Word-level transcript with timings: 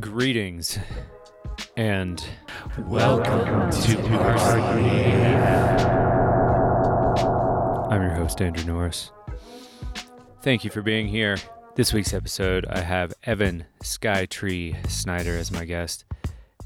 Greetings 0.00 0.78
and 1.76 2.24
Welcome 2.78 3.70
to 3.70 3.98
I'm 7.90 8.02
your 8.02 8.14
host, 8.14 8.40
Andrew 8.40 8.64
Norris. 8.64 9.10
Thank 10.40 10.64
you 10.64 10.70
for 10.70 10.80
being 10.80 11.08
here. 11.08 11.36
This 11.74 11.92
week's 11.92 12.14
episode, 12.14 12.64
I 12.70 12.80
have 12.80 13.12
Evan 13.24 13.66
Skytree 13.82 14.90
Snyder 14.90 15.36
as 15.36 15.52
my 15.52 15.66
guest. 15.66 16.06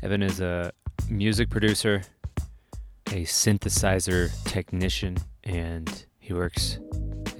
Evan 0.04 0.22
is 0.22 0.40
a 0.40 0.70
music 1.10 1.50
producer, 1.50 2.04
a 3.08 3.24
synthesizer 3.24 4.30
technician, 4.44 5.16
and 5.42 6.06
he 6.20 6.32
works 6.32 6.78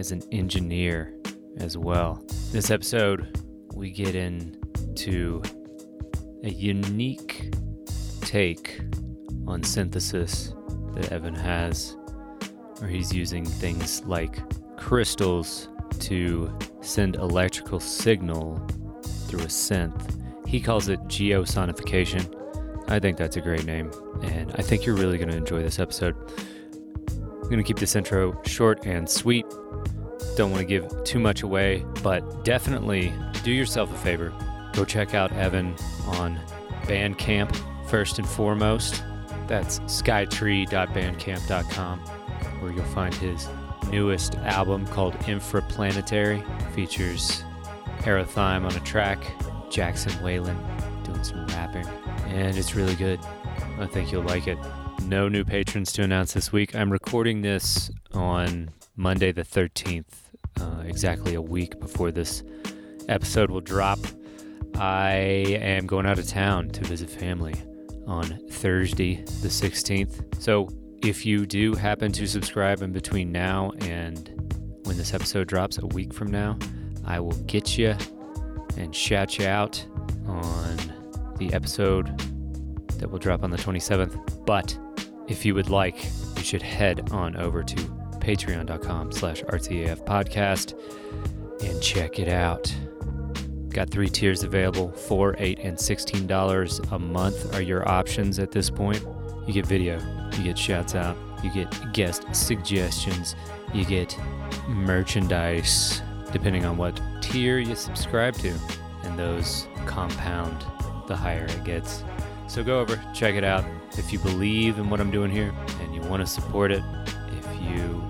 as 0.01 0.11
an 0.11 0.25
engineer 0.33 1.15
as 1.59 1.79
well. 1.79 2.25
This 2.51 2.73
episode, 2.73 3.41
we 3.73 3.93
get 3.93 4.17
into 4.17 5.43
a 6.47 6.51
unique 6.51 7.53
take 8.21 8.81
on 9.49 9.65
synthesis 9.65 10.55
that 10.95 11.11
Evan 11.11 11.35
has, 11.35 11.97
where 12.79 12.89
he's 12.89 13.13
using 13.13 13.45
things 13.45 14.05
like 14.05 14.39
crystals 14.77 15.69
to 15.99 16.57
send 16.83 17.17
electrical 17.17 17.81
signal 17.81 18.65
through 19.27 19.41
a 19.41 19.47
synth. 19.47 20.23
He 20.47 20.61
calls 20.61 20.89
it 20.89 21.01
geosonification. 21.09 22.33
I 22.89 23.01
think 23.01 23.17
that's 23.17 23.37
a 23.37 23.41
great 23.41 23.65
name, 23.65 23.91
and 24.23 24.53
I 24.55 24.63
think 24.63 24.87
you're 24.87 24.95
really 24.95 25.19
going 25.19 25.31
to 25.31 25.37
enjoy 25.37 25.63
this 25.63 25.81
episode. 25.81 26.15
I'm 27.19 27.43
going 27.51 27.59
to 27.59 27.65
keep 27.65 27.81
this 27.81 27.97
intro 27.97 28.41
short 28.45 28.87
and 28.87 29.09
sweet. 29.11 29.47
Don't 30.37 30.53
want 30.53 30.61
to 30.61 30.67
give 30.67 31.03
too 31.03 31.19
much 31.19 31.43
away, 31.43 31.85
but 32.05 32.45
definitely 32.45 33.13
do 33.43 33.51
yourself 33.51 33.93
a 33.93 33.99
favor. 33.99 34.33
Go 34.77 34.85
check 34.85 35.15
out 35.15 35.33
Evan 35.33 35.75
on 36.07 36.39
Bandcamp 36.83 37.57
first 37.89 38.19
and 38.19 38.29
foremost. 38.29 39.03
That's 39.47 39.79
skytree.bandcamp.com, 39.81 41.99
where 42.61 42.73
you'll 42.73 42.85
find 42.85 43.15
his 43.15 43.49
newest 43.91 44.35
album 44.35 44.87
called 44.89 45.15
Infraplanetary. 45.21 46.45
Features 46.75 47.43
Aerothyme 48.01 48.67
on 48.67 48.77
a 48.77 48.81
track, 48.81 49.19
Jackson 49.71 50.13
Whalen 50.23 50.59
doing 51.05 51.25
some 51.25 51.47
rapping, 51.47 51.87
and 52.27 52.59
it's 52.59 52.75
really 52.75 52.97
good. 52.97 53.19
I 53.79 53.87
think 53.87 54.13
you'll 54.13 54.25
like 54.25 54.47
it. 54.47 54.59
No 55.05 55.27
new 55.29 55.45
patrons 55.45 55.91
to 55.93 56.03
announce 56.03 56.35
this 56.35 56.53
week. 56.53 56.77
I'm 56.77 56.93
recording 56.93 57.41
this 57.41 57.91
on 58.13 58.69
Monday 58.95 59.33
the 59.33 59.43
13th, 59.43 60.05
uh, 60.61 60.83
exactly 60.85 61.33
a 61.35 61.41
week 61.41 61.81
before 61.81 62.11
this 62.11 62.43
episode 63.09 63.51
will 63.51 63.63
drop. 63.63 64.01
I 64.79 65.13
am 65.61 65.87
going 65.87 66.07
out 66.07 66.19
of 66.19 66.27
town 66.27 66.69
to 66.71 66.85
visit 66.85 67.09
family 67.09 67.55
on 68.07 68.25
Thursday 68.51 69.17
the 69.43 69.49
16th. 69.49 70.41
So 70.41 70.69
if 71.03 71.25
you 71.25 71.47
do 71.47 71.75
happen 71.75 72.13
to 72.13 72.27
subscribe 72.27 72.83
in 72.83 72.93
between 72.93 73.33
now 73.33 73.73
and 73.81 74.31
when 74.85 74.97
this 74.97 75.15
episode 75.15 75.49
drops 75.49 75.79
a 75.79 75.87
week 75.87 76.13
from 76.13 76.31
now, 76.31 76.59
I 77.05 77.21
will 77.21 77.37
get 77.45 77.79
you 77.79 77.97
and 78.77 78.95
shout 78.95 79.39
you 79.39 79.47
out 79.47 79.85
on 80.27 80.77
the 81.39 81.53
episode 81.53 82.19
that 82.99 83.11
will 83.11 83.19
drop 83.19 83.43
on 83.43 83.51
the 83.51 83.59
27th. 83.59 84.45
But 84.47 84.79
if 85.29 85.45
you 85.45 85.55
would 85.55 85.71
like, 85.71 86.05
you 86.37 86.43
should 86.43 86.63
head 86.63 87.11
on 87.13 87.37
over 87.37 87.63
to 87.63 87.77
patreon.com 88.21 89.13
slash 89.13 89.43
RTAF 89.43 90.05
podcast 90.05 90.75
and 91.65 91.83
check 91.83 92.19
it 92.19 92.29
out. 92.29 92.75
Got 93.77 93.91
three 93.91 94.09
tiers 94.09 94.43
available 94.43 94.91
four, 94.91 95.37
eight, 95.37 95.59
and 95.59 95.79
sixteen 95.79 96.27
dollars 96.27 96.81
a 96.93 96.99
month 96.99 97.55
are 97.55 97.61
your 97.61 97.87
options 97.87 98.39
at 98.39 98.51
this 98.51 98.71
point. 98.71 99.05
You 99.47 99.53
get 99.53 99.67
video, 99.67 100.01
you 100.39 100.45
get 100.45 100.57
shouts 100.57 100.95
out, 100.95 101.15
you 101.45 101.51
get 101.51 101.93
guest 101.93 102.25
suggestions, 102.35 103.37
you 103.75 103.85
get 103.85 104.19
merchandise, 104.67 106.01
depending 106.33 106.65
on 106.65 106.79
what 106.79 106.99
tier 107.21 107.59
you 107.59 107.75
subscribe 107.75 108.35
to, 108.37 108.55
and 109.03 109.19
those 109.19 109.67
compound 109.85 110.65
the 111.07 111.15
higher 111.15 111.45
it 111.45 111.63
gets. 111.65 112.03
So 112.49 112.65
go 112.65 112.81
over, 112.81 112.99
check 113.15 113.35
it 113.35 113.45
out. 113.45 113.67
If 113.99 114.11
you 114.11 114.19
believe 114.21 114.79
in 114.79 114.89
what 114.89 115.03
I'm 115.03 115.11
doing 115.11 115.31
here 115.31 115.53
and 115.83 115.95
you 115.95 116.01
want 116.01 116.23
to 116.23 116.27
support 116.27 116.73
it, 116.73 116.83
if 117.29 117.47
you 117.71 118.03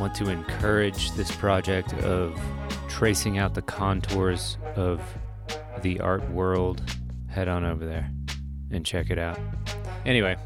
want 0.00 0.14
to 0.14 0.30
encourage 0.30 1.12
this 1.12 1.30
project 1.30 1.92
of 2.04 2.40
tracing 2.88 3.36
out 3.36 3.52
the 3.52 3.62
contours 3.62 4.56
of 4.76 5.00
the 5.82 6.00
art 6.00 6.28
world, 6.30 6.82
head 7.28 7.48
on 7.48 7.64
over 7.64 7.86
there 7.86 8.10
and 8.70 8.84
check 8.84 9.10
it 9.10 9.18
out. 9.18 9.38
Anyway, 10.06 10.36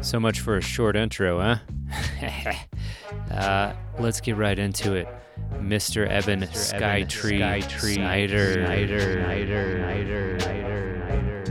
so 0.00 0.20
much 0.20 0.40
for 0.40 0.56
a 0.56 0.62
short 0.62 0.96
intro, 0.96 1.40
huh? 1.40 2.54
uh, 3.30 3.72
let's 3.98 4.20
get 4.20 4.36
right 4.36 4.58
into 4.58 4.94
it. 4.94 5.08
Mr. 5.54 6.06
Evan 6.06 6.40
Skytree 6.42 7.40
Skytree 7.40 7.94
Snyder. 7.94 8.52
Snyder, 8.52 9.22
Snyder, 9.24 10.40
Snyder, 10.40 10.40
Snyder, 10.40 10.40
Snyder. 10.40 11.44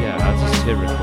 Yeah, 0.00 0.18
I'll 0.20 0.38
just 0.38 0.62
hit 0.64 0.76
record 0.76 1.01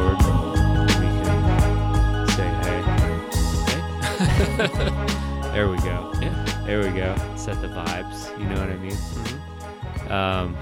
there 5.53 5.69
we 5.69 5.77
go. 5.77 6.11
Yeah. 6.21 6.63
There 6.65 6.79
we 6.79 6.89
go. 6.89 7.15
Set 7.37 7.61
the 7.61 7.69
vibes. 7.69 8.37
You 8.37 8.45
know 8.45 8.59
what 8.59 8.69
I 8.69 8.75
mean? 8.75 8.91
Mhm. 8.91 10.11
Um, 10.11 10.57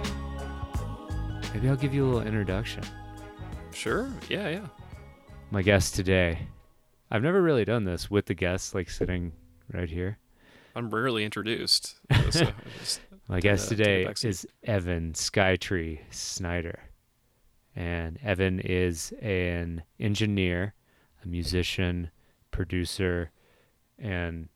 maybe 1.51 1.67
I'll 1.67 1.75
give 1.75 1.95
you 1.95 2.05
a 2.05 2.07
little 2.07 2.21
introduction. 2.27 2.83
Sure. 3.73 4.07
Yeah, 4.29 4.49
yeah. 4.49 4.67
My 5.49 5.63
guest 5.63 5.95
today. 5.95 6.47
I've 7.09 7.23
never 7.23 7.41
really 7.41 7.65
done 7.65 7.85
this 7.85 8.11
with 8.11 8.27
the 8.27 8.35
guests 8.35 8.75
like 8.75 8.89
sitting 8.91 9.31
right 9.73 9.89
here. 9.89 10.19
I'm 10.75 10.91
rarely 10.91 11.25
introduced. 11.25 11.95
so 12.29 12.47
My 13.27 13.39
guest 13.39 13.67
today 13.67 14.05
is 14.23 14.45
Evan 14.63 15.13
Skytree 15.13 16.01
Snyder. 16.11 16.79
And 17.75 18.19
Evan 18.23 18.59
is 18.59 19.11
an 19.23 19.81
engineer, 19.99 20.75
a 21.23 21.27
musician, 21.27 22.11
producer, 22.51 23.31
and 23.99 24.49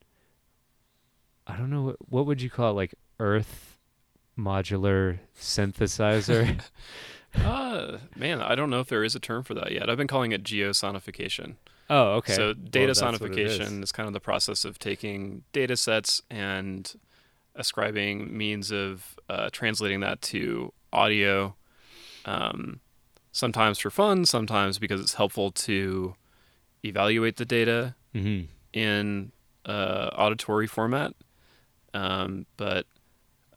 I 1.48 1.58
don't 1.58 1.70
know 1.70 1.82
what, 1.84 1.96
what 2.10 2.26
would 2.26 2.42
you 2.42 2.50
call 2.50 2.72
it, 2.72 2.74
like 2.74 2.96
earth 3.20 3.78
modular 4.38 5.20
synthesizer? 5.40 6.62
uh, 7.36 7.98
man, 8.16 8.42
I 8.42 8.56
don't 8.56 8.70
know 8.70 8.80
if 8.80 8.88
there 8.88 9.04
is 9.04 9.16
a 9.16 9.20
term 9.20 9.44
for 9.44 9.54
that 9.56 9.72
yet. 9.72 9.90
I've 9.90 9.98
been 9.98 10.08
calling 10.08 10.32
it 10.32 10.44
geosonification. 10.44 11.56
oh, 11.90 12.14
okay. 12.14 12.34
So 12.34 12.54
data 12.54 12.92
it 12.92 12.98
sonification 12.98 13.78
is. 13.80 13.84
is. 13.84 13.92
kind 13.92 14.08
of 14.08 14.14
the 14.14 14.20
process 14.20 14.64
of 14.66 14.80
taking 14.80 15.44
data 15.52 15.76
sets 15.78 16.22
and 16.30 16.94
ascribing 17.56 18.36
means 18.38 18.72
of 18.72 19.18
uh, 19.30 19.50
translating 19.52 20.00
that 20.02 20.22
to 20.24 20.72
audio. 20.94 21.56
Um, 22.26 22.80
sometimes 23.32 23.80
for 23.80 23.90
fun, 23.90 24.26
sometimes 24.26 24.78
because 24.80 25.02
it's 25.02 25.16
helpful 25.16 25.52
to 25.52 26.16
evaluate 26.84 27.38
the 27.38 27.46
data 27.46 27.96
Mhm. 28.16 28.48
In 28.74 29.32
uh, 29.66 30.10
auditory 30.16 30.68
format. 30.68 31.14
Um, 31.94 32.46
but 32.58 32.86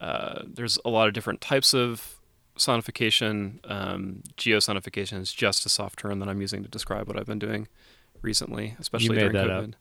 uh, 0.01 0.43
there's 0.45 0.77
a 0.85 0.89
lot 0.89 1.07
of 1.07 1.13
different 1.13 1.41
types 1.41 1.73
of 1.73 2.17
sonification. 2.57 3.59
Um, 3.69 4.23
geosonification 4.37 5.21
is 5.21 5.31
just 5.31 5.65
a 5.65 5.69
soft 5.69 5.99
term 5.99 6.19
that 6.19 6.29
I'm 6.29 6.41
using 6.41 6.63
to 6.63 6.69
describe 6.69 7.07
what 7.07 7.17
I've 7.17 7.25
been 7.25 7.39
doing 7.39 7.67
recently, 8.21 8.75
especially 8.79 9.17
during 9.17 9.35
COVID. 9.35 9.69
up. 9.69 9.75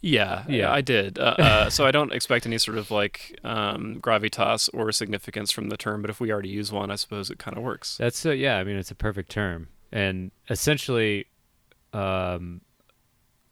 Yeah, 0.00 0.44
Yeah. 0.48 0.72
I 0.72 0.80
did. 0.80 1.18
Uh, 1.18 1.34
uh, 1.38 1.70
so 1.76 1.84
I 1.84 1.90
don't 1.90 2.12
expect 2.12 2.46
any 2.46 2.58
sort 2.58 2.78
of 2.78 2.90
like 2.90 3.38
um, 3.42 4.00
gravitas 4.00 4.68
or 4.72 4.92
significance 4.92 5.50
from 5.50 5.70
the 5.70 5.76
term, 5.76 6.02
but 6.02 6.10
if 6.10 6.20
we 6.20 6.30
already 6.30 6.50
use 6.50 6.70
one, 6.70 6.90
I 6.90 6.96
suppose 6.96 7.30
it 7.30 7.38
kind 7.38 7.56
of 7.56 7.62
works. 7.64 7.96
That's 7.96 8.24
uh, 8.24 8.30
yeah. 8.30 8.58
I 8.58 8.64
mean, 8.64 8.76
it's 8.76 8.90
a 8.90 8.94
perfect 8.94 9.30
term, 9.30 9.68
and 9.90 10.30
essentially, 10.48 11.26
um, 11.92 12.60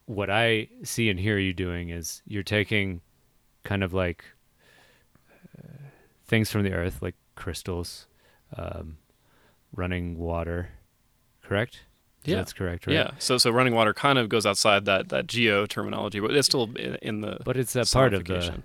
what 0.06 0.30
I 0.30 0.68
see 0.82 1.10
and 1.10 1.18
hear 1.18 1.38
you 1.38 1.52
doing 1.52 1.90
is 1.90 2.22
you're 2.26 2.42
taking 2.42 3.00
kind 3.64 3.82
of 3.82 3.92
like 3.92 4.24
uh, 5.58 5.88
things 6.24 6.50
from 6.50 6.62
the 6.62 6.72
earth, 6.72 7.02
like 7.02 7.16
crystals, 7.34 8.06
um, 8.56 8.98
running 9.74 10.18
water, 10.18 10.70
correct? 11.42 11.80
Yeah. 12.24 12.36
that's 12.36 12.52
correct, 12.52 12.86
right? 12.88 12.94
Yeah. 12.94 13.10
So 13.18 13.38
so 13.38 13.50
running 13.50 13.74
water 13.74 13.94
kind 13.94 14.18
of 14.18 14.28
goes 14.28 14.46
outside 14.46 14.84
that 14.86 15.10
that 15.10 15.28
geo 15.28 15.64
terminology, 15.66 16.18
but 16.18 16.34
it's 16.34 16.46
still 16.46 16.64
in, 16.76 16.96
in 16.96 17.20
the 17.20 17.38
But 17.44 17.56
it's 17.56 17.76
a 17.76 17.84
part 17.84 18.14
of 18.14 18.24
the 18.24 18.62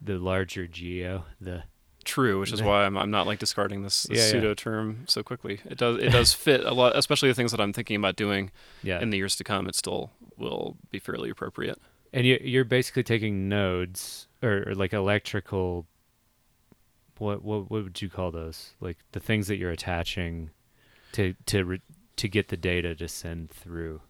the 0.00 0.18
larger 0.18 0.66
geo, 0.66 1.24
the 1.40 1.64
True, 2.04 2.40
which 2.40 2.52
is 2.52 2.62
why 2.62 2.84
I'm, 2.86 2.96
I'm 2.96 3.10
not 3.10 3.26
like 3.26 3.38
discarding 3.38 3.82
this, 3.82 4.04
this 4.04 4.18
Yeah, 4.18 4.24
yeah. 4.24 4.30
pseudo 4.30 4.54
term 4.54 5.04
so 5.06 5.22
quickly. 5.22 5.60
It 5.66 5.76
does 5.78 5.98
it 5.98 6.10
does 6.10 6.32
fit 6.32 6.64
a 6.64 6.72
lot, 6.72 6.96
especially 6.96 7.28
the 7.28 7.34
things 7.34 7.50
that 7.50 7.60
I'm 7.60 7.72
thinking 7.72 7.96
about 7.96 8.16
doing 8.16 8.50
yeah. 8.82 9.00
in 9.00 9.10
the 9.10 9.18
years 9.18 9.36
to 9.36 9.44
come. 9.44 9.68
It 9.68 9.74
still 9.74 10.10
will 10.36 10.76
be 10.90 10.98
fairly 10.98 11.28
appropriate. 11.30 11.78
And 12.12 12.26
you, 12.26 12.38
you're 12.42 12.64
basically 12.64 13.02
taking 13.02 13.48
nodes 13.48 14.26
or, 14.42 14.64
or 14.68 14.74
like 14.74 14.92
electrical. 14.92 15.86
What 17.18 17.44
what 17.44 17.70
what 17.70 17.84
would 17.84 18.00
you 18.00 18.08
call 18.08 18.30
those? 18.30 18.70
Like 18.80 18.96
the 19.12 19.20
things 19.20 19.46
that 19.48 19.56
you're 19.56 19.70
attaching 19.70 20.50
to 21.12 21.34
to 21.46 21.64
re, 21.64 21.80
to 22.16 22.28
get 22.28 22.48
the 22.48 22.56
data 22.56 22.94
to 22.94 23.08
send 23.08 23.50
through. 23.50 24.00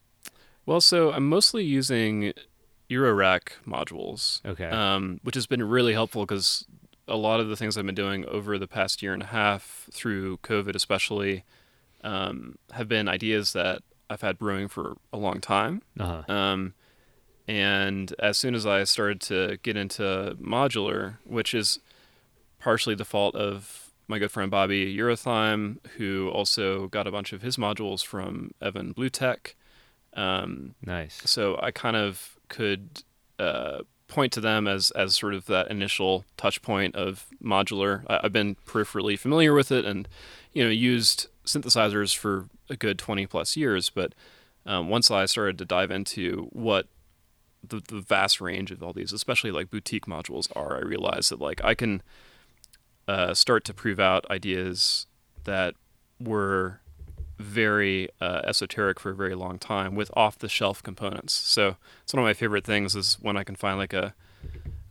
Well, 0.64 0.80
so 0.80 1.10
I'm 1.12 1.28
mostly 1.28 1.64
using 1.64 2.32
Eurorack 2.88 3.50
modules, 3.66 4.44
Okay. 4.44 4.66
um, 4.66 5.20
which 5.22 5.34
has 5.34 5.46
been 5.46 5.62
really 5.62 5.92
helpful 5.92 6.22
because 6.24 6.66
a 7.10 7.16
lot 7.16 7.40
of 7.40 7.48
the 7.48 7.56
things 7.56 7.76
I've 7.76 7.84
been 7.86 7.94
doing 7.94 8.24
over 8.26 8.58
the 8.58 8.66
past 8.68 9.02
year 9.02 9.12
and 9.12 9.22
a 9.22 9.26
half, 9.26 9.88
through 9.92 10.38
COVID 10.38 10.74
especially, 10.74 11.44
um, 12.02 12.56
have 12.72 12.88
been 12.88 13.08
ideas 13.08 13.52
that 13.52 13.82
I've 14.08 14.22
had 14.22 14.38
brewing 14.38 14.68
for 14.68 14.96
a 15.12 15.18
long 15.18 15.40
time. 15.40 15.82
uh 15.98 16.22
huh. 16.26 16.32
Um, 16.32 16.74
and 17.46 18.14
as 18.20 18.38
soon 18.38 18.54
as 18.54 18.64
I 18.64 18.84
started 18.84 19.20
to 19.22 19.58
get 19.62 19.76
into 19.76 20.36
modular, 20.40 21.16
which 21.24 21.52
is 21.52 21.80
partially 22.60 22.94
the 22.94 23.04
fault 23.04 23.34
of 23.34 23.90
my 24.06 24.18
good 24.18 24.30
friend 24.30 24.50
Bobby 24.50 24.96
Eurothyme, 24.96 25.78
who 25.96 26.28
also 26.30 26.86
got 26.88 27.06
a 27.06 27.10
bunch 27.10 27.32
of 27.32 27.42
his 27.42 27.56
modules 27.56 28.04
from 28.04 28.52
Evan 28.60 28.92
Blue 28.92 29.10
Tech. 29.10 29.56
Um, 30.14 30.74
Nice. 30.84 31.20
so 31.24 31.58
I 31.62 31.70
kind 31.70 31.96
of 31.96 32.36
could 32.48 33.02
uh, 33.38 33.78
point 34.10 34.32
to 34.34 34.40
them 34.40 34.68
as 34.68 34.90
as 34.90 35.14
sort 35.16 35.32
of 35.32 35.46
that 35.46 35.70
initial 35.70 36.24
touch 36.36 36.60
point 36.60 36.94
of 36.94 37.26
modular. 37.42 38.04
I, 38.08 38.20
I've 38.24 38.32
been 38.32 38.56
peripherally 38.66 39.18
familiar 39.18 39.54
with 39.54 39.72
it, 39.72 39.84
and 39.84 40.06
you 40.52 40.62
know 40.62 40.70
used 40.70 41.28
synthesizers 41.46 42.14
for 42.14 42.48
a 42.68 42.76
good 42.76 42.98
twenty 42.98 43.26
plus 43.26 43.56
years. 43.56 43.88
But 43.88 44.14
um, 44.66 44.88
once 44.88 45.10
I 45.10 45.24
started 45.26 45.56
to 45.58 45.64
dive 45.64 45.90
into 45.90 46.48
what 46.52 46.86
the, 47.66 47.80
the 47.88 48.00
vast 48.00 48.40
range 48.40 48.70
of 48.70 48.82
all 48.82 48.92
these, 48.92 49.12
especially 49.12 49.50
like 49.50 49.70
boutique 49.70 50.06
modules, 50.06 50.54
are, 50.54 50.76
I 50.76 50.80
realized 50.80 51.30
that 51.30 51.40
like 51.40 51.62
I 51.64 51.74
can 51.74 52.02
uh, 53.08 53.34
start 53.34 53.64
to 53.64 53.74
prove 53.74 54.00
out 54.00 54.30
ideas 54.30 55.06
that 55.44 55.74
were 56.18 56.79
very 57.40 58.08
uh, 58.20 58.42
esoteric 58.44 59.00
for 59.00 59.10
a 59.10 59.14
very 59.14 59.34
long 59.34 59.58
time 59.58 59.94
with 59.94 60.10
off-the-shelf 60.14 60.82
components. 60.82 61.32
So 61.32 61.76
it's 62.02 62.12
one 62.12 62.22
of 62.22 62.26
my 62.26 62.34
favorite 62.34 62.64
things 62.64 62.94
is 62.94 63.16
when 63.20 63.36
I 63.36 63.44
can 63.44 63.56
find 63.56 63.78
like 63.78 63.92
a 63.92 64.14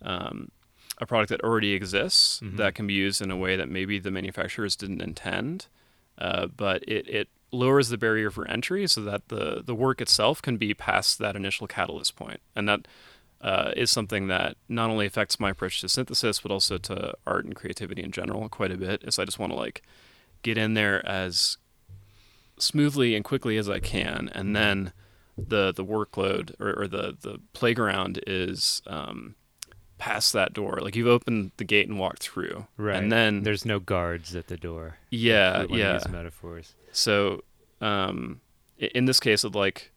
um, 0.01 0.49
a 0.97 1.05
product 1.05 1.29
that 1.29 1.41
already 1.41 1.73
exists 1.73 2.39
Mhm. 2.41 2.57
that 2.57 2.75
can 2.75 2.85
be 2.87 2.93
used 2.93 3.21
in 3.21 3.31
a 3.31 3.37
way 3.37 3.55
that 3.55 3.69
maybe 3.69 3.99
the 3.99 4.11
manufacturers 4.11 4.75
didn't 4.75 5.01
intend, 5.01 5.67
uh, 6.17 6.47
but 6.47 6.83
it, 6.83 7.07
it 7.07 7.27
lowers 7.51 7.89
the 7.89 7.97
barrier 7.97 8.29
for 8.31 8.47
entry 8.47 8.85
so 8.87 9.01
that 9.01 9.27
the 9.29 9.61
the 9.65 9.73
work 9.75 10.01
itself 10.01 10.41
can 10.41 10.57
be 10.57 10.73
past 10.73 11.17
that 11.19 11.35
initial 11.35 11.67
catalyst 11.67 12.15
point. 12.15 12.29
point, 12.29 12.41
and 12.55 12.67
that 12.69 12.87
uh, 13.41 13.71
is 13.77 13.89
something 13.89 14.27
that 14.27 14.57
not 14.67 14.89
only 14.89 15.05
affects 15.05 15.39
my 15.39 15.51
approach 15.51 15.79
to 15.81 15.87
synthesis 15.87 16.41
but 16.41 16.51
also 16.51 16.77
to 16.77 17.13
art 17.25 17.45
and 17.45 17.55
creativity 17.55 18.03
in 18.03 18.11
general 18.11 18.49
quite 18.49 18.71
a 18.71 18.77
bit. 18.77 19.01
Is 19.03 19.17
I 19.17 19.23
just 19.25 19.39
want 19.39 19.53
to 19.53 19.57
like 19.57 19.81
get 20.43 20.57
in 20.57 20.73
there 20.73 21.05
as 21.07 21.57
smoothly 22.59 23.15
and 23.15 23.23
quickly 23.25 23.57
as 23.57 23.69
I 23.69 23.79
can, 23.79 24.29
and 24.33 24.55
then 24.55 24.93
the 25.37 25.71
the 25.73 25.85
workload 25.85 26.53
or, 26.59 26.81
or 26.83 26.87
the 26.87 27.17
the 27.19 27.39
playground 27.53 28.21
is 28.27 28.81
um, 28.87 29.35
past 29.97 30.33
that 30.33 30.53
door. 30.53 30.79
Like 30.81 30.95
you've 30.95 31.07
opened 31.07 31.51
the 31.57 31.63
gate 31.63 31.87
and 31.87 31.97
walked 31.99 32.23
through, 32.23 32.67
Right. 32.77 32.95
And 32.97 33.11
then 33.11 33.43
There's 33.43 33.65
no 33.65 33.79
guards 33.79 34.35
at 34.35 34.47
the 34.47 34.57
door. 34.57 34.97
yeah, 35.09 35.61
if 35.63 35.69
we 35.69 35.81
wanna 35.81 36.01
yeah. 36.05 36.11
Metaphors. 36.11 36.75
So, 36.91 37.43
um, 37.81 38.41
in 38.77 39.05
this 39.05 39.19
case, 39.19 39.43
it 39.43 39.53
like 39.55 39.91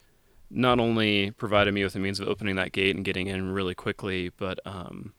not 0.50 0.78
only 0.78 1.30
provided 1.32 1.72
me 1.72 1.82
with 1.82 1.94
a 1.96 1.98
means 1.98 2.20
of 2.20 2.28
opening 2.28 2.56
that 2.56 2.72
gate 2.72 2.94
and 2.94 3.04
getting 3.04 3.26
in 3.26 3.50
really 3.52 3.74
quickly, 3.74 4.30
but 4.36 4.58
um, 4.66 5.12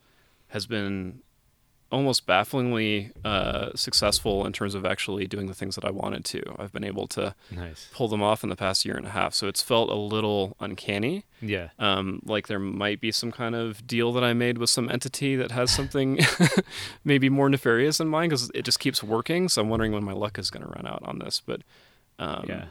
has 0.49 0.67
been 0.67 1.21
almost 1.93 2.25
bafflingly 2.25 3.11
uh, 3.23 3.69
successful 3.75 4.45
in 4.45 4.51
terms 4.51 4.73
of 4.75 4.85
actually 4.85 5.27
doing 5.27 5.45
the 5.47 5.53
things 5.53 5.75
that 5.75 5.85
I 5.85 5.91
wanted 5.91 6.25
to. 6.25 6.41
I've 6.59 6.73
been 6.73 6.83
able 6.83 7.07
to 7.09 7.35
Nice. 7.51 7.87
pull 7.93 8.07
them 8.07 8.21
off 8.23 8.43
in 8.43 8.49
the 8.49 8.55
past 8.55 8.83
year 8.83 8.97
and 8.97 9.05
a 9.05 9.11
half, 9.11 9.33
so 9.33 9.47
it's 9.47 9.61
felt 9.61 9.89
a 9.89 9.95
little 9.95 10.55
uncanny. 10.59 11.23
Yeah. 11.41 11.69
Um, 11.79 12.21
like 12.25 12.47
there 12.47 12.59
might 12.59 12.99
be 12.99 13.11
some 13.11 13.31
kind 13.31 13.53
of 13.55 13.85
deal 13.85 14.11
that 14.13 14.23
I 14.23 14.33
made 14.33 14.57
with 14.57 14.69
some 14.69 14.89
entity 14.89 15.35
that 15.35 15.51
has 15.51 15.71
something 15.79 16.19
maybe 17.05 17.29
more 17.29 17.49
nefarious 17.49 17.99
in 17.99 18.07
mind 18.07 18.31
because 18.31 18.49
it 18.55 18.63
just 18.63 18.79
keeps 18.79 19.03
working. 19.03 19.47
So 19.49 19.61
I'm 19.61 19.69
wondering 19.69 19.91
when 19.91 20.03
my 20.03 20.13
luck 20.13 20.39
is 20.39 20.49
going 20.49 20.63
to 20.65 20.69
run 20.69 20.87
out 20.87 21.03
on 21.05 21.19
this. 21.19 21.41
But 21.45 21.61
um, 22.19 22.45
Yeah. 22.49 22.65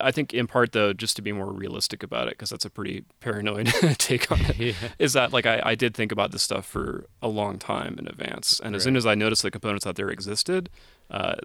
I- 0.00 0.10
think 0.10 0.34
in 0.34 0.46
part 0.46 0.72
though, 0.72 0.92
just 0.92 1.16
to 1.16 1.22
be 1.22 1.32
more 1.32 1.52
realistic 1.52 2.02
about 2.02 2.28
it, 2.28 2.30
because 2.34 2.50
that's 2.50 2.64
a 2.64 2.70
pretty 2.70 3.04
paranoid 3.20 3.66
take 3.98 4.30
on 4.30 4.40
it, 4.40 4.56
yeah. 4.56 4.72
is 4.98 5.12
that 5.12 5.32
like 5.32 5.46
I, 5.46 5.60
I 5.64 5.74
did 5.74 5.94
think 5.94 6.12
about 6.12 6.32
this 6.32 6.42
stuff 6.42 6.66
for 6.66 7.06
a 7.22 7.28
long 7.28 7.58
time 7.58 7.96
in 7.98 8.06
advance, 8.06 8.60
and 8.62 8.74
as 8.74 8.82
soon 8.82 8.96
as 8.96 9.06
I 9.06 9.14
noticed 9.14 9.42
the 9.42 9.50
components 9.50 9.86
out 9.86 9.96
there 9.96 10.08
existed, 10.10 10.70
uh, 11.10 11.36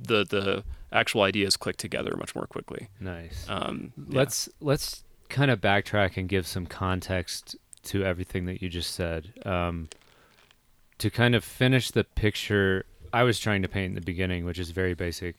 the 0.00 0.24
the 0.24 0.64
actual 0.92 1.22
ideas 1.22 1.56
clicked 1.56 1.80
together 1.80 2.14
much 2.16 2.34
more 2.34 2.46
quickly. 2.46 2.88
Nice. 3.00 3.46
Um, 3.48 3.92
yeah. 3.96 4.18
Let's 4.18 4.48
let's 4.60 5.04
kind 5.28 5.50
of 5.50 5.60
backtrack 5.60 6.16
and 6.16 6.28
give 6.28 6.46
some 6.46 6.66
context 6.66 7.56
to 7.84 8.04
everything 8.04 8.46
that 8.46 8.62
you 8.62 8.68
just 8.68 8.92
said. 8.94 9.32
Um, 9.44 9.88
to 10.98 11.10
kind 11.10 11.34
of 11.34 11.44
finish 11.44 11.90
the 11.90 12.04
picture 12.04 12.86
I 13.12 13.22
was 13.22 13.38
trying 13.38 13.62
to 13.62 13.68
paint 13.68 13.90
in 13.90 13.94
the 13.94 14.00
beginning, 14.00 14.44
which 14.44 14.58
is 14.58 14.70
very 14.70 14.94
basic. 14.94 15.36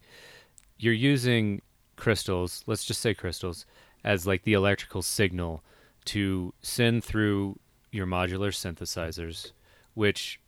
You're 0.78 0.94
using 0.94 1.62
crystals, 1.98 2.64
let's 2.68 2.86
just 2.86 3.02
say 3.02 3.14
crystals, 3.14 3.66
as 4.04 4.26
like 4.26 4.44
the 4.44 4.54
electrical 4.54 5.02
signal 5.02 5.64
to 6.06 6.54
send 6.62 7.04
through 7.04 7.60
your 7.92 8.08
modular 8.08 8.50
synthesizers, 8.52 9.52
which 9.94 10.40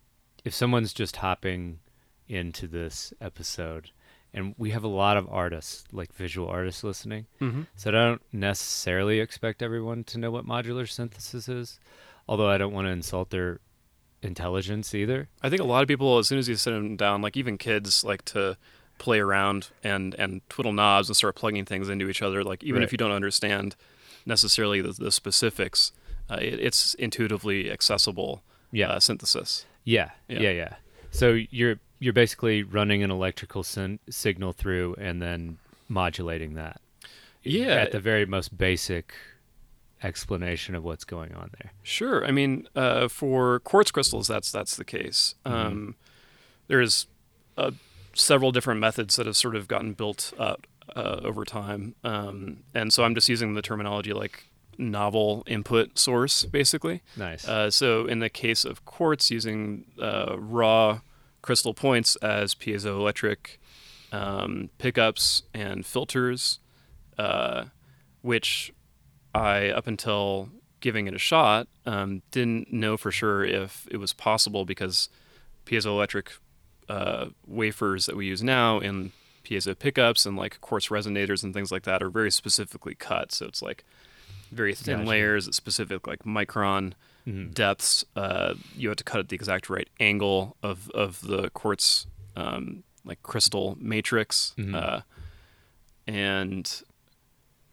if 0.44 0.54
someone's 0.54 0.94
just 0.94 1.16
hopping 1.16 1.80
into 2.28 2.66
this 2.66 3.12
episode, 3.20 3.90
and 4.32 4.54
we 4.56 4.70
have 4.70 4.84
a 4.84 4.88
lot 4.88 5.16
of 5.16 5.28
artists, 5.28 5.84
like 5.92 6.14
visual 6.14 6.48
artists 6.48 6.84
listening, 6.84 7.26
Mhm. 7.40 7.66
so 7.76 7.90
I 7.90 7.92
don't 7.92 8.22
necessarily 8.32 9.18
expect 9.20 9.62
everyone 9.62 10.04
to 10.04 10.18
know 10.18 10.30
what 10.30 10.46
modular 10.46 10.88
synthesis 10.88 11.48
is, 11.48 11.80
although 12.28 12.48
I 12.48 12.56
don't 12.56 12.72
want 12.72 12.86
to 12.86 12.90
insult 12.92 13.30
their 13.30 13.58
intelligence 14.22 14.94
either. 14.94 15.28
I 15.42 15.48
think 15.50 15.60
a 15.60 15.64
lot 15.64 15.82
of 15.82 15.88
people, 15.88 16.18
as 16.18 16.28
soon 16.28 16.38
as 16.38 16.48
you 16.48 16.54
sit 16.56 16.70
them 16.70 16.96
down, 16.96 17.22
like 17.22 17.36
even 17.36 17.58
kids, 17.58 18.04
like 18.04 18.24
to 18.26 18.56
play 19.00 19.18
around 19.18 19.70
and 19.82 20.14
and 20.14 20.40
twiddle 20.48 20.72
knobs 20.72 21.08
and 21.08 21.16
start 21.16 21.34
plugging 21.34 21.64
things 21.64 21.88
into 21.88 22.08
each 22.08 22.22
other. 22.22 22.44
Like 22.44 22.62
even 22.62 22.82
if 22.82 22.92
you 22.92 22.98
don't 22.98 23.10
understand 23.10 23.74
necessarily 24.26 24.80
the, 24.80 24.92
the 24.92 25.10
specifics, 25.10 25.90
uh, 26.30 26.36
it, 26.40 26.60
it's 26.60 26.94
intuitively 26.94 27.70
accessible 27.72 28.42
Yeah. 28.70 28.90
uh, 28.90 29.00
synthesis. 29.00 29.66
Yeah, 29.84 30.10
Yeah. 30.28 30.40
yeah, 30.40 30.50
yeah. 30.50 30.74
So 31.10 31.26
you're 31.50 31.78
you're 31.98 32.12
basically 32.12 32.62
running 32.62 33.02
an 33.02 33.10
electrical 33.10 33.62
sin- 33.62 33.98
signal 34.08 34.52
through 34.52 34.94
and 34.98 35.20
then 35.20 35.58
modulating 35.88 36.54
that. 36.54 36.80
Yeah. 37.42 37.74
At 37.84 37.92
the 37.92 38.00
very 38.00 38.26
most 38.26 38.56
basic 38.56 39.12
explanation 40.02 40.74
of 40.74 40.82
what's 40.84 41.04
going 41.04 41.34
on 41.34 41.50
there. 41.60 41.72
Sure. 41.82 42.24
I 42.26 42.30
mean, 42.30 42.66
uh, 42.74 43.08
for 43.08 43.60
quartz 43.60 43.90
crystals, 43.90 44.28
that's 44.28 44.50
that's 44.52 44.76
the 44.76 44.84
case. 44.84 45.34
Um, 45.44 45.94
there's 46.68 47.06
uh, 47.58 47.72
several 48.14 48.52
different 48.52 48.80
methods 48.80 49.16
that 49.16 49.26
have 49.26 49.36
sort 49.36 49.56
of 49.56 49.68
gotten 49.68 49.92
built 49.92 50.32
up 50.38 50.66
uh, 50.94 51.20
over 51.22 51.44
time, 51.44 51.94
um, 52.04 52.58
and 52.74 52.92
so 52.92 53.04
I'm 53.04 53.14
just 53.14 53.28
using 53.28 53.54
the 53.54 53.62
terminology 53.62 54.12
like 54.12 54.50
novel 54.80 55.44
input 55.46 55.98
source, 55.98 56.44
basically. 56.44 57.02
Nice. 57.16 57.46
Uh, 57.46 57.70
so 57.70 58.06
in 58.06 58.18
the 58.18 58.30
case 58.30 58.64
of 58.64 58.84
quartz, 58.84 59.30
using 59.30 59.84
uh, 60.00 60.36
raw 60.38 61.00
crystal 61.42 61.74
points 61.74 62.16
as 62.16 62.54
piezoelectric 62.54 63.58
um, 64.12 64.70
pickups 64.78 65.42
and 65.54 65.86
filters, 65.86 66.58
uh, 67.18 67.66
which 68.22 68.72
I, 69.34 69.68
up 69.68 69.86
until 69.86 70.48
giving 70.80 71.06
it 71.06 71.14
a 71.14 71.18
shot, 71.18 71.68
um, 71.86 72.22
didn't 72.30 72.72
know 72.72 72.96
for 72.96 73.10
sure 73.10 73.44
if 73.44 73.86
it 73.90 73.98
was 73.98 74.12
possible 74.12 74.64
because 74.64 75.08
piezoelectric 75.66 76.28
uh, 76.90 77.26
wafers 77.46 78.06
that 78.06 78.16
we 78.16 78.26
use 78.26 78.42
now 78.42 78.78
in 78.80 79.12
piezo 79.44 79.78
pickups 79.78 80.26
and 80.26 80.36
like 80.36 80.60
quartz 80.60 80.88
resonators 80.88 81.42
and 81.44 81.54
things 81.54 81.70
like 81.72 81.84
that 81.84 82.02
are 82.02 82.10
very 82.10 82.30
specifically 82.30 82.94
cut. 82.94 83.32
So 83.32 83.46
it's 83.46 83.62
like 83.62 83.84
very 84.52 84.74
thin 84.74 84.98
Gotcha. 84.98 85.08
layers 85.10 85.48
at 85.48 85.54
specific 85.54 86.06
like 86.06 86.20
micron 86.24 86.92
Mhm. 87.26 87.52
depths. 87.54 88.04
Uh, 88.16 88.54
you 88.76 88.88
have 88.88 88.96
to 88.96 89.04
cut 89.04 89.20
at 89.20 89.28
the 89.28 89.36
exact 89.36 89.68
right 89.70 89.88
angle 90.00 90.56
of 90.62 90.90
of 90.90 91.20
the 91.20 91.50
quartz 91.50 92.06
um, 92.36 92.82
like 93.04 93.22
crystal 93.22 93.76
matrix, 93.80 94.54
Mhm. 94.58 94.74
uh, 94.74 95.00
and 96.06 96.82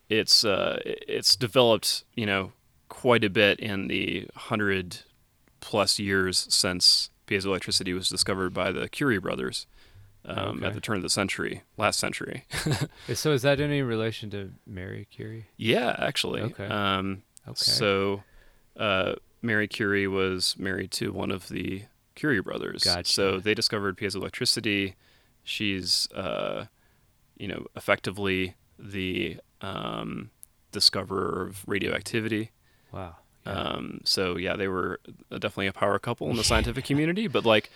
it's 0.09 0.43
uh, 0.45 0.79
it's 0.85 1.35
developed 1.35 2.03
you 2.15 2.25
know 2.25 2.51
quite 2.89 3.23
a 3.23 3.29
bit 3.29 3.59
in 3.59 3.87
the 3.87 4.27
hundred 4.35 4.99
plus 5.59 5.99
years 5.99 6.45
since 6.49 7.09
piezoelectricity 7.27 7.93
was 7.93 8.09
discovered 8.09 8.53
by 8.53 8.71
the 8.71 8.87
Curie 8.89 9.19
brothers 9.19 9.67
um, 10.25 10.57
Okay. 10.57 10.65
at 10.67 10.73
the 10.73 10.81
turn 10.81 10.97
of 10.97 11.03
the 11.03 11.09
century, 11.09 11.63
last 11.77 11.99
century. 11.99 12.45
So 13.13 13.31
is 13.31 13.41
that 13.43 13.59
any 13.61 13.81
relation 13.81 14.29
to 14.31 14.51
Mary 14.65 15.07
Curie? 15.11 15.47
yeah, 15.57 15.95
actually. 15.99 16.41
Okay. 16.41 16.65
Um, 16.67 17.23
Okay. 17.47 17.55
So, 17.55 18.23
uh, 18.75 19.13
Mary 19.41 19.69
Curie 19.69 20.07
was 20.07 20.55
married 20.59 20.91
to 20.91 21.13
one 21.13 21.31
of 21.31 21.47
the 21.47 21.83
Curie 22.15 22.41
brothers. 22.41 22.83
Gotcha. 22.83 23.09
So 23.13 23.39
they 23.39 23.53
discovered 23.53 23.97
piezoelectricity. 23.97 24.95
She's, 25.45 26.09
uh, 26.11 26.65
you 27.37 27.47
know, 27.47 27.67
effectively 27.77 28.55
the 28.77 29.37
um, 29.61 30.31
discoverer 30.73 31.47
of 31.47 31.63
radioactivity. 31.67 32.51
Wow. 32.91 33.15
Um, 33.47 34.01
so 34.03 34.37
yeah, 34.37 34.55
they 34.55 34.67
were 34.67 34.99
definitely 35.31 35.67
a 35.67 35.73
power 35.73 35.99
couple 35.99 36.29
in 36.29 36.35
the 36.37 36.43
scientific 36.51 36.85
community. 36.85 37.27
But 37.27 37.45
like, 37.45 37.69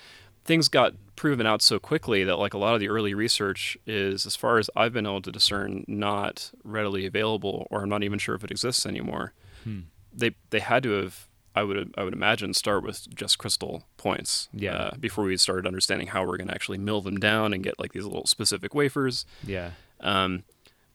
things 0.43 0.67
got 0.67 0.93
proven 1.15 1.45
out 1.45 1.61
so 1.61 1.79
quickly 1.79 2.23
that 2.23 2.37
like 2.37 2.53
a 2.53 2.57
lot 2.57 2.73
of 2.73 2.79
the 2.79 2.89
early 2.89 3.13
research 3.13 3.77
is, 3.85 4.25
as 4.25 4.35
far 4.35 4.57
as 4.57 4.69
I've 4.75 4.93
been 4.93 5.05
able 5.05 5.21
to 5.21 5.31
discern, 5.31 5.83
not 5.87 6.51
readily 6.63 7.05
available, 7.05 7.67
or 7.69 7.83
I'm 7.83 7.89
not 7.89 8.03
even 8.03 8.19
sure 8.19 8.35
if 8.35 8.43
it 8.43 8.51
exists 8.51 8.85
anymore. 8.85 9.33
Hmm. 9.63 9.81
They 10.13 10.35
they 10.49 10.59
had 10.59 10.83
to 10.83 10.91
have. 10.91 11.27
I 11.53 11.63
would 11.63 11.93
I 11.97 12.03
would 12.05 12.13
imagine 12.13 12.53
start 12.53 12.81
with 12.83 13.13
just 13.13 13.37
crystal 13.37 13.83
points 13.97 14.47
Yeah. 14.53 14.73
uh, 14.73 14.95
before 14.97 15.25
we 15.25 15.35
started 15.35 15.67
understanding 15.67 16.07
how 16.07 16.25
we're 16.25 16.37
going 16.37 16.47
to 16.47 16.53
actually 16.53 16.77
mill 16.77 17.01
them 17.01 17.17
down 17.19 17.51
and 17.53 17.61
get 17.61 17.77
like 17.77 17.91
these 17.91 18.05
little 18.05 18.25
specific 18.25 18.73
wafers. 18.73 19.25
Yeah. 19.45 19.71
Um, 19.99 20.43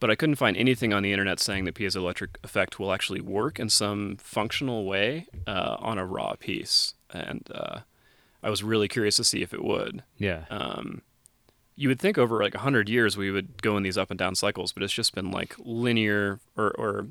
but 0.01 0.11
I 0.11 0.15
couldn't 0.15 0.37
find 0.37 0.57
anything 0.57 0.93
on 0.93 1.03
the 1.03 1.13
internet 1.13 1.41
saying 1.41 1.65
the 1.65 1.73
piezoelectric 1.73 2.37
effect 2.45 2.79
will 2.79 2.93
actually 2.93 3.21
work 3.21 3.59
in 3.59 3.69
some 3.69 4.17
functional 4.17 4.85
way 4.85 5.27
uh, 5.47 5.77
on 5.79 5.99
a 5.99 6.05
raw 6.05 6.35
piece. 6.35 6.95
And 7.11 7.49
uh, 7.55 7.81
I 8.43 8.51
was 8.51 8.63
really 8.63 8.89
curious 8.89 9.17
to 9.17 9.25
see 9.25 9.43
if 9.43 9.55
it 9.55 9.65
would. 9.65 10.03
Yeah. 10.19 10.45
Um, 10.51 11.03
you 11.77 11.89
would 11.89 12.01
think 12.01 12.19
over 12.19 12.43
like 12.43 12.55
100 12.55 12.89
years 12.89 13.17
we 13.17 13.31
would 13.31 13.63
go 13.63 13.77
in 13.77 13.83
these 13.83 13.99
up 13.99 14.11
and 14.11 14.19
down 14.19 14.35
cycles, 14.35 14.73
but 14.73 14.83
it's 14.83 14.93
just 14.93 15.15
been 15.15 15.31
like 15.31 15.55
linear 15.59 16.41
or, 16.57 16.71
or 16.73 17.07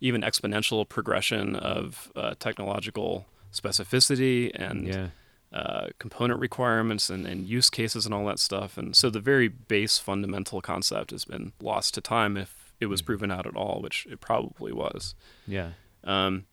even 0.00 0.22
exponential 0.22 0.88
progression 0.88 1.56
of 1.56 2.12
uh, 2.14 2.34
technological 2.38 3.26
specificity 3.52 4.50
and 4.54 4.86
yeah. 4.86 5.06
Uh, 5.54 5.86
component 5.98 6.40
requirements 6.40 7.08
and, 7.08 7.26
and 7.26 7.46
use 7.46 7.70
cases 7.70 8.04
and 8.04 8.12
all 8.14 8.26
that 8.26 8.40
stuff. 8.40 8.76
And 8.76 8.94
so 8.96 9.08
the 9.08 9.20
very 9.20 9.48
base 9.48 9.96
fundamental 9.98 10.60
concept 10.60 11.12
has 11.12 11.24
been 11.24 11.52
lost 11.62 11.94
to 11.94 12.00
time 12.00 12.36
if 12.36 12.72
it 12.80 12.86
was 12.86 13.00
proven 13.02 13.30
out 13.30 13.46
at 13.46 13.54
all, 13.56 13.80
which 13.80 14.04
it 14.10 14.20
probably 14.20 14.72
was. 14.72 15.14
Yeah. 15.46 15.70
Um, 16.02 16.44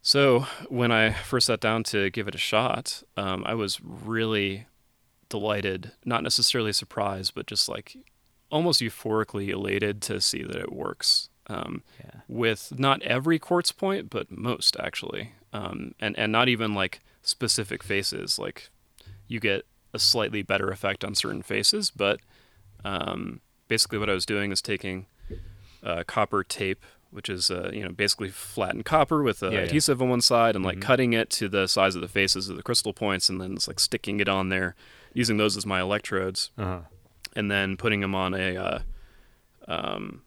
so 0.00 0.46
when 0.68 0.90
I 0.90 1.12
first 1.12 1.46
sat 1.48 1.60
down 1.60 1.82
to 1.84 2.08
give 2.10 2.26
it 2.28 2.34
a 2.34 2.38
shot, 2.38 3.02
um, 3.16 3.44
I 3.46 3.54
was 3.54 3.78
really 3.82 4.66
delighted, 5.28 5.92
not 6.04 6.22
necessarily 6.22 6.72
surprised, 6.72 7.34
but 7.34 7.46
just 7.46 7.68
like 7.68 7.96
almost 8.50 8.80
euphorically 8.80 9.48
elated 9.50 10.00
to 10.02 10.20
see 10.20 10.42
that 10.42 10.56
it 10.56 10.72
works. 10.72 11.28
Um, 11.50 11.82
Yeah. 11.98 12.20
with 12.28 12.78
not 12.78 13.00
every 13.02 13.38
quartz 13.38 13.72
point, 13.72 14.10
but 14.10 14.30
most 14.30 14.76
actually, 14.78 15.32
um, 15.52 15.94
and 15.98 16.18
and 16.18 16.30
not 16.30 16.48
even 16.48 16.74
like 16.74 17.00
specific 17.22 17.82
faces. 17.82 18.38
Like 18.38 18.70
you 19.26 19.40
get 19.40 19.64
a 19.94 19.98
slightly 19.98 20.42
better 20.42 20.70
effect 20.70 21.04
on 21.04 21.14
certain 21.14 21.42
faces, 21.42 21.90
but 21.90 22.20
um, 22.84 23.40
basically 23.68 23.98
what 23.98 24.10
I 24.10 24.14
was 24.14 24.26
doing 24.26 24.52
is 24.52 24.60
taking 24.62 25.06
uh, 25.82 26.04
copper 26.06 26.42
tape, 26.44 26.84
which 27.10 27.28
is 27.28 27.50
uh, 27.50 27.70
you 27.72 27.82
know 27.82 27.90
basically 27.90 28.28
flattened 28.28 28.84
copper 28.84 29.22
with 29.22 29.42
uh, 29.42 29.48
Yeah, 29.50 29.58
yeah. 29.60 29.64
adhesive 29.64 30.02
on 30.02 30.08
one 30.10 30.20
side, 30.20 30.56
and 30.56 30.64
like 30.64 30.78
Mhm. 30.78 30.82
cutting 30.82 31.12
it 31.12 31.30
to 31.30 31.48
the 31.48 31.66
size 31.66 31.94
of 31.94 32.00
the 32.02 32.08
faces 32.08 32.48
of 32.48 32.56
the 32.56 32.62
crystal 32.62 32.92
points, 32.92 33.28
and 33.28 33.40
then 33.40 33.54
it's 33.54 33.66
like 33.68 33.80
sticking 33.80 34.20
it 34.20 34.28
on 34.28 34.48
there, 34.50 34.74
using 35.14 35.36
those 35.36 35.56
as 35.56 35.64
my 35.66 35.80
electrodes 35.80 36.50
Uh 36.58 36.64
huh. 36.64 36.80
and 37.34 37.50
then 37.50 37.76
putting 37.76 38.00
them 38.00 38.14
on 38.14 38.34
a, 38.34 38.56
uh, 38.56 38.78
um, 39.66 40.22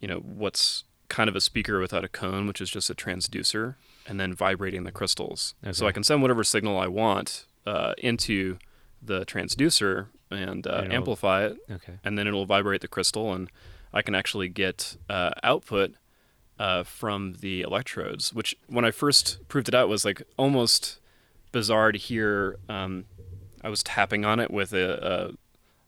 you 0.00 0.08
know, 0.08 0.18
what's 0.18 0.84
kind 1.08 1.28
of 1.28 1.36
a 1.36 1.40
speaker 1.40 1.78
without 1.80 2.04
a 2.04 2.08
cone, 2.08 2.46
which 2.46 2.60
is 2.60 2.70
just 2.70 2.88
a 2.90 2.94
transducer, 2.94 3.74
and 4.06 4.18
then 4.20 4.34
vibrating 4.34 4.84
the 4.84 4.92
crystals. 4.92 5.54
So 5.72 5.86
I 5.86 5.92
can 5.92 6.02
send 6.02 6.22
whatever 6.22 6.44
signal 6.44 6.78
I 6.78 6.86
want 6.88 7.46
uh, 7.66 7.94
into 7.98 8.58
the 9.00 9.24
transducer 9.26 10.06
and 10.30 10.66
uh, 10.66 10.80
And 10.84 10.92
amplify 10.92 11.44
it, 11.46 11.56
Okay. 11.70 11.98
and 12.04 12.16
then 12.18 12.26
it'll 12.26 12.46
vibrate 12.46 12.80
the 12.80 12.88
crystal, 12.88 13.32
and 13.32 13.50
I 13.92 14.00
can 14.02 14.14
actually 14.14 14.48
get 14.48 14.96
uh, 15.10 15.30
output 15.42 15.94
uh, 16.58 16.82
from 16.84 17.34
the 17.40 17.62
electrodes. 17.62 18.32
Which, 18.32 18.54
when 18.66 18.84
I 18.84 18.90
first 18.92 19.46
proved 19.48 19.68
it 19.68 19.74
out, 19.74 19.88
was 19.88 20.04
like 20.04 20.22
almost 20.38 20.98
bizarre 21.50 21.92
to 21.92 21.98
hear. 21.98 22.56
Um, 22.68 23.04
I 23.64 23.68
was 23.68 23.82
tapping 23.82 24.24
on 24.24 24.40
it 24.40 24.50
with 24.50 24.72
a, 24.72 25.30
a 25.30 25.34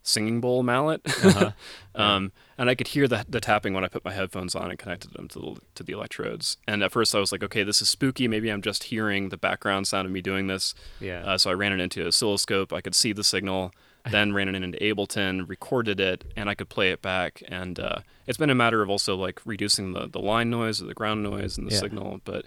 singing 0.03 0.41
bowl 0.41 0.63
mallet, 0.63 1.01
Uh-huh. 1.07 1.51
um, 1.95 2.33
and 2.59 2.71
I 2.71 2.75
could 2.75 2.89
hear 2.89 3.07
the, 3.09 3.25
the 3.29 3.41
tapping 3.41 3.75
when 3.75 3.85
I 3.85 3.89
put 3.89 4.05
my 4.05 4.13
headphones 4.13 4.55
on 4.55 4.71
and 4.71 4.79
connected 4.79 5.13
them 5.13 5.29
to 5.29 5.39
the 5.39 5.61
to 5.77 5.83
the 5.83 5.93
electrodes. 5.93 6.57
And 6.69 6.83
at 6.83 6.93
first, 6.93 7.15
I 7.15 7.19
was 7.21 7.33
like, 7.33 7.43
okay, 7.45 7.63
this 7.63 7.81
is 7.83 7.89
spooky. 7.89 8.29
Maybe 8.29 8.49
I'm 8.51 8.63
just 8.63 8.85
hearing 8.85 9.29
the 9.31 9.37
background 9.37 9.87
sound 9.87 10.07
of 10.07 10.13
me 10.13 10.21
doing 10.21 10.47
this. 10.47 10.75
Yeah. 11.01 11.25
Uh, 11.25 11.39
so 11.39 11.51
I 11.51 11.55
ran 11.55 11.73
it 11.73 11.81
into 11.81 12.01
an 12.03 12.07
oscilloscope. 12.09 12.73
I 12.73 12.81
could 12.81 12.95
see 12.95 13.13
the 13.13 13.25
signal. 13.25 13.73
Then 14.11 14.35
ran 14.35 14.55
it 14.55 14.63
into 14.63 14.77
Ableton, 14.81 15.49
recorded 15.49 15.99
it, 15.99 16.25
and 16.37 16.51
I 16.51 16.55
could 16.55 16.69
play 16.69 16.91
it 16.91 17.01
back. 17.01 17.43
And 17.49 17.81
uh, 17.81 18.01
it's 18.27 18.37
been 18.37 18.51
a 18.51 18.55
matter 18.55 18.83
of 18.83 18.91
also 18.91 19.17
like 19.17 19.41
reducing 19.47 19.95
the, 19.95 20.07
the 20.07 20.19
line 20.19 20.51
noise 20.51 20.83
or 20.83 20.85
the 20.85 20.93
ground 20.93 21.23
noise 21.23 21.57
and 21.57 21.67
the 21.67 21.73
Yeah. 21.73 21.81
signal. 21.81 22.21
But 22.27 22.45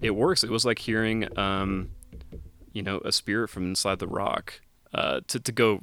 it 0.00 0.12
works. 0.12 0.42
It 0.42 0.48
was 0.48 0.64
like 0.64 0.78
hearing, 0.78 1.28
um, 1.38 1.90
you 2.72 2.82
know, 2.82 3.02
a 3.04 3.12
spirit 3.12 3.48
from 3.50 3.66
inside 3.66 3.98
the 3.98 4.06
rock. 4.06 4.60
Uh, 4.94 5.20
to 5.28 5.38
to 5.40 5.52
go, 5.52 5.82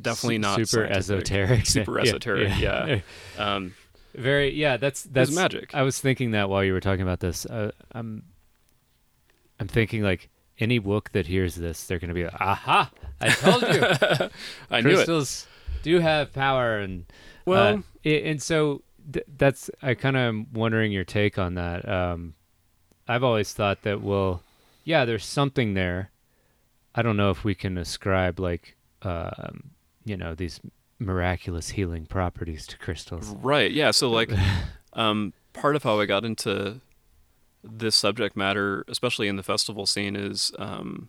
definitely 0.00 0.38
not 0.38 0.56
super 0.56 0.86
scientific. 0.88 0.96
esoteric. 0.96 1.66
Super 1.76 1.98
Yeah, 1.98 2.02
esoteric. 2.02 2.58
yeah. 2.58 3.00
Um, 3.38 3.74
Very. 4.14 4.52
Yeah. 4.54 4.76
That's 4.76 5.02
that's 5.04 5.34
magic. 5.34 5.74
I 5.74 5.82
was 5.82 5.98
thinking 6.00 6.32
that 6.32 6.48
while 6.48 6.62
you 6.64 6.72
were 6.72 6.80
talking 6.80 7.02
about 7.02 7.20
this. 7.20 7.46
Uh, 7.46 7.72
I'm. 7.92 8.24
I'm 9.60 9.68
thinking 9.68 10.02
like 10.02 10.28
any 10.58 10.78
book 10.78 11.10
that 11.12 11.26
hears 11.26 11.54
this, 11.54 11.84
they're 11.86 11.98
gonna 11.98 12.14
be 12.14 12.24
like, 12.24 12.40
"Aha! 12.40 12.90
I 13.20 13.28
told 13.28 13.62
you." 13.62 14.28
I 14.70 14.80
knew 14.80 14.90
it. 14.90 14.94
crystals 14.94 15.46
do 15.82 15.98
have 16.00 16.32
power 16.32 16.78
and 16.78 17.04
Well, 17.46 17.76
uh, 17.78 17.82
i- 18.04 18.08
and 18.08 18.40
so 18.42 18.82
th- 19.12 19.26
that's 19.36 19.68
i 19.82 19.94
kind 19.94 20.16
of 20.16 20.20
am 20.20 20.46
wondering 20.52 20.92
your 20.92 21.02
take 21.04 21.36
on 21.38 21.54
that 21.54 21.88
um 21.88 22.34
i've 23.08 23.24
always 23.24 23.52
thought 23.52 23.82
that 23.82 24.00
well 24.00 24.44
yeah 24.84 25.04
there's 25.04 25.24
something 25.24 25.74
there 25.74 26.10
i 26.94 27.02
don't 27.02 27.16
know 27.16 27.30
if 27.30 27.42
we 27.42 27.56
can 27.56 27.76
ascribe 27.78 28.38
like 28.38 28.76
um 29.02 29.70
you 30.04 30.16
know 30.16 30.34
these 30.34 30.60
miraculous 30.98 31.70
healing 31.70 32.06
properties 32.06 32.66
to 32.68 32.78
crystals 32.78 33.34
Right. 33.40 33.72
Yeah. 33.72 33.90
So 33.90 34.08
like, 34.10 34.30
um, 34.92 35.32
part 35.52 35.74
of 35.76 35.82
how 35.82 35.98
I 36.00 36.06
got 36.06 36.24
into 36.24 36.80
this 37.64 37.96
subject 37.96 38.36
matter, 38.36 38.84
especially 38.88 39.28
in 39.28 39.36
the 39.36 39.42
festival 39.42 39.86
scene, 39.86 40.14
is, 40.16 40.52
um, 40.58 41.08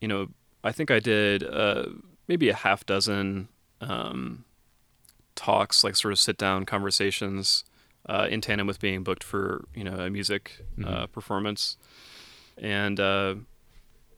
you 0.00 0.08
know, 0.08 0.28
I 0.64 0.72
think 0.72 0.90
I 0.90 1.00
did 1.00 1.42
uh, 1.44 1.86
maybe 2.28 2.48
a 2.48 2.54
half 2.54 2.84
dozen 2.86 3.48
um, 3.80 4.44
talks, 5.34 5.82
like 5.84 5.96
sort 5.96 6.12
of 6.12 6.18
sit 6.20 6.36
down 6.38 6.64
conversations, 6.66 7.64
uh, 8.08 8.26
in 8.30 8.40
tandem 8.40 8.66
with 8.66 8.80
being 8.80 9.02
booked 9.02 9.22
for 9.24 9.64
you 9.74 9.84
know 9.84 9.94
a 9.94 10.10
music 10.10 10.64
uh, 10.84 11.06
Mhm. 11.06 11.12
performance, 11.12 11.76
and 12.58 12.98
uh, 13.00 13.34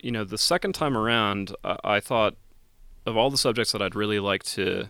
you 0.00 0.10
know 0.10 0.24
the 0.24 0.38
second 0.38 0.74
time 0.74 0.96
around, 0.96 1.54
I, 1.64 1.76
I 1.84 2.00
thought 2.00 2.36
of 3.06 3.16
all 3.16 3.30
the 3.30 3.38
subjects 3.38 3.72
that 3.72 3.82
I'd 3.82 3.94
really 3.94 4.18
like 4.20 4.42
to 4.44 4.88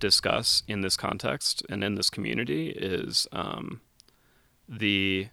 discuss 0.00 0.62
in 0.66 0.80
this 0.80 0.96
context 0.96 1.62
and 1.68 1.84
in 1.84 1.94
this 1.94 2.10
community 2.10 2.70
is 2.70 3.26
um, 3.32 3.80
the 4.68 5.28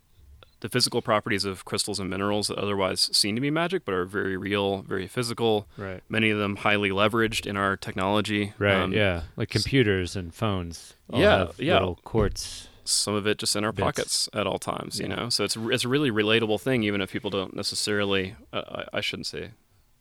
the 0.62 0.67
physical 0.67 1.01
properties 1.01 1.45
of 1.45 1.63
crystals 1.63 2.01
and 2.01 2.09
minerals 2.09 2.50
that 2.50 2.57
otherwise 2.57 3.09
seem 3.15 3.33
to 3.33 3.39
be 3.41 3.50
magic 3.50 3.86
but 3.86 3.93
are 3.93 4.03
very 4.03 4.36
real, 4.36 4.81
very 4.81 5.07
physical. 5.07 5.67
right 5.77 6.03
Many 6.09 6.31
of 6.31 6.38
them 6.38 6.57
highly 6.57 6.89
leveraged 6.89 7.45
in 7.45 7.55
our 7.55 7.77
technology. 7.77 8.53
right 8.59 8.75
Um, 8.75 8.91
yeah 8.91 9.24
like 9.38 9.50
computers 9.50 10.17
and 10.17 10.33
phones 10.33 10.95
Yeah, 11.12 11.48
yeah. 11.57 11.75
little 11.75 11.95
quartz 12.03 12.67
Some 12.83 13.13
of 13.15 13.25
it 13.25 13.38
just 13.38 13.55
in 13.55 13.63
our 13.63 13.71
Bits. 13.71 13.83
pockets 13.86 14.29
at 14.33 14.45
all 14.48 14.59
times, 14.59 15.00
you 15.00 15.07
know. 15.07 15.29
So 15.29 15.43
it's 15.45 15.55
it's 15.55 15.86
a 15.86 15.88
really 15.88 16.12
relatable 16.12 16.59
thing, 16.59 16.83
even 16.83 17.00
if 17.01 17.12
people 17.12 17.29
don't 17.29 17.55
necessarily. 17.55 18.36
Uh, 18.51 18.83
I, 18.93 18.98
I 18.98 19.01
shouldn't 19.01 19.27
say 19.27 19.51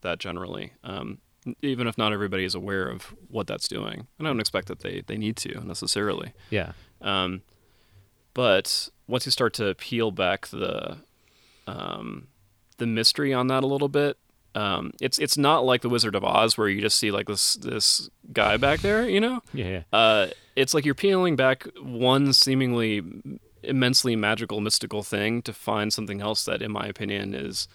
that 0.00 0.18
generally. 0.18 0.73
Um, 0.82 1.18
even 1.62 1.87
if 1.87 1.97
not 1.99 2.12
everybody 2.12 2.45
is 2.45 2.55
aware 2.55 2.88
of 2.88 3.14
what 3.28 3.47
that's 3.47 3.69
doing, 3.69 4.07
and 4.19 4.26
I 4.26 4.31
don't 4.31 4.40
expect 4.40 4.69
that 4.69 4.81
they 4.81 5.02
they 5.07 5.17
need 5.17 5.37
to 5.38 5.67
necessarily. 5.67 6.33
yeah 6.50 6.73
Um, 7.00 7.43
but 8.35 8.88
once 9.07 9.26
you 9.26 9.33
start 9.33 9.55
to 9.55 9.75
peel 9.75 10.11
back 10.11 10.47
the 10.49 10.99
um, 11.67 12.28
the 12.78 12.87
mystery 12.87 13.35
on 13.35 13.49
that 13.49 13.62
a 13.64 13.67
little 13.67 13.88
bit, 13.88 14.17
um, 14.55 14.93
it's 15.00 15.19
it's 15.19 15.37
not 15.37 15.64
like 15.64 15.83
the 15.83 15.88
Wizard 15.88 16.14
of 16.14 16.25
Oz 16.25 16.57
where 16.57 16.69
you 16.69 16.81
just 16.81 16.99
see 16.99 17.11
like 17.11 17.26
this 17.26 17.55
this 17.55 18.09
guy 18.33 18.57
back 18.57 18.81
there, 18.81 19.09
you 19.09 19.21
know. 19.21 19.43
yeah 19.52 19.69
yeah 19.69 19.83
Uh, 19.93 20.28
it's 20.57 20.75
like 20.75 20.85
you're 20.85 20.95
peeling 20.95 21.37
back 21.37 21.67
one 21.81 22.33
seemingly 22.33 23.02
immensely 23.62 24.17
magical, 24.17 24.61
mystical 24.61 25.02
thing 25.02 25.43
to 25.43 25.52
find 25.52 25.93
something 25.93 26.21
else 26.21 26.45
that, 26.45 26.62
in 26.62 26.71
my 26.73 26.87
opinion, 26.87 27.35
is 27.35 27.69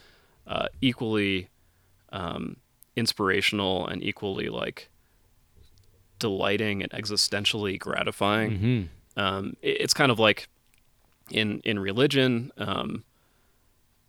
uh, 0.47 0.67
equally 0.81 1.49
um, 2.11 2.57
inspirational 2.95 3.87
and 3.87 4.03
equally 4.03 4.49
like 4.49 4.89
delighting 6.19 6.81
and 6.83 6.91
existentially 6.91 7.77
gratifying 7.77 8.51
mm-hmm. 8.51 9.19
um, 9.19 9.55
it- 9.61 9.81
it's 9.81 9.93
kind 9.93 10.11
of 10.11 10.19
like 10.19 10.47
in 11.31 11.61
in 11.63 11.79
religion, 11.79 12.51
um, 12.57 13.03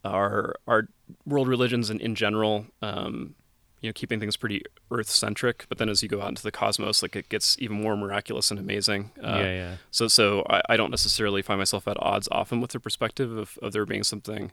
our 0.04 0.56
our 0.66 0.88
world 1.24 1.48
religions 1.48 1.90
in, 1.90 2.00
in 2.00 2.14
general, 2.14 2.66
um, 2.82 3.34
you 3.80 3.88
know, 3.88 3.92
keeping 3.92 4.20
things 4.20 4.36
pretty 4.36 4.62
earth 4.90 5.08
centric. 5.08 5.66
But 5.68 5.78
then 5.78 5.88
as 5.88 6.02
you 6.02 6.08
go 6.08 6.20
out 6.20 6.28
into 6.28 6.42
the 6.42 6.50
cosmos, 6.52 7.02
like 7.02 7.16
it 7.16 7.28
gets 7.28 7.56
even 7.58 7.80
more 7.80 7.96
miraculous 7.96 8.50
and 8.50 8.58
amazing. 8.60 9.12
Uh, 9.22 9.38
yeah, 9.38 9.54
yeah. 9.54 9.76
So 9.90 10.08
so 10.08 10.44
I, 10.50 10.62
I 10.70 10.76
don't 10.76 10.90
necessarily 10.90 11.42
find 11.42 11.58
myself 11.58 11.86
at 11.88 11.96
odds 12.00 12.28
often 12.30 12.60
with 12.60 12.72
the 12.72 12.80
perspective 12.80 13.36
of, 13.36 13.58
of 13.62 13.72
there 13.72 13.86
being 13.86 14.04
something 14.04 14.52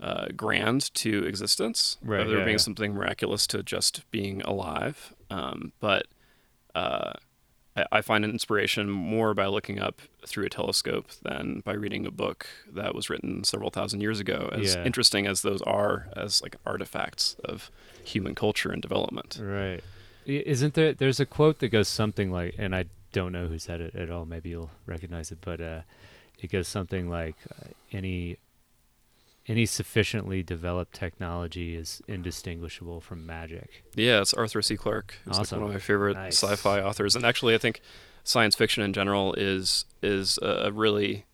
uh, 0.00 0.26
grand 0.36 0.92
to 0.94 1.24
existence, 1.24 1.96
Right, 2.02 2.26
there 2.26 2.38
yeah, 2.38 2.44
being 2.44 2.54
yeah. 2.54 2.62
something 2.62 2.94
miraculous 2.94 3.46
to 3.48 3.62
just 3.62 4.10
being 4.10 4.42
alive. 4.42 5.14
Um, 5.30 5.72
but 5.80 6.06
uh, 6.74 7.12
I, 7.76 7.84
I 7.92 8.00
find 8.00 8.24
an 8.24 8.30
inspiration 8.30 8.90
more 8.90 9.32
by 9.34 9.46
looking 9.46 9.78
up 9.78 10.02
through 10.26 10.46
a 10.46 10.50
telescope 10.50 11.08
than 11.22 11.60
by 11.64 11.72
reading 11.74 12.04
a 12.06 12.10
book 12.10 12.46
that 12.72 12.94
was 12.94 13.08
written 13.10 13.44
several 13.44 13.70
thousand 13.70 14.00
years 14.00 14.18
ago. 14.20 14.48
As 14.52 14.74
Yeah. 14.74 14.84
interesting 14.84 15.26
as 15.26 15.42
those 15.42 15.62
are, 15.62 16.08
as 16.16 16.42
like 16.42 16.56
artifacts 16.66 17.36
of 17.44 17.70
human 18.04 18.34
culture 18.34 18.70
and 18.72 18.82
development. 18.82 19.38
Right. 19.40 19.82
Isn't 20.26 20.74
there? 20.74 20.92
There's 20.94 21.18
a 21.20 21.26
quote 21.26 21.58
that 21.60 21.68
goes 21.68 21.88
something 21.88 22.30
like, 22.30 22.54
and 22.58 22.74
I 22.76 22.84
don't 23.12 23.32
know 23.32 23.46
who 23.48 23.58
said 23.58 23.80
it 23.80 23.94
at 23.94 24.10
all. 24.10 24.24
Maybe 24.24 24.50
you'll 24.50 24.70
recognize 24.86 25.30
it, 25.32 25.38
but 25.40 25.60
uh, 25.60 25.80
it 26.40 26.50
goes 26.50 26.68
something 26.68 27.10
like, 27.10 27.34
uh, 27.50 27.68
"Any 27.90 28.38
any 29.48 29.66
sufficiently 29.66 30.42
developed 30.42 30.94
technology 30.94 31.74
is 31.74 32.00
indistinguishable 32.08 33.00
from 33.00 33.26
magic." 33.26 33.84
Yeah, 33.94 34.20
it's 34.20 34.32
Arthur 34.34 34.62
C. 34.62 34.76
Clarke. 34.76 35.14
He's 35.24 35.32
like 35.34 35.40
Awesome. 35.40 35.60
one 35.60 35.68
of 35.70 35.74
my 35.74 35.80
favorite 35.80 36.14
Nice. 36.14 36.42
sci-fi 36.42 36.80
authors, 36.80 37.16
and 37.16 37.24
actually, 37.24 37.54
I 37.54 37.58
think 37.58 37.80
science 38.24 38.54
fiction 38.54 38.82
in 38.82 38.92
general 38.92 39.34
is 39.34 39.84
is 40.02 40.38
a 40.42 40.70
really 40.72 41.26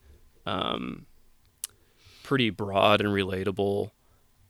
um, 0.47 1.07
pretty 2.23 2.50
broad 2.50 3.00
and 3.00 3.11
relatable 3.11 3.91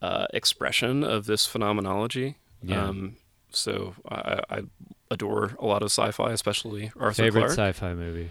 uh, 0.02 0.26
expression 0.32 1.02
of 1.04 1.26
this 1.26 1.46
phenomenology. 1.46 2.36
Yeah. 2.62 2.84
Um, 2.84 3.16
so 3.50 3.94
I, 4.08 4.40
I 4.50 4.62
adore 5.10 5.56
a 5.58 5.66
lot 5.66 5.82
of 5.82 5.86
sci-fi, 5.90 6.32
especially 6.32 6.92
Arthur 6.98 7.22
Favorite 7.24 7.40
Clarke. 7.52 7.58
sci-fi 7.76 7.94
movie 7.94 8.30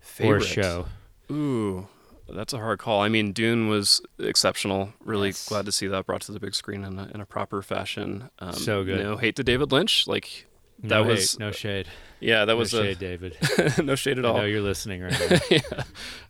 Favorite 0.00 0.42
or 0.42 0.46
show? 0.46 0.86
Ooh, 1.30 1.88
that's 2.34 2.52
a 2.52 2.58
hard 2.58 2.78
call. 2.78 3.00
I 3.00 3.08
mean, 3.08 3.32
Dune 3.32 3.68
was 3.68 4.00
exceptional. 4.18 4.92
Really 5.04 5.28
Yes. 5.28 5.48
glad 5.48 5.66
to 5.66 5.72
see 5.72 5.86
that 5.88 6.06
brought 6.06 6.20
to 6.22 6.32
the 6.32 6.40
big 6.40 6.54
screen 6.54 6.84
in 6.84 6.98
a, 6.98 7.10
in 7.14 7.20
a 7.20 7.26
proper 7.26 7.62
fashion. 7.62 8.30
Um, 8.38 8.52
So 8.52 8.84
good. 8.84 9.00
No 9.02 9.16
hate 9.16 9.36
to 9.36 9.44
David 9.44 9.72
Lynch. 9.72 10.06
Like, 10.06 10.46
No 10.82 10.88
That 10.88 11.04
hate, 11.04 11.10
was- 11.12 11.38
no 11.38 11.50
shade. 11.52 11.86
yeah, 12.20 12.44
that 12.46 12.56
was 12.56 12.72
no 12.72 12.80
was 12.80 12.88
shade, 12.88 12.98
David. 13.08 13.36
no 13.84 13.94
shade 13.94 14.18
at 14.18 14.24
I 14.24 14.28
all. 14.28 14.38
know 14.38 14.44
you're 14.44 14.60
listening 14.62 15.02
right 15.02 15.20
now. 15.30 15.38
yeah. 15.50 15.82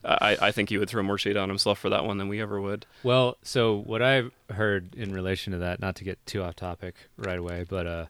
I, 0.04 0.36
I 0.40 0.50
think 0.52 0.68
he 0.70 0.78
would 0.78 0.88
throw 0.88 1.02
more 1.02 1.18
shade 1.18 1.36
on 1.36 1.48
himself 1.48 1.78
for 1.78 1.88
that 1.90 2.04
one 2.04 2.18
than 2.18 2.28
we 2.28 2.40
ever 2.40 2.60
would. 2.60 2.86
Well, 3.02 3.36
so 3.42 3.76
what 3.76 4.02
I've 4.02 4.32
heard 4.50 4.94
in 4.96 5.12
relation 5.12 5.52
to 5.52 5.58
that, 5.60 5.78
not 5.80 5.94
to 5.96 6.04
get 6.04 6.24
too 6.26 6.42
off 6.42 6.56
topic 6.56 6.94
right 7.16 7.38
away, 7.38 7.64
but 7.68 7.86
uh, 7.86 8.06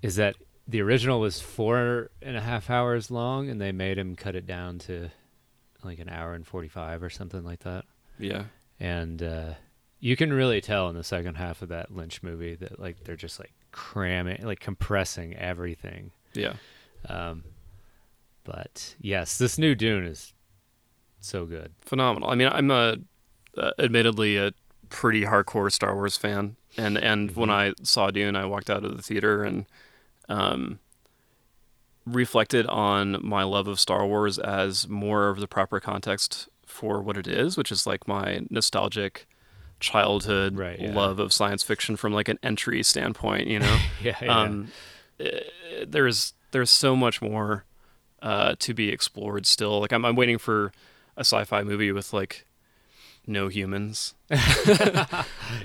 is 0.00 0.16
that 0.16 0.36
the 0.68 0.80
original 0.80 1.18
was 1.20 1.40
four 1.40 2.10
and 2.22 2.36
a 2.36 2.40
half 2.40 2.70
hours 2.70 3.10
long, 3.10 3.48
and 3.50 3.60
they 3.60 3.72
made 3.72 3.98
him 3.98 4.14
cut 4.16 4.34
it 4.36 4.46
down 4.46 4.78
to 4.78 5.10
like 5.84 5.98
an 5.98 6.08
hour 6.08 6.34
and 6.34 6.46
forty-five 6.46 7.02
or 7.02 7.10
something 7.10 7.44
like 7.44 7.60
that. 7.60 7.84
Yeah. 8.18 8.44
And 8.80 9.22
uh, 9.22 9.54
you 10.00 10.16
can 10.16 10.32
really 10.32 10.60
tell 10.60 10.88
in 10.88 10.96
the 10.96 11.04
second 11.04 11.36
half 11.36 11.62
of 11.62 11.68
that 11.68 11.94
Lynch 11.94 12.22
movie 12.22 12.56
that 12.56 12.80
like 12.80 13.04
they're 13.04 13.16
just 13.16 13.38
like 13.38 13.52
cramming, 13.70 14.44
like 14.44 14.60
compressing 14.60 15.36
everything. 15.36 16.10
Yeah. 16.34 16.54
Um, 17.08 17.44
but 18.44 18.94
yes, 19.00 19.38
this 19.38 19.58
new 19.58 19.74
Dune 19.74 20.04
is 20.04 20.34
so 21.20 21.46
good. 21.46 21.72
Phenomenal. 21.80 22.30
I 22.30 22.34
mean, 22.34 22.48
I'm 22.48 22.70
a, 22.70 22.96
uh, 23.56 23.70
admittedly 23.78 24.36
a 24.36 24.52
pretty 24.88 25.22
hardcore 25.22 25.70
Star 25.70 25.94
Wars 25.94 26.16
fan. 26.16 26.56
And, 26.76 26.98
and 26.98 27.36
when 27.36 27.50
I 27.50 27.74
saw 27.82 28.10
Dune, 28.10 28.34
I 28.34 28.46
walked 28.46 28.70
out 28.70 28.84
of 28.84 28.96
the 28.96 29.02
theater 29.02 29.44
and 29.44 29.66
um, 30.28 30.80
reflected 32.06 32.66
on 32.66 33.18
my 33.24 33.42
love 33.44 33.68
of 33.68 33.78
Star 33.78 34.06
Wars 34.06 34.38
as 34.38 34.88
more 34.88 35.28
of 35.28 35.40
the 35.40 35.48
proper 35.48 35.80
context 35.80 36.48
for 36.66 37.00
what 37.02 37.16
it 37.16 37.26
is, 37.26 37.56
which 37.56 37.70
is 37.70 37.86
like 37.86 38.08
my 38.08 38.40
nostalgic 38.50 39.26
childhood 39.80 40.56
Right, 40.56 40.80
yeah. 40.80 40.94
love 40.94 41.18
of 41.18 41.32
science 41.32 41.62
fiction 41.62 41.96
from 41.96 42.12
like 42.12 42.28
an 42.28 42.38
entry 42.42 42.82
standpoint, 42.82 43.48
you 43.48 43.58
know? 43.60 43.78
Yeah, 44.02 44.16
yeah. 44.22 44.40
um, 44.40 44.68
eh, 45.20 45.40
there's 45.86 46.34
there's 46.52 46.70
so 46.70 46.94
much 46.94 47.20
more 47.22 47.64
uh, 48.20 48.54
to 48.60 48.74
be 48.74 48.90
explored 48.90 49.46
still. 49.46 49.80
Like 49.80 49.92
I'm 49.92 50.04
I'm 50.04 50.16
waiting 50.16 50.38
for 50.38 50.72
a 51.16 51.20
sci-fi 51.20 51.62
movie 51.62 51.92
with 51.92 52.12
like 52.12 52.46
no 53.26 53.48
humans. 53.48 54.14
like 54.30 54.38
Yeah, 54.38 55.22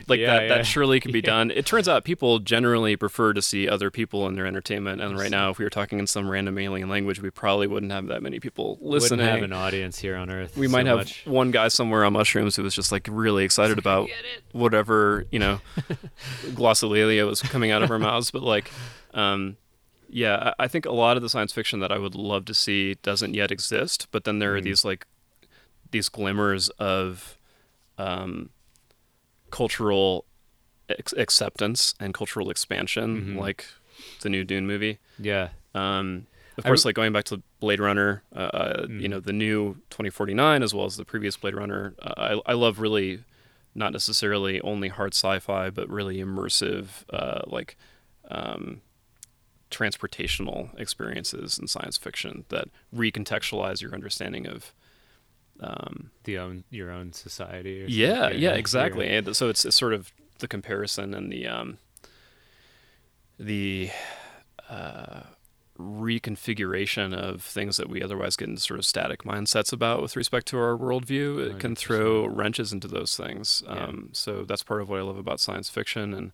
that 0.07 0.41
yeah. 0.43 0.47
that 0.47 0.65
surely 0.65 0.99
could 0.99 1.11
be 1.11 1.19
Yeah. 1.19 1.25
done. 1.25 1.51
It 1.51 1.65
turns 1.65 1.87
out 1.89 2.03
people 2.03 2.39
generally 2.39 2.95
prefer 2.95 3.33
to 3.33 3.41
see 3.41 3.67
other 3.67 3.89
people 3.89 4.27
in 4.27 4.35
their 4.35 4.45
entertainment. 4.45 5.01
And 5.01 5.17
right 5.17 5.31
now, 5.31 5.49
if 5.49 5.57
we 5.57 5.63
were 5.65 5.69
talking 5.69 5.99
in 5.99 6.07
some 6.07 6.29
random 6.29 6.57
alien 6.57 6.89
language, 6.89 7.21
we 7.21 7.29
probably 7.29 7.67
wouldn't 7.67 7.91
have 7.91 8.07
that 8.07 8.21
many 8.21 8.39
people 8.39 8.77
listening. 8.81 9.19
Wouldn't 9.19 9.35
have 9.41 9.43
an 9.43 9.53
audience 9.53 9.99
here 9.99 10.15
on 10.15 10.29
Earth. 10.29 10.55
we 10.57 10.67
so 10.67 10.71
might 10.71 10.85
have 10.85 10.97
much. 10.97 11.25
one 11.25 11.51
guy 11.51 11.67
somewhere 11.69 12.03
on 12.05 12.13
mushrooms 12.13 12.55
who 12.55 12.63
was 12.63 12.75
just 12.75 12.91
like 12.91 13.07
really 13.09 13.43
excited 13.43 13.77
about 13.79 14.09
whatever 14.51 15.25
you 15.31 15.39
know 15.39 15.59
glossolalia 16.53 17.25
was 17.27 17.41
coming 17.41 17.71
out 17.71 17.83
of 17.83 17.91
our 17.91 17.99
mouths 18.07 18.31
but 18.31 18.41
like 18.41 18.71
um 19.13 19.57
yeah 20.09 20.53
I 20.59 20.63
I 20.65 20.67
think 20.67 20.85
a 20.85 20.91
lot 20.91 21.17
of 21.17 21.23
the 21.23 21.29
science 21.29 21.53
fiction 21.53 21.79
that 21.79 21.91
I 21.91 21.97
would 21.97 22.15
love 22.15 22.45
to 22.45 22.53
see 22.53 22.95
doesn't 22.95 23.33
yet 23.33 23.51
exist 23.51 24.07
but 24.11 24.23
then 24.23 24.39
there 24.39 24.55
are 24.55 24.59
Mm. 24.61 24.63
these 24.63 24.85
like 24.85 25.05
these 25.91 26.09
glimmers 26.09 26.69
of 26.79 27.36
um 27.97 28.49
cultural 29.49 30.25
ex- 30.89 31.13
acceptance 31.13 31.93
and 31.99 32.13
cultural 32.13 32.49
expansion 32.49 33.35
Mhm. 33.35 33.39
like 33.39 33.65
the 34.21 34.29
new 34.29 34.43
Dune 34.43 34.67
movie 34.67 34.99
Yeah. 35.19 35.49
um, 35.73 36.27
of 36.57 36.63
course, 36.63 36.83
re- 36.85 36.89
like 36.89 36.95
going 36.95 37.13
back 37.13 37.25
to 37.25 37.41
Blade 37.59 37.79
Runner, 37.79 38.23
uh, 38.35 38.39
uh, 38.39 38.85
you 38.89 39.07
Mm. 39.07 39.09
know, 39.09 39.19
the 39.19 39.31
new 39.33 39.75
2049 39.91 40.63
as 40.63 40.73
well 40.73 40.85
as 40.85 40.97
the 40.97 41.05
previous 41.05 41.37
Blade 41.37 41.53
Runner. 41.55 41.93
Uh, 42.01 42.39
I, 42.47 42.51
I 42.51 42.53
love 42.55 42.79
really 42.79 43.23
not 43.75 43.93
necessarily 43.93 44.59
only 44.61 44.87
hard 44.89 45.13
sci-fi, 45.13 45.69
but 45.69 45.87
really 45.87 46.17
immersive, 46.17 47.03
uh, 47.11 47.41
like 47.45 47.77
um, 48.29 48.81
transportational 49.69 50.77
experiences 50.79 51.59
in 51.59 51.67
science 51.67 51.97
fiction 51.97 52.45
that 52.49 52.69
recontextualize 52.95 53.81
your 53.81 53.93
understanding 53.93 54.47
of. 54.47 54.73
Um, 55.59 56.11
The 56.23 56.37
own 56.37 56.63
your 56.69 56.91
own 56.91 57.13
society. 57.13 57.83
Or 57.83 57.87
yeah, 57.87 58.29
yeah, 58.29 58.49
Your- 58.49 58.53
exactly. 58.53 59.07
And 59.09 59.35
so 59.35 59.49
it's, 59.49 59.65
it's 59.65 59.75
sort 59.75 59.93
of 59.93 60.11
the 60.39 60.47
comparison 60.47 61.13
and 61.13 61.31
the 61.31 61.47
um, 61.47 61.77
the 63.39 63.89
uh, 64.69 65.21
reconfiguration 65.79 67.13
of 67.13 67.41
things 67.41 67.77
that 67.77 67.89
we 67.89 68.01
otherwise 68.01 68.35
get 68.35 68.49
into 68.49 68.61
sort 68.61 68.79
of 68.79 68.85
static 68.85 69.23
mindsets 69.23 69.71
about 69.71 70.01
with 70.01 70.15
respect 70.15 70.47
to 70.47 70.57
our 70.57 70.75
worldview. 70.77 71.51
It 71.51 71.59
can 71.59 71.75
100%. 71.75 71.77
throw 71.77 72.25
wrenches 72.27 72.73
into 72.73 72.87
those 72.87 73.15
things. 73.15 73.63
Yeah. 73.65 73.85
Um, 73.85 74.09
so 74.13 74.43
that's 74.43 74.63
part 74.63 74.81
of 74.81 74.89
what 74.89 74.99
I 74.99 75.03
love 75.03 75.17
about 75.17 75.39
science 75.39 75.69
fiction 75.69 76.13
and. 76.13 76.31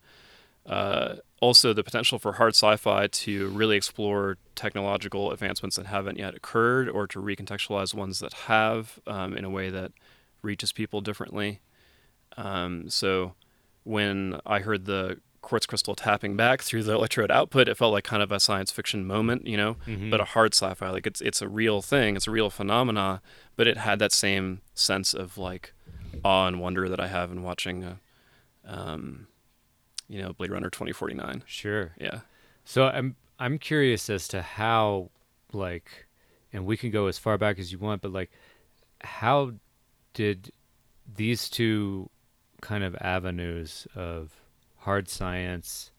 Uh, 0.65 1.15
also, 1.41 1.73
the 1.73 1.83
potential 1.83 2.17
for 2.19 2.33
hard 2.33 2.55
sci-fi 2.55 3.07
to 3.07 3.49
really 3.49 3.75
explore 3.75 4.37
technological 4.55 5.31
advancements 5.31 5.75
that 5.75 5.87
haven't 5.87 6.17
yet 6.17 6.33
occurred, 6.35 6.87
or 6.87 7.05
to 7.07 7.19
recontextualize 7.21 7.93
ones 7.93 8.19
that 8.19 8.33
have 8.33 8.99
um, 9.05 9.35
in 9.35 9.43
a 9.43 9.49
way 9.49 9.69
that 9.69 9.91
reaches 10.41 10.71
people 10.71 11.01
differently. 11.01 11.59
Um, 12.37 12.89
so, 12.89 13.33
when 13.83 14.39
I 14.45 14.59
heard 14.59 14.85
the 14.85 15.19
quartz 15.41 15.65
crystal 15.65 15.93
tapping 15.95 16.37
back 16.37 16.61
through 16.67 16.83
the 16.83 16.93
electrode 16.93 17.29
output, 17.29 17.67
it 17.67 17.75
felt 17.75 17.91
like 17.91 18.05
kind 18.05 18.23
of 18.23 18.31
a 18.31 18.39
science 18.39 18.71
fiction 18.71 19.05
moment, 19.05 19.45
you 19.45 19.57
know, 19.57 19.75
Mhm. 19.85 20.09
but 20.09 20.21
a 20.21 20.25
hard 20.25 20.53
sci-fi. 20.53 20.89
Like 20.89 21.05
it's 21.05 21.19
it's 21.19 21.41
a 21.41 21.49
real 21.49 21.81
thing, 21.81 22.15
it's 22.15 22.27
a 22.27 22.31
real 22.31 22.49
phenomena, 22.49 23.21
but 23.57 23.67
it 23.67 23.75
had 23.75 23.99
that 23.99 24.13
same 24.13 24.61
sense 24.73 25.13
of 25.13 25.37
like 25.37 25.73
awe 26.23 26.47
and 26.47 26.61
wonder 26.61 26.87
that 26.87 27.01
I 27.01 27.07
have 27.09 27.29
in 27.31 27.43
watching, 27.43 27.83
uh, 27.83 27.95
um, 28.65 29.27
you 30.13 30.21
know, 30.21 30.31
Blade 30.33 30.51
Runner 30.51 30.69
2049. 30.69 31.43
Sure. 31.47 31.91
Yeah. 31.99 32.19
So 32.65 32.85
I'm 32.85 33.15
I'm 33.39 33.57
curious 33.57 34.09
as 34.11 34.27
to 34.29 34.41
how 34.43 35.09
like 35.51 36.05
and 36.53 36.65
we 36.67 36.77
can 36.77 36.91
go 36.91 37.07
as 37.07 37.17
far 37.17 37.37
back 37.39 37.57
as 37.57 37.71
you 37.71 37.79
want, 37.79 38.01
but 38.03 38.11
like 38.11 38.29
how 39.01 39.53
did 40.13 40.51
these 41.15 41.49
two 41.49 42.09
kind 42.61 42.83
of 42.83 42.95
avenues 43.01 43.87
of 43.95 44.31
hard 44.77 45.09
science 45.09 45.91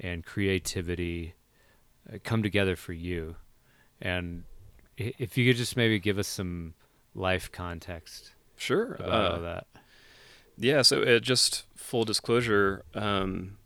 and 0.00 0.24
creativity 0.24 1.34
uh, 2.10 2.16
come 2.24 2.42
together 2.42 2.74
for 2.74 2.94
you? 2.94 3.36
And 4.00 4.44
if 4.96 5.36
you 5.36 5.46
could 5.50 5.58
just 5.58 5.76
maybe 5.76 5.98
give 5.98 6.18
us 6.18 6.26
some 6.26 6.72
life 7.14 7.52
context 7.52 8.32
Sure. 8.56 8.94
about 8.94 9.32
Uh, 9.34 9.38
that. 9.40 9.66
Yeah, 10.56 10.82
so 10.82 11.02
it 11.02 11.20
just 11.20 11.66
full 11.76 12.04
disclosure, 12.04 12.82
um, 12.94 13.57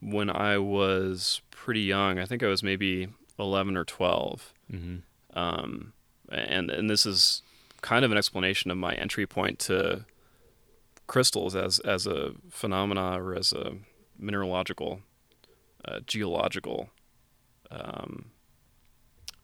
when 0.00 0.30
I 0.30 0.58
was 0.58 1.42
pretty 1.50 1.80
young, 1.80 2.18
I 2.18 2.26
think 2.26 2.42
I 2.42 2.46
was 2.48 2.62
maybe 2.62 3.08
11 3.38 3.76
or 3.76 3.84
12, 3.84 4.52
hmm 4.70 4.96
um, 5.32 5.92
and 6.28 6.70
and 6.70 6.90
this 6.90 7.06
is 7.06 7.42
kind 7.82 8.04
of 8.04 8.10
an 8.10 8.18
explanation 8.18 8.70
of 8.70 8.76
my 8.76 8.94
entry 8.94 9.26
point 9.26 9.58
to 9.60 10.04
crystals 11.06 11.54
as 11.54 11.78
as 11.80 12.06
a 12.06 12.32
phenomena 12.50 13.20
or 13.22 13.34
as 13.34 13.52
a 13.52 13.74
mineralogical, 14.18 15.00
uh, 15.84 16.00
geological 16.06 16.90
um, 17.70 18.26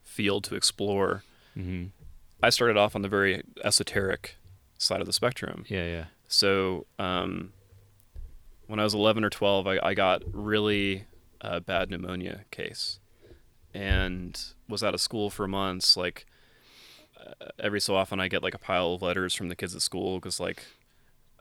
field 0.03 0.43
to 0.45 0.55
explore. 0.55 1.23
hmm 1.53 1.85
I 2.43 2.49
started 2.51 2.77
off 2.77 2.95
on 2.95 3.01
the 3.01 3.09
very 3.09 3.41
esoteric 3.63 4.35
side 4.77 5.01
of 5.01 5.07
the 5.07 5.13
spectrum. 5.13 5.65
Yeah, 5.67 5.85
yeah. 5.85 6.05
So 6.27 6.85
um, 6.99 7.53
when 8.67 8.79
I 8.79 8.83
was 8.83 8.93
11 8.93 9.23
or 9.23 9.29
12, 9.29 9.67
I, 9.67 9.79
I 9.81 9.93
got 9.93 10.23
really 10.31 11.05
uh, 11.41 11.59
bad 11.59 11.89
pneumonia 11.89 12.45
case, 12.51 12.99
and 13.73 14.39
was 14.67 14.83
out 14.83 14.93
of 14.93 15.01
school 15.01 15.29
for 15.29 15.47
months. 15.47 15.97
Like 15.97 16.25
uh, 17.19 17.47
every 17.59 17.81
so 17.81 17.95
often, 17.95 18.19
I 18.19 18.27
get 18.27 18.43
like 18.43 18.53
a 18.53 18.59
pile 18.59 18.93
of 18.93 19.01
letters 19.01 19.33
from 19.33 19.49
the 19.49 19.55
kids 19.55 19.75
at 19.75 19.81
school 19.81 20.19
because 20.19 20.39
like 20.39 20.63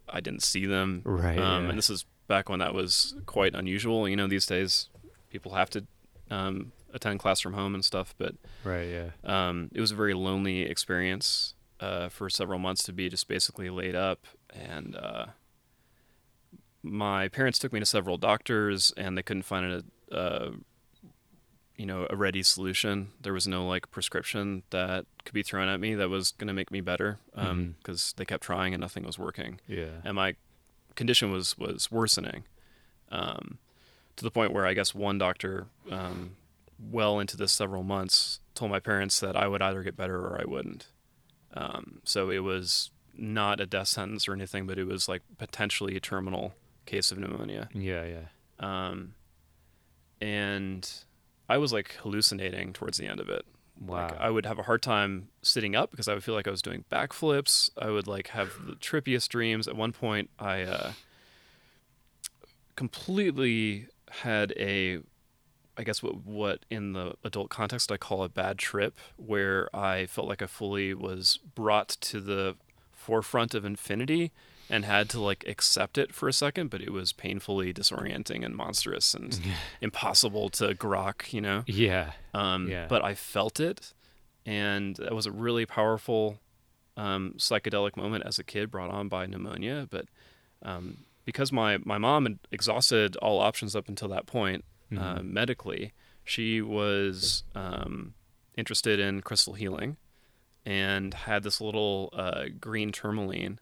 I 0.09 0.21
didn't 0.21 0.43
see 0.43 0.67
them. 0.67 1.03
Right. 1.05 1.39
Um, 1.39 1.65
yeah. 1.65 1.71
And 1.71 1.79
this 1.79 1.91
is 1.91 2.05
back 2.29 2.49
when 2.49 2.59
that 2.61 2.75
was 2.75 3.15
quite 3.27 3.55
unusual. 3.55 4.09
You 4.09 4.17
know, 4.17 4.27
these 4.27 4.47
days 4.47 4.89
people 5.31 5.55
have 5.55 5.71
to 5.71 5.85
um, 6.31 6.73
attend 6.93 7.21
class 7.21 7.41
from 7.41 7.55
home 7.55 7.75
and 7.75 7.85
stuff, 7.85 8.15
but 8.19 8.35
right. 8.65 8.89
Yeah. 8.89 9.11
um, 9.25 9.71
it 9.75 9.81
was 9.81 9.91
a 9.91 9.97
very 9.97 10.15
lonely 10.15 10.62
experience 10.62 11.55
uh, 11.81 12.09
for 12.09 12.31
several 12.31 12.59
months 12.59 12.83
to 12.85 12.93
be 12.93 13.09
just 13.09 13.29
basically 13.29 13.71
laid 13.71 13.95
up. 13.95 14.27
And 14.51 14.97
uh, 14.97 15.27
my 16.87 17.29
parents 17.29 17.59
took 17.59 17.72
me 17.72 17.81
to 17.81 17.87
several 17.87 18.16
doctors, 18.16 18.92
and 18.96 19.16
they 19.18 19.22
couldn't 19.22 19.42
find 19.42 19.85
a, 20.11 20.14
uh, 20.14 20.51
you 21.77 21.85
know, 21.87 22.07
a 22.09 22.16
ready 22.16 22.42
solution. 22.42 23.09
There 23.20 23.33
was 23.33 23.46
no 23.46 23.66
like 23.66 23.90
prescription 23.90 24.62
that 24.70 25.05
could 25.25 25.35
be 25.35 25.42
thrown 25.42 25.68
at 25.68 25.81
me 25.81 25.94
that 25.94 26.09
was 26.09 26.31
going 26.33 26.49
to 26.49 26.55
make 26.55 26.70
me 26.70 26.81
better 26.81 27.18
because 27.35 28.14
they 28.16 28.25
kept 28.25 28.44
trying 28.44 28.72
and 28.72 28.81
nothing 28.81 29.05
was 29.05 29.18
working 29.18 29.61
Yeah. 29.68 30.01
and 30.05 30.14
my 30.14 30.37
condition 30.94 31.31
was 31.31 31.59
was 31.59 31.90
worsening 31.90 32.44
um, 33.11 33.59
to 34.16 34.25
the 34.25 34.31
point 34.31 34.53
where 34.53 34.64
I 34.66 34.72
guess 34.72 34.94
one 34.94 35.18
doctor, 35.18 35.66
um, 35.90 36.37
well 36.79 37.20
into 37.20 37.37
the 37.37 37.49
several 37.49 37.83
months, 37.83 38.40
told 38.55 38.70
my 38.70 38.81
parents 38.81 39.20
that 39.20 39.37
I 39.37 39.46
would 39.46 39.61
either 39.61 39.83
get 39.83 39.96
better 39.96 40.18
or 40.18 40.40
I 40.40 40.44
wouldn't. 40.44 40.87
Um, 41.53 42.01
so 42.05 42.31
it 42.31 42.38
was 42.40 42.90
not 43.14 43.61
a 43.61 43.66
death 43.66 43.88
sentence 43.88 44.27
or 44.29 44.33
anything, 44.33 44.66
but 44.66 44.79
it 44.79 44.85
was 44.85 45.09
like 45.09 45.22
potentially 45.38 45.96
a 45.96 46.01
terminal 46.01 46.55
case 46.87 47.12
of 47.12 47.18
pneumonia. 47.18 47.68
Yeah, 47.75 48.05
yeah. 48.05 48.27
Um, 48.59 49.14
and 50.20 50.90
I 51.49 51.59
was 51.59 51.72
like 51.72 51.92
hallucinating 52.03 52.72
towards 52.72 52.99
the 52.99 53.07
end 53.07 53.20
of 53.20 53.29
it. 53.29 53.44
Wow. 53.79 54.09
Like, 54.09 54.18
I 54.18 54.31
would 54.31 54.46
have 54.46 54.59
a 54.59 54.62
hard 54.62 54.83
time 54.83 55.29
sitting 55.42 55.77
up 55.77 55.90
because 55.90 56.09
I 56.09 56.14
would 56.14 56.25
feel 56.25 56.35
like 56.35 56.49
I 56.49 56.51
was 56.51 56.62
doing 56.62 56.85
backflips. 56.90 57.70
I 57.77 57.90
would 57.90 58.07
like 58.07 58.29
have 58.29 58.53
the 58.66 58.72
trippiest 58.75 59.29
dreams. 59.29 59.68
At 59.68 59.77
one 59.77 59.92
point, 59.92 60.31
I 60.38 60.62
uh, 60.62 60.92
completely 62.75 63.88
had 64.09 64.55
a, 64.57 65.01
I 65.77 65.83
guess 65.85 66.03
what 66.03 66.25
what 66.25 66.64
in 66.70 66.94
the 66.94 67.16
adult 67.22 67.51
context 67.51 67.92
I 67.92 67.99
call 67.99 68.22
a 68.22 68.31
bad 68.31 68.57
trip, 68.57 68.96
where 69.16 69.68
I 69.77 70.07
felt 70.07 70.27
like 70.27 70.40
I 70.40 70.46
fully 70.46 70.94
was 70.94 71.38
brought 71.55 71.88
to 71.88 72.20
the 72.20 72.57
forefront 72.92 73.55
of 73.55 73.64
infinity 73.66 74.33
and 74.69 74.85
had 74.85 75.09
to 75.11 75.21
like 75.21 75.45
accept 75.47 75.97
it 75.99 76.15
for 76.15 76.29
a 76.29 76.33
second, 76.33 76.71
but 76.71 76.81
it 76.81 76.93
was 76.93 77.13
painfully 77.13 77.73
disorienting 77.73 78.45
and 78.45 78.55
monstrous 78.57 79.15
and 79.15 79.39
impossible 79.81 80.49
to 80.51 80.75
grok, 80.75 81.33
you 81.33 81.41
know. 81.41 81.63
yeah. 81.67 82.13
Um, 82.35 82.69
Yeah. 82.69 82.87
But 82.89 83.05
I 83.05 83.15
felt 83.15 83.61
it, 83.61 83.93
and 84.45 84.97
that 84.97 85.15
was 85.15 85.27
a 85.27 85.33
really 85.33 85.67
powerful 85.67 86.39
um, 86.97 87.35
psychedelic 87.37 87.97
moment 87.97 88.25
as 88.27 88.39
a 88.39 88.45
kid, 88.45 88.71
brought 88.71 88.91
on 88.91 89.09
by 89.09 89.27
pneumonia. 89.27 89.87
But 89.91 90.07
um, 90.63 90.99
because 91.25 91.53
my 91.53 91.79
my 91.85 91.99
mom 91.99 92.25
had 92.27 92.39
exhausted 92.51 93.17
all 93.17 93.39
options 93.41 93.77
up 93.77 93.89
until 93.89 94.09
that 94.09 94.27
point 94.27 94.65
uh, 94.97 95.19
Mhm. 95.19 95.25
medically, 95.25 95.93
she 96.25 96.63
was 96.63 97.43
um, 97.55 98.15
interested 98.57 98.99
in 99.01 99.21
crystal 99.21 99.55
healing, 99.55 99.97
and 100.65 101.13
had 101.15 101.43
this 101.43 101.61
little 101.61 102.11
uh, 102.13 102.45
green 102.61 102.93
tourmaline. 102.93 103.59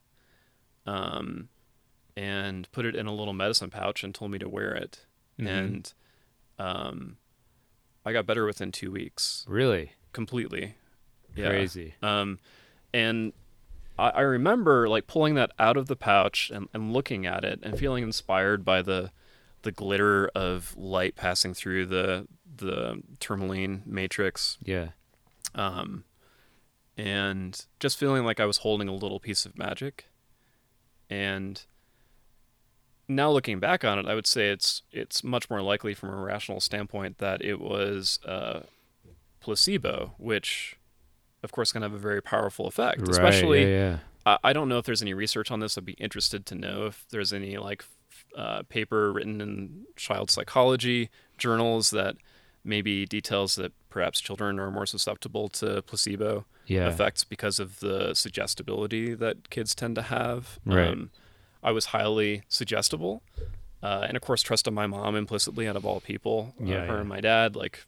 Um, 0.87 1.49
and 2.17 2.71
put 2.71 2.85
it 2.87 2.95
in 2.95 3.07
a 3.07 3.15
little 3.15 3.33
medicine 3.33 3.71
pouch 3.71 4.05
and 4.05 4.15
told 4.15 4.31
me 4.31 4.39
to 4.39 4.49
wear 4.49 4.73
it. 4.75 5.05
Mhm. 5.39 5.49
And 5.49 5.93
um, 6.59 7.17
I 8.05 8.13
got 8.13 8.27
better 8.27 8.45
within 8.47 8.71
two 8.71 8.91
weeks, 8.93 9.45
really 9.49 9.93
completely. 10.13 10.77
Yeah. 11.35 11.49
crazy. 11.49 11.95
Um, 12.03 12.39
and 12.93 13.33
I, 13.99 14.11
I 14.11 14.21
remember 14.21 14.89
like 14.89 15.09
pulling 15.09 15.35
that 15.35 15.51
out 15.59 15.77
of 15.77 15.89
the 15.89 15.97
pouch 15.97 16.51
and, 16.55 16.69
and 16.73 16.93
looking 16.93 17.27
at 17.27 17.45
it 17.45 17.59
and 17.65 17.77
feeling 17.77 18.05
inspired 18.05 18.65
by 18.65 18.83
the 18.83 19.11
the 19.63 19.73
glitter 19.73 20.29
of 20.35 20.77
light 20.77 21.17
passing 21.17 21.55
through 21.55 21.87
the 21.87 22.29
the 22.57 23.03
tourmaline 23.19 23.83
matrix, 23.87 24.59
Yeah. 24.63 24.91
um, 25.57 26.05
and 26.97 27.67
just 27.81 27.99
feeling 27.99 28.25
like 28.25 28.39
I 28.39 28.45
was 28.47 28.59
holding 28.59 28.87
a 28.89 28.95
little 28.95 29.19
piece 29.19 29.45
of 29.47 29.59
magic. 29.59 30.07
And 31.11 31.63
now 33.09 33.31
looking 33.31 33.61
back 33.61 33.85
on 33.85 33.99
it, 33.99 34.07
I 34.07 34.15
would 34.15 34.27
say 34.27 34.51
it's 34.51 34.83
it's 34.93 35.23
much 35.23 35.51
more 35.51 35.63
likely 35.63 35.95
from 35.95 36.11
a 36.11 36.17
rational 36.17 36.61
standpoint 36.61 37.19
that 37.19 37.43
it 37.43 37.61
was 37.61 38.19
uh, 38.25 38.61
placebo, 39.41 40.15
which 40.19 40.77
of 41.43 41.53
course 41.53 41.73
can 41.73 41.83
have 41.83 41.93
a 41.93 41.99
very 41.99 42.23
powerful 42.23 42.67
effect. 42.67 43.01
Right. 43.01 43.11
Especially, 43.11 43.63
Yeah, 43.63 43.69
yeah. 43.69 43.99
I, 44.25 44.39
I 44.45 44.53
don't 44.53 44.69
know 44.69 44.79
if 44.79 44.87
there's 44.87 45.03
any 45.03 45.15
research 45.15 45.51
on 45.51 45.61
this. 45.61 45.77
I'd 45.77 45.85
be 45.85 45.93
interested 45.93 46.47
to 46.47 46.55
know 46.55 46.87
if 46.87 47.05
there's 47.11 47.33
any 47.33 47.59
like 47.59 47.85
uh, 48.37 48.63
paper 48.69 49.13
written 49.13 49.41
in 49.41 49.85
child 49.97 50.31
psychology 50.31 51.11
journals 51.37 51.91
that 51.91 52.17
maybe 52.65 53.05
details 53.07 53.57
that 53.57 53.73
perhaps 53.91 54.21
children 54.21 54.59
are 54.59 54.71
more 54.71 54.87
susceptible 54.87 55.49
to 55.51 55.83
placebo 55.83 56.47
Yeah. 56.67 56.89
effects 56.89 57.23
because 57.25 57.59
of 57.61 57.81
the 57.81 58.15
suggestibility 58.15 59.15
that 59.15 59.51
kids 59.51 59.75
tend 59.75 59.95
to 59.97 60.03
have. 60.03 60.59
Right. 60.65 60.89
Um, 60.89 61.11
I 61.63 61.73
was 61.73 61.87
highly 61.87 62.43
suggestible, 62.49 63.23
uh, 63.83 64.05
and 64.09 64.17
of 64.17 64.23
course 64.23 64.43
trusted 64.43 64.73
my 64.73 64.87
mom 64.87 65.15
implicitly 65.17 65.69
out 65.69 65.77
of 65.77 65.85
all 65.87 66.01
people. 66.01 66.55
Uh, 66.61 66.65
her 66.65 66.71
yeah. 66.71 66.99
and 67.01 67.09
my 67.09 67.21
dad, 67.21 67.55
like 67.57 67.85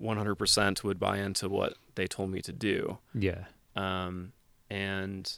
100% 0.00 0.82
would 0.84 0.98
buy 0.98 1.18
into 1.18 1.48
what 1.48 1.74
they 1.94 2.06
told 2.06 2.30
me 2.30 2.40
to 2.42 2.52
do. 2.52 2.98
Yeah. 3.14 3.44
Um, 3.76 4.32
and 4.70 5.30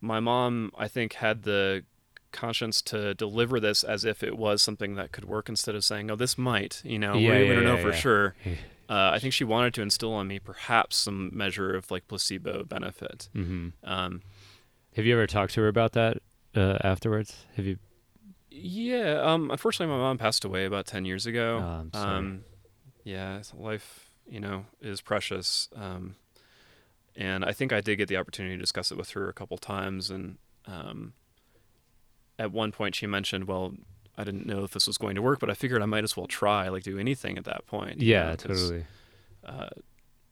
my 0.00 0.20
mom, 0.20 0.72
I 0.78 0.88
think, 0.88 1.14
had 1.14 1.42
the 1.42 1.84
conscience 2.32 2.80
to 2.82 3.14
deliver 3.14 3.58
this 3.60 3.82
as 3.84 4.04
if 4.04 4.22
it 4.22 4.36
was 4.36 4.62
something 4.62 4.94
that 4.96 5.12
could 5.12 5.24
work 5.24 5.48
instead 5.48 5.74
of 5.74 5.84
saying, 5.84 6.10
"Oh, 6.10 6.16
this 6.16 6.36
might," 6.38 6.80
you 6.84 6.98
know, 6.98 7.14
Yeah, 7.14 7.38
we, 7.38 7.48
we 7.48 7.54
don't 7.54 7.64
know 7.64 7.76
yeah, 7.76 7.82
for 7.82 7.90
yeah. 7.90 7.96
sure. 7.96 8.34
Uh, 8.90 9.12
I 9.14 9.20
think 9.20 9.32
she 9.32 9.44
wanted 9.44 9.72
to 9.74 9.82
instill 9.82 10.12
on 10.12 10.26
me 10.26 10.40
perhaps 10.40 10.96
some 10.96 11.30
measure 11.32 11.76
of 11.76 11.92
like 11.92 12.08
placebo 12.08 12.64
benefit. 12.64 13.28
hmm 13.32 13.68
Um, 13.84 14.20
Have 14.96 15.06
you 15.06 15.12
ever 15.14 15.28
talked 15.28 15.54
to 15.54 15.60
her 15.60 15.68
about 15.68 15.92
that 15.92 16.16
uh, 16.56 16.76
afterwards? 16.82 17.46
Have 17.54 17.66
you? 17.66 17.78
yeah, 18.50 19.20
um, 19.22 19.48
unfortunately, 19.50 19.94
my 19.94 20.00
mom 20.00 20.18
passed 20.18 20.44
away 20.44 20.64
about 20.64 20.86
ten 20.86 21.04
years 21.04 21.24
ago. 21.24 21.88
Oh. 21.94 21.98
Um, 22.00 22.44
yeah, 23.04 23.42
life, 23.56 24.10
you 24.28 24.40
know, 24.40 24.66
is 24.80 25.00
precious. 25.00 25.68
Um, 25.76 26.16
and 27.14 27.44
I 27.44 27.52
think 27.52 27.72
I 27.72 27.80
did 27.80 27.94
get 27.96 28.08
the 28.08 28.16
opportunity 28.16 28.56
to 28.56 28.60
discuss 28.60 28.90
it 28.90 28.98
with 28.98 29.10
her 29.10 29.28
a 29.28 29.32
couple 29.32 29.56
times. 29.56 30.10
And 30.10 30.38
um, 30.66 31.12
at 32.40 32.52
one 32.52 32.72
point, 32.72 32.94
she 32.94 33.06
mentioned, 33.06 33.44
"Well, 33.44 33.74
I 34.16 34.24
didn't 34.24 34.46
know 34.46 34.64
if 34.64 34.72
this 34.72 34.86
was 34.86 34.98
going 34.98 35.14
to 35.14 35.22
work, 35.22 35.38
but 35.38 35.50
I 35.50 35.54
figured 35.54 35.82
I 35.82 35.86
might 35.86 36.04
as 36.04 36.16
well 36.16 36.26
try, 36.26 36.68
like 36.68 36.82
do 36.82 36.98
anything 36.98 37.36
at 37.36 37.44
that 37.44 37.66
point." 37.66 38.00
yeah, 38.00 38.30
know, 38.30 38.36
totally. 38.36 38.84
Uh, 39.44 39.68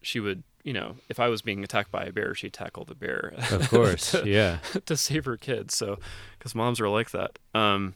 she 0.01 0.19
would, 0.19 0.43
you 0.63 0.73
know, 0.73 0.95
if 1.07 1.19
I 1.19 1.27
was 1.27 1.41
being 1.41 1.63
attacked 1.63 1.91
by 1.91 2.03
a 2.05 2.11
bear, 2.11 2.33
she'd 2.33 2.53
tackle 2.53 2.85
the 2.85 2.95
bear. 2.95 3.33
Of 3.51 3.69
course. 3.69 4.11
to, 4.11 4.27
yeah. 4.27 4.59
to 4.85 4.97
save 4.97 5.25
her 5.25 5.37
kids. 5.37 5.75
So, 5.75 5.99
because 6.37 6.55
moms 6.55 6.79
are 6.79 6.89
like 6.89 7.11
that. 7.11 7.37
Um, 7.53 7.95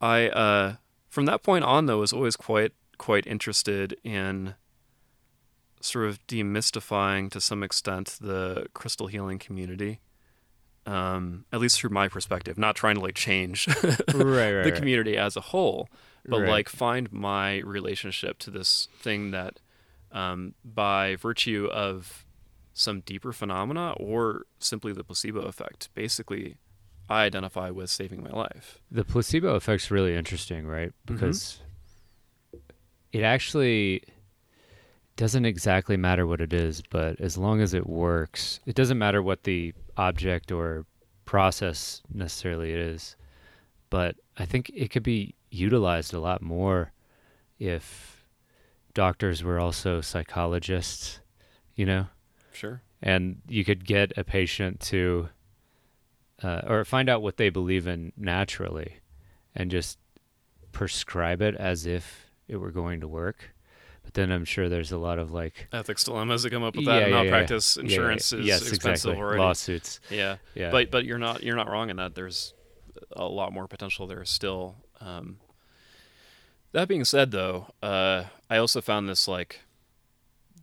I 0.00 0.28
uh, 0.28 0.74
from 1.08 1.26
that 1.26 1.42
point 1.42 1.64
on 1.64 1.86
though 1.86 1.98
was 1.98 2.12
always 2.12 2.36
quite 2.36 2.72
quite 2.98 3.26
interested 3.26 3.96
in 4.02 4.54
sort 5.80 6.06
of 6.06 6.26
demystifying 6.26 7.30
to 7.30 7.40
some 7.40 7.62
extent 7.62 8.18
the 8.20 8.66
crystal 8.74 9.06
healing 9.06 9.38
community. 9.38 10.00
Um, 10.86 11.44
at 11.52 11.60
least 11.60 11.78
through 11.78 11.90
my 11.90 12.08
perspective, 12.08 12.56
not 12.58 12.74
trying 12.74 12.96
to 12.96 13.00
like 13.00 13.14
change 13.14 13.68
right. 13.84 13.86
Right. 14.14 14.14
the 14.14 14.62
right. 14.64 14.74
community 14.74 15.16
as 15.16 15.36
a 15.36 15.40
whole, 15.40 15.88
but 16.26 16.40
like 16.40 16.68
find 16.68 17.12
my 17.12 17.58
relationship 17.58 18.38
to 18.40 18.50
this 18.50 18.88
thing 18.98 19.30
that, 19.30 19.60
um, 20.10 20.54
by 20.64 21.16
virtue 21.16 21.68
of 21.70 22.24
some 22.72 23.00
deeper 23.00 23.32
phenomena 23.32 23.92
or 23.98 24.46
simply 24.58 24.92
the 24.92 25.04
placebo 25.04 25.42
effect, 25.42 25.90
basically, 25.94 26.56
I 27.08 27.24
identify 27.24 27.70
with 27.70 27.90
saving 27.90 28.22
my 28.22 28.30
life. 28.30 28.80
The 28.90 29.04
placebo 29.04 29.56
effect's 29.56 29.90
really 29.90 30.16
interesting, 30.16 30.66
right? 30.66 30.92
Mm-hmm. 31.06 31.14
Because 31.14 31.60
it 33.12 33.22
actually 33.22 34.04
doesn't 35.16 35.44
exactly 35.44 35.96
matter 35.96 36.26
what 36.26 36.40
it 36.40 36.52
is, 36.52 36.82
but 36.82 37.20
as 37.20 37.36
long 37.36 37.60
as 37.60 37.74
it 37.74 37.86
works, 37.86 38.60
it 38.64 38.74
doesn't 38.74 38.98
matter 38.98 39.22
what 39.22 39.42
the 39.42 39.74
object 40.00 40.50
or 40.50 40.86
process 41.26 42.02
necessarily 42.12 42.72
is. 42.72 43.16
But 43.90 44.16
I 44.38 44.46
think 44.46 44.70
it 44.74 44.90
could 44.90 45.02
be 45.02 45.34
utilized 45.50 46.14
a 46.14 46.20
lot 46.20 46.40
more 46.42 46.92
if 47.58 48.24
doctors 48.94 49.44
were 49.44 49.60
also 49.60 50.00
psychologists, 50.00 51.20
you 51.74 51.84
know? 51.84 52.06
Sure. 52.52 52.82
And 53.02 53.42
you 53.48 53.64
could 53.64 53.84
get 53.84 54.16
a 54.16 54.24
patient 54.24 54.80
to, 54.80 55.28
uh, 56.42 56.62
or 56.66 56.84
find 56.84 57.08
out 57.08 57.22
what 57.22 57.36
they 57.36 57.50
believe 57.50 57.86
in 57.86 58.12
naturally 58.16 59.00
and 59.54 59.70
just 59.70 59.98
prescribe 60.72 61.42
it 61.42 61.54
as 61.56 61.86
if 61.86 62.30
it 62.48 62.56
were 62.56 62.70
going 62.70 63.00
to 63.00 63.08
work. 63.08 63.54
But 64.04 64.14
then 64.14 64.32
I'm 64.32 64.44
sure 64.44 64.68
there's 64.68 64.92
a 64.92 64.98
lot 64.98 65.18
of 65.18 65.30
like 65.32 65.68
Ethics 65.72 66.04
dilemmas 66.04 66.42
that 66.42 66.50
come 66.50 66.62
up 66.64 66.74
with 66.76 66.86
that. 66.86 67.02
and 67.04 67.10
yeah, 67.12 67.16
yeah. 67.18 67.22
malpractice 67.30 67.76
Yeah, 67.76 67.82
yeah, 67.82 67.88
insurance 67.90 68.32
yeah. 68.32 68.38
is 68.40 68.46
yes, 68.46 68.60
expensive 68.62 68.90
exactly. 69.12 69.16
already. 69.22 69.40
Lawsuits. 69.40 70.00
Yeah. 70.10 70.36
Yeah. 70.54 70.70
But 70.70 70.90
but 70.90 71.04
you're 71.04 71.18
not 71.18 71.42
you're 71.42 71.56
not 71.56 71.68
wrong 71.68 71.90
in 71.90 71.96
that. 71.96 72.14
There's 72.14 72.54
a 73.12 73.26
lot 73.26 73.52
more 73.52 73.68
potential 73.68 74.06
there 74.06 74.24
still. 74.24 74.76
Um, 75.00 75.38
that 76.72 76.86
being 76.88 77.04
said, 77.04 77.30
though, 77.32 77.66
uh, 77.82 78.24
I 78.48 78.56
also 78.56 78.80
found 78.80 79.08
this 79.08 79.26
like 79.26 79.60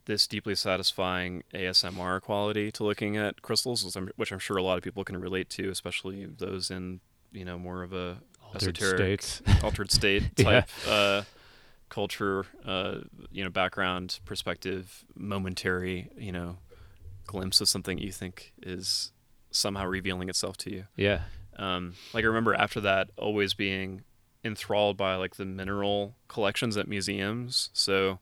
this 0.05 0.25
deeply 0.25 0.55
satisfying 0.55 1.43
ASMR 1.53 2.21
quality 2.21 2.71
to 2.71 2.83
looking 2.85 3.17
at 3.17 3.41
crystals, 3.41 3.83
which 3.83 3.95
I'm, 3.97 4.09
which 4.15 4.31
I'm 4.31 4.39
sure 4.39 4.55
a 4.55 4.63
lot 4.63 4.77
of 4.77 4.83
people 4.83 5.03
can 5.03 5.17
relate 5.19 5.49
to, 5.51 5.69
especially 5.69 6.25
those 6.25 6.71
in 6.71 7.01
you 7.31 7.43
know 7.45 7.57
more 7.59 7.83
of 7.83 7.93
a 7.93 8.19
Altered 8.53 8.77
esoteric, 8.79 9.21
states. 9.21 9.41
altered 9.61 9.91
state 9.91 10.33
type 10.37 10.69
uh, 10.87 11.23
culture, 11.89 12.45
uh, 12.65 12.99
you 13.31 13.43
know, 13.43 13.49
background, 13.49 14.19
perspective, 14.25 15.05
momentary, 15.15 16.09
you 16.17 16.31
know, 16.31 16.57
glimpse 17.25 17.61
of 17.61 17.69
something 17.69 17.97
you 17.97 18.11
think 18.11 18.53
is 18.61 19.11
somehow 19.51 19.85
revealing 19.85 20.29
itself 20.29 20.57
to 20.57 20.71
you. 20.71 20.85
Yeah. 20.95 21.21
Um, 21.57 21.93
like 22.13 22.23
I 22.23 22.27
remember 22.27 22.53
after 22.53 22.81
that, 22.81 23.09
always 23.17 23.53
being 23.53 24.03
enthralled 24.43 24.97
by 24.97 25.15
like 25.15 25.35
the 25.35 25.45
mineral 25.45 26.15
collections 26.27 26.77
at 26.77 26.87
museums. 26.87 27.69
So 27.73 28.19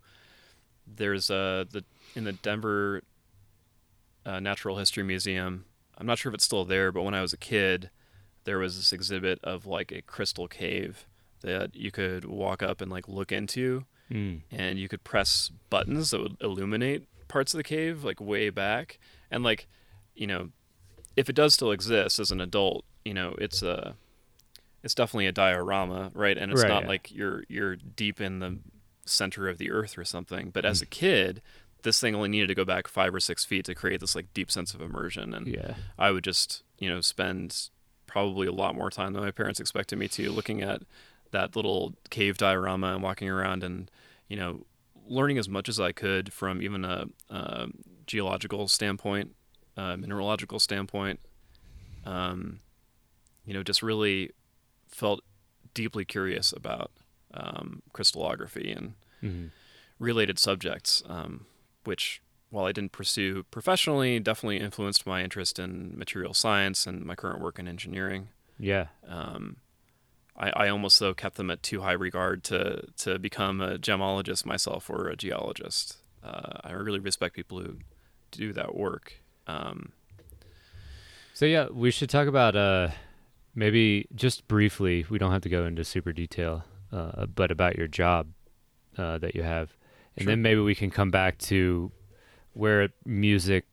there's 0.88 1.30
uh 1.30 1.66
the 1.70 1.84
in 2.16 2.24
the 2.24 2.34
Denver 2.34 3.02
uh, 4.26 4.40
Natural 4.40 4.78
History 4.78 5.04
Museum. 5.04 5.66
I'm 5.98 6.06
not 6.06 6.18
sure 6.18 6.30
if 6.32 6.34
it's 6.34 6.44
still 6.44 6.66
there, 6.66 6.92
but 6.92 7.04
when 7.04 7.14
I 7.14 7.22
was 7.22 7.34
a 7.34 7.38
kid, 7.38 7.90
there 8.44 8.58
was 8.58 8.76
this 8.76 8.92
exhibit 8.92 9.40
of 9.44 9.66
like 9.66 9.92
a 9.92 10.02
crystal 10.02 10.48
cave 10.48 11.06
that 11.46 11.76
you 11.76 11.92
could 11.92 12.26
walk 12.26 12.62
up 12.64 12.82
and 12.82 12.92
like 12.92 13.08
look 13.08 13.32
into, 13.32 13.86
Mm. 14.12 14.42
and 14.52 14.78
you 14.78 14.88
could 14.88 15.04
press 15.04 15.50
buttons 15.72 16.12
that 16.12 16.22
would 16.22 16.38
illuminate 16.40 17.08
parts 17.28 17.54
of 17.56 17.58
the 17.58 17.64
cave 17.64 18.04
like 18.04 18.22
way 18.22 18.52
back 18.52 19.00
and 19.32 19.44
like 19.44 19.68
you 20.14 20.28
know 20.28 20.50
if 21.16 21.28
it 21.28 21.36
does 21.36 21.56
still 21.56 21.72
exist 21.72 22.20
as 22.20 22.30
an 22.32 22.40
adult 22.40 22.86
you 23.04 23.16
know 23.16 23.34
it's 23.40 23.64
a 23.64 23.96
it's 24.84 24.94
definitely 24.94 25.26
a 25.26 25.32
diorama 25.32 26.12
right 26.14 26.38
and 26.38 26.52
it's 26.52 26.62
Right, 26.62 26.70
not 26.70 26.84
yeah. 26.84 26.88
like 26.90 27.12
you're 27.12 27.44
you're 27.50 27.76
deep 27.78 28.22
in 28.22 28.38
the 28.40 28.60
center 29.06 29.50
of 29.50 29.58
the 29.58 29.72
earth 29.72 29.98
or 29.98 30.06
something 30.06 30.52
but 30.52 30.64
Mm. 30.66 30.70
as 30.70 30.82
a 30.84 30.86
kid 30.86 31.42
this 31.82 32.00
thing 32.00 32.14
only 32.14 32.30
needed 32.30 32.48
to 32.48 32.56
go 32.56 32.64
back 32.64 32.88
five 32.88 33.14
or 33.14 33.20
six 33.20 33.44
feet 33.44 33.66
to 33.66 33.74
create 33.74 34.02
this 34.02 34.14
like 34.16 34.32
deep 34.36 34.52
sense 34.52 34.76
of 34.76 34.82
immersion 34.82 35.34
and 35.34 35.48
Yeah. 35.48 35.74
I 35.98 36.12
would 36.12 36.24
just, 36.24 36.62
you 36.78 36.90
know, 36.90 37.02
spend 37.02 37.70
probably 38.06 38.46
a 38.46 38.52
lot 38.52 38.76
more 38.76 38.92
time 38.92 39.14
than 39.14 39.24
my 39.24 39.32
parents 39.32 39.60
expected 39.60 39.98
me 39.98 40.08
to 40.10 40.32
looking 40.32 40.62
at 40.62 40.84
that 41.36 41.56
little 41.56 41.94
cave 42.10 42.38
diorama 42.38 42.94
and 42.94 43.04
walking 43.04 43.30
around 43.30 43.64
and, 43.64 43.92
you 44.30 44.38
know, 44.38 44.66
learning 45.08 45.38
as 45.38 45.48
much 45.50 45.68
as 45.70 45.80
I 45.80 45.92
could 45.92 46.32
from 46.34 46.62
even 46.62 46.84
a, 46.86 47.06
uh 47.30 47.68
geological 48.08 48.68
standpoint, 48.68 49.36
uh, 49.78 49.98
mineralogical 49.98 50.60
standpoint. 50.60 51.20
Um, 52.06 52.60
you 53.46 53.54
know, 53.54 53.64
just 53.64 53.82
really 53.82 54.32
felt 54.88 55.22
deeply 55.74 56.06
curious 56.06 56.54
about 56.54 56.92
um, 57.34 57.82
crystallography 57.94 58.72
and 58.72 58.94
Mhm. 59.24 59.50
related 60.00 60.38
subjects, 60.40 61.02
um, 61.08 61.48
which, 61.84 62.22
while 62.52 62.66
I 62.66 62.72
didn't 62.72 62.92
pursue 62.92 63.44
professionally, 63.52 64.20
definitely 64.20 64.58
influenced 64.60 65.06
my 65.06 65.24
interest 65.24 65.60
in 65.60 65.98
material 65.98 66.34
science 66.34 66.88
and 66.88 67.04
my 67.04 67.16
current 67.16 67.42
work 67.42 67.60
in 67.60 67.68
engineering. 67.68 68.30
Yeah. 68.60 68.88
Um, 69.08 69.58
I, 70.38 70.50
I 70.66 70.70
almost 70.70 71.00
though 71.00 71.14
kept 71.14 71.36
them 71.38 71.50
at 71.50 71.64
too 71.64 71.82
high 71.82 71.94
regard 71.94 72.44
to 72.46 72.88
to 72.98 73.18
become 73.20 73.62
a 73.62 73.78
gemologist 73.78 74.46
myself 74.46 74.90
or 74.90 75.08
a 75.08 75.16
geologist. 75.16 75.98
Uh, 76.24 76.60
I 76.64 76.72
really 76.72 77.00
respect 77.00 77.36
people 77.36 77.60
who 77.60 77.78
do 78.32 78.52
that 78.54 78.76
work. 78.76 79.22
Um, 79.48 79.92
So 81.34 81.46
yeah, 81.46 81.68
we 81.72 81.92
should 81.92 82.10
talk 82.10 82.28
about 82.28 82.56
uh 82.56 82.90
maybe 83.54 84.08
just 84.16 84.48
briefly. 84.48 85.06
We 85.10 85.18
don't 85.18 85.32
have 85.32 85.42
to 85.44 85.50
go 85.50 85.66
into 85.66 85.84
super 85.84 86.12
detail, 86.14 86.64
uh, 86.92 87.26
but 87.28 87.52
about 87.52 87.78
your 87.78 87.88
job 87.88 88.28
uh, 88.98 89.18
that 89.20 89.36
you 89.36 89.44
have, 89.44 89.76
and 90.18 90.24
Sure. 90.24 90.32
then 90.32 90.42
maybe 90.42 90.60
we 90.62 90.76
can 90.76 90.90
come 90.92 91.12
back 91.12 91.38
to 91.40 91.92
where 92.54 92.90
music 93.06 93.66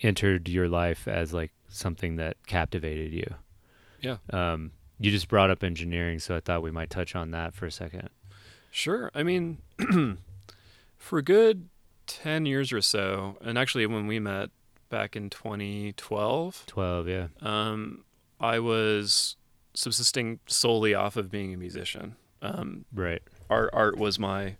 entered 0.00 0.48
your 0.48 0.68
life 0.68 1.06
as 1.08 1.32
like 1.32 1.52
something 1.68 2.16
that 2.16 2.36
captivated 2.46 3.12
you. 3.12 3.34
Yeah. 4.00 4.16
Um, 4.30 4.72
you 5.04 5.10
just 5.10 5.28
brought 5.28 5.50
up 5.50 5.62
engineering, 5.62 6.18
so 6.18 6.34
I 6.34 6.40
thought 6.40 6.62
we 6.62 6.70
might 6.70 6.88
touch 6.88 7.14
on 7.14 7.30
that 7.32 7.54
for 7.54 7.66
a 7.66 7.70
second. 7.70 8.08
Sure. 8.70 9.10
I 9.14 9.22
mean, 9.22 9.58
for 10.96 11.18
a 11.18 11.22
good 11.22 11.68
10 12.06 12.46
years 12.46 12.72
or 12.72 12.80
so, 12.80 13.36
and 13.42 13.58
actually 13.58 13.86
when 13.86 14.06
we 14.06 14.18
met 14.18 14.50
back 14.88 15.14
in 15.14 15.28
2012, 15.30 16.64
Twelve, 16.66 17.08
yeah. 17.08 17.26
um, 17.40 18.04
I 18.40 18.58
was 18.60 19.36
subsisting 19.74 20.40
solely 20.46 20.94
off 20.94 21.16
of 21.16 21.30
being 21.30 21.52
a 21.52 21.56
musician. 21.56 22.16
Um, 22.40 22.84
Right. 22.94 23.22
art, 23.50 23.70
art 23.72 23.98
was 23.98 24.18
my 24.18 24.56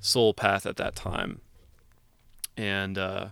sole 0.00 0.34
path 0.34 0.66
at 0.66 0.76
that 0.76 0.94
time. 0.94 1.40
And 2.56 2.98
uh, 2.98 3.28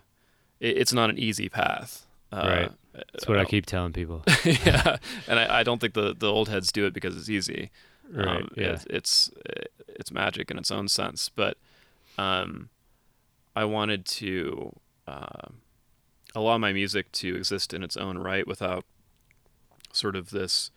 it, 0.61 0.79
it's 0.79 0.93
not 0.93 1.11
an 1.11 1.19
easy 1.19 1.49
path. 1.49 2.07
Uh, 2.33 2.47
Right. 2.47 2.73
That's 3.13 3.29
what 3.29 3.39
I 3.39 3.45
keep 3.45 3.67
telling 3.67 3.93
people. 3.93 4.23
yeah, 4.45 4.97
and 5.29 5.39
I, 5.39 5.61
I 5.61 5.63
don't 5.63 5.81
think 5.81 5.95
the, 5.95 6.15
the 6.19 6.31
old 6.31 6.49
heads 6.49 6.73
do 6.73 6.87
it 6.87 6.95
because 6.95 7.17
it's 7.17 7.29
easy. 7.29 7.71
Right. 8.11 8.43
Um, 8.43 8.49
yeah. 8.57 8.73
it's, 8.73 8.87
it's 8.89 9.31
it's 9.89 10.13
magic 10.13 10.51
in 10.51 10.59
its 10.59 10.71
own 10.71 10.89
sense, 10.89 11.29
but 11.29 11.57
um, 12.19 12.69
I 13.55 13.65
wanted 13.65 14.05
to 14.07 14.77
uh, 15.07 15.49
allow 16.35 16.59
my 16.59 16.73
music 16.73 17.11
to 17.13 17.35
exist 17.35 17.73
in 17.73 17.83
its 17.83 17.97
own 17.97 18.19
right 18.19 18.47
without 18.47 18.85
sort 19.93 20.15
of 20.15 20.31
this 20.31 20.71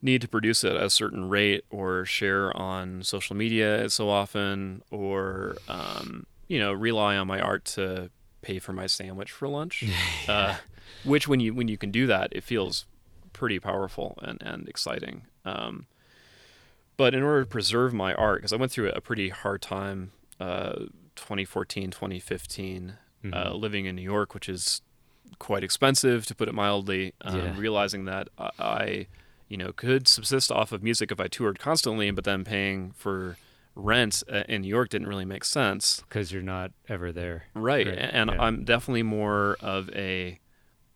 need 0.00 0.20
to 0.20 0.28
produce 0.28 0.62
it 0.62 0.76
at 0.76 0.82
a 0.82 0.90
certain 0.90 1.28
rate 1.28 1.64
or 1.70 2.04
share 2.04 2.54
on 2.56 3.02
social 3.02 3.34
media 3.34 3.88
so 3.88 4.08
often 4.08 4.82
or 4.90 5.56
um, 5.68 6.26
you 6.46 6.58
know 6.58 6.72
rely 6.72 7.16
on 7.16 7.26
my 7.26 7.40
art 7.40 7.64
to 7.64 8.10
pay 8.42 8.58
for 8.58 8.72
my 8.72 8.86
sandwich 8.86 9.32
for 9.32 9.48
lunch 9.48 9.82
uh, 10.28 10.54
which 11.02 11.26
when 11.28 11.40
you 11.40 11.52
when 11.54 11.68
you 11.68 11.76
can 11.76 11.90
do 11.90 12.06
that 12.06 12.28
it 12.32 12.44
feels 12.44 12.86
pretty 13.32 13.58
powerful 13.58 14.16
and, 14.22 14.40
and 14.42 14.68
exciting 14.68 15.22
um, 15.44 15.86
but 16.96 17.14
in 17.14 17.22
order 17.22 17.42
to 17.42 17.48
preserve 17.48 17.92
my 17.92 18.14
art 18.14 18.40
because 18.40 18.52
i 18.52 18.56
went 18.56 18.70
through 18.72 18.90
a 18.90 19.00
pretty 19.00 19.28
hard 19.30 19.60
time 19.60 20.12
uh, 20.40 20.74
2014 21.16 21.90
2015 21.90 22.94
uh, 23.32 23.50
Mhm. 23.52 23.60
living 23.60 23.86
in 23.86 23.96
new 23.96 24.02
york 24.02 24.34
which 24.34 24.48
is 24.48 24.82
quite 25.38 25.64
expensive 25.64 26.26
to 26.26 26.34
put 26.34 26.48
it 26.48 26.54
mildly 26.54 27.14
um, 27.22 27.38
Yeah. 27.38 27.54
realizing 27.56 28.04
that 28.04 28.28
I, 28.38 28.50
I 28.58 29.06
you 29.48 29.56
know 29.56 29.72
could 29.72 30.06
subsist 30.08 30.52
off 30.52 30.72
of 30.72 30.82
music 30.82 31.10
if 31.10 31.18
i 31.20 31.26
toured 31.28 31.58
constantly 31.58 32.10
but 32.10 32.24
then 32.24 32.44
paying 32.44 32.92
for 32.96 33.36
rent 33.74 34.22
uh, 34.32 34.42
in 34.48 34.62
new 34.62 34.68
york 34.68 34.88
didn't 34.90 35.08
really 35.08 35.24
make 35.24 35.44
sense 35.44 36.02
because 36.08 36.30
you're 36.32 36.42
not 36.42 36.70
ever 36.88 37.10
there. 37.12 37.44
right, 37.54 37.86
Right, 37.86 37.98
and 37.98 38.30
yeah. 38.30 38.40
i'm 38.42 38.64
definitely 38.64 39.02
more 39.02 39.56
of 39.60 39.90
a 39.90 40.38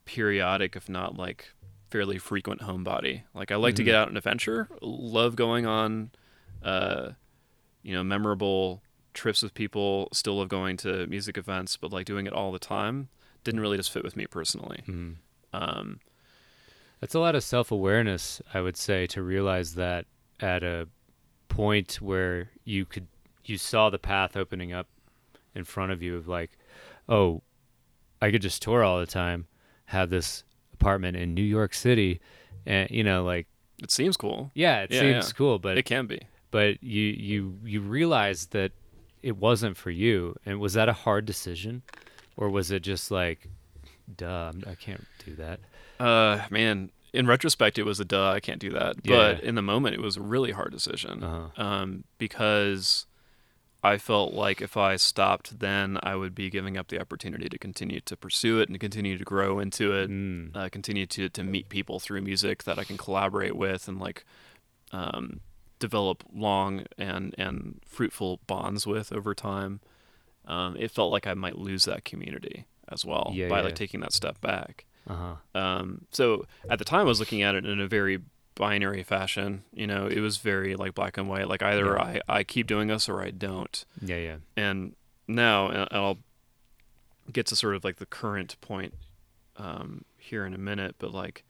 periodic 0.09 0.75
if 0.75 0.89
not 0.89 1.17
like 1.17 1.53
fairly 1.91 2.19
frequent 2.19 2.63
homebody. 2.63 3.23
Like 3.35 3.53
i 3.53 3.57
like 3.57 3.75
to 3.77 3.83
Mhm. 3.83 3.87
get 3.87 3.95
out 3.95 4.09
and 4.09 4.17
adventure. 4.17 4.69
Love 4.83 5.37
going 5.37 5.67
on 5.67 6.11
uh 6.63 7.11
you 7.83 7.93
know 7.95 8.03
memorable 8.03 8.83
trips 9.15 9.43
with 9.43 9.55
people. 9.55 10.09
Still 10.13 10.39
love 10.39 10.49
going 10.49 10.77
to 10.79 11.07
music 11.07 11.37
events 11.39 11.77
but 11.77 11.93
like 11.93 12.07
doing 12.07 12.27
it 12.27 12.33
all 12.33 12.51
the 12.53 12.59
time 12.59 13.09
didn't 13.45 13.61
really 13.61 13.77
just 13.77 13.93
fit 13.93 14.03
with 14.05 14.17
me 14.17 14.27
personally. 14.27 14.83
Mhm. 14.87 15.17
um 15.53 16.01
That's 17.01 17.15
a 17.15 17.21
lot 17.21 17.35
of 17.37 17.45
self 17.45 17.71
awareness, 17.71 18.43
I 18.53 18.61
would 18.61 18.77
say, 18.77 19.07
to 19.09 19.23
realize 19.23 19.75
that 19.77 20.07
at 20.41 20.63
a 20.65 20.89
point 21.49 22.01
where 22.01 22.51
you 22.65 22.85
could 22.87 23.07
you 23.45 23.57
saw 23.59 23.89
the 23.89 23.99
path 23.99 24.37
opening 24.37 24.73
up 24.73 24.89
in 25.55 25.65
front 25.65 25.93
of 25.93 26.03
you 26.03 26.17
of 26.17 26.27
like, 26.29 26.51
oh, 27.09 27.43
I 28.21 28.31
could 28.33 28.43
just 28.43 28.61
tour 28.63 28.83
all 28.85 28.99
the 29.01 29.07
time, 29.07 29.47
have 29.89 30.09
this 30.11 30.45
apartment 30.73 31.17
in 31.17 31.35
New 31.35 31.43
York 31.43 31.75
City, 31.75 32.21
and 32.67 32.91
you 32.91 33.03
know, 33.05 33.25
like, 33.25 33.47
it 33.83 33.91
seems 33.91 34.17
cool 34.17 34.51
yeah, 34.55 34.83
it 34.83 34.91
Yeah, 34.91 35.01
seems 35.01 35.27
yeah. 35.29 35.33
cool, 35.37 35.59
but 35.59 35.77
it 35.79 35.85
can 35.85 36.07
be 36.07 36.21
but 36.51 36.83
you 36.83 37.03
you 37.03 37.59
you 37.65 37.81
realize 37.81 38.47
that 38.49 38.73
it 39.23 39.37
wasn't 39.37 39.77
for 39.77 39.91
you. 39.91 40.35
And 40.47 40.61
was 40.61 40.75
that 40.75 40.89
a 40.89 40.93
hard 40.93 41.27
decision, 41.27 41.83
or 42.37 42.49
was 42.49 42.71
it 42.71 42.81
just 42.83 43.11
like, 43.11 43.49
duh, 44.17 44.53
I'm- 44.55 44.77
can't 44.81 45.05
do 45.27 45.35
that? 45.35 45.61
Uh, 45.99 46.47
man, 46.51 46.91
in 47.13 47.27
retrospect, 47.27 47.79
it 47.79 47.83
was 47.83 47.99
a 47.99 48.05
duh. 48.05 48.31
I 48.31 48.41
can't 48.41 48.61
do 48.61 48.71
that. 48.71 48.97
Yeah. 49.03 49.17
But 49.17 49.41
in 49.43 49.57
the 49.57 49.63
moment, 49.63 49.97
it 49.97 50.01
was 50.01 50.17
a 50.17 50.23
really 50.23 50.53
hard 50.53 50.71
decision. 50.71 51.25
Uh-huh. 51.25 51.63
Um, 51.63 52.05
because 52.19 53.07
I 53.89 53.99
felt 53.99 54.35
like 54.35 54.61
if 54.63 54.77
I 54.77 54.97
stopped, 54.97 55.59
then 55.61 55.99
I 56.03 56.15
would 56.15 56.35
be 56.35 56.51
giving 56.51 56.77
up 56.77 56.89
the 56.89 57.01
opportunity 57.01 57.49
to 57.49 57.59
continue 57.59 58.01
to 58.01 58.17
pursue 58.17 58.61
it 58.61 58.69
and 58.69 58.79
continue 58.79 59.17
to 59.19 59.25
grow 59.25 59.59
into 59.59 59.93
it. 59.93 60.11
Mm. 60.11 60.55
Uh, 60.55 60.69
continue 60.69 61.07
to 61.07 61.29
to 61.29 61.43
meet 61.43 61.69
people 61.69 61.99
through 61.99 62.21
music 62.23 62.65
that 62.65 62.79
I 62.79 62.85
can 62.85 62.97
collaborate 62.97 63.57
with 63.57 63.89
and 63.89 63.99
like 63.99 64.25
um, 64.93 65.41
develop 65.79 66.25
long 66.35 66.85
and 66.97 67.35
and 67.39 67.81
fruitful 67.87 68.41
bonds 68.47 68.87
with 68.87 69.13
over 69.13 69.35
time. 69.35 69.81
Um, 70.47 70.77
it 70.79 70.91
felt 70.91 71.13
like 71.13 71.27
I 71.27 71.35
might 71.35 71.59
lose 71.59 71.85
that 71.85 72.05
community 72.05 72.67
as 72.89 73.05
well 73.05 73.33
Yeah, 73.35 73.49
by 73.49 73.59
yeah. 73.59 73.65
like 73.65 73.75
taking 73.75 74.01
that 74.01 74.13
step 74.13 74.41
back. 74.41 74.87
Uh-huh. 75.07 75.37
Um, 75.59 76.07
so 76.11 76.47
at 76.71 76.79
the 76.79 76.85
time, 76.85 77.01
I 77.01 77.05
was 77.05 77.21
looking 77.21 77.43
at 77.43 77.55
it 77.55 77.65
in 77.67 77.81
a 77.81 77.87
very 77.89 78.19
binary 78.59 79.05
fashion. 79.05 79.63
You 79.73 79.87
know, 79.87 80.07
it 80.07 80.19
was 80.21 80.37
very 80.39 80.75
like 80.75 80.95
black 80.95 81.17
and 81.17 81.29
white. 81.29 81.49
Like 81.49 81.63
either 81.63 81.87
Yeah. 81.87 82.03
I, 82.03 82.21
I 82.29 82.45
keep 82.45 82.67
doing 82.67 82.89
this 82.89 83.09
or 83.09 83.23
I 83.23 83.31
don't. 83.31 83.85
Yeah, 84.03 84.17
yeah. 84.17 84.37
And 84.57 84.97
now, 85.27 85.69
and 85.69 85.89
I'll 85.93 86.19
get 87.33 87.47
to 87.47 87.57
sort 87.57 87.77
of 87.77 87.85
like 87.85 87.97
the 87.97 88.07
current 88.07 88.57
point 88.61 88.95
um, 89.57 90.05
here 90.19 90.45
in 90.45 90.53
a 90.53 90.59
minute. 90.59 90.97
But 90.99 91.13
like, 91.15 91.45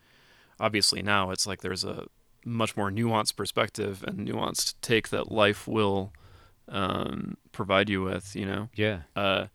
obviously 0.60 1.02
now 1.02 1.30
it's 1.30 1.46
like 1.46 1.62
there's 1.62 1.84
a 1.84 2.06
much 2.44 2.76
more 2.76 2.90
nuanced 2.90 3.36
perspective 3.36 4.04
and 4.06 4.28
nuanced 4.28 4.74
take 4.82 5.08
that 5.08 5.32
life 5.32 5.66
will 5.66 6.12
um, 6.68 7.36
provide 7.52 7.88
you 7.88 8.02
with. 8.02 8.36
You 8.36 8.46
know. 8.46 8.68
Yeah. 8.74 9.00
Uh, 9.16 9.46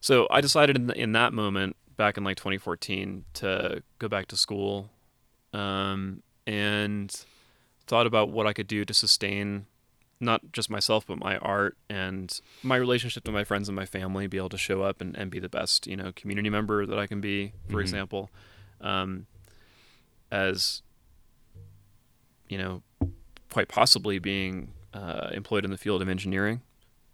so 0.00 0.26
I 0.30 0.40
decided 0.40 0.76
in, 0.76 0.90
in 0.92 1.12
that 1.12 1.32
moment, 1.34 1.76
back 1.96 2.16
in 2.16 2.24
like 2.24 2.38
2014, 2.38 3.24
to 3.34 3.82
go 3.98 4.08
back 4.08 4.26
to 4.28 4.36
school, 4.36 4.90
um, 5.52 6.22
and 6.48 7.24
thought 7.86 8.06
about 8.06 8.30
what 8.30 8.46
I 8.46 8.52
could 8.52 8.66
do 8.66 8.84
to 8.84 8.94
sustain 8.94 9.66
not 10.20 10.50
just 10.52 10.68
myself 10.68 11.06
but 11.06 11.16
my 11.18 11.36
art 11.38 11.76
and 11.88 12.40
my 12.62 12.74
relationship 12.76 13.22
to 13.24 13.30
my 13.30 13.44
friends 13.44 13.68
and 13.68 13.76
my 13.76 13.86
family, 13.86 14.26
be 14.26 14.36
able 14.36 14.48
to 14.48 14.58
show 14.58 14.82
up 14.82 15.00
and, 15.00 15.14
and 15.16 15.30
be 15.30 15.38
the 15.38 15.48
best 15.48 15.86
you 15.86 15.96
know 15.96 16.10
community 16.16 16.50
member 16.50 16.84
that 16.86 16.98
I 16.98 17.06
can 17.06 17.20
be, 17.20 17.52
for 17.68 17.76
Mhm. 17.76 17.82
example, 17.82 18.30
um, 18.80 19.26
as 20.32 20.82
you 22.48 22.58
know, 22.58 22.82
quite 23.52 23.68
possibly 23.68 24.18
being 24.18 24.72
uh, 24.94 25.28
employed 25.32 25.64
in 25.64 25.70
the 25.70 25.76
field 25.78 26.00
of 26.02 26.08
engineering. 26.08 26.62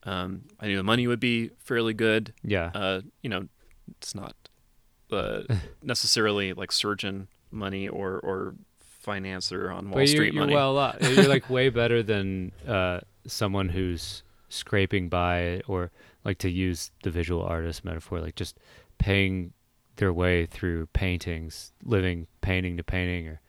Um, 0.04 0.42
I 0.60 0.68
knew 0.68 0.76
the 0.76 0.82
money 0.84 1.06
would 1.06 1.18
be 1.20 1.50
fairly 1.58 1.92
good. 1.92 2.32
Yeah. 2.44 2.70
Uh, 2.74 3.00
you 3.22 3.28
know, 3.30 3.48
it's 3.98 4.14
not 4.14 4.34
uh, 5.10 5.42
necessarily 5.82 6.52
like 6.52 6.70
surgeon 6.72 7.28
money 7.50 7.88
or 7.88 8.18
or 8.20 8.54
financer 9.04 9.74
on 9.74 9.90
Wall 9.90 9.94
but 9.94 9.98
you're, 10.00 10.06
Street 10.06 10.34
you're 10.34 10.42
money. 10.42 10.54
well 10.54 10.78
off. 10.78 10.96
You're 11.00 11.28
like 11.28 11.50
way 11.50 11.68
better 11.80 12.02
than 12.02 12.52
uh, 12.66 13.00
someone 13.26 13.68
who's 13.68 14.22
scraping 14.48 15.08
by, 15.08 15.62
or 15.66 15.90
like 16.24 16.38
to 16.38 16.50
use 16.50 16.90
the 17.02 17.10
visual 17.10 17.42
artist 17.42 17.84
metaphor, 17.84 18.20
like 18.20 18.34
just 18.34 18.58
paying 18.98 19.52
their 19.96 20.12
way 20.12 20.46
through 20.46 20.86
paintings, 20.86 21.72
living 21.84 22.26
painting 22.40 22.76
to 22.76 22.84
painting, 22.84 23.28
or 23.28 23.40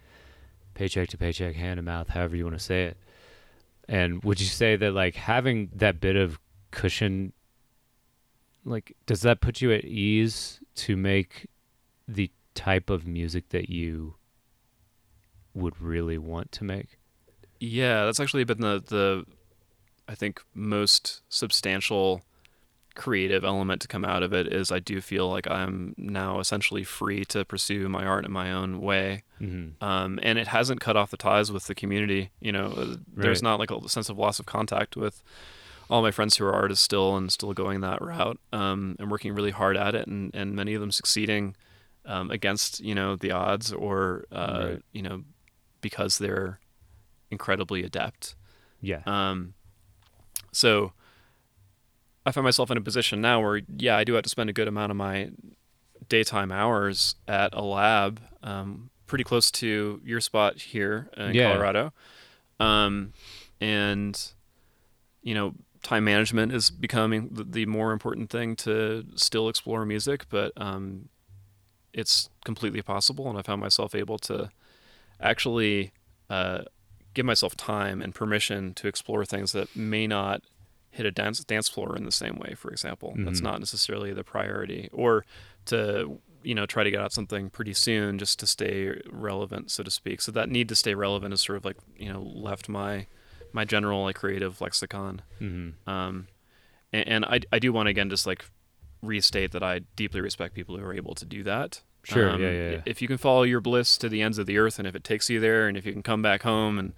paycheck 0.74 1.10
to 1.10 1.18
paycheck, 1.18 1.56
hand 1.56 1.78
to 1.78 1.82
mouth, 1.82 2.10
however 2.10 2.36
you 2.36 2.44
want 2.44 2.58
to 2.58 2.64
say 2.64 2.86
it. 2.86 2.98
And 3.88 4.24
would 4.24 4.40
you 4.40 4.48
say 4.48 4.76
that 4.76 4.92
like 4.92 5.16
having 5.16 5.70
that 5.76 6.00
bit 6.00 6.16
of 6.16 6.40
cushion, 6.72 7.34
like, 8.64 8.96
does 9.06 9.22
that 9.22 9.42
put 9.42 9.62
you 9.62 9.72
at 9.72 9.86
ease 9.86 10.60
to 10.76 10.98
make 10.98 11.48
the 12.08 12.32
type 12.56 12.90
of 12.90 13.06
music 13.06 13.50
that 13.50 13.70
you 13.70 14.16
would 15.56 15.82
really 15.82 16.18
want 16.20 16.52
to 16.52 16.64
make? 16.64 16.98
Yeah, 17.60 18.06
that's 18.06 18.20
actually 18.20 18.44
been 18.44 18.62
the 18.62 18.84
the 18.86 19.26
I 20.08 20.14
think 20.14 20.42
most 20.54 21.22
substantial 21.30 22.22
creative 22.96 23.44
element 23.44 23.82
to 23.82 23.88
come 23.90 24.06
out 24.06 24.24
of 24.24 24.32
it 24.34 24.48
is 24.48 24.72
I 24.72 24.80
do 24.80 25.02
feel 25.02 25.30
like 25.30 25.50
I'm 25.52 25.94
now 25.98 26.40
essentially 26.40 26.84
free 26.86 27.26
to 27.26 27.44
pursue 27.44 27.90
my 27.90 28.06
art 28.06 28.24
in 28.26 28.32
my 28.32 28.54
own 28.54 28.80
way. 28.80 29.24
Mm-hmm. 29.42 29.84
um, 29.84 30.18
and 30.24 30.40
it 30.40 30.48
hasn't 30.48 30.80
cut 30.80 30.96
off 30.96 31.12
the 31.12 31.18
ties 31.18 31.52
with 31.52 31.66
the 31.68 31.76
community. 31.76 32.30
You 32.40 32.54
know, 32.54 32.68
uh, 32.68 32.96
there's 33.14 33.40
Right. 33.44 33.50
not 33.50 33.60
like 33.60 33.70
a 33.72 33.90
sense 33.90 34.08
of 34.08 34.18
loss 34.18 34.40
of 34.40 34.46
contact 34.46 34.96
with 34.96 35.22
all 35.90 36.02
my 36.02 36.12
friends 36.12 36.38
who 36.38 36.46
are 36.46 36.54
artists 36.54 36.86
still 36.86 37.18
and 37.18 37.30
still 37.32 37.52
going 37.54 37.82
that 37.82 38.02
route 38.02 38.40
um, 38.54 38.96
and 38.98 39.12
working 39.12 39.34
really 39.36 39.52
hard 39.52 39.76
at 39.76 39.94
it, 39.94 40.08
and, 40.08 40.34
and 40.34 40.56
many 40.56 40.74
of 40.74 40.80
them 40.80 40.92
succeeding 40.92 41.56
um, 42.06 42.32
against 42.32 42.80
you 42.80 42.96
know 42.96 43.16
the 43.18 43.32
odds 43.32 43.74
or 43.74 44.24
uh, 44.32 44.68
Right. 44.70 44.82
you 44.94 45.02
know 45.02 45.24
because 45.86 46.18
they're 46.18 46.60
incredibly 47.30 47.84
adept. 47.84 48.36
Yeah. 48.82 49.02
Um, 49.06 49.54
so 50.52 50.94
I 52.26 52.32
find 52.32 52.44
myself 52.44 52.72
in 52.72 52.78
a 52.78 52.82
position 52.82 53.22
now 53.22 53.40
where, 53.40 53.62
yeah, 53.78 53.96
I 53.96 54.04
do 54.04 54.14
have 54.16 54.24
to 54.24 54.30
spend 54.30 54.50
a 54.50 54.54
good 54.54 54.68
amount 54.68 54.90
of 54.90 54.98
my 54.98 55.30
daytime 56.10 56.52
hours 56.52 57.14
at 57.28 57.54
a 57.54 57.62
lab, 57.62 58.20
um, 58.42 58.90
pretty 59.06 59.24
close 59.24 59.52
to 59.52 60.02
your 60.04 60.20
spot 60.22 60.58
here 60.58 61.08
in 61.16 61.36
Yeah. 61.36 61.52
Colorado. 61.52 61.94
Um, 62.60 63.14
and, 63.62 64.20
you 65.22 65.36
know, 65.36 65.54
time 65.84 66.04
management 66.04 66.52
is 66.52 66.72
becoming 66.72 67.30
the, 67.32 67.68
more 67.68 67.92
important 67.92 68.32
thing 68.32 68.56
to 68.56 69.06
still 69.16 69.50
explore 69.50 69.86
music, 69.86 70.26
but 70.30 70.52
um, 70.58 71.10
it's 71.94 72.30
completely 72.44 72.82
possible. 72.82 73.30
And 73.30 73.38
I 73.38 73.44
found 73.44 73.62
myself 73.62 73.94
able 73.94 74.18
to 74.20 74.50
actually 75.22 75.92
uh, 76.30 76.64
give 77.14 77.26
myself 77.26 77.56
time 77.56 78.02
and 78.02 78.14
permission 78.14 78.74
to 78.76 78.88
explore 78.88 79.26
things 79.26 79.52
that 79.54 79.76
may 79.76 80.08
not 80.08 80.42
hit 80.92 81.06
a 81.06 81.12
dance 81.12 81.44
dance 81.44 81.68
floor 81.70 81.96
in 81.96 82.06
the 82.06 82.12
same 82.12 82.38
way. 82.38 82.54
For 82.56 82.72
example, 82.72 83.14
that's 83.18 83.40
Mhm. 83.42 83.44
not 83.44 83.60
necessarily 83.60 84.14
the 84.14 84.24
priority, 84.24 84.90
or 84.94 85.26
to 85.66 86.20
you 86.44 86.54
know 86.56 86.66
try 86.66 86.84
to 86.84 86.92
get 86.92 87.02
out 87.02 87.12
something 87.12 87.50
pretty 87.50 87.74
soon 87.74 88.18
just 88.20 88.40
to 88.40 88.48
stay 88.48 89.02
relevant, 89.10 89.72
so 89.72 89.84
to 89.84 89.92
speak. 89.92 90.22
So 90.22 90.32
that 90.32 90.50
need 90.50 90.70
to 90.70 90.76
stay 90.76 90.94
relevant 90.96 91.34
is 91.34 91.42
sort 91.42 91.58
of 91.58 91.66
like 91.66 91.78
you 91.98 92.12
know 92.12 92.22
left 92.22 92.70
my 92.70 93.08
my 93.52 93.66
general 93.66 94.04
like 94.04 94.16
creative 94.16 94.62
lexicon. 94.62 95.22
Mm-hmm. 95.42 95.90
Um, 95.90 96.28
and, 96.94 97.08
and 97.08 97.26
I 97.26 97.40
I 97.52 97.60
do 97.60 97.74
want 97.74 97.88
to 97.88 97.92
again 97.92 98.10
just 98.10 98.26
like 98.26 98.46
restate 99.02 99.52
that 99.52 99.64
I 99.64 99.80
deeply 99.96 100.22
respect 100.22 100.54
people 100.56 100.78
who 100.78 100.84
are 100.84 100.94
able 100.94 101.16
to 101.16 101.26
do 101.26 101.44
that. 101.44 101.82
Sure. 102.06 102.30
Um, 102.30 102.42
yeah, 102.42 102.52
yeah, 102.52 102.70
yeah. 102.72 102.82
If 102.86 103.02
you 103.02 103.08
can 103.08 103.18
follow 103.18 103.44
your 103.44 103.62
bliss 103.62 103.98
to 103.98 104.10
the 104.10 104.22
ends 104.22 104.38
of 104.38 104.46
the 104.46 104.58
earth, 104.58 104.78
and 104.80 104.88
if 104.88 104.96
it 104.96 105.04
takes 105.04 105.30
you 105.30 105.40
there, 105.40 105.68
and 105.68 105.76
if 105.78 105.86
you 105.86 105.92
can 105.94 106.04
come 106.04 106.22
back 106.22 106.44
home 106.44 106.78
and 106.80 106.94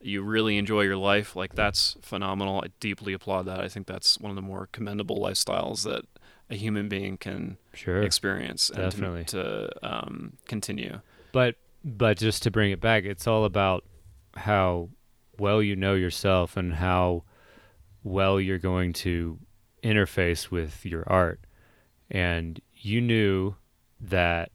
you 0.00 0.22
really 0.22 0.56
enjoy 0.58 0.82
your 0.82 0.96
life, 0.96 1.36
like 1.36 1.54
that's 1.54 1.96
phenomenal. 2.02 2.60
I 2.64 2.68
deeply 2.80 3.12
applaud 3.12 3.46
that. 3.46 3.60
I 3.60 3.68
think 3.68 3.86
that's 3.86 4.18
one 4.18 4.30
of 4.30 4.36
the 4.36 4.42
more 4.42 4.68
commendable 4.72 5.18
lifestyles 5.20 5.84
that 5.84 6.04
a 6.50 6.54
human 6.56 6.88
being 6.88 7.16
can 7.16 7.56
Sure. 7.74 8.02
experience 8.02 8.68
and 8.68 8.78
to- 8.78 8.82
Definitely. 8.90 9.24
to, 9.26 9.70
um, 9.82 10.32
continue. 10.46 11.00
But 11.32 11.56
but 11.84 12.16
just 12.18 12.44
to 12.44 12.50
bring 12.52 12.70
it 12.70 12.80
back, 12.80 13.04
it's 13.04 13.26
all 13.26 13.44
about 13.44 13.84
how 14.36 14.90
well 15.38 15.60
you 15.62 15.74
know 15.74 15.94
yourself 15.94 16.56
and 16.56 16.74
how 16.74 17.24
well 18.04 18.40
you're 18.40 18.58
going 18.58 18.92
to 18.92 19.38
interface 19.82 20.50
with 20.50 20.84
your 20.86 21.02
art. 21.08 21.40
And 22.10 22.60
you 22.76 23.00
knew 23.00 23.56
that 24.00 24.51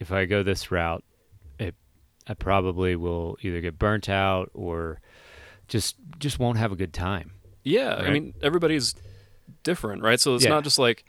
if 0.00 0.10
I 0.10 0.24
go 0.24 0.42
this 0.42 0.70
route, 0.72 1.04
it 1.58 1.74
I 2.26 2.34
probably 2.34 2.96
will 2.96 3.36
either 3.42 3.60
get 3.60 3.78
burnt 3.78 4.08
out 4.08 4.50
or 4.54 5.00
just 5.68 5.96
just 6.18 6.38
won't 6.40 6.58
have 6.58 6.72
a 6.72 6.76
good 6.76 6.92
time. 6.92 7.32
Yeah, 7.62 7.94
I 7.94 8.10
mean 8.10 8.34
everybody's 8.42 8.94
different, 9.62 10.02
right? 10.02 10.18
So 10.18 10.34
it's 10.34 10.44
Yeah. 10.44 10.50
not 10.50 10.64
just 10.64 10.78
like 10.78 11.04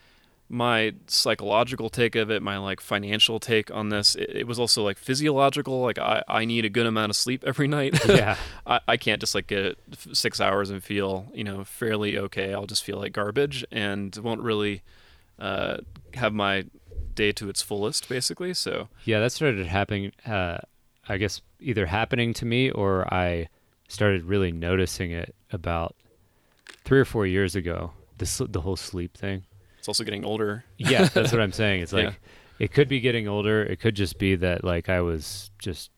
my 0.53 0.93
psychological 1.07 1.89
take 1.89 2.13
of 2.17 2.29
it, 2.29 2.41
my 2.43 2.57
like 2.57 2.81
financial 2.81 3.39
take 3.39 3.71
on 3.71 3.87
this. 3.87 4.15
It, 4.15 4.29
it 4.35 4.47
was 4.47 4.59
also 4.59 4.83
like 4.83 4.97
physiological. 4.97 5.79
Like 5.81 5.97
I, 5.97 6.23
I 6.27 6.43
need 6.43 6.65
a 6.65 6.69
good 6.69 6.85
amount 6.85 7.09
of 7.09 7.15
sleep 7.15 7.45
every 7.47 7.69
night. 7.69 7.97
Yeah. 8.09 8.35
I, 8.67 8.81
I 8.85 8.97
can't 8.97 9.21
just 9.21 9.33
like 9.33 9.47
get 9.47 9.77
six 10.11 10.41
hours 10.41 10.69
and 10.69 10.83
feel 10.83 11.27
you 11.33 11.45
know 11.45 11.63
fairly 11.63 12.17
okay. 12.17 12.53
I'll 12.53 12.65
just 12.67 12.83
feel 12.83 12.97
like 12.97 13.13
garbage 13.13 13.63
and 13.71 14.13
won't 14.17 14.41
really 14.41 14.81
uh, 15.39 15.77
have 16.15 16.33
my 16.33 16.65
day 17.15 17.31
to 17.33 17.49
its 17.49 17.61
fullest, 17.61 18.07
basically. 18.09 18.53
So 18.53 18.89
Yeah, 19.05 19.19
that 19.19 19.31
started 19.31 19.65
happening. 19.67 20.11
Uh, 20.25 20.57
I 21.09 21.17
guess 21.17 21.41
either 21.59 21.85
happening 21.87 22.33
to 22.35 22.45
me 22.45 22.69
or 22.71 23.11
I 23.13 23.47
started 23.87 24.23
really 24.25 24.51
noticing 24.51 25.11
it 25.11 25.35
about 25.51 25.95
three 26.85 26.99
or 26.99 27.05
four 27.05 27.25
years 27.25 27.55
ago. 27.55 27.91
The 28.17 28.47
the 28.49 28.61
whole 28.61 28.75
sleep 28.75 29.17
thing. 29.17 29.43
it's 29.79 29.87
also 29.87 30.03
getting 30.03 30.23
older. 30.25 30.63
Yeah, 30.77 31.05
that's 31.05 31.31
what 31.31 31.41
I'm 31.41 31.51
saying. 31.51 31.81
It's 31.81 31.93
like 31.99 32.05
Yeah. 32.05 32.13
it 32.59 32.71
could 32.71 32.87
be 32.87 32.99
getting 32.99 33.27
older. 33.27 33.63
It 33.63 33.79
could 33.79 33.95
just 33.95 34.17
be 34.19 34.35
that 34.35 34.63
like 34.63 34.89
I 34.89 35.01
was 35.01 35.49
just 35.59 35.89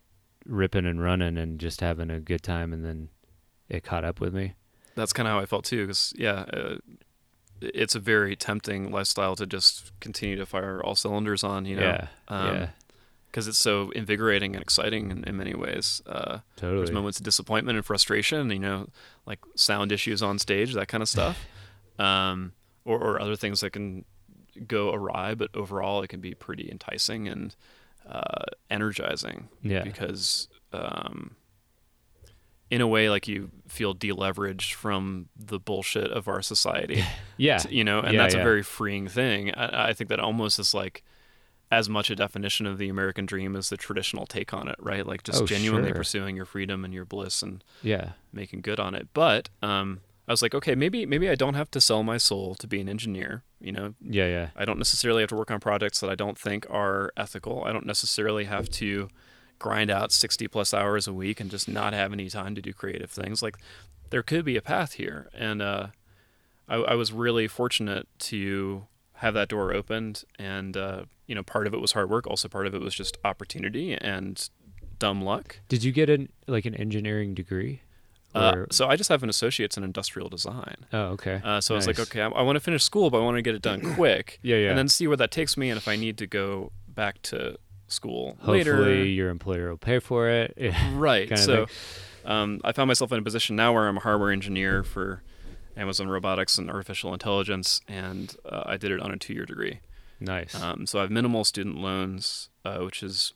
ripping 0.45 0.85
and 0.85 1.01
running 1.01 1.37
and 1.37 1.59
just 1.59 1.81
having 1.81 2.09
a 2.09 2.19
good 2.19 2.41
time, 2.43 2.71
and 2.73 2.83
then 2.85 3.09
it 3.69 3.83
caught 3.83 4.03
up 4.05 4.19
with 4.21 4.33
me. 4.33 4.53
that's 4.95 5.11
kind 5.13 5.27
of 5.27 5.33
how 5.33 5.39
I 5.39 5.45
felt 5.45 5.65
too. 5.65 5.81
Because 5.85 6.13
yeah, 6.17 6.45
uh, 6.53 6.75
it's 7.73 7.95
a 7.95 7.99
very 7.99 8.35
tempting 8.35 8.91
lifestyle 8.91 9.35
to 9.35 9.45
just 9.45 9.91
continue 9.99 10.35
to 10.35 10.45
fire 10.45 10.81
all 10.83 10.95
cylinders 10.95 11.43
on. 11.43 11.65
You 11.65 11.77
know, 11.77 11.81
yeah, 11.83 12.07
um, 12.27 12.55
yeah, 12.55 12.67
because 13.29 13.47
it's 13.47 13.57
so 13.57 13.91
invigorating 13.91 14.55
and 14.55 14.61
exciting 14.61 15.11
in, 15.11 15.23
in 15.23 15.37
many 15.37 15.53
ways. 15.53 16.01
Uh, 16.05 16.39
totally. 16.55 16.79
there's 16.79 16.91
moments 16.91 17.19
of 17.19 17.25
disappointment 17.25 17.77
and 17.77 17.85
frustration. 17.85 18.49
You 18.51 18.59
know, 18.59 18.87
like 19.25 19.39
sound 19.55 19.91
issues 19.91 20.21
on 20.21 20.39
stage, 20.39 20.73
that 20.73 20.87
kind 20.87 21.01
of 21.01 21.09
stuff, 21.09 21.45
um, 21.99 22.53
or, 22.85 22.99
or 22.99 23.21
other 23.21 23.35
things 23.35 23.61
that 23.61 23.71
can 23.71 24.05
go 24.67 24.93
awry. 24.93 25.35
But 25.35 25.49
overall, 25.53 26.01
it 26.01 26.07
can 26.07 26.21
be 26.21 26.33
pretty 26.33 26.69
enticing 26.69 27.27
and 27.27 27.55
uh, 28.07 28.45
energizing. 28.69 29.49
Yeah. 29.61 29.83
because 29.83 30.47
um, 30.73 31.35
in 32.73 32.81
a 32.81 32.87
way, 32.87 33.09
like 33.09 33.27
you 33.27 33.51
feel 33.67 33.93
deleveraged 33.93 34.73
from 34.73 35.27
the 35.35 35.59
bullshit 35.59 36.09
of 36.11 36.27
our 36.27 36.41
society. 36.41 37.03
yeah, 37.37 37.61
you 37.69 37.83
know, 37.83 37.99
and 37.99 38.13
Yeah, 38.13 38.21
that's 38.23 38.33
yeah. 38.35 38.41
a 38.41 38.43
very 38.43 38.63
freeing 38.63 39.07
thing. 39.07 39.53
I, 39.53 39.89
I 39.89 39.93
think 39.93 40.09
that 40.09 40.19
almost 40.19 40.57
is 40.59 40.73
like 40.73 41.03
as 41.71 41.87
much 41.89 42.09
a 42.09 42.15
definition 42.15 42.65
of 42.65 42.77
the 42.77 42.89
American 42.89 43.25
dream 43.25 43.55
as 43.55 43.69
the 43.69 43.77
traditional 43.77 44.25
take 44.25 44.53
on 44.53 44.67
it, 44.67 44.75
right? 44.79 45.05
Like 45.05 45.21
just 45.23 45.41
Oh, 45.41 45.45
genuinely 45.45 45.89
sure. 45.89 45.95
pursuing 45.97 46.35
your 46.35 46.45
freedom 46.45 46.83
and 46.85 46.93
your 46.93 47.05
bliss 47.05 47.41
and 47.43 47.63
yeah, 47.83 48.11
making 48.31 48.61
good 48.61 48.79
on 48.79 48.95
it. 48.95 49.07
But 49.13 49.49
um, 49.61 50.01
I 50.27 50.31
was 50.33 50.41
like, 50.41 50.55
okay, 50.55 50.73
maybe 50.75 51.05
maybe 51.05 51.29
I 51.29 51.35
don't 51.35 51.55
have 51.55 51.69
to 51.71 51.81
sell 51.81 52.01
my 52.01 52.17
soul 52.17 52.55
to 52.55 52.65
be 52.67 52.81
an 52.81 52.89
engineer. 52.89 53.43
You 53.61 53.71
know, 53.71 53.93
yeah, 54.01 54.27
yeah. 54.27 54.47
I 54.55 54.65
don't 54.65 54.77
necessarily 54.79 55.21
have 55.21 55.29
to 55.29 55.35
work 55.35 55.51
on 55.51 55.59
projects 55.59 55.99
that 55.99 56.09
I 56.09 56.15
don't 56.15 56.37
think 56.39 56.65
are 56.69 57.11
ethical. 57.15 57.63
I 57.65 57.71
don't 57.71 57.85
necessarily 57.85 58.45
have 58.45 58.67
to 58.81 59.09
grind 59.63 59.89
out 59.89 60.11
60 60.11 60.49
plus 60.49 60.73
hours 60.73 61.07
a 61.07 61.13
week 61.13 61.39
and 61.39 61.49
just 61.49 61.69
not 61.69 61.93
have 61.93 62.11
any 62.11 62.29
time 62.29 62.53
to 62.53 62.61
do 62.61 62.73
creative 62.73 63.09
things. 63.09 63.41
Like 63.41 63.57
there 64.09 64.21
could 64.21 64.43
be 64.43 64.57
a 64.57 64.61
path 64.61 64.93
here. 64.93 65.29
And 65.33 65.61
uh, 65.61 65.87
I, 66.67 66.75
I 66.75 66.95
was 66.95 67.13
really 67.13 67.47
fortunate 67.47 68.07
to 68.19 68.85
have 69.13 69.33
that 69.35 69.47
door 69.47 69.73
opened. 69.73 70.25
And, 70.37 70.75
uh, 70.75 71.05
you 71.27 71.33
know, 71.33 71.43
part 71.43 71.65
of 71.65 71.73
it 71.73 71.79
was 71.79 71.93
hard 71.93 72.09
work. 72.09 72.27
Also, 72.27 72.49
part 72.49 72.67
of 72.67 72.75
it 72.75 72.81
was 72.81 72.93
just 72.93 73.17
opportunity 73.23 73.93
and 73.95 74.49
dumb 74.99 75.21
luck. 75.21 75.61
Did 75.69 75.85
you 75.85 75.93
get 75.93 76.09
an 76.09 76.27
like 76.45 76.65
an 76.65 76.75
engineering 76.75 77.33
degree? 77.33 77.83
Uh, 78.35 78.65
so 78.69 78.89
I 78.89 78.95
just 78.97 79.09
have 79.09 79.23
an 79.23 79.29
associate's 79.29 79.77
in 79.77 79.83
industrial 79.83 80.27
design. 80.27 80.87
oh, 80.91 81.03
okay. 81.11 81.39
Uh, 81.43 81.61
so 81.61 81.75
I 81.75 81.77
was 81.77 81.87
like, 81.87 81.99
okay, 81.99 82.19
I, 82.19 82.27
I 82.29 82.41
want 82.41 82.55
to 82.55 82.59
finish 82.59 82.83
school, 82.83 83.11
but 83.11 83.19
I 83.19 83.23
want 83.23 83.37
to 83.37 83.43
get 83.43 83.53
it 83.55 83.61
done 83.61 83.93
quick. 83.95 84.39
Yeah, 84.41 84.57
yeah. 84.57 84.69
And 84.69 84.77
then 84.77 84.89
see 84.89 85.07
where 85.07 85.17
that 85.17 85.29
takes 85.29 85.55
me, 85.55 85.69
and 85.69 85.77
if 85.77 85.87
I 85.87 85.95
need 85.95 86.17
to 86.17 86.25
go 86.25 86.71
back 86.87 87.21
to 87.23 87.57
school 87.93 88.35
Hopefully, 88.41 88.57
later. 88.59 89.03
your 89.05 89.29
employer 89.29 89.69
will 89.69 89.77
pay 89.77 89.99
for 89.99 90.27
it. 90.29 90.55
Right. 90.93 91.37
so 91.37 91.67
um, 92.25 92.59
I 92.63 92.71
found 92.71 92.87
myself 92.87 93.11
in 93.11 93.19
a 93.19 93.21
position 93.23 93.55
now 93.55 93.73
where 93.73 93.87
I'm 93.87 93.97
a 93.97 94.01
hardware 94.01 94.31
engineer 94.31 94.83
for 94.83 95.23
Amazon 95.77 96.07
Robotics 96.07 96.57
and 96.57 96.69
Artificial 96.69 97.13
Intelligence, 97.13 97.81
and 97.87 98.35
uh, 98.45 98.63
I 98.65 98.77
did 98.77 98.91
it 98.91 98.99
on 99.01 99.11
a 99.11 99.17
two-year 99.17 99.45
degree. 99.45 99.79
nice. 100.19 100.53
Um, 100.61 100.85
so 100.85 100.99
I 100.99 101.01
have 101.03 101.11
minimal 101.11 101.43
student 101.45 101.77
loans, 101.77 102.49
uh, 102.63 102.79
which 102.79 103.01
is 103.03 103.33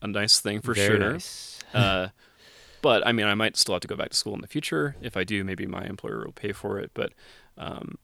a 0.00 0.06
nice 0.06 0.40
thing 0.40 0.60
for 0.60 0.74
Very 0.74 0.98
sure. 0.98 1.12
nice. 1.12 1.58
Uh, 1.74 2.08
but 2.80 3.06
I 3.06 3.12
mean, 3.12 3.26
I 3.26 3.34
might 3.34 3.56
still 3.56 3.74
have 3.74 3.82
to 3.82 3.88
go 3.88 3.94
back 3.96 4.10
to 4.10 4.16
school 4.16 4.34
in 4.34 4.40
the 4.40 4.48
future. 4.48 4.96
If 5.00 5.16
I 5.16 5.22
do, 5.24 5.44
maybe 5.44 5.66
my 5.66 5.84
employer 5.84 6.24
will 6.24 6.32
pay 6.32 6.50
for 6.52 6.78
it. 6.80 6.90
But 6.94 7.12
um, 7.56 7.96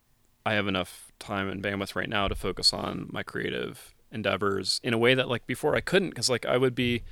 I 0.47 0.53
have 0.55 0.69
enough 0.69 1.11
time 1.19 1.49
and 1.49 1.61
bandwidth 1.63 1.97
right 1.97 2.09
now 2.09 2.29
to 2.29 2.35
focus 2.37 2.73
on 2.73 3.09
my 3.11 3.23
creative 3.25 3.95
endeavors 4.13 4.81
in 4.83 4.93
a 4.95 4.99
way 4.99 5.15
that, 5.15 5.29
like, 5.29 5.47
before 5.47 5.75
I 5.77 5.81
couldn't, 5.81 6.11
because 6.11 6.29
like 6.31 6.47
I 6.47 6.57
would 6.57 6.75
be 6.75 7.03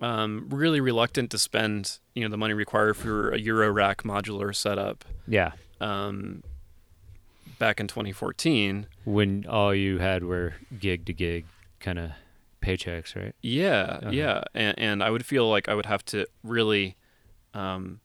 um, 0.00 0.46
really 0.50 0.80
reluctant 0.80 1.30
to 1.32 1.38
spend, 1.38 1.98
you 2.14 2.22
know, 2.22 2.28
the 2.30 2.36
money 2.36 2.54
required 2.54 2.96
for 2.96 3.30
a 3.30 3.38
Euro 3.38 3.70
rack 3.70 4.02
modular 4.04 4.54
setup 4.54 5.04
Yeah. 5.26 5.52
um, 5.80 6.42
back 7.58 7.80
in 7.80 7.88
2014. 7.88 8.86
When 9.04 9.44
all 9.48 9.74
you 9.74 9.98
had 9.98 10.22
were 10.24 10.54
gig 10.78 11.04
to 11.06 11.12
gig 11.12 11.46
kind 11.80 11.98
of 11.98 12.10
paychecks, 12.62 13.16
right? 13.16 13.34
Yeah, 13.42 13.98
Uh-huh. 14.02 14.10
yeah, 14.10 14.42
and, 14.54 14.78
and 14.78 15.02
I 15.02 15.10
would 15.10 15.26
feel 15.26 15.48
like 15.50 15.68
I 15.68 15.74
would 15.74 15.86
have 15.86 16.04
to 16.06 16.26
really 16.44 16.96
um, 17.54 18.00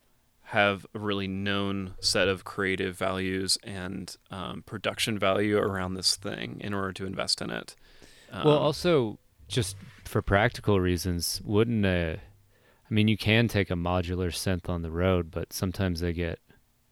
have 0.46 0.86
a 0.96 1.00
really 1.00 1.28
known 1.28 1.94
set 2.00 2.28
of 2.28 2.44
creative 2.44 2.98
values 2.98 3.58
and 3.64 4.16
um, 4.32 4.64
production 4.66 5.20
value 5.20 5.58
around 5.58 5.94
this 5.94 6.16
thing 6.16 6.58
in 6.62 6.74
order 6.74 6.92
to 6.94 7.06
invest 7.06 7.42
in 7.42 7.50
it. 7.52 7.76
Um, 8.34 8.46
well, 8.46 8.58
also 8.58 9.20
just 9.48 9.78
for 10.04 10.22
practical 10.22 10.80
reasons, 10.80 11.42
wouldn't 11.46 11.86
a 11.86 12.20
I 12.90 12.94
mean, 12.94 13.08
you 13.08 13.18
can 13.18 13.48
take 13.48 13.72
a 13.72 13.76
modular 13.76 14.28
synth 14.28 14.70
on 14.70 14.82
the 14.82 14.92
road, 14.92 15.32
but 15.32 15.54
sometimes 15.54 16.02
they 16.02 16.14
get 16.14 16.40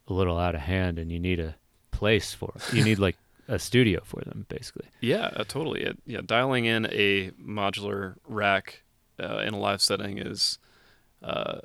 a 0.08 0.12
little 0.12 0.38
out 0.38 0.54
of 0.54 0.62
hand 0.62 0.98
and 0.98 1.12
you 1.12 1.20
need 1.20 1.38
a 1.38 1.54
place 1.90 2.34
for 2.34 2.52
it. 2.56 2.74
You 2.74 2.82
need 2.82 2.98
like 2.98 3.16
a 3.48 3.58
studio 3.58 4.00
for 4.04 4.20
them 4.22 4.46
basically. 4.48 4.86
yeah, 5.00 5.30
uh, 5.36 5.44
totally. 5.46 5.82
It, 5.82 5.98
yeah, 6.06 6.20
dialing 6.24 6.64
in 6.64 6.86
a 6.86 7.30
modular 7.32 8.16
rack 8.26 8.82
uh, 9.22 9.38
in 9.38 9.54
a 9.54 9.58
live 9.58 9.82
setting 9.82 10.18
is 10.18 10.58
uh, 11.22 11.60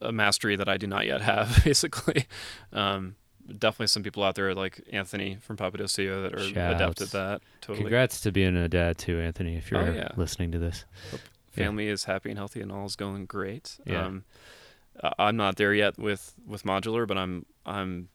a 0.00 0.12
mastery 0.12 0.56
that 0.56 0.68
I 0.68 0.76
do 0.76 0.86
not 0.86 1.06
yet 1.06 1.22
have. 1.22 1.62
Basically, 1.64 2.26
um, 2.72 3.16
definitely 3.58 3.88
some 3.88 4.02
people 4.02 4.22
out 4.22 4.34
there 4.34 4.54
like 4.54 4.80
Anthony 4.92 5.36
from 5.40 5.56
Papadosio 5.56 6.22
that 6.22 6.34
are 6.34 6.72
adept 6.74 7.00
at 7.00 7.10
that. 7.10 7.42
Totally. 7.60 7.84
Congrats 7.84 8.20
to 8.22 8.32
being 8.32 8.56
a 8.56 8.68
dad 8.68 8.98
too, 8.98 9.20
Anthony, 9.20 9.56
if 9.56 9.70
you're 9.70 9.80
Oh, 9.88 9.92
yeah. 9.92 10.08
listening 10.16 10.50
to 10.52 10.58
this. 10.58 10.84
Yeah. 11.12 11.18
family 11.50 11.88
is 11.88 12.04
happy 12.04 12.30
and 12.30 12.38
healthy 12.38 12.60
and 12.60 12.70
all 12.70 12.86
is 12.86 12.96
going 12.96 13.26
great. 13.26 13.78
Yeah. 13.84 14.04
Um, 14.06 14.24
I'm 15.18 15.36
not 15.36 15.56
there 15.56 15.72
yet 15.74 15.98
with 15.98 16.34
with 16.46 16.62
modular, 16.64 17.06
but 17.06 17.16
I'm 17.18 17.46
I'm 17.64 18.08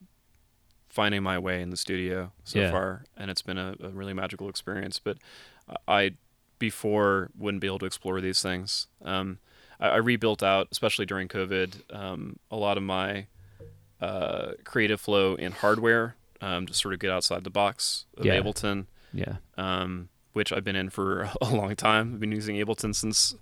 finding 0.90 1.24
my 1.24 1.38
way 1.38 1.62
in 1.62 1.70
the 1.70 1.78
studio 1.78 2.32
so 2.44 2.60
Yeah. 2.60 2.72
far, 2.72 3.04
and 3.18 3.30
it's 3.30 3.42
been 3.42 3.58
a, 3.58 3.76
a 3.82 3.90
really 3.90 4.14
magical 4.14 4.48
experience. 4.50 5.00
But 5.00 5.18
I 5.88 6.12
before 6.60 7.32
wouldn't 7.38 7.60
be 7.62 7.68
able 7.68 7.80
to 7.80 7.86
explore 7.86 8.22
these 8.22 8.42
things. 8.42 8.88
Um, 9.04 9.40
I, 9.80 9.90
I 9.90 9.96
rebuilt 9.98 10.42
out, 10.44 10.68
especially 10.72 11.06
during 11.06 11.28
COVID, 11.28 11.94
um, 11.94 12.38
a 12.50 12.56
lot 12.56 12.78
of 12.78 12.84
my 12.84 13.26
uh, 14.02 14.52
creative 14.64 15.00
flow 15.02 15.36
in 15.36 15.52
hardware 15.52 16.16
um, 16.42 16.66
to 16.68 16.74
sort 16.74 16.94
of 16.94 17.00
get 17.00 17.10
outside 17.12 17.44
the 17.44 17.50
box 17.50 18.06
of 18.18 18.26
Yeah. 18.26 18.40
Ableton 18.40 18.86
Yeah. 19.14 19.38
um, 19.58 20.10
which 20.34 20.52
I've 20.52 20.64
been 20.66 20.76
in 20.76 20.90
for 20.90 21.30
a 21.42 21.50
long 21.54 21.76
time. 21.76 22.14
I've 22.16 22.20
been 22.20 22.32
using 22.34 22.56
Ableton 22.58 22.94
since 22.94 23.36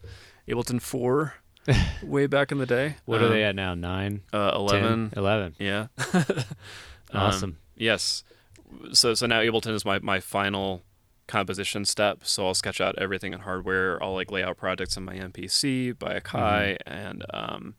Ableton 0.47 0.79
4, 0.81 1.33
way 2.03 2.27
back 2.27 2.51
in 2.51 2.57
the 2.59 2.65
day. 2.65 2.97
What 3.05 3.21
are 3.21 3.25
Um, 3.25 3.31
they 3.31 3.43
at 3.43 3.55
now? 3.55 3.73
Nine? 3.73 4.21
Uh, 4.33 4.51
11. 4.55 5.09
10? 5.11 5.19
11. 5.19 5.55
Yeah. 5.59 5.87
Um, 7.15 7.21
Awesome. 7.21 7.57
yes. 7.75 8.23
So 8.91 9.13
so 9.13 9.27
now 9.27 9.39
Ableton 9.39 9.73
is 9.75 9.85
my, 9.85 9.99
my 9.99 10.19
final 10.19 10.81
composition 11.27 11.85
step. 11.85 12.19
So 12.23 12.47
I'll 12.47 12.55
sketch 12.55 12.81
out 12.81 12.95
everything 12.97 13.33
in 13.33 13.41
hardware. 13.41 14.01
I'll 14.03 14.13
like 14.15 14.31
lay 14.31 14.41
out 14.43 14.57
projects 14.57 14.97
in 14.97 15.03
my 15.05 15.15
MPC 15.15 15.97
by 15.99 16.19
Akai 16.19 16.77
Mm-hmm. 16.87 16.91
and 16.91 17.25
um, 17.31 17.75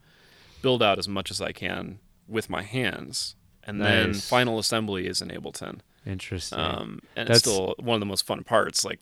build 0.62 0.82
out 0.84 0.98
as 1.00 1.08
much 1.08 1.30
as 1.32 1.40
I 1.40 1.50
can 1.52 1.98
with 2.28 2.48
my 2.50 2.62
hands. 2.62 3.36
And 3.66 3.80
then 3.80 4.12
final 4.14 4.58
assembly 4.58 5.06
is 5.06 5.22
in 5.22 5.28
Ableton. 5.28 5.80
Interesting. 6.06 6.58
Um, 6.58 7.00
and 7.16 7.28
That's- 7.28 7.38
it's 7.38 7.48
still 7.50 7.74
one 7.78 7.94
of 7.94 8.00
the 8.00 8.06
most 8.06 8.26
fun 8.26 8.44
parts, 8.44 8.84
like 8.84 9.00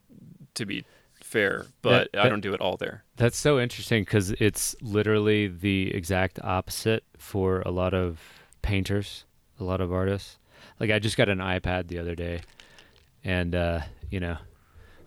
to 0.54 0.64
be 0.64 0.84
fair, 1.22 1.66
but 1.80 2.10
That- 2.12 2.26
I 2.26 2.28
don't 2.28 2.42
do 2.42 2.54
it 2.54 2.60
all 2.60 2.76
there. 2.76 3.04
That's 3.16 3.36
so 3.36 3.58
interesting 3.58 4.04
because 4.04 4.30
it's 4.32 4.76
literally 4.80 5.48
the 5.48 5.92
exact 5.94 6.38
opposite 6.44 7.04
for 7.18 7.60
a 7.62 7.70
lot 7.70 7.92
of 7.94 8.20
painters, 8.62 9.24
a 9.58 9.64
lot 9.64 9.80
of 9.80 9.92
artists. 9.92 10.38
Like 10.78 10.90
I 10.90 10.98
just 11.00 11.16
got 11.16 11.28
an 11.28 11.38
iPad 11.38 11.88
the 11.88 11.98
other 11.98 12.14
day, 12.14 12.42
and 13.24 13.54
uh, 13.54 13.80
you 14.10 14.20
know, 14.20 14.36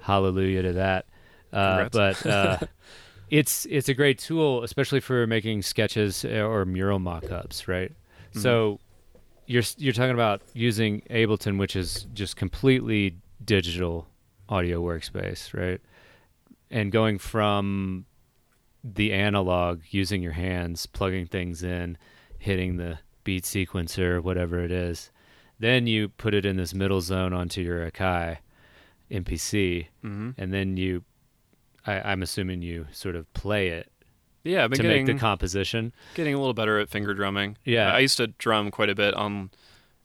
hallelujah 0.02 0.64
to 0.64 0.74
that. 0.74 1.06
Uh, 1.54 1.88
but 1.92 2.26
uh, 2.26 2.58
it's 3.30 3.66
it's 3.68 3.88
a 3.88 3.94
great 3.94 4.20
tool, 4.20 4.64
especially 4.64 5.00
for 5.00 5.26
making 5.28 5.62
sketches 5.62 6.26
or 6.26 6.66
mural 6.66 7.00
mock-ups, 7.00 7.68
right? 7.70 7.92
Mm-hmm. 8.36 8.42
So 8.42 8.80
you're 9.48 9.64
you're 9.78 9.94
talking 9.94 10.14
about 10.14 10.42
using 10.54 11.02
Ableton, 11.10 11.58
which 11.58 11.76
is 11.76 12.08
just 12.14 12.36
completely 12.36 13.18
digital 13.44 14.08
audio 14.50 14.82
workspace, 14.82 15.54
right? 15.54 15.82
And 16.70 16.92
going 16.92 17.18
from 17.18 18.06
the 18.84 19.14
analog, 19.14 19.82
using 19.90 20.22
your 20.22 20.34
hands, 20.34 20.86
plugging 20.86 21.26
things 21.26 21.64
in, 21.64 21.98
hitting 22.38 22.78
the 22.78 23.00
beat 23.24 23.44
sequencer, 23.44 24.22
whatever 24.22 24.60
it 24.64 24.72
is, 24.72 25.12
then 25.60 25.88
you 25.88 26.10
put 26.10 26.34
it 26.34 26.46
in 26.46 26.58
this 26.58 26.74
middle 26.74 27.02
zone 27.02 27.34
onto 27.34 27.62
your 27.62 27.90
Akai 27.90 28.38
MPC, 29.12 29.88
hmm 30.02 30.32
and 30.38 30.54
then 30.54 30.78
you, 30.78 31.04
I, 31.86 32.12
I'm 32.12 32.22
assuming 32.22 32.62
you 32.62 32.88
sort 32.92 33.16
of 33.16 33.32
play 33.34 33.70
it 33.70 33.92
Yeah, 34.46 34.64
I've 34.64 34.70
been 34.70 34.78
to 34.78 34.84
getting 34.84 35.06
make 35.06 35.16
the 35.16 35.20
composition. 35.20 35.92
getting 36.14 36.34
a 36.34 36.38
little 36.38 36.54
better 36.54 36.80
at 36.80 36.88
finger 36.90 37.14
drumming. 37.14 37.58
Yeah. 37.66 37.92
I 37.94 38.00
used 38.00 38.18
to 38.18 38.28
drum 38.28 38.72
quite 38.72 38.90
a 38.90 38.96
bit 38.96 39.14
on, 39.16 39.50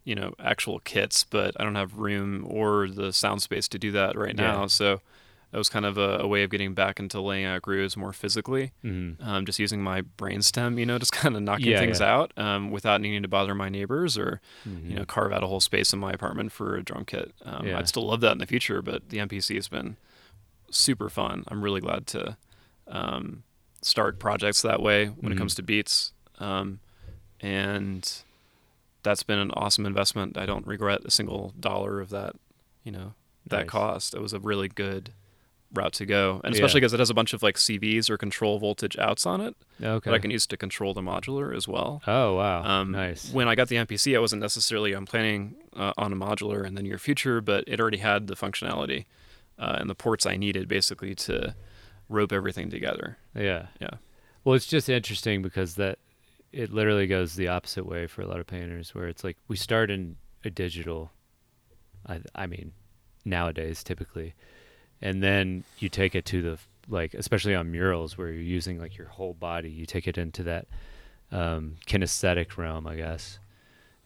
you 0.04 0.14
know, 0.16 0.34
actual 0.40 0.80
kits, 0.80 1.22
but 1.24 1.54
I 1.60 1.64
don't 1.64 1.76
have 1.76 1.94
room 1.98 2.44
or 2.48 2.88
the 2.88 3.12
sound 3.12 3.42
space 3.42 3.68
to 3.68 3.78
do 3.78 3.92
that 3.92 4.16
right 4.16 4.34
Yeah. 4.36 4.52
now. 4.52 4.66
So 4.66 5.00
that 5.52 5.58
was 5.58 5.68
kind 5.68 5.84
of 5.84 5.98
a, 5.98 6.18
a 6.18 6.26
way 6.28 6.44
of 6.44 6.50
getting 6.50 6.74
back 6.74 7.00
into 7.00 7.20
laying 7.20 7.44
out 7.44 7.60
grooves 7.62 7.96
more 7.96 8.12
physically. 8.12 8.70
Mm-hmm. 8.84 9.22
Um, 9.28 9.44
just 9.44 9.58
using 9.58 9.82
my 9.82 10.02
brainstem, 10.02 10.78
you 10.78 10.86
know, 10.86 10.96
just 10.98 11.10
kind 11.22 11.34
of 11.36 11.42
knocking 11.42 11.66
Yeah, 11.66 11.80
things 11.80 11.98
yeah. 12.00 12.14
out 12.14 12.32
um, 12.38 12.70
without 12.70 13.00
needing 13.00 13.22
to 13.22 13.28
bother 13.28 13.54
my 13.54 13.68
neighbors 13.68 14.16
or 14.16 14.40
Mm-hmm. 14.68 14.90
you 14.90 14.96
know 14.96 15.04
carve 15.04 15.32
out 15.32 15.42
a 15.42 15.46
whole 15.48 15.60
space 15.60 15.92
in 15.92 15.98
my 15.98 16.12
apartment 16.12 16.52
for 16.52 16.76
a 16.76 16.82
drum 16.82 17.04
kit. 17.04 17.32
Um, 17.44 17.66
Yeah. 17.66 17.78
I'd 17.78 17.88
still 17.88 18.06
love 18.06 18.20
that 18.20 18.32
in 18.32 18.38
the 18.38 18.46
future, 18.46 18.80
but 18.80 19.08
the 19.10 19.18
MPC 19.18 19.56
has 19.56 19.68
been 19.68 19.96
super 20.70 21.08
fun. 21.10 21.44
I'm 21.48 21.62
really 21.62 21.80
glad 21.80 22.06
to 22.08 22.36
um, 22.86 23.42
start 23.82 24.18
projects 24.18 24.62
that 24.62 24.80
way 24.82 25.06
when 25.06 25.32
Mhm. 25.32 25.36
it 25.36 25.38
comes 25.38 25.54
to 25.54 25.62
beats, 25.62 26.12
um, 26.38 26.80
and 27.40 28.22
that's 29.02 29.22
been 29.22 29.38
an 29.38 29.50
awesome 29.52 29.86
investment. 29.86 30.36
I 30.36 30.46
don't 30.46 30.66
regret 30.66 31.00
a 31.04 31.10
single 31.10 31.54
dollar 31.58 32.00
of 32.00 32.10
that. 32.10 32.36
You 32.84 32.92
know 32.92 33.14
that 33.46 33.60
Nice. 33.60 33.68
cost. 33.68 34.14
It 34.14 34.20
was 34.20 34.32
a 34.32 34.38
really 34.40 34.68
good 34.68 35.12
route 35.72 35.92
to 35.94 36.04
go, 36.04 36.40
and 36.42 36.52
especially 36.52 36.80
because 36.80 36.92
it 36.92 36.98
has 36.98 37.10
a 37.10 37.14
bunch 37.14 37.32
of 37.32 37.42
like 37.42 37.56
CVs 37.56 38.10
or 38.10 38.18
control 38.18 38.58
voltage 38.58 38.98
outs 38.98 39.24
on 39.24 39.40
it 39.40 39.54
Okay. 39.80 40.10
that 40.10 40.14
I 40.14 40.18
can 40.18 40.30
use 40.32 40.44
to 40.48 40.56
control 40.56 40.92
the 40.94 41.00
modular 41.00 41.54
as 41.56 41.68
well. 41.68 42.02
oh 42.06 42.34
wow. 42.36 42.64
Um, 42.64 42.90
nice. 42.90 43.32
When 43.32 43.46
I 43.48 43.54
got 43.54 43.68
the 43.68 43.76
MPC, 43.76 44.16
I 44.16 44.18
wasn't 44.18 44.42
necessarily 44.42 44.92
I'm 44.92 45.06
planning 45.06 45.54
uh, 45.74 45.92
on 45.96 46.12
a 46.12 46.16
modular 46.16 46.66
in 46.66 46.74
the 46.74 46.82
near 46.82 46.98
future, 46.98 47.40
but 47.40 47.62
it 47.68 47.80
already 47.80 47.98
had 47.98 48.26
the 48.26 48.34
functionality 48.34 49.04
uh, 49.58 49.76
and 49.78 49.88
the 49.88 49.94
ports 49.94 50.26
I 50.26 50.36
needed 50.36 50.66
basically 50.68 51.14
to 51.14 51.54
rope 52.10 52.32
everything 52.32 52.68
together. 52.68 53.16
Yeah. 53.34 53.68
Yeah. 53.80 53.94
Well, 54.44 54.54
it's 54.54 54.66
just 54.66 54.88
interesting 54.88 55.40
because 55.40 55.76
that 55.76 55.98
it 56.52 56.72
literally 56.72 57.06
goes 57.06 57.34
the 57.34 57.48
opposite 57.48 57.86
way 57.86 58.06
for 58.06 58.22
a 58.22 58.26
lot 58.26 58.40
of 58.40 58.46
painters, 58.46 58.94
where 58.94 59.08
it's 59.08 59.24
like 59.24 59.36
we 59.48 59.56
start 59.56 59.90
in 59.90 60.16
a 60.44 60.50
digital. 60.50 61.12
I 62.06 62.20
I 62.34 62.46
mean, 62.46 62.72
nowadays 63.24 63.84
typically, 63.84 64.34
and 65.00 65.22
then 65.22 65.64
you 65.78 65.88
take 65.88 66.14
it 66.14 66.24
to 66.26 66.42
the 66.42 66.58
like, 66.88 67.14
especially 67.14 67.54
on 67.54 67.70
murals 67.70 68.18
where 68.18 68.28
you're 68.28 68.42
using 68.42 68.80
like 68.80 68.98
your 68.98 69.06
whole 69.06 69.34
body, 69.34 69.70
you 69.70 69.86
take 69.86 70.08
it 70.08 70.18
into 70.18 70.42
that 70.44 70.66
um, 71.30 71.76
kinesthetic 71.86 72.56
realm, 72.56 72.86
I 72.86 72.96
guess. 72.96 73.38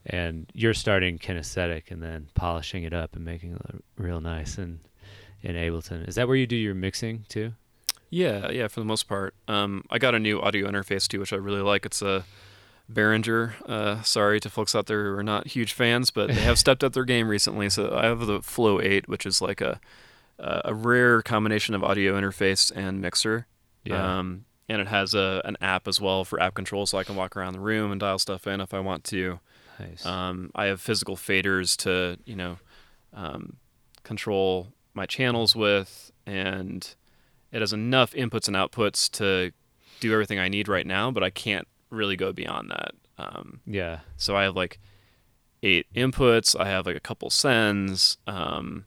And 0.06 0.50
you're 0.52 0.74
starting 0.74 1.18
kinesthetic 1.18 1.90
and 1.90 2.02
then 2.02 2.28
polishing 2.34 2.82
it 2.82 2.92
up 2.92 3.16
and 3.16 3.24
making 3.24 3.52
it 3.52 3.62
look 3.72 3.82
real 3.96 4.20
nice 4.20 4.58
and 4.58 4.80
in 5.40 5.54
Ableton. 5.56 6.06
Is 6.06 6.16
that 6.16 6.26
where 6.26 6.36
you 6.36 6.46
do 6.46 6.56
your 6.56 6.74
mixing 6.74 7.24
too? 7.28 7.52
Yeah, 8.10 8.50
yeah, 8.50 8.68
for 8.68 8.80
the 8.80 8.86
most 8.86 9.08
part. 9.08 9.34
Um, 9.48 9.84
I 9.90 9.98
got 9.98 10.14
a 10.14 10.18
new 10.18 10.40
audio 10.40 10.68
interface 10.68 11.08
too, 11.08 11.20
which 11.20 11.32
I 11.32 11.36
really 11.36 11.62
like. 11.62 11.84
It's 11.84 12.00
a 12.02 12.24
Behringer. 12.92 13.54
Uh, 13.66 14.02
sorry 14.02 14.40
to 14.40 14.50
folks 14.50 14.74
out 14.74 14.86
there 14.86 15.04
who 15.04 15.18
are 15.18 15.22
not 15.22 15.48
huge 15.48 15.72
fans, 15.72 16.10
but 16.10 16.28
they 16.28 16.34
have 16.34 16.58
stepped 16.64 16.84
up 16.84 16.92
their 16.92 17.04
game 17.04 17.28
recently. 17.28 17.68
So 17.70 17.96
I 17.96 18.04
have 18.04 18.26
the 18.26 18.42
Flow 18.42 18.80
8, 18.80 19.08
which 19.08 19.26
is 19.26 19.40
like 19.40 19.60
a 19.60 19.80
a 20.38 20.74
rare 20.74 21.22
combination 21.22 21.74
of 21.76 21.84
audio 21.84 22.18
interface 22.20 22.72
and 22.74 23.00
mixer. 23.00 23.46
Um, 24.18 24.46
and 24.68 24.80
it 24.80 24.88
has 24.88 25.14
a 25.14 25.40
an 25.44 25.56
app 25.60 25.86
as 25.86 26.00
well 26.00 26.24
for 26.24 26.40
app 26.40 26.54
control, 26.54 26.86
so 26.86 26.98
I 26.98 27.04
can 27.04 27.16
walk 27.16 27.36
around 27.36 27.52
the 27.52 27.60
room 27.60 27.92
and 27.92 28.00
dial 28.00 28.18
stuff 28.18 28.46
in 28.46 28.60
if 28.60 28.74
I 28.74 28.80
want 28.80 29.04
to. 29.04 29.38
nice. 29.78 30.04
Um, 30.04 30.50
I 30.54 30.66
have 30.66 30.80
physical 30.80 31.16
faders 31.16 31.76
to 31.78 32.18
you 32.24 32.36
know 32.36 32.58
um, 33.12 33.56
control 34.02 34.72
my 34.94 35.06
channels 35.06 35.54
with, 35.54 36.10
and 36.26 36.94
it 37.54 37.60
has 37.60 37.72
enough 37.72 38.12
inputs 38.12 38.48
and 38.48 38.56
outputs 38.56 39.08
to 39.12 39.52
do 40.00 40.12
everything 40.12 40.38
I 40.40 40.48
need 40.48 40.66
right 40.68 40.86
now. 40.86 41.10
But 41.10 41.22
I 41.22 41.30
can't 41.30 41.66
really 41.88 42.16
go 42.16 42.32
beyond 42.32 42.70
that. 42.70 42.90
Um, 43.16 43.60
yeah. 43.64 44.00
so 44.16 44.36
I 44.36 44.42
have 44.42 44.56
like 44.56 44.80
eight 45.62 45.86
inputs. 45.94 46.58
I 46.58 46.68
have 46.68 46.84
like 46.84 46.96
a 46.96 47.00
couple 47.00 47.30
sends. 47.30 48.18
Um, 48.26 48.86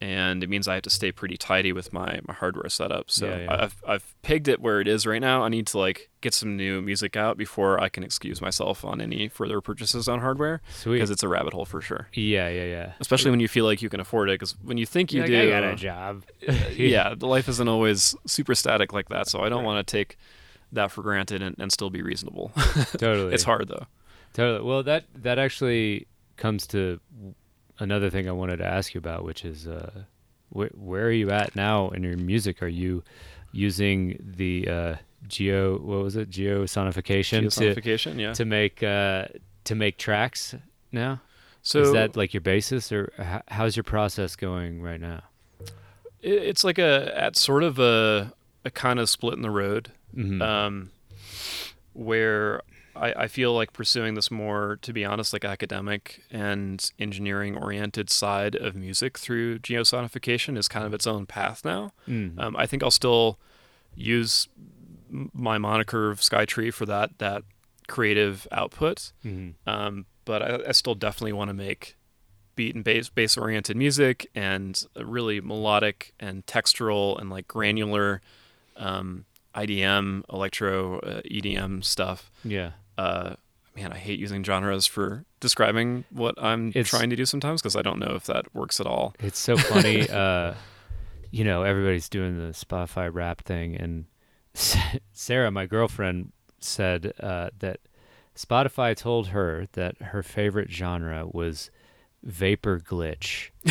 and 0.00 0.44
it 0.44 0.50
means 0.50 0.68
I 0.68 0.74
have 0.74 0.82
to 0.82 0.90
stay 0.90 1.10
pretty 1.10 1.38
tidy 1.38 1.72
with 1.72 1.92
my, 1.92 2.20
my 2.28 2.34
hardware 2.34 2.68
setup. 2.68 3.10
So 3.10 3.28
Yeah, 3.28 3.38
yeah. 3.38 3.62
I've 3.64 3.82
I've 3.86 4.14
pegged 4.22 4.46
it 4.46 4.60
where 4.60 4.80
it 4.80 4.88
is 4.88 5.06
right 5.06 5.20
now. 5.20 5.42
I 5.42 5.48
need 5.48 5.66
to 5.68 5.78
like 5.78 6.10
get 6.20 6.34
some 6.34 6.56
new 6.56 6.82
music 6.82 7.16
out 7.16 7.38
before 7.38 7.80
I 7.80 7.88
can 7.88 8.02
excuse 8.02 8.40
myself 8.42 8.84
on 8.84 9.00
any 9.00 9.28
further 9.28 9.60
purchases 9.60 10.06
on 10.06 10.20
hardware 10.20 10.60
because 10.84 11.10
it's 11.10 11.22
a 11.22 11.28
rabbit 11.28 11.54
hole 11.54 11.64
for 11.64 11.80
sure. 11.80 12.08
Yeah, 12.12 12.48
yeah, 12.48 12.64
yeah. 12.64 12.92
Especially 13.00 13.30
when 13.30 13.40
you 13.40 13.48
feel 13.48 13.64
like 13.64 13.80
you 13.80 13.88
can 13.88 14.00
afford 14.00 14.28
it. 14.28 14.34
Because 14.34 14.54
when 14.62 14.76
you 14.76 14.84
think 14.84 15.12
you 15.12 15.22
Like, 15.22 15.30
do, 15.30 15.40
I 15.40 15.48
got 15.48 15.64
a 15.64 15.74
job. 15.76 16.24
yeah, 16.74 17.14
the 17.14 17.26
life 17.26 17.48
isn't 17.48 17.68
always 17.68 18.14
super 18.26 18.54
static 18.54 18.92
like 18.92 19.08
that. 19.08 19.28
So 19.28 19.40
I 19.40 19.48
don't 19.48 19.64
want 19.64 19.86
to 19.86 19.90
take 19.90 20.18
that 20.72 20.90
for 20.90 21.02
granted 21.02 21.42
and, 21.42 21.56
and 21.58 21.72
still 21.72 21.88
be 21.90 22.02
reasonable. 22.02 22.52
totally. 22.98 23.32
it's 23.32 23.44
hard 23.44 23.68
though. 23.68 23.86
Totally. 24.34 24.68
Well, 24.68 24.82
that 24.82 25.04
that 25.14 25.38
actually 25.38 26.06
comes 26.36 26.66
to 26.66 27.00
another 27.78 28.10
thing 28.10 28.28
I 28.28 28.32
wanted 28.32 28.58
to 28.58 28.66
ask 28.66 28.94
you 28.94 28.98
about, 28.98 29.24
which 29.24 29.44
is 29.44 29.66
uh, 29.66 29.90
wh- 30.50 30.74
where 30.76 31.06
are 31.06 31.10
you 31.12 31.30
at 31.30 31.54
now 31.56 31.90
in 31.90 32.02
your 32.02 32.16
music? 32.16 32.62
Are 32.62 32.68
you 32.68 33.02
using 33.52 34.18
the 34.36 34.68
uh, 34.68 34.94
geo? 35.28 35.78
What 35.78 36.02
was 36.02 36.16
it? 36.16 36.30
Geosonification 36.30 37.50
to 38.14 38.20
yeah. 38.20 38.32
to 38.34 38.44
make 38.44 38.82
uh, 38.82 39.26
to 39.64 39.74
make 39.74 39.98
tracks 39.98 40.54
now? 40.92 41.20
So 41.62 41.80
is 41.80 41.92
that 41.92 42.16
like 42.16 42.32
your 42.32 42.42
basis, 42.42 42.92
or 42.92 43.12
h- 43.18 43.42
how's 43.48 43.76
your 43.76 43.84
process 43.84 44.36
going 44.36 44.80
right 44.82 45.00
now? 45.00 45.22
it's 46.22 46.64
like 46.64 46.78
a 46.78 47.12
at 47.16 47.36
sort 47.36 47.62
of 47.62 47.78
a 47.78 48.32
a 48.64 48.70
kind 48.70 48.98
of 48.98 49.08
split 49.08 49.34
in 49.34 49.42
the 49.42 49.50
road, 49.50 49.92
Mhm. 50.16 50.42
um, 50.42 50.90
where 51.92 52.62
I, 53.00 53.24
I 53.24 53.28
feel 53.28 53.52
like 53.52 53.72
pursuing 53.72 54.14
this 54.14 54.30
more, 54.30 54.78
to 54.82 54.92
be 54.92 55.04
honest, 55.04 55.32
like 55.32 55.44
academic 55.44 56.22
and 56.30 56.90
engineering 56.98 57.56
oriented 57.56 58.10
side 58.10 58.54
of 58.54 58.74
music 58.74 59.18
through 59.18 59.58
geosonification 59.60 60.56
is 60.56 60.68
kind 60.68 60.86
of 60.86 60.94
its 60.94 61.06
own 61.06 61.26
path 61.26 61.64
now. 61.64 61.92
Mm. 62.08 62.38
Um, 62.38 62.56
I 62.56 62.66
think 62.66 62.82
I'll 62.82 62.90
still 62.90 63.38
use 63.94 64.48
my 65.10 65.58
moniker 65.58 66.10
of 66.10 66.20
Skytree 66.20 66.72
for 66.72 66.86
that 66.86 67.18
that 67.18 67.42
creative 67.88 68.48
output. 68.50 69.12
Mhm. 69.24 69.54
Um, 69.66 70.06
but 70.24 70.42
I, 70.42 70.68
I 70.68 70.72
still 70.72 70.94
definitely 70.96 71.32
want 71.32 71.48
to 71.48 71.54
make 71.54 71.96
beat 72.56 72.74
and 72.74 72.82
bass 72.82 73.08
bass 73.08 73.36
oriented 73.36 73.76
music 73.76 74.28
and 74.34 74.82
really 74.96 75.40
melodic 75.40 76.12
and 76.18 76.44
textural 76.46 77.20
and 77.20 77.30
like 77.30 77.46
granular 77.46 78.20
um, 78.76 79.24
IDM, 79.54 80.22
electro, 80.32 80.98
uh, 81.00 81.20
EDM 81.22 81.84
stuff. 81.84 82.30
Yeah. 82.44 82.72
Uh, 82.98 83.34
man, 83.76 83.92
I 83.92 83.98
hate 83.98 84.18
using 84.18 84.42
genres 84.42 84.86
for 84.86 85.24
describing 85.40 86.04
what 86.10 86.34
I'm 86.42 86.68
It's- 86.68 86.88
trying 86.88 87.10
to 87.10 87.16
do 87.16 87.26
sometimes 87.26 87.60
because 87.60 87.76
I 87.76 87.82
don't 87.82 87.98
know 87.98 88.14
if 88.14 88.24
that 88.24 88.54
works 88.54 88.80
at 88.80 88.86
all. 88.86 89.14
It's 89.20 89.38
so 89.38 89.56
funny. 89.56 90.08
uh, 90.10 90.54
you 91.30 91.44
know, 91.44 91.62
everybody's 91.62 92.08
doing 92.08 92.38
the 92.38 92.52
Spotify 92.52 93.12
rap 93.12 93.42
thing, 93.42 93.76
and 93.76 94.06
Sarah, 95.12 95.50
my 95.50 95.66
girlfriend, 95.66 96.32
said 96.60 97.12
uh, 97.20 97.50
that 97.58 97.80
Spotify 98.34 98.96
told 98.96 99.28
her 99.28 99.66
that 99.72 100.00
her 100.00 100.22
favorite 100.22 100.70
genre 100.70 101.26
was 101.26 101.70
vapor 102.22 102.80
glitch. 102.80 103.50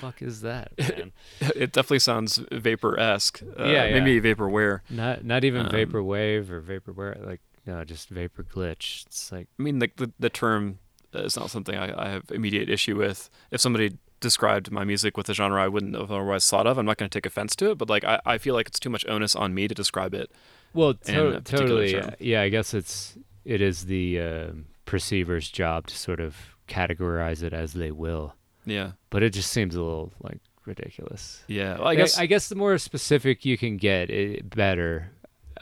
fuck 0.00 0.22
is 0.22 0.40
that, 0.42 0.72
man? 0.78 1.12
It 1.40 1.72
definitely 1.72 1.98
sounds 2.00 2.40
vapor 2.52 2.98
esque. 2.98 3.42
Uh, 3.58 3.64
Yeah, 3.64 3.84
yeah. 3.86 4.00
maybe 4.00 4.20
vaporware. 4.34 4.80
Not 4.90 5.24
not 5.24 5.44
even 5.44 5.66
Um, 5.66 5.70
vapor 5.72 6.02
wave 6.02 6.50
or 6.50 6.60
vaporware. 6.62 7.24
Like 7.24 7.40
no, 7.66 7.82
just 7.84 8.08
vapor 8.08 8.44
glitch. 8.44 9.06
It's 9.06 9.30
like 9.32 9.48
I 9.58 9.62
mean, 9.62 9.78
the 9.78 9.90
the, 9.96 10.12
the 10.18 10.30
term 10.30 10.78
is 11.12 11.36
not 11.36 11.50
something 11.50 11.76
I, 11.76 12.06
I 12.06 12.08
have 12.10 12.24
immediate 12.30 12.68
issue 12.68 12.96
with. 12.96 13.30
If 13.50 13.60
somebody 13.60 13.98
described 14.20 14.70
my 14.70 14.84
music 14.84 15.16
with 15.16 15.28
a 15.28 15.34
genre 15.34 15.62
I 15.62 15.68
wouldn't 15.68 15.94
have 15.94 16.10
otherwise 16.10 16.48
thought 16.48 16.66
of, 16.66 16.78
I'm 16.78 16.86
not 16.86 16.96
going 16.96 17.10
to 17.10 17.16
take 17.18 17.26
offense 17.26 17.54
to 17.56 17.70
it. 17.72 17.78
But 17.78 17.88
like, 17.90 18.04
I, 18.04 18.20
I 18.24 18.38
feel 18.38 18.54
like 18.54 18.66
it's 18.68 18.80
too 18.80 18.88
much 18.90 19.04
onus 19.06 19.36
on 19.36 19.54
me 19.54 19.68
to 19.68 19.74
describe 19.74 20.14
it. 20.14 20.30
well, 20.72 20.94
to- 20.94 21.40
totally. 21.42 21.94
uh, 21.96 22.10
Yeah, 22.18 22.40
I 22.42 22.48
guess 22.48 22.72
it's 22.74 23.16
it 23.44 23.60
is 23.60 23.84
the 23.86 24.20
um 24.20 24.66
perceiver's 24.86 25.48
job 25.50 25.86
to 25.88 25.96
sort 25.96 26.20
of 26.20 26.36
categorize 26.68 27.42
it 27.42 27.52
as 27.52 27.74
they 27.74 27.90
will. 27.90 28.34
Yeah, 28.66 28.92
but 29.10 29.22
it 29.22 29.30
just 29.34 29.50
seems 29.52 29.74
a 29.76 29.82
little 29.82 30.12
like 30.22 30.38
ridiculous. 30.64 31.42
yeah. 31.46 31.76
Well, 31.78 31.88
I 31.88 31.94
guess. 31.94 32.18
I, 32.18 32.24
guess 32.26 32.48
the 32.48 32.54
more 32.56 32.76
specific 32.78 33.44
you 33.44 33.58
can 33.58 33.76
get, 33.76 34.08
it, 34.10 34.48
better. 34.48 35.10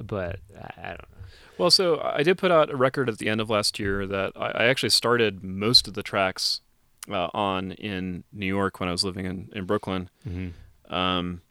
But 0.01 0.39
I, 0.57 0.71
I 0.81 0.89
don't 0.91 1.11
know. 1.11 1.22
Well, 1.59 1.71
so 1.71 2.01
I 2.01 2.23
did 2.23 2.39
put 2.39 2.51
out 2.51 2.71
a 2.71 2.77
record 2.77 3.09
at 3.09 3.19
the 3.19 3.29
end 3.29 3.41
of 3.41 3.51
last 3.51 3.79
year 3.79 4.07
that 4.07 4.33
I, 4.37 4.51
I 4.51 4.65
actually 4.65 4.91
started 4.91 5.43
most 5.43 5.89
of 5.89 5.95
the 5.95 6.03
tracks 6.03 6.61
uh, 7.11 7.29
on 7.35 7.73
in 7.73 8.25
New 8.33 8.47
York 8.47 8.81
when 8.81 8.89
I 8.89 8.93
was 8.93 9.05
living 9.05 9.27
in 9.27 9.51
in 9.55 9.65
Brooklyn. 9.65 10.09
Mm-hmm. 10.29 10.95
Um, 10.95 11.43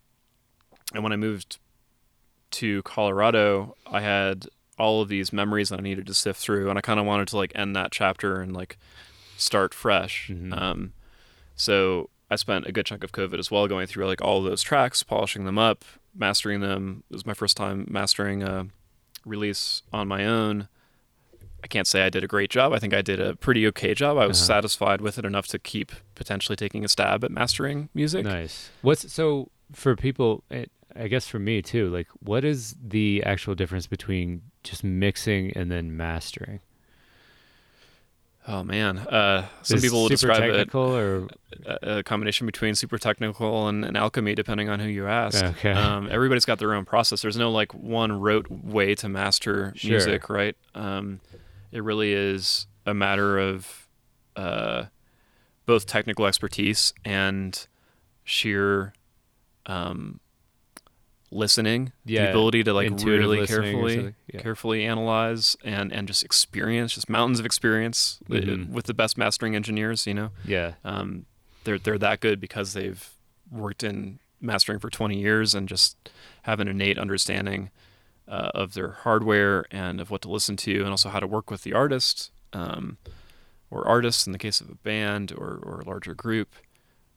and 0.93 1.03
when 1.03 1.13
I 1.13 1.17
moved 1.17 1.57
to 2.51 2.83
Colorado, 2.83 3.75
I 3.85 4.01
had 4.01 4.47
all 4.77 5.01
of 5.01 5.09
these 5.09 5.31
memories 5.31 5.69
that 5.69 5.79
I 5.79 5.83
needed 5.83 6.07
to 6.07 6.13
sift 6.13 6.39
through, 6.39 6.69
and 6.69 6.77
I 6.77 6.81
kind 6.81 6.99
of 6.99 7.05
wanted 7.05 7.27
to 7.29 7.37
like 7.37 7.51
end 7.55 7.75
that 7.75 7.91
chapter 7.91 8.41
and 8.41 8.53
like 8.53 8.77
start 9.37 9.73
fresh. 9.73 10.29
Mhm. 10.31 10.59
Um, 10.59 10.93
so 11.55 12.09
I 12.29 12.35
spent 12.35 12.65
a 12.65 12.71
good 12.71 12.85
chunk 12.85 13.03
of 13.03 13.11
COVID 13.11 13.39
as 13.39 13.51
well 13.51 13.67
going 13.67 13.87
through 13.87 14.07
like 14.07 14.21
all 14.21 14.39
of 14.39 14.45
those 14.45 14.63
tracks, 14.63 15.03
polishing 15.03 15.45
them 15.45 15.57
up, 15.57 15.83
mastering 16.15 16.61
them. 16.61 17.03
It 17.09 17.13
was 17.13 17.25
my 17.25 17.33
first 17.33 17.57
time 17.57 17.85
mastering 17.89 18.41
a 18.43 18.67
release 19.25 19.81
on 19.93 20.07
my 20.07 20.25
own. 20.25 20.67
I 21.63 21.67
can't 21.67 21.85
say 21.85 22.03
I 22.03 22.09
did 22.09 22.23
a 22.23 22.27
great 22.27 22.49
job. 22.49 22.73
I 22.73 22.79
think 22.79 22.93
I 22.93 23.01
did 23.03 23.19
a 23.19 23.35
pretty 23.35 23.67
okay 23.67 23.93
job. 23.93 24.17
I 24.17 24.25
was 24.25 24.39
Uh-huh. 24.39 24.47
satisfied 24.55 24.99
with 25.01 25.19
it 25.19 25.25
enough 25.25 25.47
to 25.47 25.59
keep 25.59 25.91
potentially 26.15 26.55
taking 26.55 26.83
a 26.83 26.87
stab 26.87 27.23
at 27.23 27.29
mastering 27.31 27.89
music. 27.93 28.25
Nice. 28.25 28.71
What's 28.81 29.11
so 29.13 29.49
for 29.71 29.95
people? 29.95 30.43
eh, 30.49 30.65
I 30.95 31.07
guess 31.07 31.27
for 31.27 31.39
me 31.39 31.61
too. 31.61 31.89
Like, 31.89 32.07
what 32.19 32.43
is 32.43 32.75
the 32.85 33.21
actual 33.25 33.55
difference 33.55 33.87
between 33.87 34.41
just 34.63 34.83
mixing 34.83 35.51
and 35.55 35.71
then 35.71 35.95
mastering? 35.95 36.59
Oh 38.47 38.63
man, 38.63 38.97
uh, 38.97 39.47
some 39.61 39.77
Is 39.77 39.83
people 39.83 39.99
will 40.01 40.07
super 40.07 40.33
describe 40.33 40.51
technical 40.51 40.95
or 40.95 41.25
it 41.25 41.31
a, 41.83 41.97
a 41.99 42.03
combination 42.03 42.47
between 42.47 42.73
super 42.73 42.97
technical 42.97 43.67
and, 43.67 43.85
and 43.85 43.95
alchemy, 43.95 44.33
depending 44.33 44.67
on 44.67 44.79
who 44.79 44.87
you 44.87 45.05
ask. 45.07 45.43
Okay. 45.43 45.71
Um, 45.71 46.07
everybody's 46.09 46.45
got 46.45 46.57
their 46.57 46.73
own 46.73 46.85
process. 46.85 47.21
There's 47.21 47.37
no 47.37 47.51
like 47.51 47.71
one 47.73 48.11
rote 48.19 48.49
way 48.49 48.95
to 48.95 49.07
master 49.09 49.73
Sure. 49.75 49.91
music, 49.91 50.27
right? 50.29 50.55
Um, 50.73 51.19
it 51.71 51.83
really 51.83 52.13
is 52.13 52.65
a 52.85 52.93
matter 52.95 53.37
of 53.37 53.87
uh, 54.35 54.85
both 55.67 55.85
technical 55.85 56.25
expertise 56.25 56.93
and 57.05 57.67
sheer 58.23 58.93
um, 59.67 60.19
listening, 61.31 61.91
Yeah, 62.05 62.25
the 62.25 62.29
ability 62.31 62.63
to 62.65 62.73
like 62.73 62.91
really 63.03 63.47
carefully. 63.47 64.13
Yeah. 64.31 64.41
carefully 64.41 64.83
analyze 64.85 65.55
and 65.63 65.91
and 65.93 66.07
just 66.07 66.23
experience, 66.23 66.93
just 66.93 67.09
mountains 67.09 67.39
of 67.39 67.45
experience 67.45 68.19
Mhm. 68.29 68.69
with 68.69 68.85
the 68.85 68.93
best 68.93 69.17
mastering 69.17 69.55
engineers. 69.55 70.05
You 70.05 70.13
know, 70.13 70.31
yeah, 70.45 70.73
um, 70.83 71.25
they're 71.63 71.79
they're 71.79 71.97
that 71.97 72.19
good 72.19 72.39
because 72.39 72.73
they've 72.73 73.09
worked 73.49 73.83
in 73.83 74.19
mastering 74.39 74.79
for 74.79 74.89
20 74.89 75.19
years 75.19 75.53
and 75.53 75.67
just 75.69 76.09
have 76.43 76.59
an 76.59 76.67
innate 76.67 76.97
understanding 76.97 77.69
uh, 78.27 78.49
of 78.55 78.73
their 78.73 78.91
hardware 79.03 79.65
and 79.71 79.99
of 80.01 80.09
what 80.09 80.21
to 80.23 80.29
listen 80.29 80.55
to, 80.57 80.79
and 80.81 80.89
also 80.89 81.09
how 81.09 81.19
to 81.19 81.27
work 81.27 81.51
with 81.51 81.63
the 81.63 81.73
artist 81.73 82.31
um, 82.53 82.97
or 83.69 83.87
artists 83.87 84.25
in 84.25 84.31
the 84.33 84.39
case 84.39 84.59
of 84.61 84.69
a 84.69 84.75
band 84.75 85.31
or 85.31 85.59
or 85.63 85.79
a 85.81 85.85
larger 85.85 86.13
group. 86.13 86.55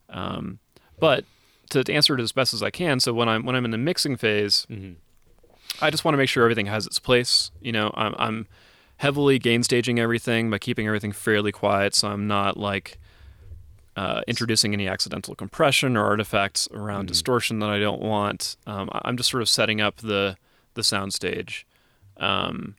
Um, 0.09 0.59
but 0.99 1.25
to, 1.71 1.83
to 1.83 1.93
answer 1.93 2.15
it 2.15 2.21
as 2.21 2.31
best 2.31 2.53
as 2.53 2.61
I 2.63 2.69
can, 2.71 2.99
so 2.99 3.13
when 3.13 3.27
I'm 3.29 3.45
when 3.45 3.55
I'm 3.55 3.65
in 3.65 3.71
the 3.71 3.77
mixing 3.77 4.15
phase, 4.17 4.65
hmm 4.69 4.93
I 5.81 5.89
just 5.89 6.05
want 6.05 6.13
to 6.13 6.17
make 6.17 6.29
sure 6.29 6.43
everything 6.43 6.67
has 6.67 6.85
its 6.87 6.99
place. 6.99 7.51
You 7.59 7.73
know, 7.73 7.91
I'm, 7.95 8.15
I'm 8.17 8.47
heavily 8.97 9.37
gain 9.39 9.61
staging 9.61 9.99
everything 9.99 10.49
by 10.49 10.57
keeping 10.57 10.87
everything 10.87 11.11
fairly 11.11 11.51
quiet, 11.51 11.93
so 11.93 12.07
I'm 12.07 12.27
not 12.27 12.55
like 12.55 12.97
uh, 13.97 14.21
introducing 14.27 14.73
any 14.73 14.87
accidental 14.87 15.35
compression 15.35 15.97
or 15.97 16.05
artifacts 16.05 16.69
around 16.71 17.05
Mhm. 17.05 17.07
distortion 17.09 17.59
that 17.59 17.69
I 17.69 17.79
don't 17.79 18.01
want. 18.01 18.55
Um, 18.65 18.89
I'm 18.93 19.17
just 19.17 19.29
sort 19.29 19.41
of 19.41 19.49
setting 19.49 19.81
up 19.81 19.97
the 19.97 20.37
the 20.75 20.83
sound 20.83 21.13
stage, 21.13 21.65
um, 22.17 22.75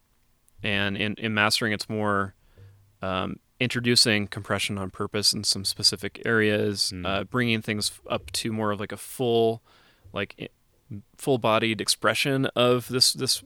and 0.62 0.97
in, 0.97 1.14
in 1.14 1.32
mastering, 1.34 1.72
it's 1.72 1.89
more 1.89 2.34
um, 3.03 3.39
introducing 3.59 4.26
compression 4.26 4.76
on 4.78 4.90
purpose 4.90 5.32
in 5.32 5.42
some 5.44 5.64
specific 5.64 6.20
areas, 6.24 6.92
Mm. 6.94 7.07
uh, 7.07 7.24
bringing 7.24 7.62
things 7.62 7.92
up 8.09 8.30
to 8.32 8.52
more 8.52 8.70
of 8.70 8.80
like 8.80 8.92
a 8.92 8.96
full, 8.96 9.62
like 10.12 10.50
full-bodied 11.16 11.80
expression 11.80 12.46
of 12.54 12.88
this 12.88 13.12
this 13.12 13.42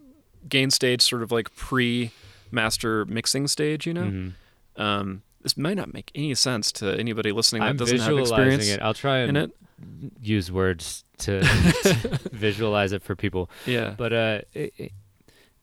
gain 0.48 0.70
stage, 0.70 1.00
sort 1.02 1.22
of 1.22 1.30
like 1.32 1.54
pre-master 1.54 3.04
mixing 3.06 3.46
stage. 3.48 3.86
You 3.86 3.94
know, 3.94 4.02
Mhm. 4.04 4.32
um, 4.76 5.22
this 5.42 5.56
might 5.56 5.76
not 5.76 5.92
make 5.94 6.10
any 6.14 6.34
sense 6.34 6.70
to 6.72 6.98
anybody 6.98 7.32
listening 7.32 7.62
that 7.62 7.68
I'm 7.68 7.76
doesn't 7.76 7.98
have 8.00 8.18
experience 8.18 8.68
it. 8.68 8.80
I'll 8.82 8.94
try 8.94 9.18
and 9.18 9.36
it. 9.36 9.50
use 10.20 10.52
words 10.52 11.04
to, 11.18 11.40
to 11.40 12.20
visualize 12.32 12.92
it 12.92 13.02
for 13.02 13.16
people. 13.16 13.48
Yeah, 13.66 13.94
But 13.96 14.12
uh, 14.12 14.40
it, 14.52 14.92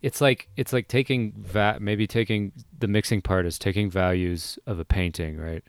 it's 0.02 0.22
like 0.22 0.50
it's 0.56 0.74
like 0.74 0.88
taking 0.88 1.34
va- 1.38 1.78
maybe 1.80 2.08
taking 2.08 2.52
the 2.78 2.88
mixing 2.88 3.22
part 3.22 3.46
is 3.46 3.58
taking 3.58 3.90
values 3.90 4.60
of 4.66 4.80
a 4.80 4.86
painting, 4.86 5.38
right? 5.38 5.64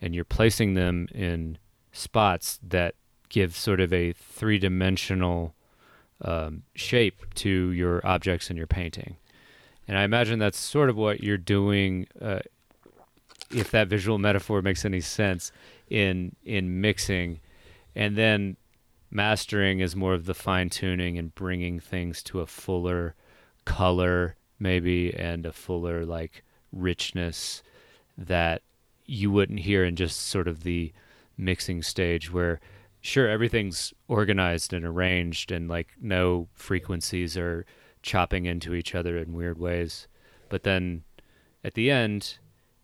And 0.00 0.14
you're 0.14 0.24
placing 0.24 0.74
them 0.74 1.08
in 1.14 1.58
spots 1.92 2.58
that 2.62 2.94
give 3.28 3.56
sort 3.56 3.80
of 3.80 3.92
a 3.92 4.12
three 4.12 4.58
dimensional 4.58 5.54
um, 6.22 6.62
shape 6.74 7.22
to 7.34 7.70
your 7.72 8.06
objects 8.06 8.50
in 8.50 8.56
your 8.56 8.66
painting. 8.66 9.16
And 9.88 9.98
I 9.98 10.02
imagine 10.02 10.38
that's 10.38 10.58
sort 10.58 10.90
of 10.90 10.96
what 10.96 11.22
you're 11.22 11.36
doing, 11.36 12.06
uh, 12.20 12.40
if 13.50 13.70
that 13.70 13.88
visual 13.88 14.18
metaphor 14.18 14.62
makes 14.62 14.84
any 14.84 15.00
sense, 15.00 15.52
in 15.88 16.34
in 16.44 16.80
mixing, 16.80 17.40
and 17.94 18.16
then 18.16 18.56
mastering 19.10 19.80
is 19.80 19.94
more 19.94 20.14
of 20.14 20.26
the 20.26 20.34
fine 20.34 20.68
tuning 20.68 21.16
and 21.18 21.34
bringing 21.34 21.78
things 21.78 22.22
to 22.24 22.40
a 22.40 22.46
fuller 22.46 23.14
color, 23.66 24.36
maybe, 24.58 25.14
and 25.14 25.44
a 25.44 25.52
fuller 25.52 26.06
like 26.06 26.42
richness 26.72 27.62
that 28.16 28.62
you 29.04 29.30
wouldn't 29.30 29.60
hear 29.60 29.84
in 29.84 29.94
just 29.94 30.22
sort 30.26 30.48
of 30.48 30.62
the 30.62 30.92
mixing 31.36 31.82
stage 31.82 32.32
where 32.32 32.60
sure 33.02 33.28
everything's 33.28 33.92
organized 34.08 34.72
and 34.72 34.84
arranged 34.84 35.52
and 35.52 35.68
like 35.68 35.88
no 36.00 36.48
frequencies 36.54 37.36
are 37.36 37.66
chopping 38.02 38.46
into 38.46 38.74
each 38.74 38.94
other 38.94 39.18
in 39.18 39.34
weird 39.34 39.58
ways. 39.58 40.08
But 40.48 40.62
then 40.62 41.04
at 41.62 41.74
the 41.74 41.90
end 41.90 42.38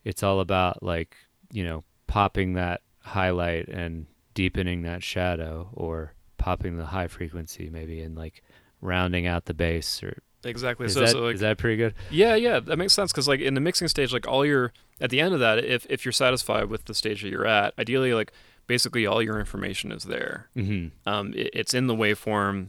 it's 0.05 0.23
all 0.23 0.41
about 0.41 0.83
like 0.83 1.17
you 1.51 1.65
know 1.65 1.85
popping 2.07 2.53
that 2.55 2.83
highlight 3.01 3.69
and 3.69 4.07
deepening 4.35 4.83
that 4.83 5.03
shadow 5.03 5.69
or 5.73 6.13
popping 6.39 6.77
the 6.77 6.87
high 6.87 7.09
frequency 7.09 7.71
maybe 7.71 8.01
and 8.01 8.17
like 8.17 8.43
rounding 8.81 9.27
out 9.27 9.47
the 9.47 9.55
bass 9.55 10.03
or 10.03 10.23
exactly. 10.45 10.87
is, 10.87 10.95
so, 10.95 11.01
that, 11.01 11.11
so 11.11 11.21
like, 11.21 11.35
is 11.35 11.41
that 11.41 11.59
pretty 11.59 11.77
good 11.77 11.95
Yeah, 12.11 12.35
yeah, 12.35 12.61
that 12.61 12.77
makes 12.77 12.93
sense 12.93 13.13
because 13.13 13.29
like 13.29 13.41
in 13.41 13.55
the 13.55 13.61
mixing 13.61 13.89
stage, 13.89 14.13
like 14.13 14.27
all 14.27 14.45
your 14.45 14.73
at 15.01 15.11
the 15.11 15.21
end 15.21 15.35
of 15.35 15.41
that, 15.41 15.59
if 15.65 15.87
if 15.89 16.05
you're 16.05 16.13
satisfied 16.13 16.67
with 16.67 16.87
the 16.87 16.95
stage 16.95 17.23
that 17.23 17.29
you're 17.29 17.47
at, 17.47 17.75
ideally 17.79 18.15
like 18.15 18.33
basically 18.67 19.07
all 19.07 19.23
your 19.23 19.39
information 19.39 19.93
is 19.93 20.05
there. 20.05 20.49
mm-hmm. 20.57 20.89
Um, 21.09 21.35
it, 21.35 21.51
it's 21.53 21.75
in 21.75 21.87
the 21.87 21.95
waveform. 21.95 22.69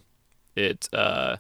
It 0.56 0.90
uh, 0.94 1.38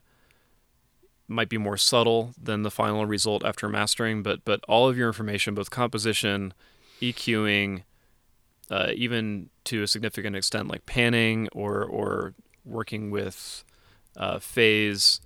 might 1.27 1.49
be 1.49 1.57
more 1.57 1.77
subtle 1.77 2.33
than 2.41 2.63
the 2.63 2.71
final 2.71 3.05
result 3.05 3.43
after 3.43 3.67
mastering, 3.69 4.23
but 4.23 4.43
but 4.45 4.63
all 4.67 4.87
of 4.89 4.97
your 4.97 5.07
information, 5.07 5.53
both 5.53 5.69
composition, 5.69 6.53
EQing, 7.01 7.83
uh, 8.69 8.91
even 8.95 9.49
to 9.65 9.83
a 9.83 9.87
significant 9.87 10.35
extent 10.35 10.67
like 10.67 10.85
panning 10.85 11.49
or 11.51 11.83
or 11.83 12.33
working 12.65 13.11
with 13.11 13.63
uh, 14.15 14.39
phase, 14.39 15.19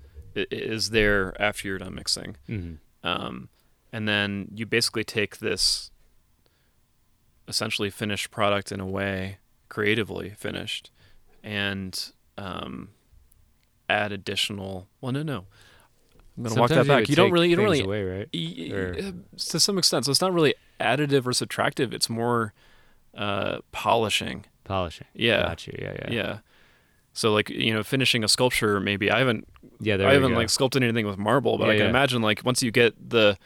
is 0.51 0.89
there 0.91 1.39
after 1.41 1.67
you're 1.67 1.77
done 1.77 1.95
mixing. 1.95 2.35
Mm-hmm. 2.49 3.07
Um, 3.07 3.49
and 3.91 4.07
then 4.07 4.49
you 4.53 4.65
basically 4.65 5.03
take 5.03 5.37
this 5.37 5.91
essentially 7.47 7.89
finished 7.89 8.31
product 8.31 8.71
in 8.71 8.79
a 8.79 8.85
way, 8.85 9.37
creatively 9.69 10.31
finished, 10.31 10.91
and 11.43 12.11
um, 12.37 12.89
add 13.89 14.11
additional. 14.11 14.87
Well, 15.01 15.11
no, 15.11 15.23
no. 15.23 15.45
I'm 16.37 16.43
gonna 16.43 16.59
walk 16.61 16.69
that 16.69 16.85
back. 16.87 16.99
would 17.01 17.09
You 17.09 17.15
don't 17.15 17.31
really, 17.31 17.49
you 17.49 17.55
don't 17.55 17.65
really, 17.65 17.81
away, 17.81 18.03
right 18.03 18.29
y- 18.31 18.69
or- 18.71 18.93
uh, 18.95 19.11
to 19.37 19.59
some 19.59 19.77
extent. 19.79 20.05
So 20.05 20.11
it's 20.11 20.21
not 20.21 20.33
really 20.33 20.53
additive 20.79 21.25
or 21.25 21.31
subtractive. 21.31 21.93
It's 21.93 22.09
more 22.09 22.53
uh, 23.15 23.59
polishing. 23.71 24.45
polishing 24.63 25.07
Yeah. 25.15 25.41
Gotcha. 25.43 25.71
you. 25.71 25.79
yeah 25.81 25.93
yeah 25.93 26.11
Yeah. 26.11 26.37
So 27.17 27.33
like 27.33 27.49
you 27.49 27.73
know, 27.73 27.81
finishing 27.83 28.23
a 28.23 28.27
sculpture. 28.27 28.79
Maybe 28.79 29.09
I 29.09 29.17
haven't 29.19 29.47
yeah 29.79 29.97
there 29.97 30.07
I 30.07 30.13
haven't 30.13 30.35
like 30.35 30.49
sculpted 30.49 30.83
anything 30.83 31.07
with 31.07 31.17
marble, 31.17 31.57
but 31.57 31.65
Yeah, 31.65 31.71
I 31.71 31.75
can 31.77 31.83
yeah. 31.85 31.89
imagine 31.89 32.21
like 32.21 32.41
once 32.45 32.61
you 32.61 32.69
get 32.71 32.93
the 33.09 33.37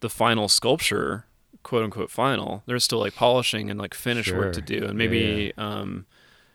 the 0.00 0.08
final 0.08 0.46
sculpture, 0.48 1.26
quote 1.64 1.82
unquote 1.82 2.10
final, 2.10 2.62
there's 2.66 2.84
still 2.84 3.00
like 3.00 3.14
polishing 3.16 3.68
and 3.70 3.80
like 3.80 3.94
finish 3.94 4.32
work 4.32 4.52
to 4.54 4.62
do, 4.62 4.76
and 4.76 4.92
Yeah, 4.92 4.92
maybe 4.92 5.52
um, 5.58 6.06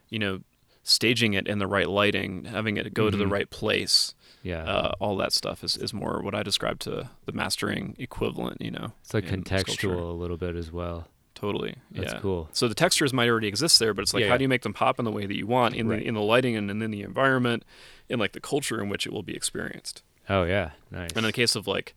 you 0.10 0.18
know, 0.20 0.40
staging 0.84 1.34
it 1.34 1.46
in 1.48 1.60
the 1.60 1.68
right 1.68 1.90
lighting, 1.90 2.46
having 2.46 2.78
it 2.78 2.94
go 2.94 3.10
to 3.10 3.18
the 3.18 3.26
Mhm. 3.26 3.32
right 3.32 3.50
place, 3.50 4.16
yeah 4.42 4.64
uh, 4.64 4.92
all 5.02 5.18
that 5.18 5.34
stuff 5.34 5.64
is 5.66 5.76
is 5.76 5.94
more 5.94 6.22
what 6.24 6.34
I 6.34 6.42
describe 6.42 6.80
to 6.88 7.10
the 7.26 7.32
mastering 7.34 7.96
equivalent. 8.00 8.62
You 8.62 8.72
know, 8.72 8.94
it's 9.02 9.14
like 9.14 9.26
contextual 9.26 9.76
sculpture. 9.76 9.94
a 9.94 10.14
little 10.14 10.38
bit 10.38 10.56
as 10.56 10.72
well 10.72 11.08
totally. 11.42 11.76
that's 11.92 12.14
yeah. 12.14 12.20
cool 12.20 12.48
So 12.54 12.68
the 12.70 12.76
textures 12.76 13.12
might 13.12 13.28
already 13.28 13.48
exist 13.48 13.80
there, 13.80 13.94
but 13.94 14.04
it's 14.04 14.14
like 14.14 14.22
Yeah, 14.22 14.28
how 14.28 14.34
yeah. 14.36 14.38
do 14.38 14.44
you 14.46 14.50
make 14.50 14.62
them 14.62 14.74
pop 14.74 14.98
in 15.00 15.06
the 15.06 15.12
way 15.12 15.26
that 15.26 15.36
you 15.36 15.48
want 15.48 15.76
in 15.76 15.88
Right. 15.90 16.00
the 16.00 16.08
in 16.08 16.14
the 16.14 16.22
lighting 16.22 16.56
and, 16.56 16.72
and 16.72 16.82
in 16.82 16.92
the 16.92 17.02
environment, 17.02 17.64
in 18.08 18.20
like 18.20 18.32
the 18.32 18.40
culture 18.40 18.82
in 18.82 18.88
which 18.90 19.06
it 19.08 19.12
will 19.12 19.24
be 19.24 19.36
experienced. 19.36 20.04
oh 20.30 20.44
yeah 20.44 20.72
nice 20.92 21.10
And 21.10 21.18
in 21.20 21.24
the 21.24 21.34
case 21.34 21.56
of 21.56 21.68
like 21.68 21.94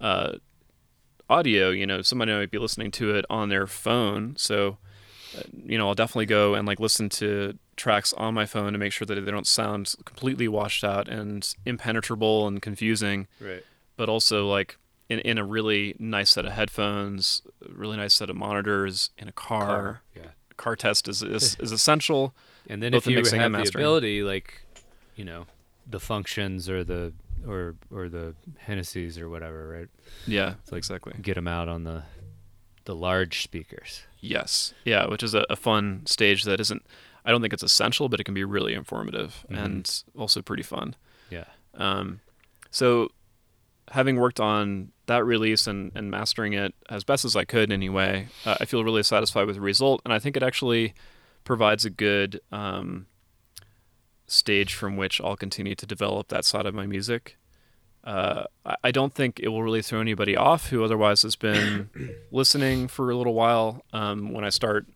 uh, 0.00 0.32
audio, 1.28 1.70
you 1.70 1.86
know, 1.86 2.02
somebody 2.02 2.32
might 2.32 2.50
be 2.50 2.58
listening 2.58 2.90
to 2.92 3.14
it 3.14 3.24
on 3.30 3.48
their 3.48 3.66
phone. 3.66 4.34
So, 4.36 4.78
uh, 5.36 5.42
you 5.64 5.76
know, 5.78 5.88
I'll 5.88 5.94
definitely 5.94 6.26
go 6.26 6.54
and 6.54 6.66
like 6.66 6.78
listen 6.80 7.08
to 7.10 7.58
tracks 7.76 8.12
on 8.14 8.32
my 8.34 8.46
phone 8.46 8.72
to 8.72 8.78
make 8.78 8.92
sure 8.92 9.06
that 9.06 9.14
they 9.24 9.30
don't 9.30 9.46
sound 9.46 9.94
completely 10.04 10.48
washed 10.48 10.84
out 10.84 11.08
and 11.08 11.54
impenetrable 11.64 12.46
and 12.46 12.62
confusing, 12.62 13.26
right 13.40 13.62
but 13.96 14.08
also 14.10 14.46
like 14.46 14.76
in, 15.08 15.18
in 15.20 15.38
a 15.38 15.44
really 15.44 15.94
nice 15.98 16.30
set 16.30 16.44
of 16.46 16.52
headphones, 16.52 17.42
really 17.68 17.96
nice 17.96 18.14
set 18.14 18.28
of 18.30 18.36
monitors 18.36 19.10
in 19.18 19.28
a 19.28 19.32
car. 19.32 20.02
yeah 20.14 20.22
Car, 20.56 20.74
test 20.74 21.06
is, 21.06 21.22
is, 21.22 21.54
is 21.60 21.70
essential. 21.70 22.34
And 22.68 22.82
then 22.82 22.94
if 22.94 23.06
you 23.06 23.16
mixing 23.16 23.40
have 23.40 23.52
the 23.52 23.68
ability, 23.68 24.22
like, 24.22 24.62
you 25.14 25.24
know, 25.24 25.44
the 25.88 26.00
functions 26.00 26.68
or 26.70 26.82
the 26.82 27.12
or 27.46 27.74
or 27.94 28.08
the 28.08 28.34
Hennessy's 28.58 29.18
or 29.18 29.28
whatever, 29.28 29.68
right? 29.68 29.88
Yeah, 30.26 30.54
It's 30.62 30.72
like- 30.72 30.78
exactly. 30.78 31.12
Get 31.20 31.34
them 31.34 31.46
out 31.46 31.68
on 31.68 31.84
the 31.84 32.04
the 32.86 32.94
large 32.94 33.42
speakers. 33.42 34.02
Yes. 34.20 34.72
Yeah, 34.84 35.06
which 35.08 35.22
is 35.22 35.34
a, 35.34 35.44
a 35.50 35.56
fun 35.56 36.06
stage 36.06 36.44
that 36.44 36.58
isn't. 36.60 36.84
I 37.24 37.30
don't 37.32 37.42
think 37.42 37.52
it's 37.52 37.62
essential, 37.62 38.08
but 38.08 38.18
it 38.20 38.24
can 38.24 38.34
be 38.34 38.44
really 38.44 38.72
informative 38.74 39.44
Mhm. 39.50 39.64
and 39.64 40.02
also 40.16 40.40
pretty 40.40 40.62
fun. 40.62 40.94
Yeah. 41.28 41.44
Um, 41.74 42.20
so, 42.70 43.10
having 43.92 44.16
worked 44.16 44.40
on 44.40 44.90
that 45.06 45.24
release 45.24 45.66
and, 45.66 45.92
and 45.94 46.10
mastering 46.10 46.52
it 46.52 46.74
as 46.90 47.04
best 47.04 47.24
as 47.24 47.36
I 47.36 47.44
could 47.44 47.70
anyway, 47.72 48.28
uh, 48.44 48.56
I 48.60 48.64
feel 48.64 48.82
really 48.84 49.02
satisfied 49.02 49.46
with 49.46 49.56
the 49.56 49.60
result, 49.60 50.02
and 50.04 50.12
I 50.12 50.18
think 50.18 50.36
it 50.36 50.42
actually 50.42 50.94
provides 51.44 51.84
a 51.84 51.90
good 51.90 52.40
um, 52.50 53.06
stage 54.26 54.74
from 54.74 54.96
which 54.96 55.20
I'll 55.20 55.36
continue 55.36 55.74
to 55.76 55.86
develop 55.86 56.28
that 56.28 56.44
side 56.44 56.66
of 56.66 56.74
my 56.74 56.86
music. 56.86 57.36
Uh, 58.02 58.44
I- 58.64 58.76
I 58.84 58.90
don't 58.90 59.12
think 59.14 59.40
it 59.40 59.48
will 59.48 59.62
really 59.62 59.82
throw 59.82 60.00
anybody 60.00 60.36
off 60.36 60.68
who 60.70 60.82
otherwise 60.84 61.22
has 61.22 61.36
been 61.36 61.90
listening 62.30 62.88
for 62.88 63.10
a 63.10 63.16
little 63.16 63.34
while 63.34 63.84
um, 63.92 64.32
when 64.32 64.44
I 64.44 64.48
start 64.50 64.86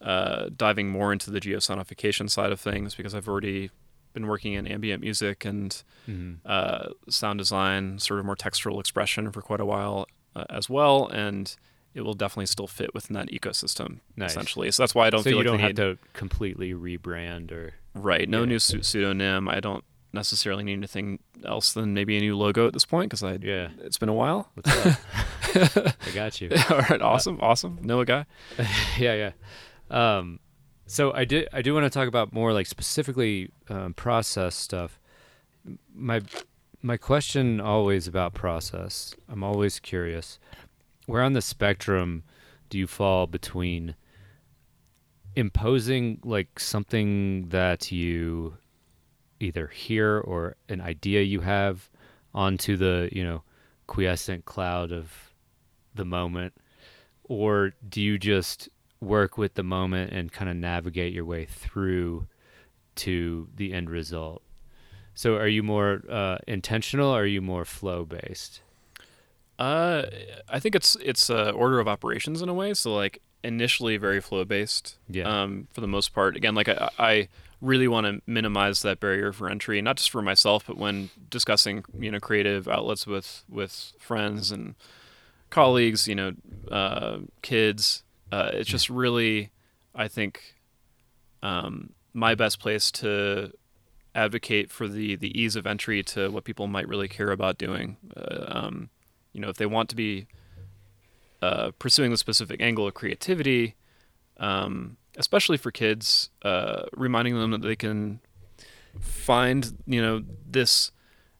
uh, 0.00 0.48
diving 0.56 0.88
more 0.90 1.12
into 1.12 1.30
the 1.30 1.40
geosonification 1.40 2.30
side 2.30 2.52
of 2.52 2.60
things 2.60 2.94
because 2.94 3.14
I've 3.14 3.28
already 3.28 3.70
been 4.18 4.26
working 4.28 4.54
in 4.54 4.66
ambient 4.66 5.00
music 5.02 5.44
and 5.44 5.82
Mm-hmm. 6.08 6.34
uh, 6.46 6.88
sound 7.10 7.38
design, 7.38 7.98
sort 7.98 8.18
of 8.18 8.24
more 8.24 8.34
textural 8.36 8.80
expression 8.80 9.30
for 9.30 9.42
quite 9.42 9.60
a 9.60 9.66
while 9.66 10.06
uh, 10.34 10.44
as 10.48 10.70
well, 10.70 11.06
and 11.08 11.54
it 11.94 12.00
will 12.00 12.14
definitely 12.14 12.46
still 12.46 12.66
fit 12.66 12.94
within 12.94 13.12
that 13.14 13.28
ecosystem 13.30 14.00
Nice. 14.16 14.30
essentially. 14.30 14.70
So 14.70 14.82
that's 14.82 14.94
why 14.94 15.06
I 15.06 15.10
don't 15.10 15.20
so 15.22 15.24
feel 15.30 15.32
you 15.32 15.38
like 15.38 15.46
don't 15.46 15.58
have 15.60 15.68
need, 15.68 15.76
to 15.76 15.98
completely 16.14 16.72
rebrand 16.72 17.52
or 17.52 17.74
right. 17.94 18.26
No 18.26 18.40
yeah. 18.40 18.44
new 18.46 18.56
pseu- 18.56 18.82
pseudonym. 18.82 19.50
I 19.50 19.60
don't 19.60 19.84
necessarily 20.14 20.64
need 20.64 20.78
anything 20.78 21.18
else 21.44 21.74
than 21.74 21.92
maybe 21.92 22.16
a 22.16 22.20
new 22.20 22.34
logo 22.38 22.66
at 22.66 22.72
this 22.72 22.86
point 22.86 23.10
because 23.10 23.22
I 23.22 23.36
yeah. 23.42 23.68
it's 23.80 23.98
been 23.98 24.08
a 24.08 24.14
while. 24.14 24.50
I 24.64 25.92
got 26.14 26.40
you. 26.40 26.50
All 26.70 26.78
right, 26.78 27.02
awesome, 27.02 27.38
awesome. 27.42 27.78
Know 27.82 28.00
a 28.00 28.04
guy? 28.06 28.24
yeah, 28.98 29.32
yeah. 29.90 30.16
Um, 30.18 30.40
so 30.88 31.12
I 31.12 31.24
did. 31.24 31.48
I 31.52 31.62
do 31.62 31.74
want 31.74 31.84
to 31.84 31.90
talk 31.90 32.08
about 32.08 32.32
more 32.32 32.52
like 32.52 32.66
specifically 32.66 33.50
um, 33.68 33.94
process 33.94 34.54
stuff. 34.54 34.98
My 35.94 36.22
my 36.82 36.96
question 36.96 37.60
always 37.60 38.08
about 38.08 38.34
process. 38.34 39.14
I'm 39.28 39.44
always 39.44 39.78
curious. 39.78 40.38
Where 41.06 41.22
on 41.22 41.34
the 41.34 41.42
spectrum 41.42 42.24
do 42.70 42.78
you 42.78 42.86
fall 42.86 43.26
between 43.26 43.96
imposing 45.36 46.20
like 46.24 46.58
something 46.58 47.48
that 47.50 47.92
you 47.92 48.56
either 49.40 49.68
hear 49.68 50.18
or 50.18 50.56
an 50.68 50.80
idea 50.80 51.22
you 51.22 51.40
have 51.40 51.90
onto 52.34 52.76
the 52.76 53.08
you 53.12 53.22
know 53.22 53.42
quiescent 53.86 54.44
cloud 54.46 54.90
of 54.90 55.32
the 55.94 56.04
moment 56.04 56.54
or 57.24 57.72
do 57.88 58.00
you 58.00 58.18
just 58.18 58.68
work 59.00 59.38
with 59.38 59.54
the 59.54 59.62
moment 59.62 60.12
and 60.12 60.32
kind 60.32 60.50
of 60.50 60.56
navigate 60.56 61.12
your 61.12 61.24
way 61.24 61.44
through 61.44 62.26
to 62.94 63.48
the 63.54 63.72
end 63.72 63.88
result 63.90 64.42
so 65.14 65.34
are 65.36 65.48
you 65.48 65.62
more 65.62 66.02
uh, 66.10 66.38
intentional 66.46 67.10
or 67.10 67.22
are 67.22 67.26
you 67.26 67.40
more 67.40 67.64
flow 67.64 68.04
based 68.04 68.60
Uh, 69.58 70.02
I 70.48 70.60
think 70.60 70.74
it's 70.76 70.96
it's 71.02 71.28
uh, 71.30 71.50
order 71.50 71.80
of 71.80 71.88
operations 71.88 72.42
in 72.42 72.48
a 72.48 72.54
way. 72.54 72.74
So 72.74 72.94
like 72.94 73.20
initially 73.42 73.96
very 73.96 74.20
flow 74.20 74.44
based. 74.44 74.96
Yeah. 75.08 75.24
Um, 75.26 75.66
for 75.72 75.80
the 75.80 75.88
most 75.88 76.14
part, 76.14 76.36
again, 76.36 76.54
like 76.54 76.68
I, 76.68 76.88
I 76.98 77.28
really 77.60 77.88
want 77.88 78.06
to 78.06 78.22
minimize 78.24 78.82
that 78.82 79.00
barrier 79.00 79.32
for 79.32 79.50
entry, 79.50 79.82
not 79.82 79.96
just 79.96 80.10
for 80.10 80.22
myself, 80.22 80.64
but 80.66 80.76
when 80.76 81.10
discussing 81.28 81.84
you 81.98 82.10
know 82.12 82.20
creative 82.20 82.68
outlets 82.68 83.04
with 83.04 83.42
with 83.48 83.94
friends 83.98 84.52
and 84.52 84.76
colleagues, 85.50 86.06
you 86.06 86.14
know, 86.14 86.32
uh, 86.70 87.18
kids. 87.42 88.04
Uh, 88.30 88.50
it's 88.52 88.68
just 88.68 88.90
really, 88.90 89.50
I 89.94 90.08
think, 90.08 90.56
um, 91.42 91.90
my 92.12 92.34
best 92.34 92.58
place 92.60 92.90
to 92.90 93.52
advocate 94.14 94.70
for 94.70 94.88
the 94.88 95.14
the 95.16 95.38
ease 95.40 95.54
of 95.54 95.66
entry 95.66 96.02
to 96.02 96.30
what 96.30 96.44
people 96.44 96.66
might 96.66 96.88
really 96.88 97.08
care 97.08 97.30
about 97.30 97.58
doing. 97.58 97.96
Uh, 98.16 98.44
um, 98.48 98.90
you 99.32 99.40
know, 99.40 99.48
if 99.48 99.56
they 99.56 99.66
want 99.66 99.88
to 99.90 99.96
be 99.96 100.26
uh, 101.42 101.70
pursuing 101.78 102.10
the 102.10 102.16
specific 102.16 102.60
angle 102.60 102.86
of 102.86 102.94
creativity, 102.94 103.76
um, 104.38 104.96
especially 105.16 105.56
for 105.56 105.70
kids, 105.70 106.30
uh, 106.42 106.82
reminding 106.96 107.38
them 107.38 107.52
that 107.52 107.62
they 107.62 107.76
can 107.76 108.20
find, 109.00 109.76
you 109.86 110.02
know, 110.02 110.24
this 110.44 110.90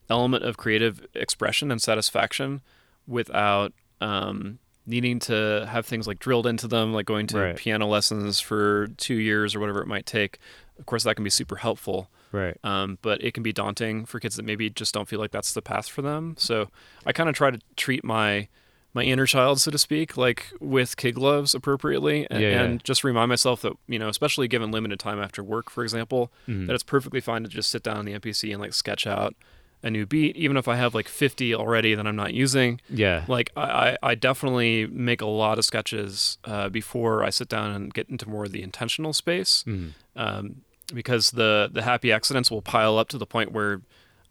element 0.09 0.45
of 0.45 0.57
creative 0.57 1.07
expression 1.15 1.71
and 1.71 1.83
satisfaction 1.83 2.61
without 3.07 3.73
um, 4.01 4.59
needing 4.89 5.19
to 5.21 5.67
have 5.71 5.87
things 5.87 6.07
like 6.07 6.19
drilled 6.19 6.47
into 6.47 6.67
them, 6.67 6.93
like 6.93 7.07
going 7.07 7.27
to 7.29 7.39
Right. 7.39 7.57
piano 7.57 7.87
lessons 7.87 8.41
for 8.41 8.89
two 8.97 9.15
years 9.15 9.55
or 9.55 9.61
whatever 9.61 9.81
it 9.83 9.87
might 9.87 10.07
take. 10.07 10.39
Of 10.79 10.87
course, 10.87 11.05
that 11.05 11.15
can 11.15 11.25
be 11.25 11.31
super 11.31 11.57
helpful 11.57 12.11
right 12.31 12.59
um, 12.63 12.99
but 13.01 13.25
it 13.25 13.33
can 13.33 13.43
be 13.43 13.55
daunting 13.55 14.05
for 14.05 14.21
kids 14.21 14.37
that 14.37 14.45
maybe 14.45 14.69
just 14.69 14.93
don't 14.93 15.09
feel 15.09 15.19
like 15.19 15.31
that's 15.31 15.55
the 15.55 15.63
path 15.63 15.89
for 15.89 16.03
them. 16.03 16.35
So 16.39 16.69
I 17.07 17.13
kind 17.13 17.29
of 17.29 17.35
try 17.35 17.51
to 17.51 17.59
treat 17.77 18.05
my 18.05 18.49
my 18.95 19.03
inner 19.03 19.27
child, 19.27 19.61
so 19.61 19.71
to 19.71 19.79
speak, 19.79 20.17
like 20.17 20.47
with 20.61 20.97
kid 20.97 21.13
gloves 21.15 21.55
appropriately, 21.55 22.27
and, 22.31 22.43
Yeah, 22.43 22.49
yeah. 22.51 22.63
and 22.65 22.83
just 22.85 23.05
remind 23.05 23.29
myself 23.29 23.61
that 23.63 23.73
you 23.87 23.99
know, 23.99 24.09
especially 24.09 24.49
given 24.49 24.71
limited 24.71 24.99
time 24.99 25.21
after 25.23 25.43
work, 25.43 25.71
for 25.71 25.83
example, 25.83 26.31
Mhm. 26.49 26.67
that 26.67 26.75
it's 26.75 26.83
perfectly 26.83 27.21
fine 27.21 27.43
to 27.45 27.49
just 27.49 27.71
sit 27.71 27.83
down 27.83 27.97
on 27.99 28.05
the 28.07 28.13
MPC 28.15 28.51
and 28.53 28.61
like 28.61 28.73
sketch 28.75 29.07
out 29.07 29.35
a 29.83 29.91
new 29.91 30.05
beat, 30.07 30.37
even 30.37 30.57
if 30.57 30.67
I 30.67 30.77
have 30.77 30.95
like 30.95 31.07
50 31.09 31.55
already 31.55 31.95
that 31.95 32.07
I'm 32.07 32.17
not 32.17 32.35
using. 32.35 32.81
yeah 32.91 33.25
Like 33.29 33.51
I, 33.57 33.97
I 34.03 34.15
definitely 34.17 34.87
make 34.87 35.21
a 35.21 35.27
lot 35.27 35.59
of 35.59 35.65
sketches 35.65 36.39
uh, 36.45 36.69
before 36.69 37.23
I 37.23 37.31
sit 37.31 37.49
down 37.49 37.71
and 37.71 37.95
get 37.95 38.09
into 38.09 38.29
more 38.29 38.45
of 38.45 38.53
the 38.53 38.63
intentional 38.63 39.13
space 39.13 39.65
Mhm. 39.67 39.93
um, 40.17 40.63
because 40.93 41.31
the 41.33 41.69
the 41.73 41.83
happy 41.83 42.11
accidents 42.11 42.51
will 42.51 42.63
pile 42.63 42.99
up 42.99 43.09
to 43.11 43.19
the 43.19 43.27
point 43.27 43.53
where 43.53 43.81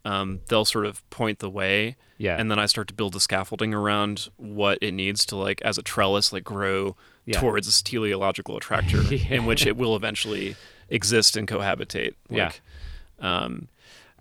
um, 0.04 0.40
they'll 0.48 0.64
sort 0.64 0.86
of 0.86 1.08
point 1.10 1.38
the 1.40 1.50
way, 1.50 1.96
yeah 2.18 2.36
and 2.38 2.50
then 2.50 2.58
I 2.58 2.66
start 2.66 2.88
to 2.88 2.94
build 2.94 3.12
the 3.14 3.20
scaffolding 3.20 3.72
around 3.74 4.28
what 4.36 4.78
it 4.82 4.92
needs 4.92 5.24
to 5.26 5.36
like 5.36 5.60
as 5.62 5.78
a 5.78 5.82
trellis 5.82 6.32
like 6.32 6.44
grow 6.44 6.94
Yeah. 7.26 7.40
towards 7.40 7.66
this 7.66 7.80
teleological 7.82 8.56
attractor 8.56 9.02
Yeah. 9.14 9.34
in 9.36 9.46
which 9.46 9.66
it 9.66 9.76
will 9.76 9.94
eventually 9.96 10.56
exist 10.90 11.36
and 11.36 11.46
cohabitate. 11.48 12.14
Yeah. 12.30 12.52
Um, 13.20 13.68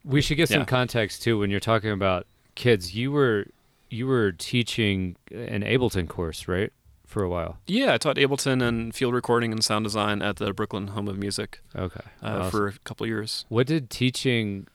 We 0.08 0.22
should 0.22 0.38
get 0.38 0.50
some 0.50 0.60
Yeah. 0.60 0.66
context 0.66 1.22
too 1.22 1.38
when 1.40 1.50
you're 1.52 1.60
talking 1.60 1.92
about 1.92 2.26
kids. 2.56 2.96
You 2.96 3.12
were 3.12 3.48
you 3.90 4.06
were 4.08 4.32
teaching 4.32 5.16
an 5.32 5.62
Ableton 5.64 6.08
course, 6.08 6.48
right? 6.48 6.72
For 7.06 7.24
a 7.24 7.30
while. 7.30 7.58
yeah, 7.68 7.94
I 7.94 7.98
taught 7.98 8.18
Ableton 8.18 8.62
and 8.62 8.94
field 8.94 9.14
recording 9.14 9.54
and 9.54 9.64
sound 9.64 9.86
design 9.86 10.22
at 10.22 10.36
the 10.36 10.52
Brooklyn 10.54 10.88
Home 10.88 11.08
of 11.08 11.18
Music 11.18 11.62
Okay. 11.74 12.02
uh, 12.22 12.26
Awesome. 12.28 12.52
for 12.52 12.68
a 12.68 12.74
couple 12.84 13.08
years. 13.08 13.46
what 13.48 13.66
did 13.68 13.90
teaching 13.90 14.68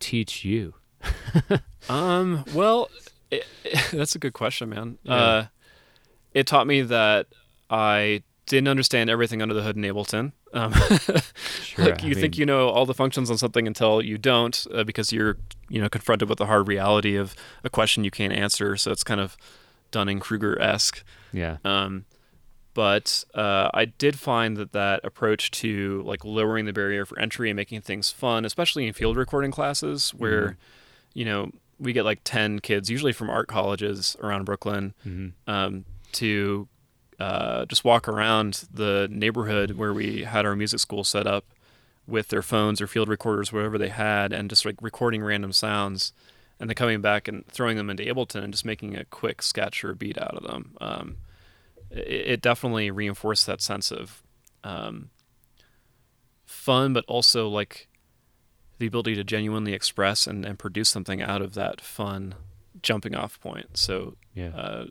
teach 0.00 0.44
you? 0.44 0.74
Um. 1.88 2.44
Well, 2.54 2.88
it, 3.30 3.46
that's 3.92 4.14
a 4.14 4.18
good 4.18 4.32
question, 4.32 4.70
man. 4.70 4.98
Yeah. 5.02 5.14
Uh, 5.14 5.46
it 6.32 6.46
taught 6.46 6.66
me 6.66 6.80
that 6.82 7.26
I 7.70 8.22
didn't 8.46 8.68
understand 8.68 9.10
everything 9.10 9.42
under 9.42 9.54
the 9.54 9.62
hood 9.62 9.76
in 9.76 9.82
Ableton. 9.82 10.32
Um, 10.54 10.72
Sure. 11.62 11.84
like 11.86 12.02
you 12.04 12.14
think 12.14 12.38
you 12.38 12.46
know 12.46 12.68
all 12.68 12.86
the 12.86 12.94
functions 12.94 13.30
on 13.30 13.36
something 13.38 13.66
until 13.66 14.00
you 14.00 14.16
don't, 14.18 14.66
uh, 14.72 14.84
because 14.84 15.12
you're 15.12 15.36
you 15.68 15.80
know 15.82 15.88
confronted 15.88 16.28
with 16.28 16.38
the 16.38 16.46
hard 16.46 16.68
reality 16.68 17.16
of 17.16 17.34
a 17.64 17.68
question 17.70 18.04
you 18.04 18.10
can't 18.10 18.32
answer. 18.32 18.76
So 18.76 18.90
it's 18.92 19.02
kind 19.04 19.20
of 19.20 19.36
Dunning 19.90 20.20
Kruger 20.20 20.60
esque. 20.60 21.02
Yeah. 21.32 21.56
Um, 21.64 22.04
but 22.74 23.24
uh, 23.34 23.70
I 23.72 23.84
did 23.84 24.18
find 24.18 24.56
that 24.56 24.72
that 24.72 25.00
approach 25.04 25.50
to 25.62 26.02
like 26.04 26.24
lowering 26.24 26.64
the 26.64 26.72
barrier 26.72 27.04
for 27.04 27.18
entry 27.18 27.48
and 27.50 27.56
making 27.56 27.80
things 27.82 28.10
fun, 28.10 28.44
especially 28.44 28.86
in 28.86 28.92
field 28.94 29.16
recording 29.16 29.50
classes, 29.52 30.10
where 30.10 30.48
Mhm. 30.50 30.56
you 31.14 31.24
know 31.24 31.50
we 31.78 31.92
get 31.92 32.04
like 32.04 32.20
ten 32.24 32.58
kids, 32.60 32.90
usually 32.90 33.12
from 33.12 33.30
art 33.30 33.48
colleges 33.48 34.16
around 34.22 34.44
Brooklyn, 34.44 34.94
hmm 35.02 35.28
um, 35.46 35.84
to 36.12 36.68
uh, 37.20 37.64
just 37.66 37.84
walk 37.84 38.08
around 38.08 38.64
the 38.72 39.08
neighborhood 39.10 39.72
where 39.72 39.92
we 39.94 40.24
had 40.24 40.44
our 40.44 40.56
music 40.56 40.80
school 40.80 41.04
set 41.04 41.26
up 41.26 41.44
with 42.06 42.28
their 42.28 42.42
phones 42.42 42.80
or 42.80 42.86
field 42.86 43.08
recorders, 43.08 43.52
whatever 43.52 43.78
they 43.78 43.88
had, 43.88 44.32
and 44.32 44.50
just 44.50 44.64
like 44.64 44.76
recording 44.80 45.22
random 45.22 45.52
sounds, 45.52 46.12
and 46.60 46.68
then 46.68 46.74
coming 46.74 47.00
back 47.00 47.28
and 47.28 47.46
throwing 47.46 47.76
them 47.76 47.88
into 47.88 48.02
Ableton 48.02 48.44
and 48.44 48.52
just 48.52 48.64
making 48.64 48.96
a 48.96 49.04
quick 49.06 49.42
sketch 49.42 49.84
or 49.84 49.94
beat 49.94 50.18
out 50.18 50.34
of 50.36 50.42
them. 50.42 50.76
Um, 50.80 51.16
it, 51.90 52.06
it 52.32 52.42
definitely 52.42 52.90
reinforced 52.90 53.46
that 53.46 53.60
sense 53.62 53.90
of 53.90 54.22
um, 54.62 55.10
fun, 56.44 56.92
but 56.92 57.04
also 57.06 57.48
like 57.48 57.88
the 58.78 58.86
ability 58.86 59.14
to 59.14 59.24
genuinely 59.24 59.72
express 59.72 60.26
and, 60.26 60.44
and 60.44 60.58
produce 60.58 60.88
something 60.88 61.22
out 61.22 61.40
of 61.40 61.54
that 61.54 61.80
fun 61.80 62.34
jumping 62.82 63.14
off 63.14 63.40
point. 63.40 63.76
So 63.76 64.16
Yeah. 64.34 64.48
uh, 64.48 64.84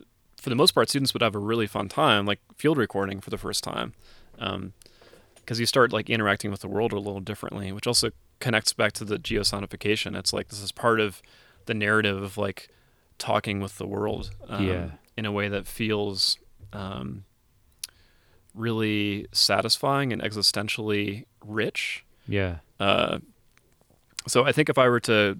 for 0.44 0.50
the 0.50 0.56
most 0.56 0.72
part, 0.74 0.90
students 0.90 1.14
would 1.14 1.22
have 1.22 1.34
a 1.34 1.38
really 1.38 1.66
fun 1.66 1.88
time, 1.88 2.26
like 2.26 2.38
field 2.54 2.76
recording 2.76 3.18
for 3.18 3.30
the 3.30 3.38
first 3.38 3.64
time, 3.64 3.94
because 5.36 5.58
you 5.58 5.64
start 5.64 5.90
like 5.90 6.10
interacting 6.10 6.50
with 6.50 6.60
the 6.60 6.68
world 6.68 6.92
a 6.92 6.98
little 6.98 7.20
differently, 7.20 7.72
which 7.72 7.86
also 7.86 8.10
connects 8.40 8.74
back 8.74 8.92
to 8.92 9.06
the 9.06 9.16
geosonification. 9.18 10.14
It's 10.14 10.34
like 10.34 10.48
this 10.48 10.60
is 10.60 10.70
part 10.70 11.00
of 11.00 11.22
the 11.64 11.72
narrative 11.72 12.22
of 12.22 12.36
like 12.36 12.68
talking 13.16 13.60
with 13.60 13.78
the 13.78 13.86
world 13.86 14.32
um, 14.46 14.66
Yeah. 14.66 14.86
in 15.16 15.24
a 15.24 15.32
way 15.32 15.48
that 15.48 15.66
feels 15.66 16.36
um, 16.74 17.24
really 18.54 19.26
satisfying 19.32 20.12
and 20.12 20.20
existentially 20.20 21.24
rich. 21.42 22.04
Yeah. 22.28 22.56
Uh, 22.78 23.20
so 24.26 24.44
I 24.44 24.52
think 24.52 24.68
if 24.68 24.76
I 24.76 24.88
were 24.90 25.00
to 25.00 25.38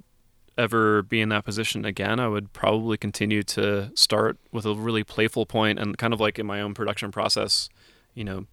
ever 0.56 1.02
be 1.02 1.20
in 1.20 1.28
that 1.30 1.44
position 1.44 1.84
again, 1.84 2.20
I 2.20 2.28
would 2.28 2.52
probably 2.52 2.96
continue 2.96 3.42
to 3.44 3.90
start 3.94 4.38
with 4.52 4.64
a 4.64 4.74
really 4.74 5.04
playful 5.04 5.46
point 5.46 5.78
and 5.78 5.98
kind 5.98 6.12
of 6.12 6.20
like 6.20 6.38
in 6.38 6.46
my 6.46 6.60
own 6.60 6.74
production 6.74 7.10
process, 7.10 7.68
you 8.14 8.24
know, 8.24 8.46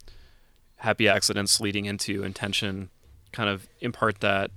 happy 0.78 1.08
accidents 1.08 1.60
leading 1.60 1.86
into 1.86 2.24
intention, 2.24 2.90
kind 3.32 3.50
of 3.50 3.68
impart 3.80 4.20
that 4.22 4.52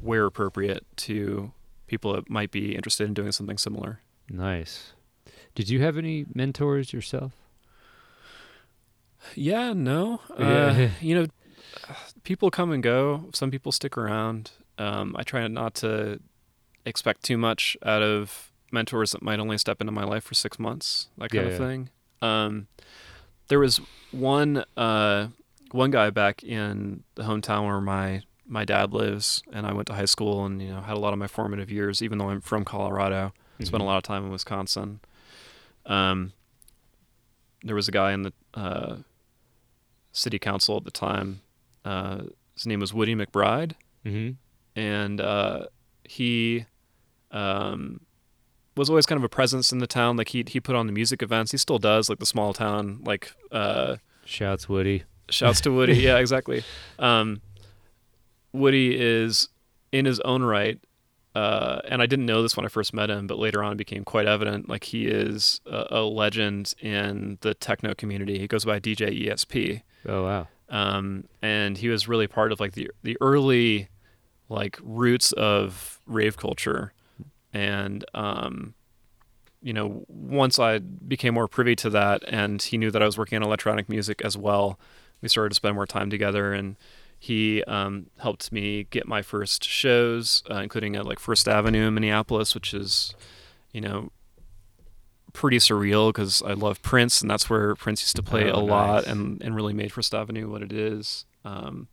where 0.00 0.26
appropriate 0.26 0.84
to 0.96 1.52
people 1.86 2.12
that 2.12 2.28
might 2.30 2.50
be 2.50 2.74
interested 2.74 3.06
in 3.06 3.14
doing 3.14 3.32
something 3.32 3.58
similar. 3.58 4.00
Nice. 4.28 4.92
Did 5.54 5.68
you 5.68 5.80
have 5.82 5.98
any 5.98 6.26
mentors 6.34 6.92
yourself? 6.92 7.32
Yeah, 9.34 9.72
no. 9.72 10.20
Uh, 10.36 10.88
you 11.00 11.14
know, 11.14 11.26
people 12.22 12.50
come 12.50 12.72
and 12.72 12.82
go. 12.82 13.28
Some 13.34 13.50
people 13.50 13.72
stick 13.72 13.96
around. 13.98 14.52
Um, 14.78 15.14
I 15.18 15.22
try 15.22 15.46
not 15.48 15.74
to 15.76 16.20
expect 16.84 17.22
too 17.24 17.36
much 17.38 17.76
out 17.84 18.02
of 18.02 18.52
mentors 18.72 19.12
that 19.12 19.22
might 19.22 19.38
only 19.40 19.58
step 19.58 19.80
into 19.80 19.92
my 19.92 20.04
life 20.04 20.24
for 20.24 20.34
six 20.34 20.58
months, 20.58 21.08
that 21.18 21.30
kind 21.30 21.42
Yeah, 21.48 21.54
of 21.54 21.60
yeah. 21.60 21.66
thing. 21.66 21.90
Um, 22.22 22.66
there 23.48 23.58
was 23.58 23.80
one 24.10 24.64
uh, 24.76 25.28
one 25.72 25.90
guy 25.90 26.10
back 26.10 26.42
in 26.42 27.04
the 27.14 27.22
hometown 27.24 27.66
where 27.66 27.80
my 27.80 28.22
my 28.46 28.64
dad 28.64 28.92
lives, 28.92 29.42
and 29.52 29.66
I 29.66 29.72
went 29.72 29.86
to 29.88 29.94
high 29.94 30.04
school, 30.06 30.44
and 30.44 30.60
you 30.60 30.68
know 30.72 30.80
had 30.80 30.96
a 30.96 31.00
lot 31.00 31.12
of 31.12 31.18
my 31.18 31.26
formative 31.28 31.70
years. 31.70 32.02
Even 32.02 32.18
though 32.18 32.30
I'm 32.30 32.40
from 32.40 32.64
Colorado, 32.64 33.32
spent 33.62 33.80
a 33.82 33.84
Mhm. 33.84 33.86
lot 33.86 33.96
of 33.96 34.02
time 34.02 34.24
in 34.24 34.30
Wisconsin. 34.30 35.00
Um, 35.86 36.32
there 37.62 37.74
was 37.74 37.88
a 37.88 37.92
guy 37.92 38.12
in 38.12 38.22
the 38.22 38.32
uh, 38.54 38.96
city 40.12 40.38
council 40.38 40.76
at 40.76 40.84
the 40.84 40.90
time. 40.90 41.40
Uh, 41.84 42.22
his 42.54 42.66
name 42.66 42.80
was 42.80 42.92
Woody 42.92 43.14
McBride, 43.14 43.72
Mhm. 44.04 44.36
and 44.76 45.20
uh, 45.20 45.66
he 46.04 46.66
um, 47.30 48.00
was 48.76 48.88
always 48.88 49.06
kind 49.06 49.18
of 49.18 49.24
a 49.24 49.28
presence 49.28 49.72
in 49.72 49.78
the 49.78 49.86
town. 49.86 50.16
Like 50.16 50.28
he 50.28 50.44
he 50.46 50.60
put 50.60 50.74
on 50.76 50.86
the 50.86 50.92
music 50.92 51.22
events. 51.22 51.52
He 51.52 51.58
still 51.58 51.78
does, 51.78 52.08
like 52.08 52.18
the 52.18 52.26
small 52.26 52.52
town. 52.52 53.00
Like 53.04 53.32
uh, 53.52 53.96
Shouts 54.24 54.68
Woody. 54.68 55.04
shouts 55.28 55.60
to 55.62 55.70
Woody. 55.70 55.94
yeah, 55.98 56.18
exactly. 56.18 56.62
Um, 56.98 57.40
Woody 58.52 58.98
is 58.98 59.48
in 59.92 60.04
his 60.06 60.20
own 60.20 60.42
right. 60.42 60.78
Uh, 61.34 61.80
and 61.86 62.02
I 62.02 62.06
didn't 62.06 62.26
know 62.26 62.42
this 62.42 62.56
when 62.56 62.66
I 62.66 62.68
first 62.68 62.92
met 62.92 63.08
him, 63.08 63.28
but 63.28 63.38
later 63.38 63.62
on 63.62 63.72
it 63.72 63.76
became 63.78 64.04
quite 64.04 64.26
evident. 64.26 64.68
Like 64.68 64.82
he 64.84 65.06
is 65.06 65.60
a, 65.64 65.86
a 65.90 66.00
legend 66.02 66.74
in 66.80 67.38
the 67.42 67.54
techno 67.54 67.94
community. 67.94 68.38
He 68.38 68.48
goes 68.48 68.64
by 68.64 68.80
DJ 68.80 69.26
ESP 69.28 69.82
Oh 70.08 70.24
wow. 70.24 70.48
um, 70.70 71.24
and 71.40 71.78
he 71.78 71.88
was 71.88 72.08
really 72.08 72.26
part 72.26 72.50
of 72.50 72.58
like 72.58 72.72
the 72.72 72.90
the 73.04 73.16
early 73.20 73.88
like 74.48 74.76
roots 74.82 75.30
of 75.32 76.00
rave 76.06 76.36
culture 76.36 76.92
and 77.52 78.04
um, 78.14 78.74
you 79.62 79.72
know 79.72 80.04
once 80.08 80.58
i 80.58 80.78
became 80.78 81.34
more 81.34 81.48
privy 81.48 81.76
to 81.76 81.90
that 81.90 82.22
and 82.28 82.62
he 82.62 82.78
knew 82.78 82.90
that 82.90 83.02
i 83.02 83.06
was 83.06 83.18
working 83.18 83.36
on 83.36 83.42
electronic 83.42 83.88
music 83.88 84.22
as 84.22 84.36
well 84.36 84.78
we 85.22 85.28
started 85.28 85.50
to 85.50 85.54
spend 85.54 85.74
more 85.74 85.86
time 85.86 86.10
together. 86.10 86.52
And 86.52 86.76
he 87.18 87.62
um, 87.64 88.06
helped 88.18 88.50
me 88.50 88.84
get 88.84 89.06
my 89.06 89.20
first 89.22 89.64
shows 89.64 90.42
uh, 90.50 90.56
including 90.56 90.96
at 90.96 91.04
like 91.04 91.18
first 91.18 91.46
avenue 91.46 91.86
in 91.86 91.92
minneapolis 91.94 92.54
which 92.54 92.72
is 92.72 93.14
you 93.72 93.80
know 93.82 94.10
pretty 95.34 95.58
surreal 95.58 96.08
because 96.08 96.40
i 96.42 96.54
love 96.54 96.80
prince 96.80 97.20
and 97.20 97.30
that's 97.30 97.50
where 97.50 97.74
prince 97.74 98.00
used 98.02 98.16
to 98.16 98.22
play 98.22 98.50
Oh, 98.50 98.58
a 98.58 98.62
lot 98.62 99.06
and, 99.06 99.40
and 99.42 99.54
really 99.54 99.74
made 99.74 99.92
first 99.92 100.14
avenue 100.14 100.50
what 100.50 100.62
it 100.62 100.72
is. 100.72 101.26
Um, 101.44 101.88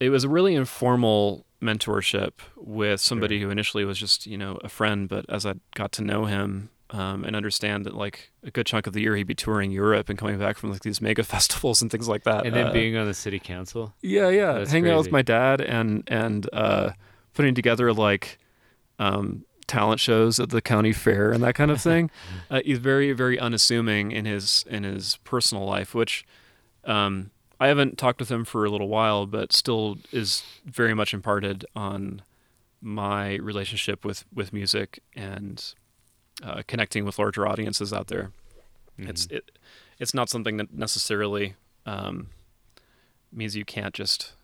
it 0.00 0.08
was 0.08 0.24
a 0.24 0.28
really 0.28 0.54
informal 0.54 1.44
mentorship 1.62 2.32
with 2.56 3.00
somebody 3.00 3.40
who 3.40 3.50
initially 3.50 3.84
was 3.84 3.98
just 3.98 4.26
you 4.26 4.38
know 4.38 4.58
a 4.62 4.68
friend 4.68 5.08
but 5.08 5.24
as 5.28 5.44
i 5.44 5.54
got 5.74 5.90
to 5.92 6.02
know 6.02 6.24
him 6.26 6.70
um, 6.90 7.24
and 7.24 7.36
understand 7.36 7.84
that 7.84 7.94
like 7.94 8.30
a 8.44 8.50
good 8.50 8.64
chunk 8.64 8.86
of 8.86 8.92
the 8.94 9.00
year 9.02 9.14
he'd 9.16 9.26
be 9.26 9.34
touring 9.34 9.70
europe 9.70 10.08
and 10.08 10.18
coming 10.18 10.38
back 10.38 10.56
from 10.56 10.70
like 10.70 10.82
these 10.82 11.00
mega 11.02 11.22
festivals 11.34 11.82
and 11.82 11.90
things 11.90 12.08
like 12.08 12.22
that 12.24 12.46
And 12.46 12.54
then 12.54 12.68
uh, 12.68 12.72
being 12.72 12.96
on 12.96 13.06
the 13.06 13.12
city 13.14 13.38
council. 13.40 13.92
yeah 14.02 14.28
yeah. 14.28 14.52
That's 14.52 14.70
hanging 14.72 14.90
out 14.92 14.98
with 14.98 15.10
my 15.12 15.22
dad 15.22 15.60
and 15.60 16.02
and 16.06 16.48
uh, 16.52 16.92
putting 17.34 17.54
together 17.54 17.92
like 17.92 18.38
um, 18.98 19.44
talent 19.66 20.00
shows 20.00 20.40
at 20.40 20.48
the 20.50 20.62
county 20.62 20.92
fair 20.92 21.30
and 21.32 21.42
that 21.44 21.54
kind 21.54 21.70
of 21.70 21.80
thing. 21.80 22.10
Uh, 22.50 22.60
he's 22.64 22.78
very 22.78 23.12
very 23.12 23.38
unassuming 23.38 24.10
in 24.12 24.24
his 24.24 24.64
in 24.70 24.84
his 24.84 25.18
personal 25.24 25.66
life 25.66 25.94
which 25.94 26.24
um, 26.84 27.30
I 27.60 27.66
haven't 27.68 27.98
talked 27.98 28.20
with 28.20 28.30
him 28.30 28.44
for 28.44 28.64
a 28.64 28.70
little 28.70 28.88
while, 28.88 29.26
but 29.26 29.52
still 29.52 29.98
is 30.12 30.44
very 30.64 30.94
much 30.94 31.12
imparted 31.12 31.64
on 31.74 32.22
my 32.80 33.34
relationship 33.36 34.04
with 34.04 34.24
with 34.32 34.52
music 34.52 35.00
and 35.16 35.74
uh, 36.42 36.62
connecting 36.68 37.04
with 37.04 37.18
larger 37.18 37.46
audiences 37.48 37.92
out 37.92 38.06
there. 38.06 38.30
It's 38.96 39.26
Mhm. 39.26 39.32
it 39.38 39.50
it's 39.98 40.14
not 40.14 40.28
something 40.28 40.56
that 40.58 40.72
necessarily 40.72 41.54
um, 41.86 42.28
means 43.32 43.56
you 43.56 43.64
can't 43.64 43.94
just 43.94 44.34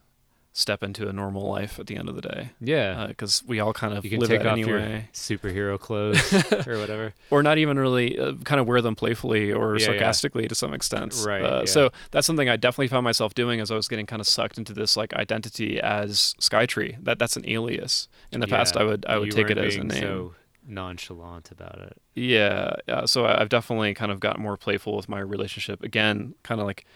step 0.56 0.84
into 0.84 1.08
a 1.08 1.12
normal 1.12 1.42
life 1.50 1.80
at 1.80 1.88
the 1.88 1.96
end 1.96 2.08
of 2.08 2.14
the 2.14 2.22
day 2.22 2.48
yeah. 2.60 3.08
because 3.08 3.42
we 3.44 3.58
all 3.58 3.72
kind 3.72 3.92
of 3.92 4.04
you 4.04 4.10
can 4.10 4.20
live 4.20 4.28
take 4.30 4.40
off 4.42 4.52
anyway 4.52 4.92
your 4.92 5.02
superhero 5.12 5.76
clothes 5.78 6.32
or 6.68 6.78
whatever. 6.78 7.12
or 7.30 7.42
not 7.42 7.58
even 7.58 7.76
really 7.76 8.16
uh, 8.16 8.34
kind 8.44 8.60
of 8.60 8.66
wear 8.68 8.80
them 8.80 8.94
playfully 8.94 9.50
or 9.52 9.74
Yeah, 9.74 9.80
yeah. 9.80 9.86
sarcastically 9.86 10.46
to 10.46 10.54
some 10.54 10.72
extent. 10.72 11.20
Right, 11.26 11.42
Uh, 11.42 11.58
yeah. 11.60 11.64
So 11.64 11.90
that's 12.12 12.24
something 12.24 12.48
I 12.48 12.54
definitely 12.54 12.86
found 12.86 13.02
myself 13.02 13.34
doing 13.34 13.58
as 13.60 13.72
I 13.72 13.74
was 13.74 13.88
getting 13.88 14.06
kind 14.06 14.20
of 14.20 14.28
sucked 14.28 14.56
into 14.56 14.72
this 14.72 14.96
like 14.96 15.12
identity 15.14 15.80
as 15.80 16.36
Skytree. 16.40 17.02
That 17.04 17.18
that's 17.18 17.36
an 17.36 17.48
alias. 17.48 18.06
In 18.30 18.38
the 18.38 18.46
past, 18.46 18.76
I 18.76 18.84
would 18.84 19.04
I 19.06 19.18
would 19.18 19.26
you 19.26 19.32
take 19.32 19.50
it 19.50 19.58
as 19.58 19.74
a 19.74 19.82
name. 19.82 20.00
So 20.00 20.34
nonchalant 20.66 21.50
about 21.50 21.78
it. 21.80 21.96
Yeah, 22.14 22.76
yeah. 22.86 23.06
So 23.06 23.24
I- 23.24 23.40
I've 23.40 23.48
definitely 23.48 23.92
kind 23.94 24.12
of 24.12 24.20
gotten 24.20 24.42
more 24.42 24.56
playful 24.56 24.94
with 24.96 25.08
my 25.08 25.18
relationship. 25.18 25.82
Again, 25.82 26.34
kind 26.44 26.60
of 26.60 26.66
like 26.68 26.86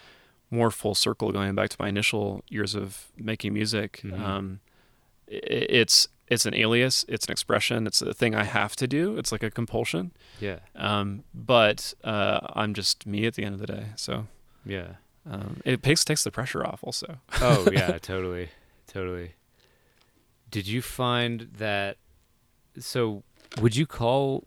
more 0.51 0.71
full 0.71 0.95
circle 0.95 1.31
going 1.33 1.55
back 1.55 1.69
to 1.71 1.77
my 1.79 1.89
initial 1.89 2.43
years 2.49 2.75
of 2.75 3.07
making 3.17 3.53
music. 3.53 4.01
Mhm. 4.05 4.19
Um, 4.21 4.61
i- 5.31 5.35
it's 5.81 6.09
it's 6.29 6.45
an 6.45 6.53
alias. 6.55 7.07
It's 7.09 7.25
an 7.27 7.33
expression. 7.33 7.87
It's 7.87 8.03
a 8.03 8.13
thing 8.13 8.35
I 8.35 8.45
have 8.45 8.77
to 8.77 8.87
do. 8.87 9.17
It's 9.17 9.33
like 9.33 9.43
a 9.43 9.51
compulsion. 9.51 10.13
Yeah. 10.41 10.59
Um, 10.77 11.25
but 11.35 11.95
uh, 12.05 12.41
I'm 12.55 12.75
just 12.75 13.07
me 13.07 13.25
at 13.25 13.35
the 13.35 13.45
end 13.45 13.55
of 13.55 13.61
the 13.61 13.67
day. 13.67 13.87
So 13.97 14.27
Yeah. 14.67 14.97
um, 15.31 15.63
it 15.65 15.83
takes 15.83 16.05
takes 16.05 16.25
the 16.25 16.31
pressure 16.31 16.65
off. 16.67 16.81
Also, 16.83 17.19
Oh 17.41 17.71
yeah, 17.73 17.97
totally, 17.99 18.51
totally. 18.87 19.37
Did 20.51 20.67
you 20.67 20.83
find 20.83 21.49
that? 21.59 21.97
So, 22.79 23.23
would 23.61 23.75
you 23.77 23.87
call? 23.87 24.45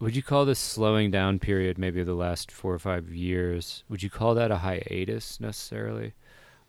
Would 0.00 0.16
you 0.16 0.22
call 0.22 0.46
this 0.46 0.58
slowing 0.58 1.10
down 1.10 1.38
period, 1.38 1.76
maybe 1.76 2.02
the 2.02 2.14
last 2.14 2.50
four 2.50 2.72
or 2.72 2.78
five 2.78 3.10
years? 3.10 3.84
Would 3.90 4.02
you 4.02 4.08
call 4.08 4.34
that 4.34 4.50
a 4.50 4.56
hiatus 4.58 5.38
necessarily, 5.38 6.14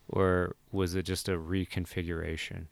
or 0.06 0.54
was 0.70 0.94
it 0.94 1.04
just 1.04 1.28
a 1.30 1.38
reconfiguration, 1.38 2.66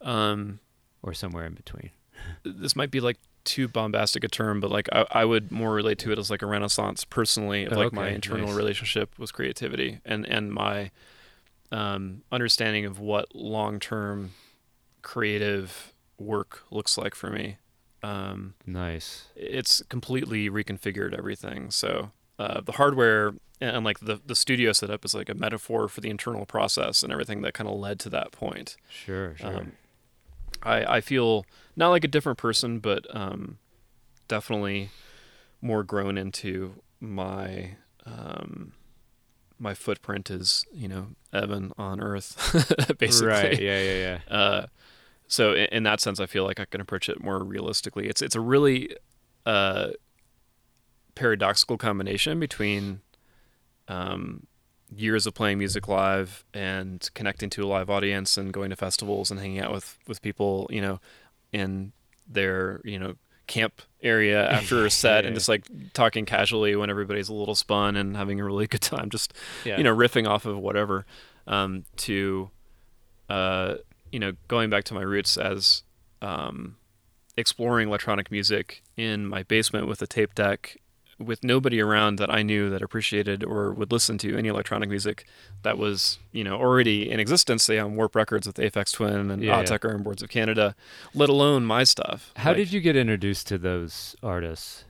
um, 0.00 0.60
or 1.02 1.12
somewhere 1.12 1.44
in 1.44 1.52
between? 1.54 1.90
this 2.42 2.74
might 2.74 2.90
be 2.90 3.00
like 3.00 3.18
too 3.44 3.68
bombastic 3.68 4.24
a 4.24 4.28
term, 4.28 4.60
but 4.60 4.70
like 4.70 4.88
I, 4.92 5.04
I 5.10 5.24
would 5.26 5.52
more 5.52 5.74
relate 5.74 5.98
to 5.98 6.12
it 6.12 6.18
as 6.18 6.30
like 6.30 6.40
a 6.40 6.46
renaissance 6.46 7.04
personally 7.04 7.66
of 7.66 7.72
Oh, 7.74 7.76
like 7.76 7.92
my 7.92 8.08
internal 8.08 8.46
nice. 8.46 8.56
relationship 8.56 9.18
with 9.18 9.34
creativity 9.34 10.00
and 10.06 10.24
and 10.26 10.52
my 10.52 10.90
um, 11.70 12.22
understanding 12.32 12.86
of 12.86 12.98
what 12.98 13.34
long 13.34 13.78
term 13.78 14.30
creative 15.02 15.92
work 16.18 16.62
looks 16.70 16.96
like 16.96 17.14
for 17.14 17.28
me. 17.28 17.58
Um, 18.04 18.54
Nice. 18.66 19.24
it's 19.34 19.82
completely 19.88 20.50
reconfigured 20.50 21.16
everything. 21.16 21.70
So 21.70 22.10
uh, 22.38 22.60
the 22.60 22.72
hardware 22.72 23.32
and, 23.60 23.84
like 23.84 24.00
the 24.00 24.20
the 24.24 24.34
studio 24.34 24.72
setup 24.72 25.04
is 25.04 25.14
like 25.14 25.28
a 25.30 25.34
metaphor 25.34 25.88
for 25.88 26.00
the 26.00 26.10
internal 26.10 26.44
process 26.44 27.02
and 27.02 27.12
everything 27.12 27.40
that 27.42 27.54
kind 27.54 27.68
of 27.68 27.76
led 27.76 27.98
to 28.00 28.10
that 28.10 28.30
point. 28.32 28.76
Sure. 28.90 29.36
Sure. 29.36 29.56
Um, 29.56 29.72
I 30.62 30.96
I 30.96 31.00
feel 31.00 31.46
not 31.76 31.88
like 31.88 32.04
a 32.04 32.08
different 32.08 32.38
person, 32.38 32.78
but 32.78 33.06
um, 33.14 33.58
definitely 34.28 34.90
more 35.62 35.82
grown 35.82 36.18
into 36.18 36.74
my 37.00 37.76
um, 38.04 38.72
my 39.58 39.72
footprint 39.72 40.30
is 40.30 40.66
you 40.72 40.88
know 40.88 41.08
Evan 41.32 41.72
on 41.78 42.00
Earth, 42.00 42.36
basically. 42.98 43.28
Right. 43.28 43.60
Yeah. 43.60 43.80
Yeah. 43.80 44.18
Yeah. 44.28 44.36
Uh, 44.36 44.66
so 45.34 45.52
in, 45.52 45.66
in 45.72 45.82
that 45.82 46.00
sense, 46.00 46.20
I 46.20 46.26
feel 46.26 46.44
like 46.44 46.60
I 46.60 46.64
can 46.64 46.80
approach 46.80 47.08
it 47.08 47.22
more 47.22 47.42
realistically. 47.42 48.08
It's 48.08 48.22
it's 48.22 48.34
a 48.36 48.40
really 48.40 48.96
uh, 49.44 49.88
paradoxical 51.14 51.76
combination 51.76 52.40
between 52.40 53.00
um, 53.88 54.46
years 54.94 55.26
of 55.26 55.34
playing 55.34 55.58
music 55.58 55.88
live 55.88 56.44
and 56.52 57.08
connecting 57.14 57.50
to 57.50 57.64
a 57.64 57.66
live 57.66 57.90
audience 57.90 58.36
and 58.36 58.52
going 58.52 58.70
to 58.70 58.76
festivals 58.76 59.30
and 59.30 59.40
hanging 59.40 59.60
out 59.60 59.72
with 59.72 59.98
with 60.06 60.22
people, 60.22 60.66
you 60.70 60.80
know, 60.80 61.00
in 61.52 61.92
their 62.26 62.80
you 62.84 62.98
know 62.98 63.14
camp 63.46 63.82
area 64.02 64.48
after 64.58 64.86
a 64.86 64.90
set 64.90 65.24
Yeah, 65.24 65.28
and 65.28 65.36
just 65.36 65.48
like 65.48 65.66
talking 65.92 66.24
casually 66.24 66.74
when 66.76 66.88
everybody's 66.90 67.28
a 67.28 67.34
little 67.34 67.54
spun 67.54 67.96
and 67.96 68.16
having 68.16 68.40
a 68.40 68.44
really 68.44 68.66
good 68.74 68.80
time, 68.80 69.10
just 69.10 69.32
Yeah. 69.64 69.76
you 69.78 69.84
know 69.84 69.94
riffing 69.94 70.28
off 70.28 70.46
of 70.46 70.58
whatever. 70.58 71.04
Um, 71.46 71.84
to 71.98 72.50
uh, 73.28 73.74
you 74.14 74.18
know 74.22 74.32
going 74.48 74.68
back 74.70 74.84
to 74.84 74.94
my 74.94 75.02
roots 75.14 75.32
as 75.36 75.82
um, 76.22 76.76
exploring 77.36 77.88
electronic 77.88 78.30
music 78.30 78.82
in 78.96 79.26
my 79.26 79.42
basement 79.42 79.86
with 79.90 80.00
a 80.02 80.06
tape 80.06 80.34
deck 80.34 80.76
with 81.18 81.44
nobody 81.44 81.80
around 81.80 82.16
that 82.18 82.28
I 82.38 82.42
knew 82.42 82.70
that 82.70 82.82
appreciated 82.82 83.44
or 83.44 83.72
would 83.72 83.92
listen 83.92 84.18
to 84.18 84.36
any 84.36 84.48
electronic 84.48 84.88
music 84.88 85.26
that 85.62 85.78
was, 85.78 86.18
you 86.32 86.42
know, 86.42 86.56
already 86.56 87.08
in 87.12 87.20
existence, 87.20 87.62
say 87.62 87.78
on 87.78 87.94
Warp 87.94 88.16
Records 88.16 88.48
with 88.48 88.56
Aphex 88.56 88.92
Twin 88.92 89.30
and 89.30 89.40
Yeah, 89.42 89.60
yeah. 89.60 89.64
Autechre 89.64 89.94
and 89.94 90.02
Boards 90.02 90.22
of 90.24 90.28
Canada, 90.28 90.74
let 91.14 91.28
alone 91.28 91.64
my 91.64 91.84
stuff. 91.84 92.32
How 92.36 92.50
Like, 92.50 92.56
did 92.58 92.72
you 92.72 92.80
get 92.80 92.96
introduced 92.96 93.46
to 93.48 93.58
those 93.58 94.16
artists? 94.24 94.84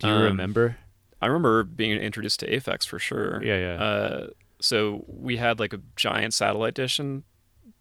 Do 0.00 0.08
you 0.08 0.12
Um, 0.14 0.22
remember? 0.22 0.76
I 1.22 1.26
remember 1.28 1.62
being 1.64 1.92
introduced 1.98 2.40
to 2.40 2.46
Aphex 2.50 2.86
for 2.86 2.98
sure. 2.98 3.42
Yeah, 3.42 3.58
yeah. 3.58 3.82
Uh, 3.82 4.26
so 4.60 5.04
we 5.08 5.38
had 5.38 5.58
like 5.58 5.72
a 5.72 5.80
giant 5.96 6.34
satellite 6.34 6.74
dish 6.74 7.00
in 7.00 7.24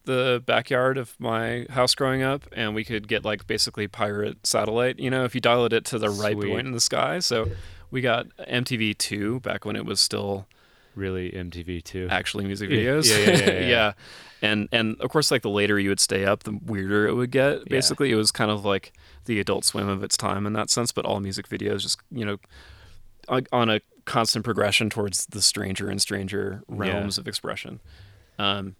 the 0.06 0.42
backyard 0.46 0.98
of 0.98 1.16
my 1.20 1.66
house 1.70 1.94
growing 1.96 2.22
up, 2.24 2.46
and 2.52 2.74
we 2.76 2.84
could 2.84 3.08
get 3.08 3.24
like 3.24 3.46
basically 3.48 3.88
pirate 3.88 4.46
satellite. 4.46 5.00
You 5.00 5.10
know, 5.10 5.24
if 5.26 5.36
you 5.36 5.42
dialed 5.42 5.74
it 5.74 5.86
to 5.86 6.00
the 6.00 6.10
right 6.10 6.36
point 6.36 6.68
in 6.68 6.74
the 6.74 6.80
sky. 6.82 7.20
So 7.20 7.50
we 7.92 8.02
got 8.02 8.28
MTV 8.50 8.98
two 8.98 9.40
back 9.42 9.66
when 9.66 9.76
it 9.76 9.86
was 9.86 10.00
still 10.02 10.48
really 10.96 11.32
MTV 11.32 11.84
two 11.84 12.08
actually 12.12 12.46
music 12.46 12.70
Yeah, 12.70 12.78
videos. 12.78 13.10
yeah, 13.10 13.32
yeah, 13.32 13.60
yeah, 13.60 13.60
yeah. 13.68 13.94
And 14.42 14.68
and 14.72 15.00
of 15.02 15.10
course, 15.12 15.30
like 15.30 15.44
the 15.44 15.50
later 15.50 15.78
you 15.80 15.90
would 15.90 16.00
stay 16.00 16.26
up, 16.26 16.44
the 16.44 16.58
weirder 16.66 17.08
it 17.08 17.14
would 17.14 17.32
get. 17.32 17.66
Basically, 17.70 18.12
it 18.12 18.16
was 18.16 18.32
kind 18.32 18.50
of 18.50 18.66
like 18.66 18.94
the 19.26 19.40
Adult 19.40 19.66
Swim 19.66 19.88
of 19.88 20.04
its 20.04 20.18
time 20.18 20.48
in 20.48 20.54
that 20.54 20.70
sense, 20.72 20.92
but 20.92 21.06
all 21.06 21.20
music 21.20 21.48
videos 21.48 21.82
just 21.82 22.00
you 22.12 22.26
know 22.26 22.38
on- 23.30 23.46
on 23.52 23.70
a 23.70 23.82
constant 24.06 24.44
progression 24.44 24.90
towards 24.90 25.28
the 25.28 25.44
stranger 25.44 25.88
and 25.90 26.02
stranger 26.02 26.64
realms 26.68 27.20
of 27.20 27.28
expression. 27.28 27.80
Um, 28.40 28.76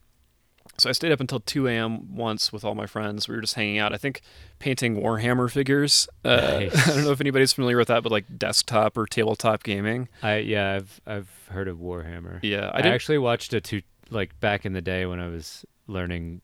so 0.78 0.90
I 0.90 0.94
stayed 0.94 1.12
up 1.12 1.20
until 1.20 1.40
2 1.40 1.68
a.m. 1.68 2.16
once 2.16 2.52
with 2.52 2.64
all 2.64 2.76
my 2.76 2.88
friends. 2.88 3.28
We 3.28 3.36
were 3.36 3.42
just 3.42 3.56
hanging 3.56 3.78
out. 3.78 3.94
I 3.94 3.98
think 3.98 4.22
painting 4.60 5.02
Warhammer 5.02 5.52
figures. 5.52 6.08
Uh, 6.26 6.36
Nice. 6.36 6.88
I 6.90 6.96
don't 6.96 7.04
know 7.04 7.12
if 7.12 7.22
anybody's 7.22 7.54
familiar 7.54 7.78
with 7.78 7.90
that, 7.90 8.04
but 8.04 8.12
like 8.12 8.38
desktop 8.38 8.98
or 8.98 9.06
tabletop 9.06 9.64
gaming. 9.64 10.10
I 10.24 10.38
yeah, 10.38 10.74
I've 10.74 11.02
I've 11.06 11.30
heard 11.50 11.68
of 11.68 11.78
Warhammer. 11.78 12.40
Yeah, 12.42 12.72
I 12.74 12.80
I, 12.80 12.88
actually 12.88 13.18
watched 13.20 13.54
a 13.54 13.62
tu- 13.62 13.82
like 14.10 14.40
back 14.40 14.66
in 14.66 14.74
the 14.74 14.82
day 14.82 15.06
when 15.06 15.20
I 15.20 15.28
was 15.28 15.66
learning 15.88 16.42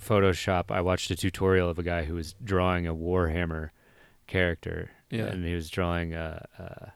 Photoshop. 0.00 0.70
I 0.70 0.80
watched 0.80 1.10
a 1.10 1.16
tutorial 1.16 1.68
of 1.68 1.78
a 1.78 1.82
guy 1.82 2.04
who 2.04 2.14
was 2.14 2.34
drawing 2.42 2.86
a 2.86 2.94
Warhammer 2.94 3.70
character. 4.26 4.90
Yeah. 5.08 5.26
and 5.26 5.44
he 5.44 5.54
was 5.54 5.70
drawing 5.70 6.14
uh, 6.14 6.44
uh 6.58 6.86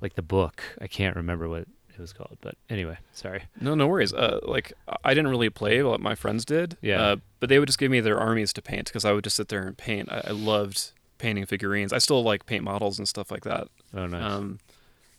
like 0.00 0.14
the 0.14 0.22
book. 0.22 0.62
I 0.80 0.86
can't 0.86 1.16
remember 1.16 1.48
what 1.48 1.66
it 1.94 2.00
was 2.00 2.12
called, 2.12 2.38
but 2.40 2.54
anyway, 2.68 2.96
sorry. 3.12 3.42
No, 3.60 3.74
no 3.74 3.86
worries. 3.86 4.12
Uh, 4.12 4.40
like 4.42 4.72
I 5.04 5.12
didn't 5.14 5.28
really 5.30 5.50
play 5.50 5.82
what 5.82 6.00
my 6.00 6.14
friends 6.14 6.44
did. 6.44 6.76
Yeah. 6.80 7.00
Uh, 7.02 7.16
but 7.40 7.48
they 7.48 7.58
would 7.58 7.66
just 7.68 7.78
give 7.78 7.90
me 7.90 8.00
their 8.00 8.18
armies 8.18 8.52
to 8.54 8.62
paint 8.62 8.86
because 8.86 9.04
I 9.04 9.12
would 9.12 9.24
just 9.24 9.36
sit 9.36 9.48
there 9.48 9.66
and 9.66 9.76
paint. 9.76 10.10
I, 10.10 10.22
I 10.28 10.30
loved 10.30 10.92
painting 11.18 11.44
figurines. 11.46 11.92
I 11.92 11.98
still 11.98 12.22
like 12.22 12.46
paint 12.46 12.64
models 12.64 12.98
and 12.98 13.06
stuff 13.06 13.30
like 13.30 13.44
that. 13.44 13.68
Oh, 13.94 14.06
nice. 14.06 14.22
Um, 14.32 14.58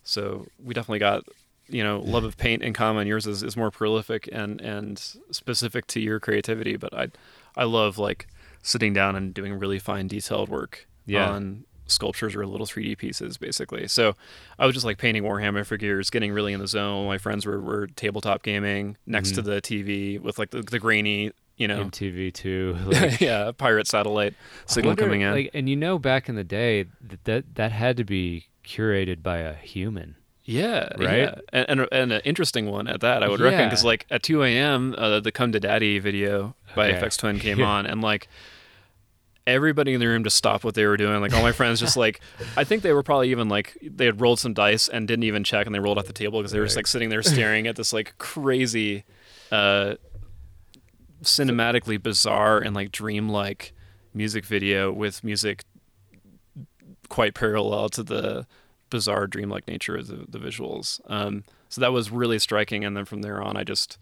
so 0.04 0.48
we 0.64 0.74
definitely 0.74 1.00
got 1.00 1.24
you 1.68 1.84
know 1.84 2.00
love 2.02 2.24
of 2.24 2.38
paint 2.38 2.64
in 2.64 2.74
common. 2.74 3.08
Yours 3.08 3.28
is, 3.28 3.44
is 3.44 3.56
more 3.56 3.72
prolific 3.72 4.28
and 4.32 4.60
and 4.62 4.98
specific 5.32 5.88
to 5.88 6.00
your 6.00 6.20
creativity. 6.20 6.76
But 6.78 6.94
I 6.94 7.08
I 7.56 7.66
love 7.66 7.98
like 7.98 8.28
sitting 8.64 8.94
down 8.94 9.16
and 9.16 9.34
doing 9.34 9.54
really 9.58 9.80
fine 9.80 10.08
detailed 10.08 10.50
work 10.50 10.88
Yeah. 11.06 11.30
on 11.30 11.66
sculptures 11.92 12.36
or 12.36 12.46
little 12.46 12.66
3D 12.66 12.98
pieces 12.98 13.38
basically. 13.38 13.88
So 13.88 14.16
I 14.58 14.66
was 14.66 14.74
just 14.74 14.86
like 14.86 14.98
painting 14.98 15.24
Warhammer 15.24 15.66
figures, 15.66 16.10
getting 16.10 16.32
really 16.32 16.54
in 16.54 16.60
the 16.60 16.68
zone. 16.68 17.08
My 17.08 17.18
friends 17.18 17.46
were, 17.46 17.60
were 17.62 17.88
tabletop 17.88 18.44
gaming 18.44 18.98
next 19.06 19.32
to 19.36 19.42
Mhm. 19.42 19.46
the 19.46 19.62
TV 19.62 20.20
with 20.22 20.40
like 20.40 20.52
the, 20.52 20.62
the 20.62 20.80
grainy, 20.80 21.32
you 21.58 21.68
know, 21.68 21.84
MTV 21.86 22.34
too. 22.34 22.76
Like, 22.86 23.22
yeah, 23.22 23.52
pirate 23.52 23.88
satellite 23.88 24.34
signal 24.66 24.92
wonder, 24.92 25.04
coming 25.04 25.22
in. 25.22 25.32
Like, 25.34 25.52
and 25.54 25.70
you 25.70 25.76
know, 25.76 26.00
back 26.00 26.28
in 26.30 26.36
the 26.36 26.44
day, 26.44 26.86
that 27.02 27.24
that, 27.26 27.56
that 27.56 27.72
had 27.72 27.98
to 27.98 28.04
be 28.04 28.48
curated 28.66 29.22
by 29.22 29.38
a 29.40 29.54
human. 29.54 30.16
Yeah, 30.44 30.90
Right? 30.98 31.20
yeah. 31.20 31.36
And, 31.54 31.66
and, 31.82 31.88
and 31.92 32.12
an 32.14 32.22
interesting 32.26 32.66
one 32.70 32.88
at 32.88 33.02
that, 33.02 33.22
I 33.24 33.30
would 33.30 33.40
reckon, 33.40 33.66
because 33.70 33.86
like 33.86 34.06
at 34.10 34.24
2 34.24 34.44
a.m., 34.44 34.96
uh, 34.98 35.20
the 35.20 35.32
"Come 35.32 35.52
to 35.52 35.60
Daddy" 35.60 36.00
video 36.00 36.56
by 36.76 36.90
Okay. 36.90 37.00
Aphex 37.00 37.18
Twin 37.18 37.38
came 37.40 37.60
Yeah. 37.60 37.68
on, 37.68 37.86
and 37.86 38.02
like 38.02 38.28
everybody 39.52 39.94
in 39.94 40.00
the 40.00 40.08
room 40.08 40.24
just 40.24 40.38
stopped 40.38 40.64
what 40.64 40.76
they 40.76 40.86
were 40.86 40.98
doing. 40.98 41.22
Like 41.22 41.34
all 41.34 41.42
my 41.42 41.52
friends, 41.52 41.80
just 41.80 41.98
like 41.98 42.22
I 42.58 42.64
think 42.64 42.84
they 42.84 42.94
were 42.94 43.04
probably 43.04 43.30
even 43.32 43.50
like 43.50 43.78
they 43.82 44.06
had 44.06 44.22
rolled 44.22 44.40
some 44.40 44.54
dice 44.54 44.88
and 44.88 45.08
didn't 45.08 45.24
even 45.24 45.44
check, 45.44 45.66
and 45.66 45.76
they 45.76 45.80
rolled 45.80 45.98
off 45.98 46.06
the 46.06 46.14
table 46.14 46.40
because 46.40 46.52
they 46.52 46.60
were 46.60 46.66
just 46.66 46.78
like 46.78 46.88
sitting 46.88 47.10
there 47.10 47.24
staring 47.24 47.68
at 47.68 47.76
this 47.76 47.94
like 47.94 48.18
crazy, 48.18 49.04
uh, 49.52 49.96
cinematically 51.24 52.02
bizarre 52.02 52.60
and 52.60 52.76
like 52.76 52.92
dreamlike 52.92 53.74
music 54.14 54.46
video 54.46 54.92
with 54.92 55.24
music 55.24 55.64
quite 57.10 57.34
parallel 57.34 57.90
to 57.90 58.04
the 58.04 58.48
bizarre 58.90 59.28
dreamlike 59.28 59.68
nature 59.68 59.96
of 59.96 60.08
the, 60.08 60.26
the 60.28 60.38
visuals. 60.38 61.00
Um, 61.08 61.44
so 61.70 61.82
that 61.82 61.94
was 61.94 62.12
really 62.12 62.40
striking. 62.40 62.84
And 62.84 62.96
then 62.96 63.06
from 63.06 63.22
there 63.22 63.42
on, 63.42 63.58
I 63.58 63.64
just 63.64 63.98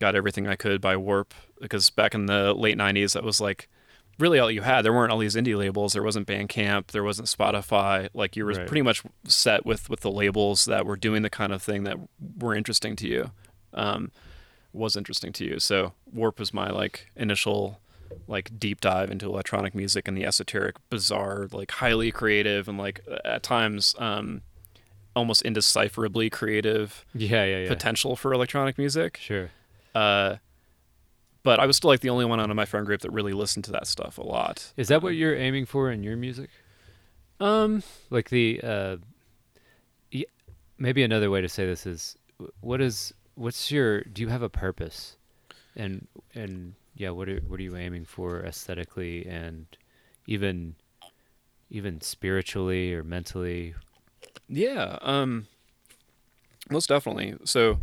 got 0.00 0.14
everything 0.14 0.46
I 0.46 0.56
could 0.56 0.80
by 0.80 0.96
Warp 0.96 1.34
because 1.60 1.90
back 1.90 2.14
in 2.14 2.26
the 2.26 2.52
late 2.54 2.76
90s, 2.76 3.14
that 3.14 3.24
was 3.24 3.40
like 3.40 3.68
really 4.18 4.38
all 4.38 4.50
you 4.50 4.62
had. 4.62 4.82
There 4.82 4.92
weren't 4.92 5.12
all 5.12 5.18
these 5.18 5.34
indie 5.36 5.56
labels. 5.56 5.92
There 5.92 6.02
wasn't 6.02 6.26
Bandcamp. 6.26 6.88
There 6.88 7.02
wasn't 7.04 7.28
Spotify. 7.28 8.08
Like 8.14 8.36
you 8.36 8.44
were 8.44 8.52
Right. 8.52 8.66
pretty 8.66 8.82
much 8.82 9.02
set 9.24 9.66
with, 9.66 9.90
with 9.90 10.00
the 10.00 10.10
labels 10.10 10.64
that 10.66 10.86
were 10.86 10.96
doing 10.96 11.22
the 11.22 11.30
kind 11.30 11.52
of 11.52 11.62
thing 11.62 11.84
that 11.84 11.96
were 12.38 12.54
interesting 12.54 12.96
to 12.96 13.08
you. 13.08 13.30
Um, 13.74 14.10
was 14.72 14.94
interesting 14.96 15.32
to 15.34 15.44
you. 15.44 15.58
So 15.58 15.92
Warp 16.12 16.38
was 16.38 16.52
my 16.52 16.68
like 16.70 17.10
initial 17.16 17.80
like 18.28 18.58
deep 18.58 18.80
dive 18.80 19.10
into 19.10 19.26
electronic 19.26 19.74
music 19.74 20.06
and 20.06 20.16
the 20.16 20.24
esoteric, 20.24 20.76
bizarre, 20.90 21.48
like 21.50 21.70
highly 21.70 22.10
creative 22.12 22.68
and 22.68 22.78
like 22.78 23.00
at 23.24 23.42
times 23.42 23.94
um 23.98 24.42
almost 25.14 25.42
indecipherably 25.44 26.30
creative 26.30 27.04
Yeah, 27.14 27.44
yeah, 27.44 27.58
yeah. 27.62 27.68
potential 27.68 28.16
for 28.16 28.32
electronic 28.34 28.76
music. 28.78 29.18
Sure. 29.20 29.50
Uh 29.94 30.36
but 31.46 31.60
I 31.60 31.66
was 31.66 31.76
still 31.76 31.90
like 31.90 32.00
the 32.00 32.10
only 32.10 32.24
one 32.24 32.40
out 32.40 32.50
of 32.50 32.56
my 32.56 32.64
friend 32.64 32.84
group 32.84 33.02
that 33.02 33.12
really 33.12 33.32
listened 33.32 33.64
to 33.66 33.70
that 33.70 33.86
stuff 33.86 34.18
a 34.18 34.22
lot. 34.24 34.72
Is 34.76 34.88
that 34.88 35.00
what 35.00 35.14
you're 35.14 35.36
aiming 35.36 35.66
for 35.66 35.92
in 35.92 36.02
your 36.02 36.16
music? 36.16 36.50
Um 37.38 37.84
Like 38.10 38.30
the 38.30 38.60
uh, 38.64 38.96
maybe 40.76 41.04
another 41.04 41.30
way 41.30 41.40
to 41.40 41.48
say 41.48 41.64
this 41.64 41.86
is, 41.86 42.16
what 42.60 42.80
is 42.80 43.14
what's 43.36 43.70
your? 43.70 44.02
Do 44.02 44.22
you 44.22 44.28
have 44.28 44.42
a 44.42 44.48
purpose? 44.48 45.16
And 45.76 46.08
and 46.34 46.74
yeah, 46.96 47.10
what 47.10 47.28
are 47.28 47.38
what 47.46 47.60
are 47.60 47.62
you 47.62 47.76
aiming 47.76 48.06
for 48.06 48.40
aesthetically 48.40 49.24
and 49.26 49.66
even 50.26 50.74
even 51.70 52.00
spiritually 52.00 52.92
or 52.92 53.04
mentally? 53.04 53.74
Yeah, 54.48 54.98
um 55.00 55.46
most 56.70 56.88
definitely. 56.88 57.36
So 57.44 57.78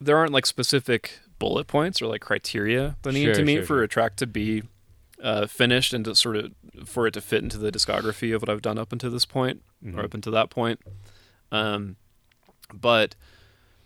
there 0.00 0.16
aren't 0.16 0.32
like 0.32 0.46
specific 0.46 1.18
bullet 1.44 1.66
points 1.66 2.00
or 2.02 2.06
like 2.06 2.20
criteria 2.20 2.96
that 3.02 3.12
need 3.12 3.24
Sure, 3.24 3.34
to 3.34 3.44
meet 3.44 3.56
sure, 3.58 3.66
for 3.66 3.82
a 3.82 3.88
track 3.88 4.16
to 4.16 4.26
be 4.26 4.62
uh, 5.22 5.46
finished 5.46 5.92
and 5.94 6.04
to 6.04 6.14
sort 6.14 6.36
of 6.36 6.52
for 6.84 7.06
it 7.06 7.12
to 7.14 7.20
fit 7.20 7.42
into 7.42 7.58
the 7.58 7.70
discography 7.70 8.34
of 8.34 8.42
what 8.42 8.48
I've 8.48 8.62
done 8.62 8.78
up 8.78 8.92
until 8.92 9.10
this 9.10 9.24
point 9.26 9.62
Mhm. 9.84 9.96
or 9.98 10.04
up 10.04 10.14
until 10.14 10.32
that 10.32 10.50
point. 10.50 10.80
Um, 11.52 11.96
but 12.72 13.14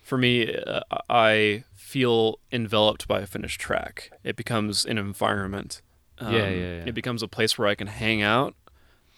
for 0.00 0.16
me, 0.18 0.54
uh, 0.54 0.80
I 1.11 1.64
feel 1.74 2.38
enveloped 2.52 3.06
by 3.09 3.20
a 3.20 3.26
finished 3.26 3.61
track. 3.61 4.11
It 4.24 4.36
becomes 4.36 4.84
an 4.84 4.98
environment. 4.98 5.82
Um, 6.18 6.32
Yeah, 6.34 6.48
yeah, 6.48 6.74
yeah. 6.78 6.84
It 6.86 6.94
becomes 6.94 7.22
a 7.22 7.28
place 7.28 7.59
where 7.59 7.68
I 7.68 7.74
can 7.74 7.86
hang 7.88 8.22
out 8.22 8.54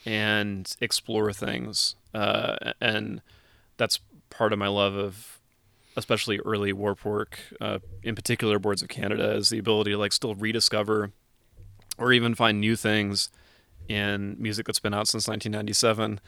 and 0.06 0.74
explore 0.80 1.32
things. 1.32 1.96
Uh, 2.14 2.72
and 2.80 3.22
that's 3.76 4.00
part 4.30 4.52
of 4.52 4.58
my 4.58 4.68
love 4.68 4.94
of 4.94 5.39
especially 5.96 6.38
early 6.40 6.72
warp 6.72 7.04
work, 7.04 7.40
uh, 7.60 7.78
in 8.02 8.14
particular 8.14 8.58
Boards 8.58 8.82
of 8.82 8.88
Canada, 8.88 9.32
is 9.32 9.50
the 9.50 9.58
ability 9.58 9.90
to 9.92 9.98
like 9.98 10.12
still 10.12 10.34
rediscover 10.34 11.12
or 11.98 12.12
even 12.12 12.34
find 12.34 12.60
new 12.60 12.76
things 12.76 13.30
in 13.88 14.36
music 14.38 14.66
that's 14.66 14.78
been 14.78 14.94
out 14.94 15.08
since 15.08 15.26
1997. 15.26 16.20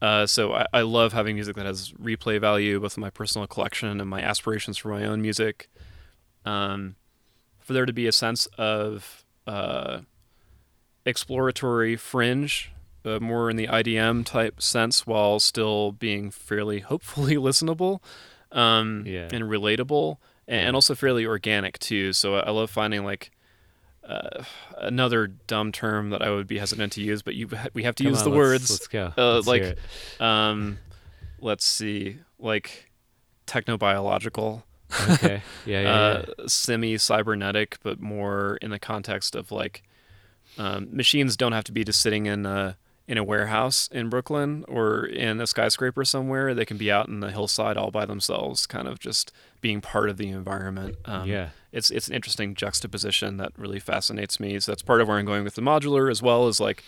Uh, 0.00 0.26
so 0.26 0.54
I, 0.54 0.66
I 0.72 0.80
love 0.82 1.12
having 1.12 1.34
music 1.34 1.56
that 1.56 1.66
has 1.66 1.92
replay 1.92 2.40
value, 2.40 2.80
both 2.80 2.96
in 2.96 3.00
my 3.00 3.10
personal 3.10 3.46
collection 3.46 4.00
and 4.00 4.08
my 4.08 4.20
aspirations 4.20 4.78
for 4.78 4.88
my 4.88 5.04
own 5.04 5.20
music. 5.20 5.68
Um, 6.44 6.96
for 7.58 7.72
there 7.72 7.86
to 7.86 7.92
be 7.92 8.06
a 8.06 8.12
sense 8.12 8.46
of 8.56 9.24
uh, 9.46 10.00
exploratory 11.04 11.96
fringe, 11.96 12.72
uh, 13.04 13.18
more 13.20 13.50
in 13.50 13.56
the 13.56 13.66
IDM 13.66 14.24
type 14.24 14.62
sense, 14.62 15.06
while 15.06 15.40
still 15.40 15.92
being 15.92 16.30
fairly 16.30 16.80
hopefully 16.80 17.34
listenable. 17.36 18.00
Um, 18.52 19.04
Yeah. 19.06 19.28
and 19.32 19.44
relatable, 19.44 20.16
and, 20.46 20.74
also 20.74 20.94
fairly 20.94 21.26
organic 21.26 21.78
too. 21.78 22.12
So 22.12 22.36
I 22.36 22.50
love 22.50 22.70
finding 22.70 23.04
like. 23.04 23.30
Uh, 24.08 24.42
another 24.78 25.26
dumb 25.26 25.70
term 25.70 26.08
that 26.08 26.22
I 26.22 26.30
would 26.30 26.46
be 26.46 26.56
hesitant 26.56 26.94
to 26.94 27.02
use, 27.02 27.20
but 27.20 27.34
you 27.34 27.46
we 27.74 27.82
have 27.82 27.94
to 27.96 28.04
Come 28.04 28.12
use 28.12 28.22
on, 28.22 28.30
the 28.30 28.30
let's- 28.30 28.38
words. 28.38 28.70
Let's 28.70 28.86
go. 28.88 29.12
uh, 29.18 29.34
Let's 29.34 29.46
like-. 29.46 29.76
Um, 30.18 30.78
let's 31.42 31.66
see, 31.66 32.16
like 32.38 32.90
technobiological, 33.46 34.62
okay. 35.10 35.42
Yeah, 35.66 35.80
yeah, 35.82 35.90
uh, 35.94 36.24
yeah. 36.38 36.44
semi 36.46 36.96
cybernetic, 36.96 37.76
but 37.82 38.00
more 38.00 38.58
in 38.62 38.70
the 38.70 38.78
context 38.78 39.34
of 39.36 39.52
like 39.52 39.82
um, 40.56 40.88
machines 40.90 41.36
don't 41.36 41.52
have 41.52 41.64
to 41.64 41.72
be 41.72 41.84
just 41.84 42.00
sitting 42.00 42.24
in 42.26 42.46
a 42.46 42.76
in 43.08 43.16
a 43.18 43.24
warehouse 43.24 43.88
in 43.90 44.08
Brooklyn 44.10 44.64
or 44.68 45.04
in 45.06 45.40
a 45.40 45.46
skyscraper 45.46 46.04
somewhere. 46.04 46.54
They 46.54 46.64
can 46.66 46.76
be 46.76 46.92
out 46.92 47.08
in 47.08 47.20
the 47.20 47.30
hillside 47.32 47.76
all 47.78 47.90
by 47.90 48.04
themselves, 48.04 48.66
kind 48.66 48.86
of 48.86 49.00
just 49.00 49.32
being 49.62 49.80
part 49.80 50.10
of 50.10 50.18
the 50.18 50.28
environment. 50.28 50.96
Um, 51.06 51.26
yeah. 51.26 51.48
it's 51.72 51.90
it's 51.90 52.08
an 52.08 52.14
interesting 52.14 52.54
juxtaposition 52.54 53.38
that 53.38 53.52
really 53.56 53.80
fascinates 53.80 54.38
me. 54.38 54.60
So 54.60 54.70
that's 54.72 54.82
part 54.82 55.00
of 55.00 55.08
where 55.08 55.16
I'm 55.18 55.24
going 55.24 55.42
with 55.42 55.54
the 55.54 55.62
modular, 55.62 56.10
as 56.10 56.22
well 56.22 56.46
as 56.48 56.60
like 56.60 56.84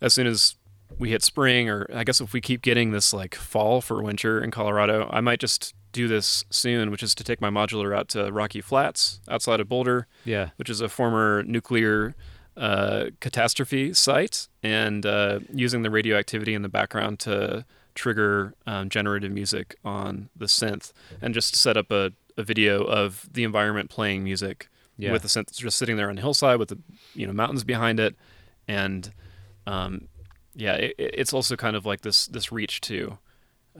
as 0.00 0.14
soon 0.14 0.28
as 0.28 0.54
we 0.98 1.10
hit 1.10 1.22
spring, 1.24 1.68
or 1.68 1.86
I 1.92 2.04
guess 2.04 2.20
if 2.20 2.32
we 2.32 2.40
keep 2.40 2.62
getting 2.62 2.92
this 2.92 3.12
like 3.12 3.34
fall 3.34 3.80
for 3.80 4.00
winter 4.02 4.40
in 4.42 4.50
Colorado, 4.52 5.08
I 5.12 5.20
might 5.20 5.40
just 5.40 5.74
do 5.92 6.06
this 6.06 6.44
soon, 6.50 6.90
which 6.90 7.02
is 7.02 7.14
to 7.16 7.24
take 7.24 7.40
my 7.40 7.50
modular 7.50 7.96
out 7.96 8.08
to 8.10 8.30
Rocky 8.30 8.60
Flats 8.60 9.20
outside 9.28 9.58
of 9.58 9.68
Boulder, 9.68 10.06
Yeah. 10.24 10.50
which 10.56 10.70
is 10.70 10.80
a 10.80 10.88
former 10.88 11.42
nuclear 11.42 12.14
uh, 12.58 13.10
catastrophe 13.20 13.94
site, 13.94 14.48
and 14.62 15.06
uh, 15.06 15.40
using 15.54 15.82
the 15.82 15.90
radioactivity 15.90 16.54
in 16.54 16.62
the 16.62 16.68
background 16.68 17.20
to 17.20 17.64
trigger 17.94 18.54
um, 18.66 18.88
generative 18.88 19.32
music 19.32 19.76
on 19.84 20.28
the 20.36 20.46
synth, 20.46 20.92
and 21.22 21.34
just 21.34 21.54
set 21.56 21.76
up 21.76 21.90
a, 21.90 22.12
a 22.36 22.42
video 22.42 22.82
of 22.84 23.28
the 23.32 23.44
environment 23.44 23.90
playing 23.90 24.24
music 24.24 24.68
Yeah. 24.96 25.12
with 25.12 25.22
the 25.22 25.28
synth 25.28 25.54
just 25.56 25.78
sitting 25.78 25.96
there 25.96 26.08
on 26.10 26.16
the 26.16 26.22
hillside 26.22 26.58
with 26.58 26.68
the 26.68 26.78
you 27.14 27.26
know 27.26 27.32
mountains 27.32 27.64
behind 27.64 28.00
it, 28.00 28.14
and 28.66 29.12
um, 29.66 30.08
yeah, 30.54 30.74
it, 30.74 30.94
it's 30.98 31.32
also 31.32 31.54
kind 31.56 31.76
of 31.76 31.86
like 31.86 32.00
this 32.02 32.26
this 32.26 32.50
reach 32.52 32.80
to 32.82 33.18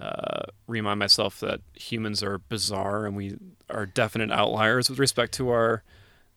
uh, 0.01 0.43
remind 0.69 0.99
myself 1.01 1.41
that 1.41 1.61
humans 1.75 2.23
are 2.23 2.39
bizarre 2.39 3.05
and 3.07 3.17
we 3.17 3.37
are 3.69 3.85
definite 3.87 4.31
outliers 4.31 4.89
with 4.89 4.99
respect 5.01 5.33
to 5.35 5.49
our 5.51 5.83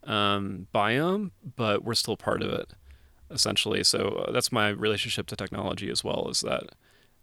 um, 0.03 0.67
biome, 0.73 1.31
but 1.55 1.83
we're 1.83 1.93
still 1.93 2.17
part 2.17 2.41
of 2.41 2.49
it 2.51 2.71
essentially. 3.29 3.83
So 3.83 4.25
uh, 4.27 4.31
that's 4.31 4.51
my 4.51 4.69
relationship 4.69 5.27
to 5.27 5.35
technology 5.35 5.89
as 5.89 6.03
well. 6.03 6.27
Is 6.29 6.41
that 6.41 6.63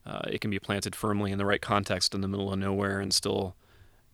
uh, 0.07 0.23
it 0.31 0.41
can 0.41 0.51
be 0.51 0.59
planted 0.59 0.97
firmly 0.97 1.33
in 1.33 1.39
the 1.39 1.45
right 1.45 1.61
context 1.61 2.15
in 2.15 2.23
the 2.23 2.29
middle 2.29 2.51
of 2.53 2.59
nowhere 2.59 2.99
and 3.01 3.13
still 3.13 3.57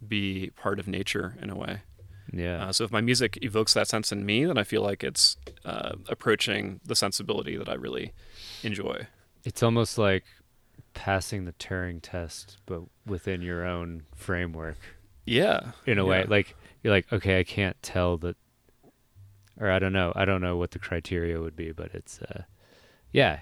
be 0.06 0.50
part 0.56 0.78
of 0.80 0.88
nature 0.88 1.36
in 1.40 1.50
a 1.50 1.56
way. 1.56 1.82
yeah. 2.32 2.66
Uh, 2.66 2.72
so 2.72 2.82
if 2.84 2.90
my 2.90 3.00
music 3.00 3.38
evokes 3.42 3.74
that 3.74 3.86
sense 3.86 4.10
in 4.10 4.26
me, 4.26 4.44
then 4.44 4.58
I 4.58 4.64
feel 4.64 4.82
like 4.82 5.04
it's 5.04 5.36
uh, 5.64 5.92
approaching 6.08 6.80
the 6.84 6.96
sensibility 6.96 7.56
that 7.56 7.68
I 7.68 7.74
really 7.74 8.12
enjoy. 8.62 9.06
it's 9.44 9.62
almost 9.62 9.96
like 9.98 10.24
passing 10.94 11.44
the 11.44 11.52
Turing 11.52 12.00
test, 12.02 12.56
but 12.66 12.82
within 13.06 13.40
your 13.42 13.64
own 13.64 14.02
framework. 14.16 14.76
Yeah, 15.26 15.72
in 15.86 15.98
a 15.98 16.04
way 16.04 16.20
Yeah. 16.20 16.26
like 16.28 16.56
you're 16.82 16.92
like 16.92 17.10
okay 17.12 17.38
i 17.40 17.44
can't 17.44 17.80
tell 17.82 18.18
that 18.18 18.36
or 19.60 19.70
i 19.70 19.78
don't 19.78 19.92
know 19.92 20.12
i 20.16 20.24
don't 20.24 20.40
know 20.40 20.56
what 20.56 20.70
the 20.72 20.78
criteria 20.78 21.40
would 21.40 21.56
be 21.56 21.72
but 21.72 21.90
it's 21.94 22.20
uh 22.22 22.42
yeah 23.12 23.40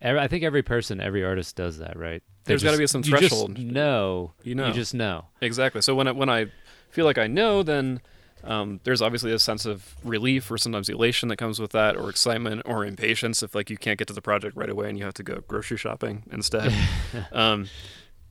Every, 0.00 0.20
i 0.20 0.28
think 0.28 0.44
every 0.44 0.62
person 0.62 1.00
every 1.00 1.24
artist 1.24 1.56
does 1.56 1.78
that 1.78 1.96
right 1.98 2.22
They 2.44 2.52
There's 2.52 2.62
gotta 2.62 2.76
be 2.78 2.86
some 2.86 3.02
you 3.04 3.10
just 3.12 3.20
threshold. 3.20 3.58
know 3.58 4.32
you 4.42 4.54
know 4.54 4.66
you 4.68 4.72
just 4.74 4.92
know 4.94 5.26
exactly. 5.40 5.80
So 5.80 5.94
when 5.94 6.08
I, 6.08 6.12
when 6.12 6.28
I 6.28 6.46
feel 6.90 7.06
like 7.06 7.16
I 7.18 7.26
know, 7.26 7.62
then 7.62 8.00
um, 8.44 8.80
there's 8.84 9.00
obviously 9.00 9.32
a 9.32 9.38
sense 9.38 9.64
of 9.64 9.94
relief 10.04 10.50
or 10.50 10.58
sometimes 10.58 10.90
elation 10.90 11.28
that 11.30 11.36
comes 11.38 11.58
with 11.58 11.70
that, 11.72 11.96
or 11.96 12.10
excitement 12.10 12.60
or 12.66 12.84
impatience 12.84 13.42
if 13.42 13.54
like 13.54 13.70
you 13.70 13.78
can't 13.78 13.98
get 13.98 14.06
to 14.08 14.12
the 14.14 14.20
project 14.20 14.54
right 14.56 14.68
away 14.68 14.90
and 14.90 14.98
you 14.98 15.04
have 15.06 15.14
to 15.14 15.22
go 15.22 15.42
grocery 15.48 15.78
shopping 15.78 16.24
instead. 16.30 16.70
um, 17.32 17.66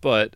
but 0.02 0.36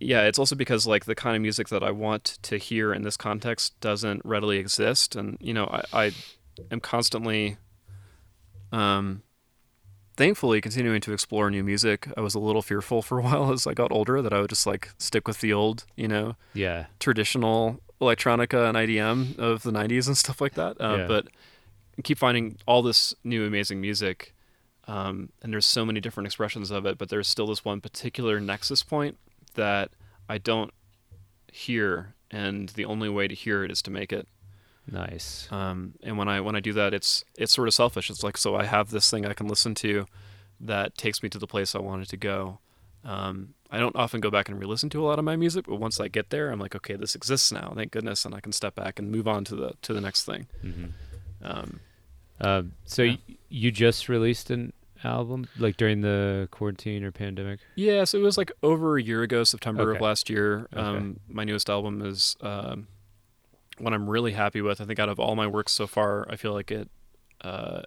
yeah, 0.00 0.22
it's 0.22 0.38
also 0.38 0.56
because 0.56 0.86
like 0.86 1.04
the 1.04 1.14
kind 1.14 1.36
of 1.36 1.42
music 1.42 1.68
that 1.68 1.82
I 1.82 1.90
want 1.90 2.38
to 2.42 2.56
hear 2.56 2.92
in 2.92 3.02
this 3.02 3.16
context 3.16 3.78
doesn't 3.80 4.22
readily 4.24 4.58
exist, 4.58 5.14
and 5.14 5.36
you 5.40 5.52
know 5.52 5.66
I, 5.66 6.06
I 6.06 6.12
am 6.70 6.80
constantly, 6.80 7.58
um, 8.72 9.22
thankfully 10.16 10.60
continuing 10.60 11.00
to 11.02 11.12
explore 11.12 11.50
new 11.50 11.62
music. 11.62 12.08
I 12.16 12.22
was 12.22 12.34
a 12.34 12.40
little 12.40 12.62
fearful 12.62 13.02
for 13.02 13.18
a 13.18 13.22
while 13.26 13.52
as 13.52 13.66
I 13.66 13.74
got 13.74 13.92
older 13.92 14.22
that 14.22 14.32
I 14.32 14.40
would 14.40 14.50
just 14.50 14.66
like 14.66 14.90
stick 14.98 15.28
with 15.28 15.40
the 15.40 15.52
old, 15.52 15.84
you 15.96 16.08
know, 16.08 16.36
yeah 16.54 16.86
traditional 16.98 17.80
electronica 18.00 18.66
and 18.66 18.78
IDM 18.78 19.38
of 19.38 19.62
the 19.62 19.70
90s 19.70 20.06
and 20.06 20.16
stuff 20.16 20.40
like 20.40 20.54
that. 20.54 20.80
Uh, 20.80 20.96
Yeah. 21.00 21.06
But 21.06 21.26
I 21.98 22.02
keep 22.02 22.16
finding 22.16 22.56
all 22.66 22.80
this 22.80 23.14
new 23.22 23.44
amazing 23.46 23.80
music. 23.80 24.34
Um, 24.88 25.28
and 25.42 25.52
there's 25.52 25.66
so 25.66 25.84
many 25.84 26.00
different 26.00 26.26
expressions 26.26 26.70
of 26.70 26.86
it, 26.86 26.96
but 26.96 27.10
there's 27.10 27.28
still 27.28 27.46
this 27.46 27.64
one 27.64 27.82
particular 27.82 28.40
nexus 28.40 28.82
point 28.82 29.18
that 29.54 29.90
I 30.28 30.38
don't 30.38 30.72
hear, 31.52 32.14
and 32.30 32.68
the 32.70 32.84
only 32.84 33.08
way 33.08 33.28
to 33.28 33.34
hear 33.34 33.64
it 33.64 33.70
is 33.70 33.82
to 33.82 33.90
make 33.90 34.12
it. 34.12 34.26
nice 34.90 35.46
Um, 35.52 35.94
and 36.02 36.16
when 36.18 36.28
I 36.28 36.40
when 36.40 36.56
I 36.56 36.60
do 36.60 36.72
that, 36.74 36.94
it's 36.94 37.24
it's 37.38 37.52
sort 37.52 37.68
of 37.68 37.74
selfish. 37.74 38.10
It's 38.10 38.22
like 38.22 38.36
so 38.36 38.54
I 38.56 38.64
have 38.64 38.90
this 38.90 39.10
thing 39.10 39.26
I 39.26 39.34
can 39.34 39.48
listen 39.48 39.74
to 39.76 40.06
that 40.60 40.96
takes 40.96 41.22
me 41.22 41.28
to 41.30 41.38
the 41.38 41.46
place 41.46 41.74
I 41.74 41.78
wanted 41.80 42.08
to 42.10 42.16
go. 42.16 42.58
Um, 43.04 43.54
I 43.70 43.78
don't 43.78 43.96
often 43.96 44.20
go 44.20 44.30
back 44.30 44.48
and 44.50 44.58
re-listen 44.60 44.90
to 44.90 45.02
a 45.02 45.06
lot 45.06 45.18
of 45.18 45.24
my 45.24 45.34
music, 45.36 45.64
but 45.66 45.76
once 45.76 45.98
I 46.00 46.08
get 46.08 46.28
there, 46.30 46.50
I'm 46.50 46.58
like, 46.60 46.74
okay, 46.76 46.96
this 46.96 47.14
exists 47.14 47.50
now. 47.50 47.72
Thank 47.74 47.92
goodness, 47.92 48.24
and 48.26 48.34
I 48.34 48.40
can 48.40 48.52
step 48.52 48.74
back 48.74 48.98
and 48.98 49.10
move 49.10 49.26
on 49.26 49.44
to 49.44 49.56
the 49.56 49.72
to 49.82 49.94
the 49.94 50.00
next 50.00 50.24
thing. 50.24 50.46
hmm 50.60 50.86
Um, 51.42 51.80
um 52.40 52.72
so 52.84 53.02
Yeah. 53.02 53.16
y- 53.28 53.36
you 53.48 53.70
just 53.70 54.08
released 54.08 54.50
an 54.50 54.72
album 55.04 55.48
like 55.58 55.76
during 55.76 56.00
the 56.02 56.48
quarantine 56.50 57.02
or 57.02 57.10
pandemic 57.10 57.60
yeah, 57.74 58.04
so 58.04 58.18
it 58.18 58.22
was 58.22 58.36
like 58.36 58.52
over 58.62 58.98
a 58.98 59.02
year 59.02 59.22
ago, 59.22 59.44
September 59.44 59.92
of 59.92 60.00
last 60.00 60.28
year. 60.28 60.68
Okay. 60.72 60.80
Um, 60.80 61.20
my 61.28 61.44
newest 61.44 61.70
album 61.70 62.02
is 62.02 62.36
um, 62.42 62.88
one 63.78 63.94
I'm 63.94 64.08
really 64.08 64.32
happy 64.32 64.60
with. 64.60 64.80
I 64.80 64.84
think 64.84 64.98
out 64.98 65.08
of 65.08 65.18
all 65.18 65.34
my 65.34 65.46
work 65.46 65.68
so 65.68 65.86
far, 65.86 66.26
I 66.30 66.36
feel 66.36 66.52
like 66.52 66.70
it 66.70 66.90
uh, 67.40 67.82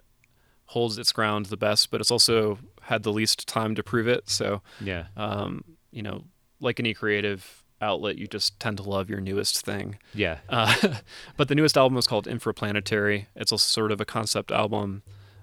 holds 0.66 0.98
its 0.98 1.12
ground 1.12 1.46
the 1.46 1.56
best, 1.56 1.90
but 1.90 2.00
it's 2.00 2.10
also 2.10 2.58
had 2.82 3.02
the 3.02 3.12
least 3.12 3.46
time 3.46 3.74
to 3.76 3.82
prove 3.82 4.08
it. 4.08 4.28
So, 4.28 4.62
yeah 4.80 5.06
um, 5.16 5.64
you 5.90 6.02
know, 6.02 6.24
like 6.60 6.80
any 6.80 6.94
creative 6.94 7.64
outlet, 7.80 8.16
you 8.16 8.26
just 8.26 8.58
tend 8.58 8.78
to 8.78 8.82
love 8.82 9.08
your 9.08 9.20
newest 9.20 9.64
thing. 9.64 9.98
yeah 10.14 10.38
Uh, 10.48 10.74
but 11.36 11.48
the 11.48 11.54
newest 11.54 11.76
album 11.76 11.96
is 11.98 12.06
called 12.06 12.26
Infraplanetary. 12.26 13.26
It's 13.36 13.52
a 13.52 13.58
sort 13.58 13.92
of 13.92 14.00
a 14.00 14.04
concept 14.04 14.50
album, 14.50 15.02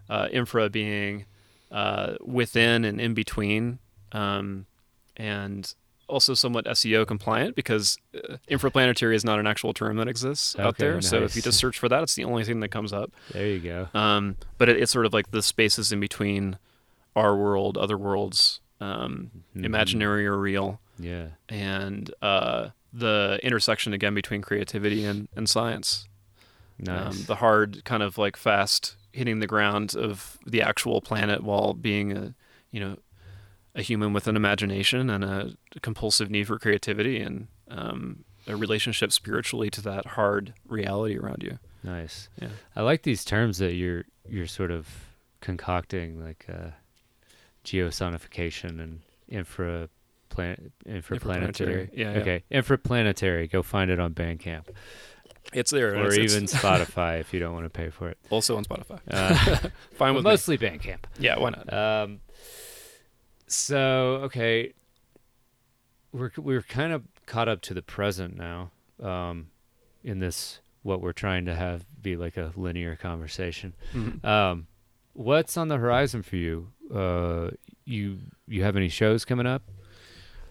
uh, 0.10 0.28
infra 0.32 0.70
being 0.70 1.26
uh, 1.72 2.16
within 2.22 2.84
and 2.86 3.00
in 3.02 3.14
between, 3.14 3.80
um, 4.12 4.66
and 5.18 5.74
also 6.08 6.34
somewhat 6.34 6.66
SEO 6.66 7.08
compliant 7.08 7.56
because 7.56 7.98
uh, 8.14 8.36
infraplanetary 8.50 9.16
is 9.16 9.24
not 9.24 9.40
an 9.40 9.48
actual 9.48 9.74
term 9.74 9.96
that 9.98 10.10
exists 10.10 10.58
out 10.60 10.66
Okay, 10.68 10.84
there. 10.86 11.02
So 11.02 11.24
if 11.24 11.36
you 11.38 11.42
just 11.42 11.58
search 11.58 11.80
for 11.80 11.88
that, 11.88 12.04
it's 12.04 12.16
the 12.16 12.26
only 12.26 12.44
thing 12.44 12.60
that 12.60 12.70
comes 12.70 12.92
up. 12.92 13.12
there 13.32 13.48
you 13.48 13.60
go 13.60 13.88
Um, 13.98 14.36
but 14.58 14.68
it, 14.68 14.78
it's 14.78 14.92
sort 14.92 15.06
of 15.06 15.14
like 15.14 15.32
the 15.32 15.42
spaces 15.42 15.92
in 15.94 16.00
between 16.02 16.58
our 17.16 17.36
world, 17.38 17.78
other 17.78 17.98
worlds, 17.98 18.60
um, 18.82 19.32
Mhm. 19.56 19.64
imaginary 19.66 20.26
or 20.28 20.38
real, 20.38 20.80
yeah 21.00 21.28
and 21.48 22.14
uh, 22.22 22.70
the 22.92 23.40
intersection 23.44 23.94
again 23.94 24.14
between 24.14 24.42
creativity 24.42 25.04
and, 25.06 25.28
and 25.36 25.48
science. 25.50 26.08
nice 26.80 27.20
Um, 27.20 27.24
the 27.28 27.36
hard 27.36 27.84
kind 27.86 28.04
of 28.04 28.18
like 28.18 28.36
fast 28.36 28.96
hitting 29.12 29.40
the 29.40 29.48
ground 29.48 29.96
of 29.96 30.38
the 30.46 30.62
actual 30.62 31.02
planet 31.02 31.44
while 31.44 31.74
being 31.74 32.16
a 32.16 32.34
you 32.72 32.80
know 32.80 32.98
a 33.76 33.82
human 33.82 34.14
with 34.14 34.28
an 34.28 34.36
imagination 34.36 35.10
and 35.10 35.24
a 35.24 35.54
compulsive 35.82 36.30
need 36.30 36.48
for 36.48 36.60
creativity 36.60 37.22
and 37.22 37.48
um, 37.70 38.26
a 38.48 38.56
relationship 38.56 39.12
spiritually 39.12 39.70
to 39.70 39.82
that 39.82 40.06
hard 40.06 40.54
reality 40.68 41.18
around 41.18 41.42
you. 41.42 41.58
nice 41.84 42.30
Yeah. 42.42 42.50
I 42.76 42.82
like 42.82 43.04
these 43.04 43.24
terms 43.24 43.60
that 43.60 43.74
you're 43.74 44.06
you're 44.28 44.48
sort 44.48 44.72
of 44.72 44.88
concocting, 45.42 46.24
like 46.24 46.46
uh, 46.48 46.72
geosonification 47.66 48.80
and 48.82 49.02
infra 49.28 49.90
plan 50.30 50.72
infraplanetary. 50.88 51.20
Infraplanetary, 51.20 51.90
yeah, 51.94 52.14
yeah. 52.14 52.20
Okay, 52.20 52.44
infraplanetary. 52.52 53.52
Go 53.52 53.62
find 53.64 53.92
it 53.92 54.00
on 54.00 54.14
Bandcamp 54.14 54.68
It's 55.54 55.72
there, 55.72 55.96
or 55.96 56.08
it's- 56.08 56.18
it's 56.18 56.34
even 56.34 56.46
Spotify 56.46 57.20
if 57.20 57.34
you 57.34 57.40
don't 57.40 57.54
want 57.54 57.66
to 57.66 57.70
pay 57.70 57.90
for 57.90 58.10
it. 58.10 58.18
also 58.30 58.58
on 58.58 58.64
Spotify. 58.66 59.00
Uh, 59.10 59.70
Fine 59.96 60.16
with 60.16 60.24
me. 60.24 60.32
mostly 60.32 60.58
Bandcamp. 60.58 61.04
Yeah, 61.20 61.38
why 61.40 61.50
not? 61.50 61.74
Um, 61.74 62.20
so 63.48 64.22
okay, 64.26 64.74
we're 66.12 66.32
we're 66.38 66.62
kind 66.62 66.94
of 66.94 67.04
caught 67.26 67.48
up 67.48 67.62
to 67.62 67.74
the 67.74 67.82
present 67.82 68.38
now. 68.38 68.72
Um, 69.02 69.48
in 70.04 70.20
this, 70.20 70.60
what 70.84 71.02
we're 71.02 71.12
trying 71.14 71.46
to 71.46 71.56
have 71.56 71.86
be 72.02 72.16
like 72.16 72.38
a 72.38 72.52
linear 72.56 72.96
conversation. 72.96 73.74
Mhm. 73.94 74.24
Um, 74.26 74.68
what's 75.14 75.58
on 75.58 75.68
the 75.68 75.78
horizon 75.78 76.22
for 76.24 76.36
you? 76.38 76.70
Uh, 76.94 77.52
you 77.86 78.20
you 78.48 78.64
have 78.64 78.76
any 78.76 78.90
shows 78.90 79.26
coming 79.26 79.46
up? 79.48 79.64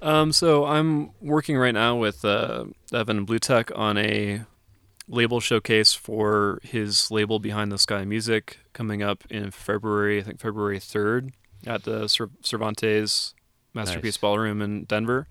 Um, 0.02 0.32
so 0.32 0.64
I'm 0.64 1.10
working 1.20 1.56
right 1.58 1.74
now 1.74 1.96
with 1.96 2.24
uh, 2.24 2.64
Evan 2.92 3.26
Bluetech 3.26 3.76
on 3.76 3.98
a 3.98 4.42
label 5.10 5.40
showcase 5.40 5.92
for 5.92 6.60
his 6.62 7.10
label 7.10 7.38
Behind 7.40 7.70
the 7.72 7.78
Sky 7.78 8.04
Music 8.04 8.58
coming 8.72 9.02
up 9.02 9.24
in 9.28 9.50
February. 9.50 10.20
I 10.20 10.22
think 10.22 10.38
February 10.40 10.78
3rd 10.78 11.32
at 11.66 11.82
the 11.82 12.06
Cervantes 12.42 13.34
Masterpiece 13.74 14.14
Nice. 14.14 14.20
Ballroom 14.20 14.62
in 14.62 14.84
Denver. 14.84 15.26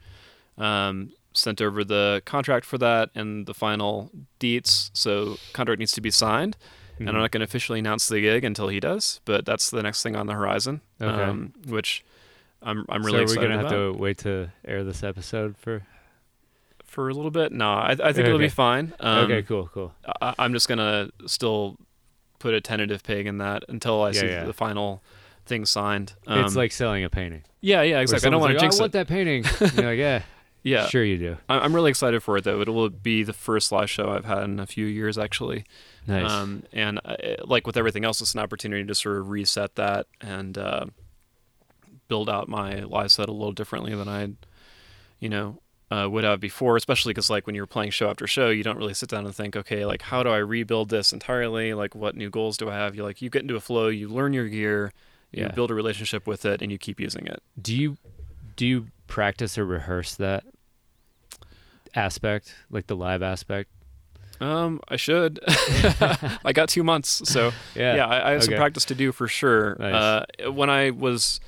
Um, 0.57 1.13
sent 1.33 1.61
over 1.61 1.83
the 1.83 2.21
contract 2.25 2.65
for 2.65 2.77
that 2.77 3.09
and 3.15 3.45
the 3.45 3.53
final 3.53 4.11
deets. 4.39 4.89
So 4.93 5.37
contract 5.53 5.79
needs 5.79 5.91
to 5.93 6.01
be 6.01 6.11
signed, 6.11 6.57
and 6.99 7.07
I'm 7.07 7.15
Mhm. 7.15 7.19
not 7.19 7.31
going 7.31 7.39
to 7.41 7.45
officially 7.45 7.79
announce 7.79 8.07
the 8.07 8.19
gig 8.19 8.43
until 8.43 8.67
he 8.67 8.79
does. 8.79 9.21
But 9.25 9.45
that's 9.45 9.69
the 9.69 9.81
next 9.81 10.03
thing 10.03 10.15
on 10.15 10.27
the 10.27 10.33
horizon. 10.33 10.81
Okay. 11.01 11.23
Um, 11.23 11.53
which 11.65 12.03
I'm 12.61 12.85
I'm 12.89 13.03
really 13.05 13.19
so 13.19 13.23
excited 13.23 13.41
we're 13.41 13.47
gonna 13.47 13.59
about. 13.61 13.71
have 13.71 13.93
to 13.93 13.97
wait 13.99 14.17
to 14.19 14.51
air 14.65 14.83
this 14.83 15.03
episode 15.03 15.55
for. 15.57 15.83
For 16.99 17.07
a 17.07 17.13
little 17.13 17.31
bit. 17.31 17.53
No, 17.53 17.71
I, 17.71 17.91
I 18.03 18.11
think 18.11 18.27
it'll 18.27 18.37
be 18.39 18.49
fine. 18.49 18.93
Um, 18.99 19.19
okay, 19.31 19.41
cool, 19.41 19.69
cool. 19.73 19.93
I, 20.21 20.33
I'm 20.37 20.51
just 20.51 20.67
gonna 20.67 21.09
still 21.27 21.77
put 22.39 22.53
a 22.53 22.59
tentative 22.59 23.03
peg 23.03 23.25
in 23.25 23.37
that 23.37 23.63
until 23.69 24.01
I 24.03 24.09
Yeah, 24.09 24.19
see 24.19 24.27
yeah. 24.27 24.43
the 24.43 24.51
final 24.53 25.01
thing 25.45 25.65
signed. 25.65 26.13
it's 26.27 26.51
Um, 26.51 26.53
like 26.55 26.73
selling 26.73 27.05
a 27.05 27.09
painting. 27.09 27.43
yeah, 27.61 27.81
yeah, 27.83 28.01
exactly. 28.01 28.27
I 28.27 28.31
don't 28.31 28.41
want 28.41 28.51
to 28.51 28.55
like, 28.55 28.61
jinx 28.61 28.75
"Oh, 28.75 28.79
I 28.79 28.83
want 28.83 28.91
that 28.93 29.07
painting. 29.07 29.45
You're 29.75 29.85
like, 29.91 29.97
yeah, 29.99 30.23
Yeah, 30.63 30.87
sure 30.87 31.05
you 31.05 31.17
do. 31.17 31.37
I- 31.47 31.59
I'm 31.59 31.73
really 31.73 31.89
excited 31.89 32.21
for 32.21 32.35
it 32.35 32.43
though. 32.43 32.59
It 32.59 32.67
will 32.67 32.89
be 32.89 33.23
the 33.23 33.31
first 33.33 33.71
live 33.71 33.89
show 33.89 34.09
I've 34.09 34.25
had 34.25 34.43
in 34.43 34.59
a 34.59 34.67
few 34.67 34.85
years 34.85 35.17
actually. 35.17 35.63
Nice. 36.05 36.29
Um, 36.29 36.63
and 36.73 36.99
uh, 37.05 37.15
like 37.45 37.65
with 37.65 37.77
everything 37.77 38.03
else, 38.03 38.19
it's 38.19 38.33
an 38.33 38.41
opportunity 38.41 38.83
to 38.85 38.93
sort 38.93 39.17
of 39.19 39.29
reset 39.29 39.75
that 39.75 40.07
and 40.19 40.57
uh, 40.57 40.85
build 42.09 42.29
out 42.29 42.47
my 42.49 42.79
live 42.81 43.11
set 43.11 43.29
a 43.29 43.31
little 43.31 43.53
differently 43.53 43.95
than 43.95 44.07
I, 44.09 44.29
you 45.19 45.29
know, 45.29 45.61
uh, 45.91 46.07
would 46.09 46.23
have 46.23 46.39
before. 46.39 46.75
Especially 46.77 47.11
because 47.11 47.29
like 47.29 47.45
when 47.47 47.55
you're 47.55 47.65
playing 47.65 47.91
show 47.91 48.09
after 48.09 48.27
show, 48.27 48.49
you 48.49 48.63
don't 48.63 48.77
really 48.77 48.93
sit 48.93 49.09
down 49.09 49.25
and 49.25 49.33
think, 49.35 49.55
okay, 49.55 49.85
like 49.85 50.01
how 50.03 50.23
do 50.23 50.29
I 50.29 50.37
rebuild 50.37 50.89
this 50.89 51.11
entirely? 51.13 51.73
Like 51.73 51.95
what 51.95 52.15
new 52.15 52.29
goals 52.29 52.57
do 52.57 52.69
I 52.69 52.75
have? 52.75 52.95
You 52.95 53.03
like 53.03 53.21
you 53.21 53.29
get 53.29 53.41
into 53.41 53.55
a 53.55 53.59
flow, 53.61 53.87
you 53.87 54.07
learn 54.07 54.33
your 54.33 54.47
gear, 54.47 54.91
you 55.31 55.43
Yeah. 55.43 55.51
build 55.51 55.71
a 55.71 55.73
relationship 55.73 56.27
with 56.27 56.45
it, 56.45 56.61
and 56.61 56.71
you 56.71 56.77
keep 56.77 56.99
using 56.99 57.25
it. 57.27 57.41
do 57.61 57.75
you 57.75 57.97
do 58.55 58.65
you 58.67 58.87
practice 59.07 59.57
or 59.57 59.65
rehearse 59.65 60.15
that 60.15 60.43
aspect, 61.95 62.55
like 62.69 62.87
the 62.87 62.95
live 62.95 63.21
aspect? 63.23 63.69
Um, 64.41 64.79
I 64.87 64.95
should. 64.95 65.39
I 65.47 66.53
got 66.53 66.69
two 66.69 66.83
months, 66.83 67.21
so 67.29 67.51
Yeah. 67.75 67.95
yeah, 67.95 68.05
I, 68.07 68.29
I 68.29 68.31
have 68.33 68.43
some 68.43 68.53
practice 68.55 68.85
to 68.85 68.95
do 68.95 69.11
for 69.11 69.27
sure. 69.27 69.75
Nice. 69.79 69.93
Uh, 70.43 70.51
when 70.51 70.69
I 70.69 70.91
was 70.91 71.39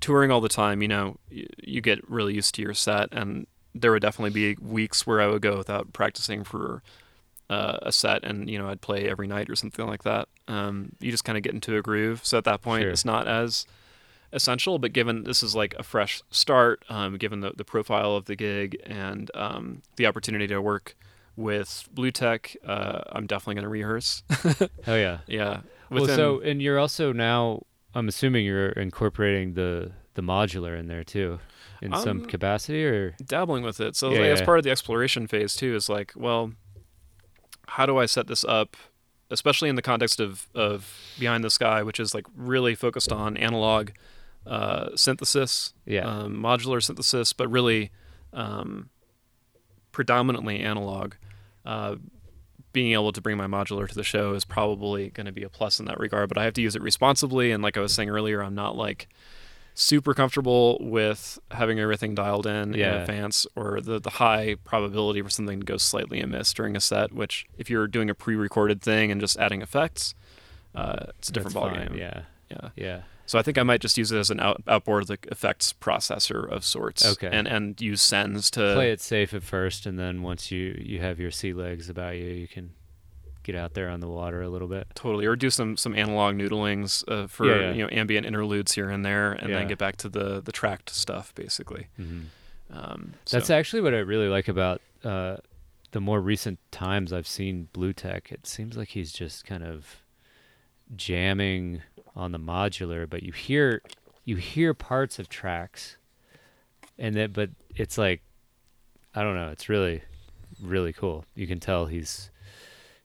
touring 0.00 0.30
all 0.30 0.40
the 0.40 0.48
time, 0.48 0.80
you 0.82 0.88
know, 0.88 1.16
you, 1.30 1.46
you 1.62 1.80
get 1.80 2.08
really 2.08 2.34
used 2.34 2.54
to 2.54 2.62
your 2.62 2.72
set, 2.74 3.08
and 3.12 3.46
there 3.74 3.92
would 3.92 4.02
definitely 4.02 4.30
be 4.30 4.56
weeks 4.60 5.06
where 5.06 5.20
I 5.20 5.26
would 5.26 5.42
go 5.42 5.56
without 5.56 5.92
practicing 5.92 6.44
for 6.44 6.82
uh, 7.48 7.78
a 7.82 7.92
set, 7.92 8.24
and 8.24 8.48
you 8.48 8.58
know, 8.58 8.68
I'd 8.68 8.80
play 8.80 9.08
every 9.08 9.26
night 9.26 9.50
or 9.50 9.56
something 9.56 9.86
like 9.86 10.02
that. 10.04 10.28
Um, 10.48 10.92
you 11.00 11.10
just 11.10 11.24
kind 11.24 11.36
of 11.36 11.42
get 11.42 11.52
into 11.54 11.76
a 11.76 11.82
groove. 11.82 12.24
So 12.24 12.38
at 12.38 12.44
that 12.44 12.62
point, 12.62 12.82
Sure. 12.82 12.90
it's 12.90 13.04
not 13.04 13.26
as 13.28 13.66
essential. 14.32 14.78
But 14.78 14.92
given 14.92 15.24
this 15.24 15.42
is 15.42 15.54
like 15.54 15.74
a 15.78 15.82
fresh 15.82 16.22
start, 16.30 16.84
um, 16.88 17.16
given 17.16 17.40
the, 17.40 17.52
the 17.56 17.64
profile 17.64 18.14
of 18.16 18.26
the 18.26 18.36
gig 18.36 18.76
and 18.86 19.30
um, 19.34 19.82
the 19.96 20.06
opportunity 20.06 20.46
to 20.48 20.60
work 20.60 20.94
with 21.36 21.88
Bluetech, 21.94 22.56
uh, 22.66 23.00
I'm 23.12 23.26
definitely 23.26 23.54
going 23.56 23.64
to 23.64 23.68
rehearse. 23.68 24.22
Oh 24.86 24.94
yeah. 24.96 25.18
yeah. 25.26 25.60
Well, 25.90 26.06
so 26.06 26.40
and 26.40 26.60
you're 26.62 26.78
also 26.78 27.12
now. 27.12 27.62
I'm 27.92 28.06
assuming 28.06 28.44
you're 28.44 28.68
incorporating 28.68 29.54
the 29.54 29.90
the 30.14 30.22
modular 30.22 30.78
in 30.78 30.88
there 30.88 31.04
too, 31.04 31.38
in 31.80 31.92
some 31.94 32.22
Um, 32.22 32.24
capacity, 32.26 32.84
or 32.84 33.16
dabbling 33.24 33.62
with 33.62 33.80
it. 33.80 33.96
So 33.96 34.10
Yeah, 34.12 34.20
like, 34.20 34.30
as 34.30 34.42
part 34.42 34.58
of 34.58 34.64
the 34.64 34.70
exploration 34.70 35.26
phase 35.26 35.54
too 35.54 35.74
is 35.74 35.88
like, 35.88 36.12
well, 36.16 36.52
how 37.68 37.86
do 37.86 37.98
I 37.98 38.06
set 38.06 38.26
this 38.26 38.44
up, 38.44 38.76
especially 39.30 39.68
in 39.68 39.76
the 39.76 39.82
context 39.82 40.20
of 40.20 40.48
of 40.54 40.92
Behind 41.18 41.44
the 41.44 41.50
Sky, 41.50 41.82
which 41.82 42.00
is 42.00 42.14
like 42.14 42.26
really 42.34 42.74
focused 42.74 43.12
on 43.12 43.36
analog 43.36 43.90
uh, 44.46 44.88
synthesis, 44.96 45.74
yeah, 45.86 46.02
um, 46.02 46.34
modular 46.36 46.82
synthesis, 46.82 47.32
but 47.32 47.48
really 47.48 47.90
um, 48.32 48.90
predominantly 49.92 50.60
analog. 50.60 51.14
Uh, 51.64 51.96
being 52.72 52.92
able 52.92 53.10
to 53.12 53.20
bring 53.20 53.36
my 53.36 53.46
modular 53.46 53.88
to 53.88 53.94
the 53.94 54.04
show 54.04 54.32
is 54.34 54.44
probably 54.44 55.08
going 55.10 55.26
to 55.26 55.32
be 55.32 55.42
a 55.42 55.48
plus 55.48 55.80
in 55.80 55.86
that 55.86 55.98
regard, 55.98 56.28
but 56.28 56.38
I 56.38 56.44
have 56.44 56.54
to 56.54 56.62
use 56.62 56.76
it 56.76 56.82
responsibly. 56.82 57.50
And 57.50 57.62
like 57.64 57.76
I 57.76 57.80
was 57.80 57.92
saying 57.92 58.08
earlier, 58.08 58.42
I'm 58.42 58.54
not 58.54 58.76
like 58.76 59.08
super 59.74 60.14
comfortable 60.14 60.76
with 60.80 61.38
having 61.50 61.78
everything 61.80 62.14
dialed 62.14 62.46
in 62.46 62.74
in 62.74 62.80
advance 63.00 63.46
or 63.56 63.80
the, 63.80 63.98
the 63.98 64.10
high 64.10 64.56
probability 64.64 65.22
for 65.22 65.30
something 65.30 65.60
to 65.60 65.66
go 65.66 65.76
slightly 65.76 66.20
amiss 66.20 66.52
during 66.52 66.76
a 66.76 66.80
set, 66.80 67.12
which 67.12 67.46
if 67.56 67.70
you're 67.70 67.86
doing 67.86 68.10
a 68.10 68.14
pre-recorded 68.14 68.82
thing 68.82 69.10
and 69.10 69.20
just 69.20 69.38
adding 69.38 69.62
effects, 69.62 70.14
uh, 70.74 71.06
it's 71.18 71.28
a 71.28 71.32
different 71.32 71.56
ballgame. 71.56 71.96
Yeah, 71.98 72.22
Yeah. 72.50 72.68
yeah. 72.76 73.00
So 73.26 73.38
I 73.38 73.42
think 73.42 73.58
I 73.58 73.62
might 73.62 73.80
just 73.80 73.96
use 73.96 74.10
it 74.10 74.18
as 74.18 74.30
an 74.30 74.40
out, 74.40 74.60
outboard 74.66 75.08
like 75.08 75.24
effects 75.30 75.72
processor 75.72 76.50
of 76.50 76.64
sorts. 76.64 77.06
Okay. 77.06 77.28
And 77.30 77.46
and 77.46 77.80
use 77.80 78.02
sends 78.02 78.50
to 78.52 78.74
Play 78.74 78.90
it 78.90 79.00
safe 79.00 79.32
at 79.32 79.44
first, 79.44 79.86
and 79.86 79.96
then 79.96 80.22
once 80.22 80.50
you 80.50 80.76
you 80.84 80.98
have 81.00 81.20
your 81.20 81.30
sea 81.30 81.52
legs 81.52 81.88
about 81.88 82.16
you, 82.16 82.26
you 82.26 82.48
can 82.48 82.72
get 83.42 83.54
out 83.54 83.74
there 83.74 83.88
on 83.88 84.00
the 84.00 84.08
water 84.08 84.42
a 84.42 84.48
little 84.48 84.68
bit. 84.68 84.86
totally 84.94 85.26
or 85.26 85.36
do 85.36 85.50
some 85.50 85.76
some 85.76 85.94
analog 85.94 86.34
noodlings 86.34 87.02
uh, 87.08 87.26
for 87.26 87.46
Yeah, 87.46 87.60
yeah. 87.68 87.72
you 87.72 87.82
know 87.82 87.88
ambient 87.92 88.26
interludes 88.26 88.72
here 88.72 88.90
and 88.90 89.04
there, 89.04 89.32
and 89.32 89.48
Yeah. 89.50 89.58
then 89.58 89.68
get 89.68 89.78
back 89.78 89.96
to 89.96 90.08
the 90.08 90.40
the 90.40 90.52
tracked 90.52 90.90
stuff 90.90 91.34
basically. 91.34 91.86
hmm 91.96 92.22
Um, 92.70 93.14
That's 93.30 93.50
actually 93.50 93.82
what 93.82 93.94
I 93.94 93.98
really 93.98 94.28
like 94.28 94.46
about 94.48 94.80
uh, 95.02 95.38
the 95.92 96.00
more 96.00 96.20
recent 96.20 96.58
times 96.70 97.12
I've 97.12 97.26
seen 97.26 97.68
Bluetech. 97.74 98.30
It 98.30 98.46
seems 98.46 98.76
like 98.76 98.88
he's 98.90 99.12
just 99.12 99.44
kind 99.44 99.64
of 99.64 99.96
jamming 100.94 101.82
on 102.14 102.32
the 102.32 102.38
modular, 102.38 103.08
but 103.08 103.22
you 103.22 103.32
hear 103.32 103.82
you 104.24 104.36
hear 104.36 104.74
parts 104.74 105.18
of 105.18 105.28
tracks, 105.28 105.96
and 106.98 107.14
then 107.14 107.32
but 107.32 107.50
it's 107.74 107.96
like 107.98 108.22
I 109.14 109.22
don't 109.22 109.34
know. 109.34 109.48
It's 109.48 109.68
really 109.68 110.02
really 110.62 110.92
cool. 110.92 111.24
You 111.34 111.46
can 111.46 111.58
tell 111.58 111.86
he's 111.86 112.30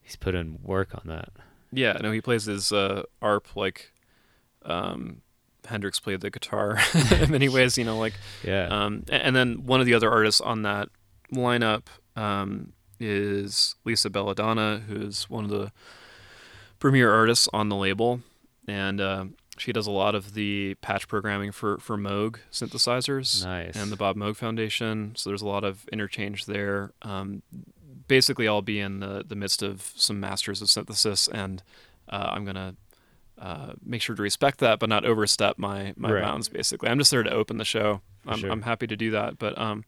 he's 0.05 0.15
put 0.15 0.35
in 0.35 0.59
work 0.63 0.93
on 0.93 1.01
that. 1.05 1.29
yeah. 1.71 1.93
No, 2.01 2.11
he 2.11 2.21
plays 2.21 2.45
his 2.45 2.71
uh, 2.71 3.03
arp 3.21 3.55
like 3.55 3.91
um, 4.63 5.21
Hendrix 5.65 5.99
played 5.99 6.21
the 6.21 6.29
guitar 6.29 6.79
in 7.19 7.31
many 7.31 7.49
ways. 7.49 7.77
You 7.77 7.83
know, 7.83 7.97
like 7.97 8.13
Yeah. 8.43 8.67
Um, 8.67 9.03
and 9.09 9.35
then 9.35 9.65
one 9.65 9.79
of 9.79 9.85
the 9.85 9.93
other 9.93 10.09
artists 10.09 10.39
on 10.39 10.61
that 10.61 10.89
lineup 11.33 11.87
um, 12.15 12.73
is 12.99 13.75
Lisa 13.83 14.09
Bella 14.09 14.35
Donna, 14.35 14.83
who's 14.87 15.29
one 15.29 15.43
of 15.43 15.49
the 15.49 15.71
premier 16.79 17.11
artists 17.11 17.49
on 17.51 17.69
the 17.69 17.75
label, 17.75 18.21
and 18.67 19.01
uh, 19.01 19.25
she 19.57 19.73
does 19.73 19.87
a 19.87 19.91
lot 19.91 20.15
of 20.15 20.33
the 20.33 20.75
patch 20.75 21.07
programming 21.07 21.51
for 21.51 21.77
for 21.79 21.97
Moog 21.97 22.37
synthesizers 22.51 23.43
nice. 23.43 23.75
and 23.75 23.91
the 23.91 23.95
Bob 23.95 24.15
Moog 24.15 24.35
Foundation. 24.35 25.13
So 25.15 25.29
there's 25.29 25.41
a 25.41 25.47
lot 25.47 25.63
of 25.63 25.87
interchange 25.91 26.45
there. 26.45 26.91
Um, 27.01 27.41
basically, 28.07 28.47
I'll 28.47 28.61
be 28.61 28.79
in 28.79 28.99
the 28.99 29.23
the 29.27 29.35
midst 29.35 29.61
of 29.63 29.91
some 29.95 30.19
masters 30.19 30.61
of 30.61 30.69
synthesis, 30.69 31.27
and 31.27 31.63
uh, 32.09 32.29
I'm 32.31 32.45
gonna. 32.45 32.75
Uh, 33.37 33.73
make 33.83 34.01
sure 34.01 34.15
to 34.15 34.21
respect 34.21 34.59
that, 34.59 34.79
but 34.79 34.87
not 34.87 35.03
overstep 35.03 35.57
my 35.57 35.93
my 35.97 36.09
Right. 36.09 36.21
bounds. 36.21 36.47
Basically, 36.47 36.87
I'm 36.87 36.97
just 36.97 37.11
there 37.11 37.21
to 37.21 37.29
open 37.29 37.57
the 37.57 37.65
show. 37.65 37.99
I'm, 38.25 38.37
sure. 38.37 38.49
I'm 38.49 38.61
happy 38.61 38.87
to 38.87 38.95
do 38.95 39.11
that, 39.11 39.37
but 39.37 39.57
um, 39.57 39.83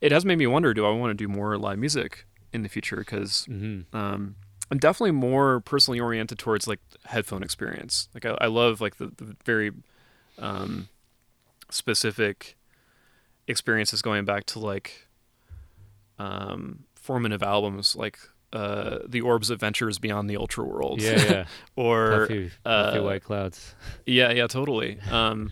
it 0.00 0.10
has 0.10 0.24
made 0.24 0.36
me 0.36 0.48
wonder: 0.48 0.74
Do 0.74 0.84
I 0.84 0.90
want 0.90 1.12
to 1.12 1.14
do 1.14 1.28
more 1.28 1.56
live 1.56 1.78
music 1.78 2.26
in 2.52 2.62
the 2.64 2.68
future? 2.68 2.96
Because 2.96 3.44
hmm 3.44 3.82
um, 3.92 4.34
I'm 4.68 4.78
definitely 4.78 5.12
more 5.12 5.60
personally 5.60 6.00
oriented 6.00 6.40
towards 6.40 6.66
like 6.66 6.80
headphone 7.04 7.44
experience. 7.44 8.08
Like 8.14 8.26
I, 8.26 8.36
I 8.40 8.46
love 8.48 8.80
like 8.80 8.96
the, 8.96 9.12
the 9.16 9.36
very 9.44 9.70
um, 10.36 10.88
specific 11.70 12.56
experiences 13.46 14.02
going 14.02 14.24
back 14.24 14.44
to 14.46 14.58
like 14.58 15.06
um, 16.18 16.84
formative 17.08 17.42
albums 17.42 17.96
like 17.96 18.18
uh, 18.52 18.98
the 19.06 19.22
Orbs 19.22 19.48
Adventures 19.48 19.98
Beyond 19.98 20.28
the 20.28 20.34
Ultraworld. 20.34 21.00
Yeah, 21.00 21.24
yeah. 21.24 21.44
or 21.76 22.26
puffy, 22.26 22.50
puffy 22.62 22.98
uh, 22.98 23.02
white 23.02 23.24
clouds. 23.24 23.74
yeah, 24.04 24.30
yeah, 24.30 24.46
totally. 24.46 24.98
Um, 25.10 25.50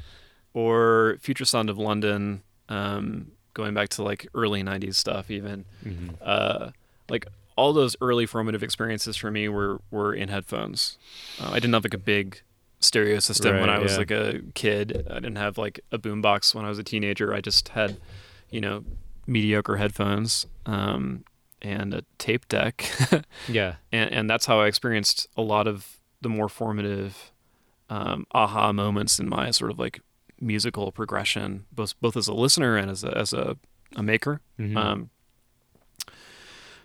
or 0.52 1.16
Future 1.22 1.46
Sound 1.46 1.70
of 1.70 1.78
London, 1.78 2.42
um, 2.68 3.32
going 3.54 3.72
back 3.72 3.88
to 3.90 4.02
like 4.02 4.26
early 4.34 4.62
'90s 4.62 4.96
stuff, 4.96 5.30
even 5.30 5.64
hmm 5.82 6.08
uh, 6.20 6.72
like 7.08 7.26
all 7.56 7.72
those 7.72 7.96
early 8.02 8.26
formative 8.26 8.62
experiences 8.62 9.16
for 9.16 9.30
me 9.30 9.48
were 9.48 9.80
were 9.90 10.12
in 10.12 10.28
headphones. 10.28 10.98
Uh, 11.40 11.52
I 11.52 11.54
didn't 11.54 11.72
have 11.72 11.84
like 11.84 11.94
a 11.94 11.98
big 12.16 12.42
stereo 12.80 13.18
system 13.18 13.60
when 13.60 13.70
I 13.70 13.78
was 13.78 13.92
yeah. 13.92 13.98
like 13.98 14.10
a 14.10 14.40
kid. 14.52 15.06
I 15.10 15.14
didn't 15.14 15.36
have 15.36 15.56
like 15.56 15.80
a 15.90 15.98
boombox 15.98 16.54
when 16.54 16.66
I 16.66 16.68
was 16.68 16.78
a 16.78 16.84
teenager. 16.84 17.32
I 17.32 17.40
just 17.40 17.70
had, 17.70 17.96
you 18.50 18.60
know, 18.60 18.84
mediocre 19.26 19.76
headphones 19.76 20.44
um, 20.66 21.24
and 21.62 21.94
a 21.94 22.04
tape 22.18 22.46
deck, 22.48 22.90
Yeah. 23.48 23.76
and 23.92 24.12
and 24.12 24.30
that's 24.30 24.46
how 24.46 24.60
I 24.60 24.66
experienced 24.66 25.26
a 25.36 25.42
lot 25.42 25.66
of 25.66 25.96
the 26.20 26.28
more 26.28 26.48
formative 26.48 27.32
um, 27.90 28.26
aha 28.32 28.72
moments 28.72 29.18
in 29.18 29.28
my 29.28 29.50
sort 29.50 29.70
of 29.70 29.78
like 29.78 30.00
musical 30.40 30.92
progression, 30.92 31.66
both 31.72 31.98
both 32.00 32.16
as 32.16 32.28
a 32.28 32.34
listener 32.34 32.76
and 32.76 32.90
as 32.90 33.04
a, 33.04 33.16
as 33.16 33.32
a, 33.32 33.56
a 33.96 34.02
maker. 34.02 34.40
Mhm. 34.58 34.76
Um, 34.76 35.10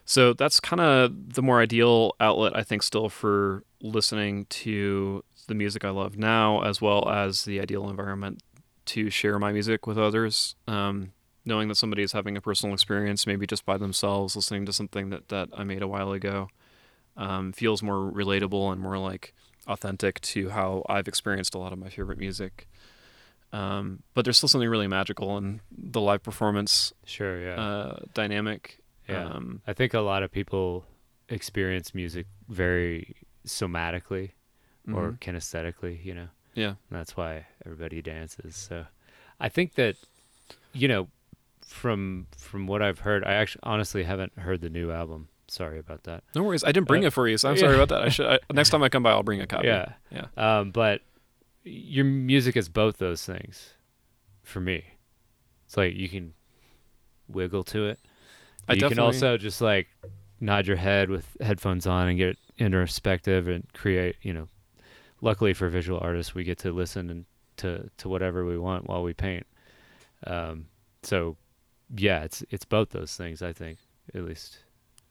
so 0.06 0.34
that's 0.34 0.60
kind 0.60 0.82
of 0.82 1.34
the 1.36 1.42
more 1.42 1.62
ideal 1.62 2.14
outlet, 2.20 2.56
I 2.56 2.64
think, 2.64 2.84
still 2.84 3.08
for 3.10 3.64
listening 3.82 4.46
to 4.46 5.24
the 5.48 5.54
music 5.56 5.86
I 5.86 5.90
love 5.90 6.18
now, 6.18 6.62
as 6.64 6.82
well 6.82 7.08
as 7.10 7.46
the 7.46 7.60
ideal 7.62 7.90
environment 7.90 8.42
to 8.88 9.10
share 9.10 9.40
my 9.40 9.52
music 9.52 9.88
with 9.88 9.98
others. 9.98 10.56
Um, 10.68 11.14
knowing 11.46 11.68
that 11.68 11.76
somebody 11.76 12.04
is 12.04 12.12
having 12.12 12.38
a 12.38 12.42
personal 12.42 12.74
experience, 12.74 13.26
maybe 13.26 13.48
just 13.48 13.66
by 13.66 13.78
themselves, 13.78 14.36
listening 14.36 14.66
to 14.66 14.74
something 14.74 15.10
that, 15.10 15.30
that 15.30 15.50
I 15.54 15.64
made 15.64 15.82
a 15.82 15.88
while 15.88 16.12
ago, 16.12 16.50
um, 17.18 17.52
feels 17.52 17.82
more 17.82 18.12
relatable 18.12 18.72
and 18.72 18.82
more 18.82 18.98
like 18.98 19.34
authentic 19.68 20.20
to 20.22 20.50
how 20.50 20.84
I've 20.88 21.08
experienced 21.08 21.56
a 21.56 21.58
lot 21.58 21.74
of 21.74 21.80
my 21.80 21.90
favorite 21.90 22.18
music. 22.18 22.68
Um, 23.54 24.04
but 24.14 24.24
there's 24.24 24.38
still 24.38 24.50
something 24.50 24.70
really 24.70 24.88
magical 24.88 25.38
in 25.38 25.62
the 25.72 26.00
live 26.00 26.24
performance 26.24 26.94
sure, 27.06 27.42
yeah. 27.42 27.56
uh, 27.56 28.00
dynamic. 28.14 28.80
Yeah. 29.10 29.26
Um, 29.26 29.62
I 29.68 29.74
think 29.74 29.94
a 29.94 30.00
lot 30.00 30.24
of 30.24 30.32
people 30.32 30.86
experience 31.28 31.94
music 31.94 32.28
very 32.48 33.16
somatically 33.46 34.32
or 34.88 35.12
mhm. 35.12 35.20
kinesthetically, 35.20 36.04
you 36.04 36.14
know. 36.14 36.28
yeah, 36.56 36.76
And 36.90 37.00
that's 37.00 37.18
why 37.18 37.46
everybody 37.66 38.02
dances. 38.02 38.56
So 38.56 38.86
I 39.40 39.50
think 39.50 39.76
that 39.76 39.96
you 40.74 40.88
know 40.88 41.08
from 41.72 42.28
from 42.38 42.68
what 42.68 42.82
I've 42.82 43.00
heard, 43.00 43.24
I 43.24 43.34
actually 43.34 43.62
honestly 43.64 44.04
haven't 44.04 44.38
heard 44.38 44.62
the 44.62 44.70
new 44.70 44.92
album. 44.92 45.30
Sorry 45.48 45.80
about 45.80 46.04
that. 46.04 46.24
no 46.36 46.44
worries. 46.44 46.64
I 46.64 46.72
didn't 46.72 46.88
bring 46.88 47.04
Uh, 47.04 47.08
it 47.08 47.14
for 47.14 47.28
you, 47.28 47.38
so 47.38 47.50
I'm 47.50 47.56
yeah. 47.56 47.62
sorry 47.62 47.76
about 47.76 47.90
that. 47.90 48.02
I 48.04 48.10
should 48.10 48.26
I, 48.26 48.40
next 48.54 48.70
time 48.70 48.84
I 48.84 48.90
come 48.90 49.04
by, 49.04 49.12
I'll 49.12 49.24
bring 49.24 49.42
a 49.42 49.48
copy. 49.48 49.68
Yeah. 49.68 49.94
yeah. 50.12 50.28
Um 50.38 50.72
but 50.72 51.02
your 51.64 52.06
music 52.06 52.56
is 52.56 52.70
both 52.70 52.98
those 52.98 53.26
things 53.26 53.74
for 54.44 54.60
me. 54.62 54.84
It's 55.66 55.78
like 55.78 55.94
you 55.96 56.08
can 56.10 56.34
wiggle 57.28 57.64
to 57.66 57.86
it. 57.88 58.00
I 58.68 58.74
you 58.74 58.88
can 58.88 59.00
also 59.00 59.38
just 59.38 59.62
like 59.62 59.88
nod 60.40 60.68
your 60.68 60.78
head 60.78 61.10
with 61.10 61.36
headphones 61.42 61.86
on 61.86 62.08
and 62.08 62.18
get 62.18 62.38
introspective 62.58 63.48
and 63.48 63.66
create, 63.74 64.16
you 64.22 64.34
know. 64.34 64.48
Luckily 65.24 65.54
for 65.54 65.70
visual 65.70 66.00
artists, 66.02 66.34
we 66.34 66.44
get 66.44 66.58
to 66.60 66.72
listen 66.72 67.10
and 67.10 67.26
to 67.58 67.90
to 67.98 68.10
whatever 68.10 68.44
we 68.46 68.58
want 68.58 68.88
while 68.88 69.04
we 69.04 69.14
paint. 69.14 69.46
Um, 70.26 70.66
so 71.04 71.36
yeah, 71.96 72.24
it's 72.24 72.44
it's 72.50 72.66
both 72.66 72.90
those 72.90 73.16
things. 73.16 73.42
I 73.42 73.54
think 73.54 73.80
at 74.14 74.24
least 74.24 74.60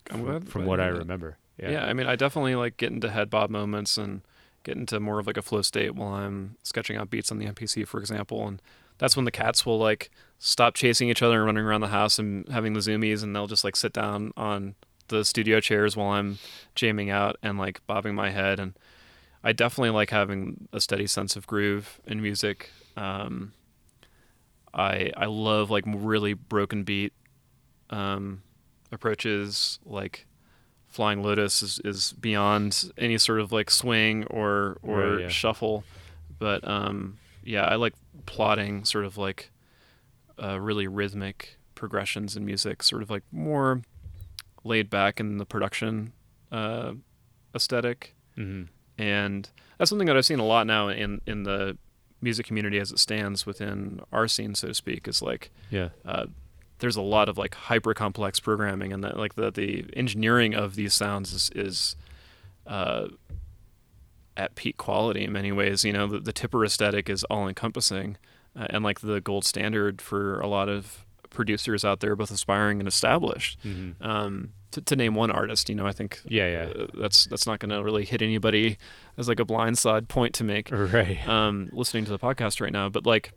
from, 0.06 0.40
from 0.42 0.66
what 0.66 0.80
I 0.80 0.86
remember. 0.86 1.38
yeah, 1.58 1.70
Yeah. 1.70 1.84
I 1.86 1.92
mean, 1.92 2.06
I 2.06 2.16
definitely 2.16 2.54
like 2.54 2.76
get 2.76 2.92
into 2.92 3.10
head 3.10 3.30
bob 3.30 3.50
moments 3.50 3.96
and 3.96 4.22
get 4.64 4.76
into 4.76 5.00
more 5.00 5.18
of 5.18 5.26
like 5.26 5.36
a 5.36 5.42
flow 5.42 5.62
state 5.62 5.94
while 5.94 6.14
I'm 6.14 6.56
sketching 6.62 6.96
out 6.96 7.10
beats 7.10 7.30
on 7.30 7.38
the 7.38 7.46
MPC, 7.46 7.86
for 7.86 7.98
example. 8.00 8.46
And 8.46 8.60
that's 8.98 9.16
when 9.16 9.24
the 9.24 9.30
cats 9.30 9.64
will 9.64 9.78
like 9.78 10.10
stop 10.38 10.74
chasing 10.74 11.08
each 11.08 11.22
other 11.22 11.36
and 11.36 11.46
running 11.46 11.64
around 11.64 11.80
the 11.80 11.88
house 11.88 12.18
and 12.18 12.46
having 12.48 12.74
the 12.74 12.80
zoomies, 12.80 13.22
and 13.22 13.34
they'll 13.34 13.46
just 13.46 13.64
like 13.64 13.76
sit 13.76 13.92
down 13.92 14.32
on 14.36 14.74
the 15.08 15.24
studio 15.24 15.60
chairs 15.60 15.96
while 15.96 16.10
I'm 16.10 16.38
jamming 16.74 17.10
out 17.10 17.36
and 17.42 17.58
like 17.58 17.84
bobbing 17.86 18.14
my 18.14 18.30
head. 18.30 18.60
And 18.60 18.74
I 19.42 19.52
definitely 19.52 19.90
like 19.90 20.10
having 20.10 20.68
a 20.72 20.80
steady 20.80 21.06
sense 21.06 21.36
of 21.36 21.46
groove 21.46 22.00
in 22.06 22.22
music. 22.22 22.70
Um, 22.96 23.52
I 24.74 25.10
I 25.16 25.26
love 25.26 25.70
like 25.70 25.84
really 25.86 26.34
broken 26.34 26.84
beat 26.84 27.12
um, 27.90 28.42
approaches 28.92 29.78
like 29.84 30.26
Flying 30.88 31.22
Lotus 31.22 31.62
is, 31.62 31.80
is 31.84 32.12
beyond 32.14 32.90
any 32.98 33.16
sort 33.18 33.40
of 33.40 33.52
like 33.52 33.70
swing 33.70 34.24
or 34.26 34.78
or 34.82 35.00
Right, 35.00 35.20
yeah. 35.22 35.28
shuffle, 35.28 35.84
but 36.38 36.66
um, 36.66 37.18
yeah, 37.44 37.64
I 37.64 37.76
like 37.76 37.94
plotting 38.26 38.84
sort 38.84 39.04
of 39.04 39.16
like 39.16 39.50
uh, 40.42 40.58
really 40.60 40.86
rhythmic 40.88 41.58
progressions 41.74 42.36
in 42.36 42.44
music, 42.44 42.82
sort 42.82 43.02
of 43.02 43.10
like 43.10 43.22
more 43.32 43.82
laid 44.64 44.90
back 44.90 45.20
in 45.20 45.38
the 45.38 45.46
production 45.46 46.12
uh, 46.52 46.92
aesthetic, 47.54 48.14
hmm 48.34 48.64
and 48.98 49.48
that's 49.78 49.88
something 49.88 50.06
that 50.06 50.16
I've 50.16 50.26
seen 50.26 50.40
a 50.40 50.44
lot 50.44 50.66
now 50.66 50.88
in 50.88 51.20
in 51.26 51.44
the 51.44 51.78
music 52.22 52.46
community 52.46 52.78
as 52.78 52.90
it 52.92 52.98
stands 52.98 53.46
within 53.46 54.00
our 54.12 54.28
scene, 54.28 54.54
so 54.54 54.68
to 54.68 54.74
speak. 54.74 55.08
Is 55.08 55.22
like 55.22 55.50
Yeah. 55.70 55.88
uh, 56.04 56.26
there's 56.78 56.96
a 56.96 57.02
lot 57.02 57.28
of 57.28 57.36
like 57.36 57.54
hyper 57.54 57.92
complex 57.94 58.40
programming 58.40 58.92
and 58.92 59.04
that 59.04 59.16
like 59.16 59.34
the 59.34 59.50
the 59.50 59.84
engineering 59.94 60.54
of 60.54 60.74
these 60.76 60.94
sounds 60.94 61.32
is 61.32 61.50
is 61.54 61.96
uh, 62.66 63.08
at 64.36 64.54
peak 64.54 64.76
quality 64.76 65.24
in 65.24 65.32
many 65.32 65.52
ways. 65.52 65.84
You 65.84 65.92
know, 65.92 66.06
the, 66.06 66.20
the 66.20 66.32
tipper 66.32 66.64
aesthetic 66.64 67.10
is 67.10 67.24
all 67.24 67.48
encompassing 67.48 68.16
uh, 68.56 68.66
and 68.70 68.82
like 68.84 69.00
the 69.00 69.20
gold 69.20 69.44
standard 69.44 70.00
for 70.00 70.40
a 70.40 70.46
lot 70.46 70.68
of 70.68 71.04
producers 71.30 71.84
out 71.84 72.00
there, 72.00 72.14
both 72.16 72.30
aspiring 72.30 72.78
and 72.80 72.88
established. 72.88 73.58
hmm 73.62 73.90
Um, 74.00 74.50
to, 74.72 74.80
to 74.82 74.94
name 74.94 75.14
one 75.16 75.30
artist, 75.32 75.68
you 75.68 75.74
know, 75.74 75.86
I 75.86 75.92
think 75.92 76.20
Yeah. 76.26 76.48
Yeah. 76.48 76.82
uh, 76.82 76.86
that's 77.00 77.24
that's 77.26 77.44
not 77.46 77.58
going 77.58 77.70
to 77.70 77.82
really 77.82 78.04
hit 78.04 78.22
anybody 78.22 78.78
as 79.18 79.28
like 79.28 79.40
a 79.40 79.44
blindside 79.44 80.06
point 80.08 80.32
to 80.34 80.44
make 80.44 80.70
Right. 80.70 81.26
um, 81.26 81.68
listening 81.72 82.04
to 82.04 82.10
the 82.12 82.18
podcast 82.20 82.60
right 82.60 82.72
now, 82.72 82.88
but 82.88 83.04
like, 83.04 83.32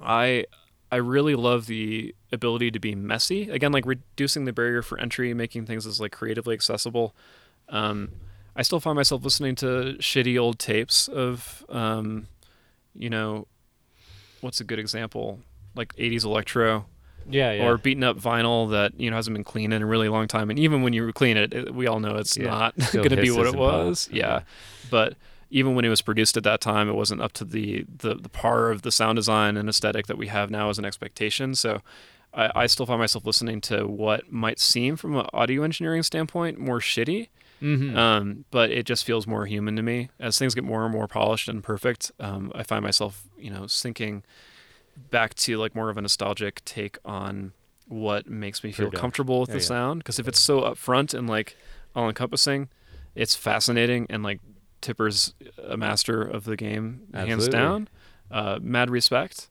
I 0.00 0.46
I 0.90 0.96
really 0.96 1.34
love 1.34 1.66
the 1.66 2.14
ability 2.32 2.70
to 2.72 2.78
be 2.80 2.94
messy. 2.94 3.48
Again, 3.50 3.72
like 3.72 3.86
reducing 3.86 4.44
the 4.44 4.52
barrier 4.52 4.82
for 4.82 4.98
entry, 5.00 5.32
making 5.34 5.64
things 5.66 5.86
as 5.86 6.00
like 6.00 6.12
creatively 6.12 6.54
accessible. 6.54 7.14
Um, 7.68 8.10
I 8.54 8.60
still 8.62 8.80
find 8.80 8.96
myself 8.96 9.24
listening 9.24 9.54
to 9.56 9.96
shitty 10.00 10.38
old 10.38 10.58
tapes 10.58 11.08
of, 11.08 11.64
um, 11.70 12.26
you 12.94 13.08
know, 13.08 13.46
what's 14.42 14.60
a 14.60 14.64
good 14.64 14.78
example? 14.78 15.40
Like 15.74 15.94
80s 15.96 16.24
electro 16.24 16.86
Yeah. 17.28 17.52
Yeah. 17.52 17.66
or 17.66 17.78
beaten 17.78 18.04
up 18.04 18.18
vinyl 18.18 18.70
that 18.70 18.98
you 19.00 19.10
know 19.10 19.16
hasn't 19.16 19.34
been 19.34 19.44
cleaned 19.44 19.72
in 19.72 19.82
a 19.82 19.86
really 19.86 20.08
long 20.08 20.28
time. 20.28 20.50
And 20.50 20.58
even 20.58 20.82
when 20.82 20.92
you 20.92 21.12
clean 21.12 21.36
it, 21.36 21.52
it 21.54 21.74
we 21.74 21.86
all 21.86 22.00
know 22.00 22.16
it's 22.16 22.36
Yeah, 22.36 22.46
not 22.46 22.76
going 22.92 23.08
to 23.10 23.16
be 23.16 23.30
what 23.30 23.46
it 23.46 23.54
was. 23.54 24.08
Yeah, 24.12 24.42
but 24.90 25.14
even 25.50 25.74
when 25.74 25.84
it 25.84 25.88
was 25.90 26.00
produced 26.02 26.36
at 26.36 26.44
that 26.44 26.60
time, 26.60 26.88
it 26.88 26.94
wasn't 26.94 27.20
up 27.22 27.32
to 27.34 27.44
the 27.44 27.84
the, 27.98 28.14
the 28.14 28.28
par 28.28 28.70
of 28.70 28.82
the 28.82 28.90
sound 28.92 29.16
design 29.16 29.56
and 29.56 29.68
aesthetic 29.68 30.06
that 30.06 30.18
we 30.18 30.28
have 30.28 30.50
now 30.50 30.68
as 30.70 30.78
an 30.78 30.84
expectation. 30.84 31.54
So. 31.54 31.80
I, 32.34 32.50
I 32.62 32.66
still 32.66 32.86
find 32.86 32.98
myself 32.98 33.26
listening 33.26 33.60
to 33.62 33.86
what 33.86 34.32
might 34.32 34.58
seem, 34.58 34.96
from 34.96 35.14
an 35.18 35.26
audio 35.34 35.64
engineering 35.64 36.02
standpoint, 36.02 36.56
more 36.58 36.80
shitty, 36.80 37.28
Mhm. 37.60 37.94
um, 37.94 38.46
but 38.50 38.70
it 38.70 38.86
just 38.86 39.04
feels 39.04 39.26
more 39.26 39.44
human 39.44 39.76
to 39.76 39.82
me. 39.82 40.08
As 40.18 40.38
things 40.38 40.54
get 40.54 40.64
more 40.64 40.82
and 40.84 40.94
more 40.94 41.06
polished 41.06 41.46
and 41.50 41.62
perfect, 41.62 42.10
um, 42.18 42.50
I 42.54 42.62
find 42.62 42.82
myself, 42.82 43.24
you 43.38 43.50
know, 43.50 43.66
sinking 43.66 44.22
back 45.10 45.34
to 45.34 45.56
like 45.58 45.74
more 45.74 45.90
of 45.90 45.96
a 45.96 46.02
nostalgic 46.02 46.64
take 46.64 46.98
on 47.04 47.52
what 47.88 48.28
makes 48.28 48.62
me 48.64 48.72
feel 48.72 48.90
comfortable 48.90 49.40
with 49.40 49.50
Yeah, 49.50 49.54
the 49.56 49.60
yeah. 49.60 49.66
sound. 49.66 50.00
Because 50.00 50.18
if 50.18 50.26
it's 50.28 50.40
so 50.40 50.60
upfront 50.62 51.12
and 51.14 51.28
like 51.28 51.56
all 51.94 52.08
encompassing, 52.08 52.68
it's 53.14 53.34
fascinating 53.34 54.06
and 54.08 54.22
like 54.22 54.40
Tipper's 54.80 55.34
a 55.62 55.76
master 55.76 56.22
of 56.22 56.44
the 56.44 56.56
game, 56.56 57.02
hands 57.14 57.48
down. 57.48 57.88
Uh, 58.30 58.58
mad 58.62 58.90
respect. 58.90 59.48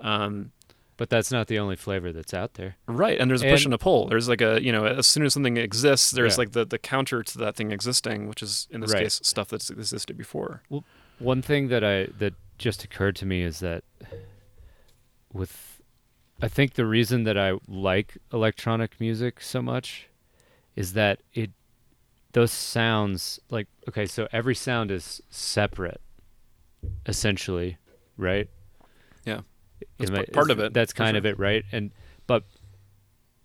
Um, 0.00 0.50
but 0.96 1.08
that's 1.10 1.32
not 1.32 1.46
the 1.48 1.58
only 1.58 1.74
flavor 1.76 2.12
that's 2.12 2.34
out 2.34 2.54
there. 2.54 2.76
Right, 2.86 3.18
and 3.18 3.28
there's 3.30 3.42
a 3.42 3.48
push 3.48 3.62
And- 3.64 3.68
and 3.68 3.74
a 3.74 3.78
pull. 3.78 4.06
There's 4.08 4.28
like 4.28 4.40
a 4.40 4.62
you 4.62 4.70
know, 4.72 4.84
as 4.84 5.06
soon 5.06 5.24
as 5.24 5.32
something 5.34 5.56
exists, 5.56 6.10
there's 6.10 6.34
Yeah. 6.34 6.38
like 6.38 6.52
the 6.52 6.64
the 6.64 6.78
counter 6.78 7.22
to 7.22 7.38
that 7.38 7.56
thing 7.56 7.72
existing, 7.72 8.28
which 8.28 8.42
is 8.42 8.68
in 8.70 8.80
this 8.80 8.92
Right. 8.92 9.04
case 9.04 9.20
stuff 9.22 9.48
that's 9.48 9.70
existed 9.70 10.16
before. 10.16 10.62
One 11.18 11.42
thing 11.42 11.68
that 11.68 11.82
I 11.84 12.06
that 12.18 12.34
just 12.58 12.84
occurred 12.84 13.16
to 13.16 13.26
me 13.26 13.42
is 13.42 13.60
that 13.60 13.82
with 15.34 15.82
I 16.40 16.48
think 16.48 16.74
the 16.74 16.86
reason 16.86 17.24
that 17.24 17.36
I 17.36 17.58
like 17.68 18.16
electronic 18.32 18.98
music 19.00 19.40
so 19.42 19.60
much 19.60 20.08
is 20.76 20.94
that 20.94 21.20
it 21.34 21.50
those 22.32 22.50
sounds 22.52 23.38
like 23.50 23.68
okay, 23.88 24.06
so 24.06 24.26
every 24.32 24.54
sound 24.54 24.90
is 24.90 25.20
separate 25.30 26.00
essentially, 27.06 27.76
right? 28.16 28.48
Yeah. 29.24 29.40
That's 29.98 30.10
Am 30.10 30.16
I- 30.16 30.18
part- 30.20 30.32
part 30.32 30.50
of 30.50 30.60
it, 30.60 30.72
That's 30.74 30.92
kind 30.92 31.12
sure. 31.14 31.18
of 31.18 31.26
it, 31.26 31.38
right? 31.38 31.64
And 31.72 31.90
but 32.26 32.44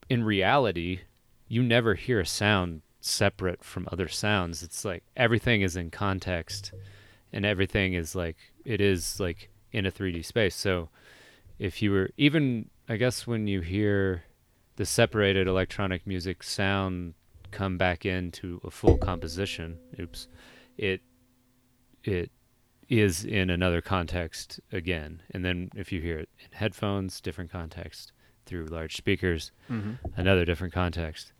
in 0.09 0.23
reality, 0.23 1.01
you 1.47 1.61
never 1.63 1.95
hear 1.95 2.19
a 2.19 2.25
sound 2.25 2.81
separate 3.01 3.63
from 3.63 3.87
other 3.91 4.07
sounds. 4.07 4.63
It's 4.63 4.83
like 4.83 5.03
everything 5.15 5.61
is 5.61 5.75
in 5.75 5.89
context 5.91 6.71
and 7.31 7.45
everything 7.45 7.93
is 7.93 8.15
like 8.15 8.37
it 8.65 8.81
is 8.81 9.19
like 9.19 9.49
in 9.71 9.85
a 9.85 9.91
3D 9.91 10.25
space. 10.25 10.55
So 10.55 10.89
if 11.59 11.81
you 11.81 11.91
were 11.91 12.09
even 12.17 12.69
I 12.87 12.95
guess 12.97 13.27
when 13.27 13.45
you 13.47 13.61
hear 13.61 14.23
the 14.77 14.85
separated 14.85 15.47
electronic 15.47 16.07
music 16.07 16.41
sound 16.41 17.13
come 17.51 17.77
back 17.77 18.05
into 18.05 18.59
a 18.63 18.71
full 18.71 18.97
composition, 18.97 19.77
oops, 19.99 20.27
it 20.77 21.01
it 22.03 22.31
is 22.87 23.23
in 23.25 23.49
another 23.51 23.81
context 23.81 24.59
again. 24.71 25.21
And 25.31 25.45
then 25.45 25.69
if 25.75 25.91
you 25.91 26.01
hear 26.01 26.17
it 26.19 26.29
in 26.39 26.47
headphones, 26.57 27.21
different 27.21 27.51
context, 27.51 28.13
through 28.45 28.65
large 28.65 28.95
speakers, 28.95 29.51
Mm-hmm. 29.69 29.93
another 30.15 30.45
different 30.45 30.73
context. 30.73 31.33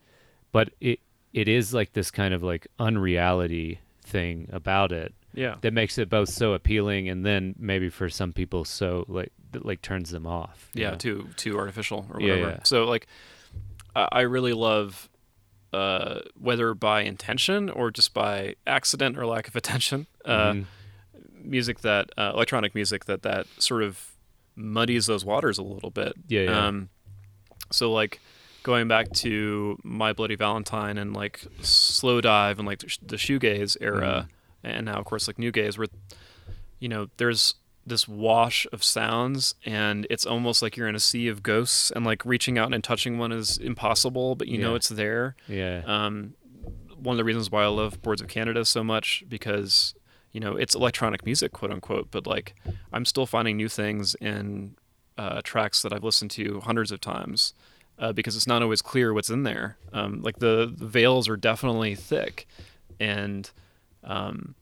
But 0.51 0.69
it 0.79 0.99
it 1.33 1.47
is 1.47 1.73
like 1.73 1.93
this 1.93 2.11
kind 2.11 2.33
of 2.33 2.43
like 2.43 2.67
unreality 2.79 3.79
thing 4.03 4.49
about 4.51 4.91
it 4.91 5.13
Yeah. 5.33 5.55
that 5.61 5.73
makes 5.73 5.97
it 5.99 6.09
both 6.09 6.29
so 6.29 6.53
appealing 6.53 7.07
and 7.09 7.23
then 7.25 7.53
maybe 7.59 7.89
for 7.89 8.09
some 8.09 8.33
people 8.33 8.65
so 8.65 9.05
like 9.07 9.31
that, 9.51 9.65
like 9.65 9.81
turns 9.81 10.09
them 10.11 10.25
off. 10.27 10.69
yeah 10.73 10.91
know? 10.91 10.95
too 10.97 11.27
too 11.35 11.57
artificial 11.57 12.05
or 12.09 12.19
whatever 12.19 12.49
yeah. 12.51 12.59
so 12.63 12.85
like 12.85 13.07
i 13.95 14.21
really 14.21 14.53
love 14.53 15.09
uh 15.73 16.19
whether 16.39 16.73
by 16.73 17.01
intention 17.01 17.69
or 17.69 17.91
just 17.91 18.13
by 18.13 18.55
accident 18.65 19.17
or 19.17 19.25
lack 19.25 19.47
of 19.47 19.55
attention 19.55 20.07
uh 20.25 20.53
Mhm. 20.53 20.65
music 21.43 21.81
that 21.81 22.09
uh, 22.17 22.31
electronic 22.33 22.73
music 22.75 23.05
that 23.05 23.21
that 23.23 23.45
sort 23.57 23.83
of 23.83 24.11
muddies 24.55 25.05
those 25.05 25.23
waters 25.25 25.57
a 25.57 25.63
little 25.63 25.89
bit 25.91 26.13
Yeah, 26.27 26.41
yeah. 26.41 26.67
um 26.67 26.89
so 27.71 27.91
like 27.91 28.19
going 28.63 28.87
back 28.87 29.11
to 29.13 29.77
my 29.83 30.11
bloody 30.13 30.35
valentine 30.35 30.97
and 30.97 31.13
like 31.13 31.45
Slowdive 31.61 32.57
and 32.57 32.65
like 32.67 32.79
the 32.79 33.15
shoegaze 33.15 33.77
era 33.79 34.27
Mm-hmm. 34.63 34.67
and 34.77 34.85
now 34.85 34.95
of 34.99 35.05
course 35.05 35.27
like 35.27 35.39
nu 35.39 35.51
gaze 35.51 35.77
where 35.77 35.87
you 36.79 36.89
know 36.89 37.07
there's 37.17 37.55
this 37.85 38.07
wash 38.07 38.67
of 38.71 38.83
sounds 38.83 39.55
and 39.65 40.05
it's 40.09 40.25
almost 40.25 40.61
like 40.61 40.77
you're 40.77 40.87
in 40.87 40.95
a 40.95 40.99
sea 40.99 41.27
of 41.27 41.41
ghosts 41.41 41.91
and 41.91 42.05
like 42.05 42.23
reaching 42.23 42.57
out 42.57 42.73
and 42.73 42.83
touching 42.83 43.17
one 43.17 43.31
is 43.31 43.57
impossible 43.57 44.35
but 44.35 44.47
you 44.47 44.57
know 44.59 44.75
it's 44.75 44.89
there 44.89 45.35
yeah. 45.47 45.81
um, 45.85 46.35
one 47.01 47.13
of 47.13 47.17
the 47.17 47.23
reasons 47.23 47.51
why 47.51 47.63
I 47.63 47.67
love 47.67 48.01
Boards 48.01 48.21
of 48.21 48.27
Canada 48.27 48.65
so 48.65 48.83
much 48.83 49.23
because 49.27 49.93
you 50.31 50.39
know 50.39 50.55
it's 50.55 50.75
electronic 50.75 51.25
music, 51.25 51.51
quote 51.51 51.71
unquote, 51.71 52.09
but 52.11 52.27
like 52.27 52.55
I'm 52.91 53.05
still 53.05 53.25
finding 53.25 53.57
new 53.57 53.69
things 53.69 54.15
in 54.15 54.75
uh, 55.17 55.41
tracks 55.43 55.81
that 55.81 55.93
I've 55.93 56.03
listened 56.03 56.31
to 56.31 56.61
hundreds 56.61 56.91
of 56.91 57.01
times 57.01 57.53
uh, 57.97 58.13
because 58.13 58.35
it's 58.35 58.47
not 58.47 58.61
always 58.61 58.81
clear 58.81 59.13
what's 59.13 59.29
in 59.29 59.43
there. 59.43 59.77
Um, 59.91 60.21
like 60.21 60.39
the, 60.39 60.73
the 60.75 60.87
veils 60.87 61.27
are 61.27 61.37
definitely 61.37 61.95
thick, 61.95 62.47
and 62.99 63.49
um, 64.03 64.55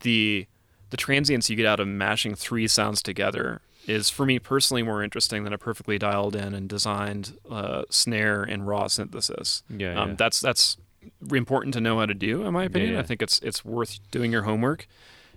the 0.00 0.46
the 0.90 0.96
transients 0.96 1.50
you 1.50 1.56
get 1.56 1.66
out 1.66 1.80
of 1.80 1.88
mashing 1.88 2.34
three 2.34 2.66
sounds 2.68 3.02
together 3.02 3.60
is 3.86 4.10
for 4.10 4.26
me 4.26 4.38
personally 4.38 4.82
more 4.82 5.02
interesting 5.02 5.44
than 5.44 5.52
a 5.52 5.58
perfectly 5.58 5.98
dialed 5.98 6.34
in 6.34 6.54
and 6.54 6.68
designed 6.68 7.38
uh, 7.50 7.82
snare 7.90 8.42
and 8.42 8.66
raw 8.66 8.86
synthesis. 8.88 9.62
Yeah, 9.68 10.00
Um, 10.00 10.10
yeah. 10.10 10.14
That's 10.16 10.40
that's 10.40 10.76
important 11.32 11.72
to 11.74 11.80
know 11.80 11.98
how 12.00 12.06
to 12.06 12.14
do, 12.14 12.44
in 12.44 12.52
my 12.52 12.64
opinion. 12.64 12.94
yeah. 12.94 12.98
I 13.00 13.02
think 13.02 13.22
it's 13.22 13.38
it's 13.40 13.64
worth 13.64 13.98
doing 14.10 14.32
your 14.32 14.42
homework, 14.42 14.86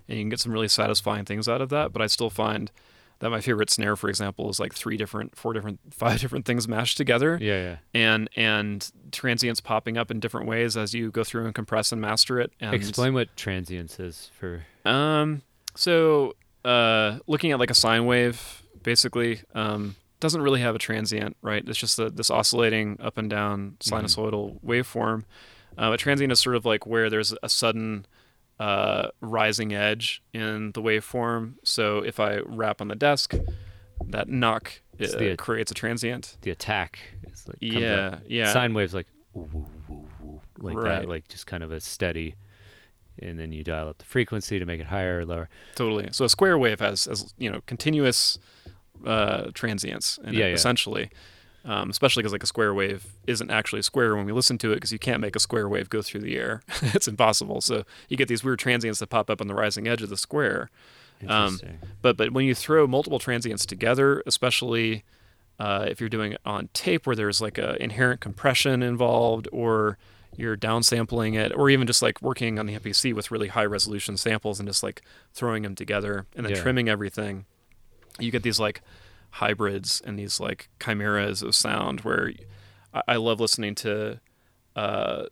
and 0.07 0.17
you 0.17 0.23
can 0.23 0.29
get 0.29 0.39
some 0.39 0.51
really 0.51 0.67
satisfying 0.67 1.25
things 1.25 1.47
out 1.47 1.61
of 1.61 1.69
that. 1.69 1.93
But 1.93 2.01
I 2.01 2.07
still 2.07 2.29
find 2.31 2.71
that 3.19 3.29
my 3.29 3.41
favorite 3.41 3.69
snare, 3.69 3.95
for 3.95 4.09
example, 4.09 4.49
is 4.49 4.59
like 4.59 4.73
three 4.73 4.97
different, 4.97 5.35
four 5.35 5.53
different, 5.53 5.79
five 5.91 6.19
different 6.19 6.45
things 6.45 6.67
mashed 6.67 6.97
together, 6.97 7.37
yeah, 7.39 7.61
yeah. 7.61 7.77
and 7.93 8.29
and 8.35 8.91
transients 9.11 9.59
popping 9.61 9.95
up 9.97 10.09
in 10.09 10.19
different 10.19 10.47
ways 10.47 10.75
as 10.75 10.93
you 10.95 11.11
go 11.11 11.23
through 11.23 11.45
and 11.45 11.53
compress 11.53 11.91
and 11.91 12.01
master 12.01 12.39
it. 12.39 12.51
And, 12.59 12.73
Explain 12.73 13.13
what 13.13 13.35
transience 13.37 13.99
is 13.99 14.31
for. 14.39 14.63
Um, 14.85 15.41
so 15.75 16.35
uh, 16.65 17.19
looking 17.27 17.51
at 17.51 17.59
like 17.59 17.69
a 17.71 17.75
sine 17.75 18.05
wave, 18.05 18.63
basically, 18.83 19.41
um, 19.53 19.95
doesn't 20.19 20.41
really 20.41 20.61
have 20.61 20.75
a 20.75 20.79
transient, 20.79 21.37
right? 21.41 21.63
It's 21.67 21.77
just 21.79 21.97
a, 21.99 22.09
this 22.09 22.29
oscillating 22.29 22.97
up 23.01 23.17
and 23.17 23.29
down 23.29 23.77
sinusoidal 23.79 24.59
waveform. 24.61 25.23
Uh, 25.77 25.91
a 25.93 25.97
transient 25.97 26.31
is 26.31 26.39
sort 26.39 26.55
of 26.57 26.65
like 26.65 26.85
where 26.85 27.09
there's 27.09 27.33
a 27.41 27.47
sudden 27.49 28.05
uh, 28.59 29.09
rising 29.21 29.73
edge 29.73 30.21
in 30.33 30.71
the 30.73 30.81
waveform. 30.81 31.53
So 31.63 31.99
if 31.99 32.19
I 32.19 32.39
rap 32.39 32.81
on 32.81 32.89
the 32.89 32.95
desk, 32.95 33.33
that 34.07 34.27
knock 34.27 34.81
It's 34.97 35.13
uh, 35.13 35.17
the- 35.19 35.37
creates 35.37 35.71
a 35.71 35.75
transient. 35.75 36.35
The 36.41 36.51
attack 36.51 36.99
is 37.31 37.47
like 37.47 37.57
Yeah, 37.61 38.19
yeah. 38.27 38.51
Sine 38.51 38.73
waves 38.73 38.93
like 38.93 39.07
like 40.57 40.75
Right. 40.75 40.83
that, 41.01 41.07
like 41.09 41.27
just 41.29 41.47
kind 41.47 41.63
of 41.63 41.71
a 41.71 41.79
steady, 41.79 42.35
and 43.21 43.39
then 43.39 43.51
you 43.51 43.63
dial 43.63 43.87
up 43.89 43.97
the 43.99 44.05
frequency 44.05 44.59
to 44.59 44.65
make 44.65 44.79
it 44.79 44.87
higher 44.87 45.19
or 45.19 45.25
lower. 45.25 45.49
Totally. 45.75 46.09
So 46.11 46.25
a 46.25 46.29
square 46.29 46.57
wave 46.57 46.79
has, 46.79 47.05
has 47.05 47.33
you 47.37 47.51
know, 47.51 47.61
continuous 47.65 48.37
uh, 49.05 49.51
transients, 49.53 50.19
in 50.23 50.33
Yeah, 50.33 50.45
it, 50.45 50.49
yeah. 50.49 50.55
essentially. 50.55 51.09
Um, 51.65 51.89
especially 51.89 52.23
because 52.23 52.31
like 52.31 52.41
a 52.43 52.47
square 52.47 52.73
wave 52.73 53.05
isn't 53.27 53.51
actually 53.51 53.81
square 53.81 54.15
when 54.15 54.25
we 54.25 54.31
listen 54.31 54.57
to 54.59 54.71
it, 54.71 54.75
because 54.75 54.93
you 54.93 54.99
can't 54.99 55.19
make 55.19 55.35
a 55.35 55.39
square 55.39 55.67
wave 55.67 55.89
go 55.89 56.01
through 56.01 56.21
the 56.21 56.37
air. 56.37 56.61
it's 56.81 57.07
impossible. 57.07 57.59
So 57.61 57.83
you 58.07 58.15
get 58.15 58.29
these 58.29 58.43
weird 58.43 58.59
transients 58.59 58.99
that 58.99 59.07
pop 59.07 59.29
up 59.29 59.41
on 59.41 59.47
the 59.47 59.53
rising 59.53 59.87
edge 59.87 60.01
of 60.01 60.09
the 60.09 60.17
square. 60.17 60.69
Um, 61.27 61.53
Interesting. 61.53 61.79
But 62.01 62.15
but 62.15 62.31
when 62.31 62.45
you 62.45 62.55
throw 62.55 62.87
multiple 62.87 63.19
transients 63.19 63.65
together, 63.65 64.23
especially 64.25 65.03
uh, 65.59 65.85
if 65.89 65.99
you're 65.99 66.07
doing 66.09 66.31
it 66.31 66.41
on 66.45 66.69
tape 66.73 67.05
where 67.05 67.15
there's 67.15 67.41
like 67.41 67.57
a 67.57 67.75
inherent 67.83 68.21
compression 68.21 68.81
involved, 68.81 69.49
or 69.51 69.97
you're 70.39 70.57
downsampling 70.57 71.35
it, 71.35 71.51
or 71.55 71.69
even 71.69 71.85
just 71.87 72.01
like 72.01 72.21
working 72.21 72.57
on 72.59 72.65
the 72.65 72.77
MPC 72.79 73.13
with 73.13 73.31
really 73.31 73.47
high 73.49 73.65
resolution 73.65 74.15
samples 74.17 74.59
and 74.59 74.67
just 74.69 74.81
like 74.83 75.01
throwing 75.33 75.63
them 75.63 75.75
together 75.75 76.25
and 76.35 76.45
then 76.45 76.53
Yeah. 76.55 76.61
trimming 76.61 76.87
everything, 76.89 77.45
you 78.19 78.31
get 78.31 78.43
these 78.43 78.59
like 78.59 78.81
hybrids 79.31 80.01
and 80.05 80.17
these 80.17 80.39
like 80.39 80.69
chimeras 80.83 81.41
of 81.43 81.53
sound 81.55 82.01
where 82.01 82.31
I, 82.93 83.01
I 83.09 83.15
love 83.17 83.39
listening 83.39 83.75
to 83.75 84.19
uh, 84.75 85.25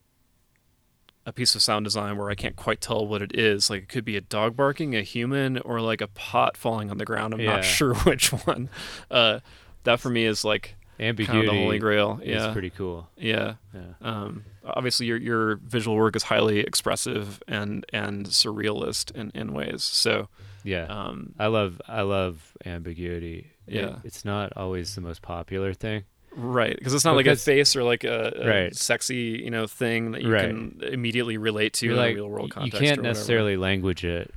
a 1.26 1.34
piece 1.34 1.56
of 1.56 1.62
sound 1.62 1.84
design 1.86 2.18
where 2.18 2.30
I 2.30 2.36
can't 2.36 2.56
quite 2.56 2.80
tell 2.80 3.06
what 3.06 3.22
it 3.22 3.36
is. 3.38 3.70
Like 3.70 3.84
it 3.84 3.90
could 3.90 4.06
be 4.06 4.16
a 4.16 4.22
dog 4.22 4.56
barking, 4.56 4.96
a 4.96 5.02
human, 5.02 5.58
or 5.60 5.82
like 5.82 6.00
a 6.02 6.08
pot 6.08 6.56
falling 6.56 6.90
on 6.90 6.98
the 6.98 7.06
ground. 7.06 7.34
I'm 7.34 7.40
Yeah. 7.42 7.56
not 7.56 7.66
sure 7.66 7.94
which 7.96 8.30
one. 8.30 8.70
Uh, 9.12 9.40
that 9.84 10.00
for 10.00 10.10
me 10.10 10.26
is 10.26 10.46
like 10.46 10.76
kind 10.98 11.10
of 11.10 11.20
Ambiguity 11.20 11.48
the 11.48 11.54
holy 11.64 11.80
grail. 11.80 12.20
is 12.24 12.30
Yeah, 12.30 12.52
pretty 12.54 12.70
cool. 12.72 13.10
yeah. 13.18 13.56
Yeah. 13.74 13.82
Um, 14.02 14.44
obviously, 14.66 15.06
your 15.06 15.18
your 15.18 15.56
visual 15.58 15.96
work 15.96 16.16
is 16.16 16.24
highly 16.24 16.60
expressive 16.60 17.42
and 17.48 17.86
and 17.94 18.26
surrealist 18.28 19.12
in, 19.16 19.32
in 19.36 19.54
ways. 19.54 19.84
So, 19.84 20.30
Yeah. 20.64 20.86
um, 20.86 21.34
I 21.40 21.48
love 21.48 21.82
I 21.88 22.02
love 22.02 22.54
ambiguity. 22.66 23.52
It- 23.68 23.76
Yeah. 23.76 23.98
it's 24.04 24.24
not 24.26 24.54
always 24.56 24.96
the 24.96 25.02
most 25.02 25.22
popular 25.22 25.74
thing. 25.74 26.04
right, 26.40 26.78
because 26.78 26.94
it's 26.94 27.04
not 27.04 27.16
like 27.16 27.26
a 27.26 27.30
Because- 27.32 27.44
face 27.44 27.76
or 27.76 27.84
like 27.84 28.04
a, 28.04 28.32
a 28.36 28.48
Right. 28.48 28.76
sexy 28.76 29.42
you 29.44 29.50
know 29.50 29.66
thing 29.66 30.12
that 30.12 30.22
you 30.22 30.32
Right. 30.32 30.48
can 30.50 30.80
immediately 30.84 31.36
relate 31.38 31.74
to 31.74 31.86
You're 31.88 31.96
in 31.96 32.00
like 32.00 32.12
a 32.14 32.16
real 32.16 32.30
world 32.30 32.48
you 32.50 32.54
context. 32.54 32.82
or 32.82 32.86
can't 32.86 33.02
necessarily 33.02 33.58
language 33.58 34.04
it. 34.06 34.32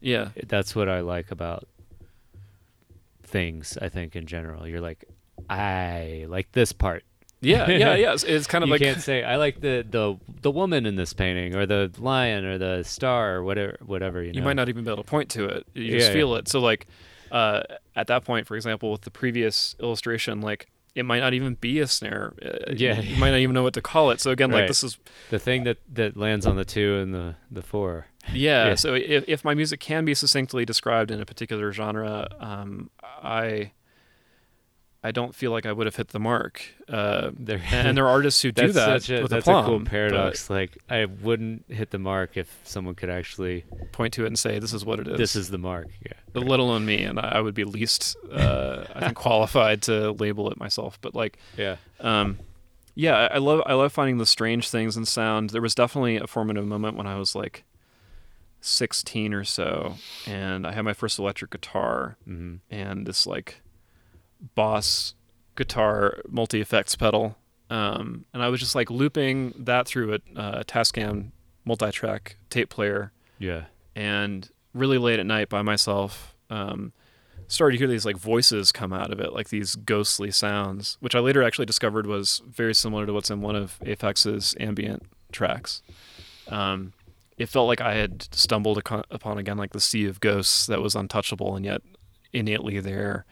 Yeah. 0.00 0.30
That's 0.46 0.76
what 0.76 0.88
I 0.90 1.00
like 1.00 1.30
about 1.30 1.66
things. 3.22 3.78
I 3.80 3.88
think 3.88 4.14
in 4.16 4.26
general, 4.26 4.66
you're 4.68 4.80
like, 4.82 5.04
I 5.48 6.26
like 6.28 6.52
this 6.52 6.72
part. 6.72 7.04
Yeah, 7.40 7.68
yeah, 7.70 7.94
yeah. 7.94 8.12
It's, 8.14 8.24
it's 8.24 8.46
kind 8.46 8.64
of 8.64 8.68
you 8.68 8.72
like 8.74 8.80
can't 8.80 9.00
say 9.00 9.22
I 9.22 9.36
like 9.36 9.60
the 9.60 9.84
the 9.88 10.18
the 10.42 10.50
woman 10.50 10.86
in 10.86 10.96
this 10.96 11.12
painting 11.12 11.54
or 11.54 11.66
the 11.66 11.92
lion 11.98 12.44
or 12.44 12.58
the 12.58 12.82
star 12.82 13.36
or 13.36 13.44
whatever 13.44 13.76
whatever 13.84 14.22
you 14.22 14.32
know. 14.32 14.38
you 14.38 14.42
might 14.42 14.56
not 14.56 14.68
even 14.68 14.84
be 14.84 14.90
able 14.90 15.02
to 15.02 15.08
point 15.08 15.30
to 15.30 15.44
it. 15.46 15.66
You 15.74 15.90
just 15.98 16.08
Yeah, 16.08 16.14
feel 16.14 16.34
it. 16.36 16.48
So 16.48 16.60
like 16.60 16.86
uh, 17.30 17.62
at 17.94 18.06
that 18.06 18.24
point, 18.24 18.46
for 18.46 18.56
example, 18.56 18.90
with 18.90 19.02
the 19.02 19.10
previous 19.10 19.76
illustration, 19.80 20.40
like 20.40 20.68
it 20.94 21.04
might 21.04 21.20
not 21.20 21.34
even 21.34 21.54
be 21.54 21.78
a 21.80 21.86
snare. 21.86 22.32
Uh, 22.42 22.72
Yeah. 22.74 23.00
you 23.00 23.16
might 23.20 23.30
not 23.30 23.38
even 23.38 23.52
know 23.54 23.62
what 23.62 23.74
to 23.74 23.82
call 23.82 24.10
it. 24.10 24.20
So 24.20 24.30
again, 24.30 24.50
like 24.50 24.66
this 24.68 24.82
is 24.82 24.98
the 25.30 25.38
thing 25.38 25.64
that 25.64 25.78
that 25.92 26.16
lands 26.16 26.46
on 26.46 26.56
the 26.56 26.64
two 26.64 26.96
and 26.96 27.14
the 27.14 27.36
the 27.50 27.62
four. 27.62 28.06
yeah. 28.32 28.68
Yeah. 28.68 28.74
So 28.76 28.94
if 28.94 29.24
if 29.28 29.44
my 29.44 29.54
music 29.54 29.78
can 29.80 30.04
be 30.04 30.14
succinctly 30.14 30.64
described 30.64 31.10
in 31.10 31.20
a 31.20 31.26
particular 31.26 31.70
genre, 31.72 32.28
um, 32.40 32.90
I 33.22 33.72
I 35.06 35.12
don't 35.12 35.36
feel 35.36 35.52
like 35.52 35.66
I 35.66 35.72
would 35.72 35.86
have 35.86 35.94
hit 35.94 36.08
the 36.08 36.18
mark. 36.18 36.64
Uh, 36.88 37.30
There, 37.38 37.60
and 37.70 37.96
there 37.96 38.06
are 38.06 38.10
artists 38.10 38.42
who 38.42 38.50
do 38.50 38.72
that 38.72 39.08
a, 39.08 39.22
with 39.22 39.30
that's 39.30 39.46
aplomb, 39.46 39.64
a 39.64 39.68
cool 39.68 39.80
paradox. 39.84 40.50
Like 40.50 40.76
I 40.90 41.04
wouldn't 41.04 41.64
hit 41.68 41.90
the 41.90 41.98
mark 41.98 42.36
if 42.36 42.58
someone 42.64 42.96
could 42.96 43.08
actually. 43.08 43.64
Point 43.92 44.14
to 44.14 44.24
it 44.24 44.26
and 44.26 44.38
say 44.38 44.58
this 44.58 44.72
is 44.72 44.84
what 44.84 44.98
it 44.98 45.06
is. 45.06 45.16
This 45.16 45.36
is 45.36 45.50
the 45.50 45.58
mark. 45.58 45.86
Yeah. 46.04 46.12
let 46.34 46.58
alone 46.58 46.84
me, 46.84 47.04
and 47.04 47.20
I 47.20 47.40
would 47.40 47.54
be 47.54 47.62
least 47.62 48.16
uh, 48.32 48.84
I 48.94 49.00
think 49.00 49.14
qualified 49.26 49.82
to 49.82 50.10
label 50.10 50.50
it 50.50 50.58
myself. 50.58 50.98
But 51.00 51.14
like. 51.14 51.38
Yeah. 51.56 51.76
Um, 52.00 52.38
yeah, 52.96 53.28
I, 53.30 53.38
love 53.38 53.62
I 53.66 53.74
love 53.74 53.92
finding 53.92 54.16
the 54.18 54.26
strange 54.26 54.70
things 54.70 54.96
in 54.96 55.04
sound. 55.04 55.50
There 55.50 55.60
was 55.62 55.74
definitely 55.74 56.16
a 56.16 56.26
formative 56.26 56.66
moment 56.66 56.96
when 56.96 57.06
I 57.06 57.16
was 57.16 57.34
like 57.34 57.62
16 58.62 59.34
or 59.34 59.44
so, 59.44 59.96
and 60.26 60.66
I 60.66 60.72
had 60.72 60.82
my 60.82 60.94
first 60.94 61.18
electric 61.18 61.50
guitar 61.52 62.16
hmm 62.24 62.56
and 62.70 63.06
this 63.06 63.26
like 63.26 63.60
Boss 64.54 65.14
guitar 65.56 66.18
multi 66.28 66.60
effects 66.60 66.94
pedal, 66.96 67.36
um, 67.70 68.24
and 68.34 68.42
I 68.42 68.48
was 68.48 68.60
just 68.60 68.74
like 68.74 68.90
looping 68.90 69.54
that 69.58 69.86
through 69.88 70.14
a, 70.14 70.38
uh, 70.38 70.62
Tascam 70.64 71.30
multi-track 71.64 72.36
tape 72.50 72.68
player, 72.68 73.12
Yeah. 73.38 73.64
and 73.96 74.48
really 74.72 74.98
late 74.98 75.18
at 75.18 75.26
night 75.26 75.48
by 75.48 75.62
myself 75.62 76.36
um, 76.50 76.92
started 77.48 77.72
to 77.72 77.78
hear 77.78 77.88
these 77.88 78.04
like 78.04 78.16
voices 78.16 78.70
come 78.72 78.92
out 78.92 79.10
of 79.12 79.18
it 79.20 79.32
like 79.32 79.48
these 79.48 79.74
ghostly 79.74 80.30
sounds 80.30 80.96
which 81.00 81.14
i 81.14 81.18
later 81.18 81.42
actually 81.42 81.64
discovered 81.64 82.06
was 82.06 82.42
very 82.46 82.74
similar 82.74 83.06
to 83.06 83.12
what's 83.12 83.30
in 83.30 83.40
one 83.40 83.56
of 83.56 83.78
Aphex's 83.84 84.54
ambient 84.60 85.02
tracks. 85.32 85.82
Um, 86.48 86.92
it 87.38 87.48
felt 87.48 87.66
like 87.68 87.80
i 87.80 87.94
had 87.94 88.28
stumbled 88.34 88.78
upon 89.10 89.38
again 89.38 89.56
like 89.56 89.72
the 89.72 89.80
sea 89.80 90.04
of 90.06 90.20
ghosts 90.20 90.66
that 90.66 90.80
was 90.82 90.94
untouchable 90.94 91.56
and 91.56 91.64
yet 91.64 91.80
innately 92.32 92.78
there 92.80 93.24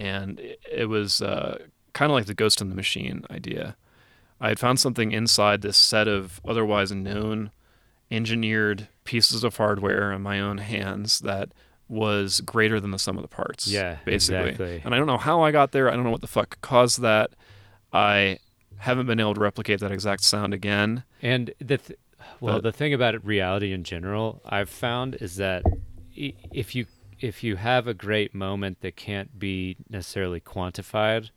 and 0.00 0.40
it, 0.40 0.60
it 0.70 0.86
was 0.86 1.20
uh, 1.22 1.58
kind 1.92 2.10
of 2.10 2.14
like 2.14 2.26
the 2.26 2.34
ghost 2.34 2.60
in 2.60 2.68
the 2.68 2.74
machine 2.74 3.24
idea 3.30 3.76
i 4.40 4.48
had 4.48 4.58
found 4.58 4.80
something 4.80 5.12
inside 5.12 5.60
this 5.62 5.76
set 5.76 6.08
of 6.08 6.40
otherwise 6.44 6.90
known 6.92 7.50
engineered 8.10 8.88
pieces 9.04 9.44
of 9.44 9.56
hardware 9.56 10.12
in 10.12 10.22
my 10.22 10.40
own 10.40 10.58
hands 10.58 11.20
that 11.20 11.50
was 11.88 12.40
greater 12.42 12.80
than 12.80 12.92
the 12.92 12.98
sum 12.98 13.16
of 13.16 13.22
the 13.22 13.28
parts. 13.28 13.66
Yeah, 13.66 13.96
basically. 14.04 14.50
exactly. 14.50 14.82
And 14.84 14.94
I 14.94 14.98
don't 14.98 15.08
know 15.08 15.18
how 15.18 15.42
I 15.42 15.50
got 15.50 15.72
there. 15.72 15.90
I 15.90 15.94
don't 15.94 16.04
know 16.04 16.10
what 16.10 16.20
the 16.20 16.28
fuck 16.28 16.60
caused 16.60 17.00
that. 17.02 17.30
I 17.92 18.38
haven't 18.78 19.06
been 19.06 19.18
able 19.18 19.34
to 19.34 19.40
replicate 19.40 19.80
that 19.80 19.90
exact 19.90 20.22
sound 20.22 20.54
again. 20.54 21.02
And 21.20 21.52
the 21.58 21.78
th- 21.78 21.98
well, 22.38 22.56
But- 22.56 22.62
the 22.62 22.72
thing 22.72 22.94
about 22.94 23.24
reality 23.24 23.72
in 23.72 23.82
general, 23.82 24.40
I've 24.46 24.70
found 24.70 25.16
is 25.16 25.36
that 25.36 25.64
if 26.14 26.74
you 26.76 26.86
if 27.20 27.44
you 27.44 27.56
have 27.56 27.86
a 27.86 27.94
great 27.94 28.34
moment 28.34 28.80
that 28.80 28.96
can't 28.96 29.38
be 29.38 29.76
necessarily 29.88 30.40
quantified, 30.40 31.30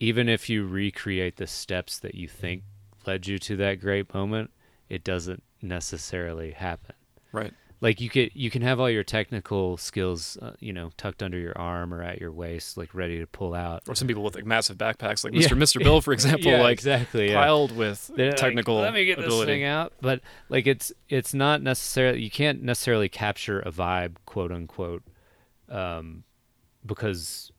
even 0.00 0.28
if 0.28 0.48
you 0.48 0.66
recreate 0.66 1.36
the 1.36 1.46
steps 1.46 1.98
that 2.00 2.14
you 2.14 2.28
think 2.28 2.64
led 3.06 3.26
you 3.26 3.38
to 3.38 3.56
that 3.56 3.80
great 3.80 4.12
moment, 4.12 4.50
it 4.88 5.04
doesn't 5.04 5.42
necessarily 5.60 6.52
happen. 6.52 6.94
Right. 7.30 7.52
Like 7.82 8.00
you 8.00 8.08
could 8.08 8.30
you 8.32 8.48
can 8.48 8.62
have 8.62 8.78
all 8.80 8.88
your 8.88 9.02
technical 9.02 9.76
skills, 9.76 10.38
uh, 10.40 10.52
you 10.60 10.72
know, 10.72 10.92
tucked 10.96 11.20
under 11.22 11.36
your 11.36 11.58
arm 11.58 11.92
or 11.92 12.00
at 12.02 12.20
your 12.20 12.30
waist, 12.32 12.76
like 12.76 12.94
ready 12.94 13.18
to 13.18 13.26
pull 13.26 13.54
out. 13.54 13.82
Or 13.88 13.94
some 13.96 14.06
people 14.06 14.22
with 14.22 14.36
like 14.36 14.46
massive 14.46 14.78
backpacks, 14.78 15.24
like 15.24 15.34
Yeah. 15.34 15.48
Mr. 15.48 15.56
Mr. 15.58 15.82
Bill, 15.82 16.00
for 16.00 16.12
example, 16.18 16.50
yeah, 16.52 16.62
like 16.62 16.72
exactly. 16.74 17.30
Yeah. 17.30 17.42
piled 17.42 17.76
with 17.76 18.08
They're 18.16 18.28
like, 18.28 18.36
technical 18.36 18.76
Let 18.76 18.94
me 18.94 19.04
get 19.04 19.18
ability. 19.18 19.36
this 19.38 19.46
thing 19.46 19.64
out, 19.64 19.92
but 20.00 20.20
like 20.48 20.66
it's 20.68 20.92
it's 21.08 21.34
not 21.34 21.60
necessarily 21.60 22.22
you 22.22 22.30
can't 22.30 22.62
necessarily 22.62 23.08
capture 23.08 23.58
a 23.60 23.72
vibe, 23.72 24.14
quote 24.26 24.52
unquote, 24.52 25.02
um, 25.68 26.22
because 26.86 27.50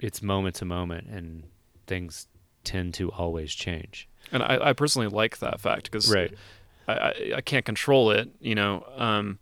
it's 0.00 0.22
moment 0.22 0.54
to 0.56 0.64
moment 0.64 1.08
and 1.08 1.42
things 1.88 2.28
tend 2.64 2.94
to 2.94 3.10
always 3.10 3.52
change. 3.52 4.08
And 4.30 4.42
I, 4.44 4.58
I 4.68 4.72
personally 4.74 5.08
like 5.08 5.38
that 5.38 5.60
fact 5.60 5.90
because 5.90 6.12
Right. 6.12 6.32
I, 6.86 6.92
I, 6.92 7.32
I 7.36 7.40
can't 7.40 7.64
control 7.64 8.10
it. 8.12 8.30
You 8.40 8.54
know, 8.54 8.84
um, 8.96 9.38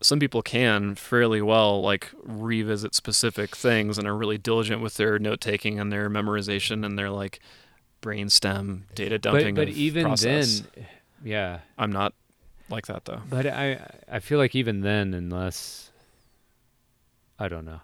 some 0.00 0.18
people 0.20 0.42
can 0.42 0.94
fairly 0.94 1.42
well 1.42 1.80
like 1.82 2.10
revisit 2.22 2.94
specific 2.94 3.56
things 3.56 3.98
and 3.98 4.06
are 4.06 4.16
really 4.16 4.38
diligent 4.38 4.80
with 4.80 4.94
their 4.96 5.18
note 5.18 5.40
taking 5.40 5.78
and 5.80 5.90
their 5.92 6.08
memorization 6.08 6.84
and 6.86 6.96
their 6.98 7.10
like 7.10 7.40
brainstem 8.00 8.82
data 8.94 9.16
But 9.16 9.22
dumping. 9.22 9.54
but 9.54 9.68
of 9.68 9.76
even 9.76 10.04
process. 10.04 10.60
then, 10.74 10.86
yeah. 11.24 11.58
I'm 11.76 11.90
not 11.90 12.14
like 12.70 12.86
that 12.86 13.04
though. 13.06 13.20
But 13.28 13.46
I 13.46 13.80
I 14.10 14.20
feel 14.20 14.38
like 14.38 14.54
even 14.54 14.82
then, 14.82 15.14
unless 15.14 15.90
I 17.38 17.48
don't 17.48 17.64
know, 17.64 17.80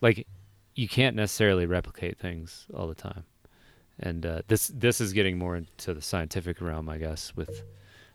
like 0.00 0.26
you 0.74 0.88
can't 0.88 1.14
necessarily 1.14 1.66
replicate 1.66 2.18
things 2.18 2.66
all 2.74 2.88
the 2.88 2.94
time, 2.96 3.24
and 4.00 4.26
uh, 4.26 4.42
this 4.48 4.68
this 4.74 5.00
is 5.00 5.12
getting 5.12 5.38
more 5.38 5.54
into 5.56 5.94
the 5.94 6.02
scientific 6.02 6.60
realm, 6.60 6.88
I 6.88 6.98
guess, 6.98 7.36
with 7.36 7.62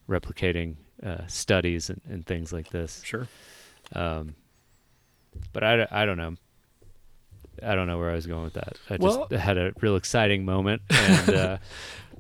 replicating 0.10 0.76
uh, 1.04 1.26
studies 1.28 1.90
and, 1.90 2.02
and 2.10 2.26
things 2.26 2.52
like 2.54 2.70
this. 2.70 3.02
Sure. 3.04 3.28
Um, 3.94 4.36
but 5.54 5.64
I, 5.64 5.88
I 5.92 6.06
don't 6.06 6.18
know. 6.18 6.36
I 7.62 7.76
don't 7.76 7.88
know 7.88 7.98
where 7.98 8.10
I 8.10 8.16
was 8.16 8.26
going 8.26 8.44
with 8.44 8.54
that. 8.54 8.78
I 8.90 8.98
Well- 9.00 9.28
just 9.30 9.42
had 9.42 9.58
a 9.58 9.74
real 9.82 9.96
exciting 9.96 10.46
moment 10.46 10.82
and 10.90 11.30
uh, 11.30 11.58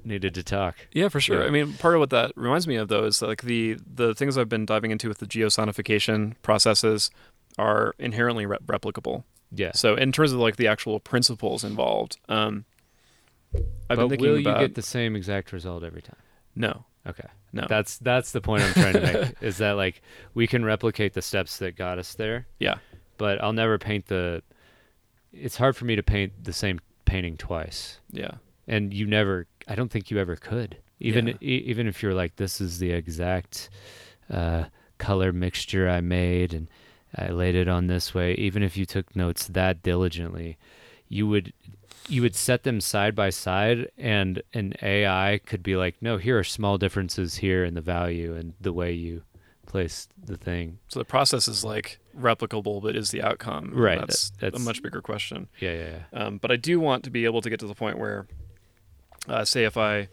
needed 0.03 0.33
to 0.35 0.43
talk. 0.43 0.75
Yeah, 0.91 1.07
for 1.09 1.19
sure. 1.21 1.41
Yeah. 1.41 1.47
I 1.47 1.49
mean, 1.49 1.73
part 1.73 1.93
of 1.95 1.99
what 2.01 2.09
that 2.09 2.31
reminds 2.35 2.67
me 2.67 2.75
of 2.75 2.87
though 2.89 3.05
is 3.05 3.21
like 3.21 3.41
the 3.43 3.77
the 3.93 4.13
things 4.15 4.37
I've 4.37 4.49
been 4.49 4.65
diving 4.65 4.91
into 4.91 5.07
with 5.07 5.19
the 5.19 5.25
geosonification 5.27 6.35
processes 6.41 7.09
are 7.57 7.93
inherently 7.99 8.45
re- 8.45 8.57
replicable. 8.65 9.23
Yeah. 9.51 9.71
So 9.73 9.95
in 9.95 10.11
terms 10.11 10.31
of 10.33 10.39
like 10.39 10.57
the 10.57 10.67
actual 10.67 10.99
principles 10.99 11.63
involved, 11.63 12.17
um, 12.29 12.65
I've 13.55 13.61
but 13.89 13.95
been 13.97 14.09
thinking 14.09 14.27
will 14.31 14.39
about 14.39 14.61
you 14.61 14.67
get 14.67 14.75
the 14.75 14.81
same 14.81 15.15
exact 15.15 15.51
result 15.51 15.83
every 15.83 16.01
time? 16.01 16.17
no, 16.55 16.85
Okay. 17.07 17.27
No, 17.53 17.65
That's 17.67 17.97
that's 17.97 18.31
the 18.31 18.41
point 18.41 18.63
I'm 18.63 18.73
trying 18.73 18.93
to 18.93 19.01
make. 19.01 19.35
is 19.41 19.57
that 19.57 19.71
like 19.71 20.01
we 20.33 20.45
can 20.47 20.63
replicate 20.65 21.13
the 21.13 21.21
steps 21.21 21.57
that 21.57 21.75
got 21.75 21.97
us 21.99 22.13
there, 22.13 22.45
yeah, 22.59 22.77
but 23.17 23.41
I'll 23.43 23.53
never 23.53 23.77
paint 23.77 24.05
the. 24.07 24.43
It's 25.33 25.57
hard 25.57 25.75
for 25.75 25.85
me 25.85 25.95
to 25.95 26.03
paint 26.03 26.43
the 26.43 26.53
same 26.53 26.79
painting 27.05 27.37
twice, 27.37 27.99
yeah, 28.11 28.31
and 28.67 28.93
you 28.93 29.05
never. 29.05 29.47
I 29.67 29.75
don't 29.75 29.89
think 29.91 30.09
you 30.11 30.19
ever 30.19 30.35
could. 30.35 30.77
Even 30.99 31.27
Yeah. 31.27 31.33
e- 31.41 31.63
even 31.67 31.87
if 31.87 32.03
you're 32.03 32.13
like, 32.13 32.35
this 32.35 32.59
is 32.59 32.79
the 32.79 32.91
exact 32.91 33.69
uh, 34.29 34.65
color 34.97 35.31
mixture 35.31 35.87
I 35.89 36.01
made, 36.01 36.53
and 36.53 36.67
I 37.15 37.29
laid 37.29 37.55
it 37.55 37.67
on 37.67 37.87
this 37.87 38.13
way. 38.13 38.33
Even 38.35 38.63
if 38.63 38.75
you 38.77 38.85
took 38.85 39.15
notes 39.15 39.47
that 39.47 39.81
diligently, 39.81 40.57
you 41.07 41.27
would 41.27 41.53
you 42.09 42.21
would 42.21 42.35
set 42.35 42.63
them 42.63 42.81
side 42.81 43.15
by 43.15 43.29
side 43.29 43.89
and 43.97 44.41
an 44.53 44.73
AI 44.81 45.39
could 45.45 45.61
be 45.63 45.75
like, 45.75 45.95
no, 46.01 46.17
here 46.17 46.37
are 46.37 46.43
small 46.43 46.77
differences 46.77 47.35
here 47.37 47.63
in 47.63 47.73
the 47.75 47.81
value 47.81 48.35
and 48.35 48.53
the 48.59 48.73
way 48.73 48.91
you 48.91 49.21
place 49.65 50.07
the 50.25 50.35
thing. 50.35 50.79
So 50.87 50.99
the 50.99 51.05
process 51.05 51.47
is 51.47 51.63
like 51.63 51.99
replicable, 52.17 52.81
but 52.81 52.95
is 52.95 53.11
the 53.11 53.21
outcome? 53.21 53.71
Right, 53.73 53.99
That's, 53.99 54.31
that- 54.31 54.39
that's- 54.39 54.61
a 54.61 54.65
much 54.65 54.81
bigger 54.81 55.01
question. 55.01 55.47
Yeah, 55.59 55.73
yeah, 55.73 55.89
yeah. 56.13 56.19
Um, 56.25 56.37
but 56.37 56.51
I 56.51 56.55
do 56.55 56.79
want 56.79 57.03
to 57.03 57.09
be 57.11 57.25
able 57.25 57.41
to 57.41 57.49
get 57.49 57.59
to 57.59 57.67
the 57.67 57.75
point 57.75 57.97
where, 57.99 58.25
uh, 59.27 59.45
say, 59.45 59.65
if 59.65 59.77
I, 59.77 60.07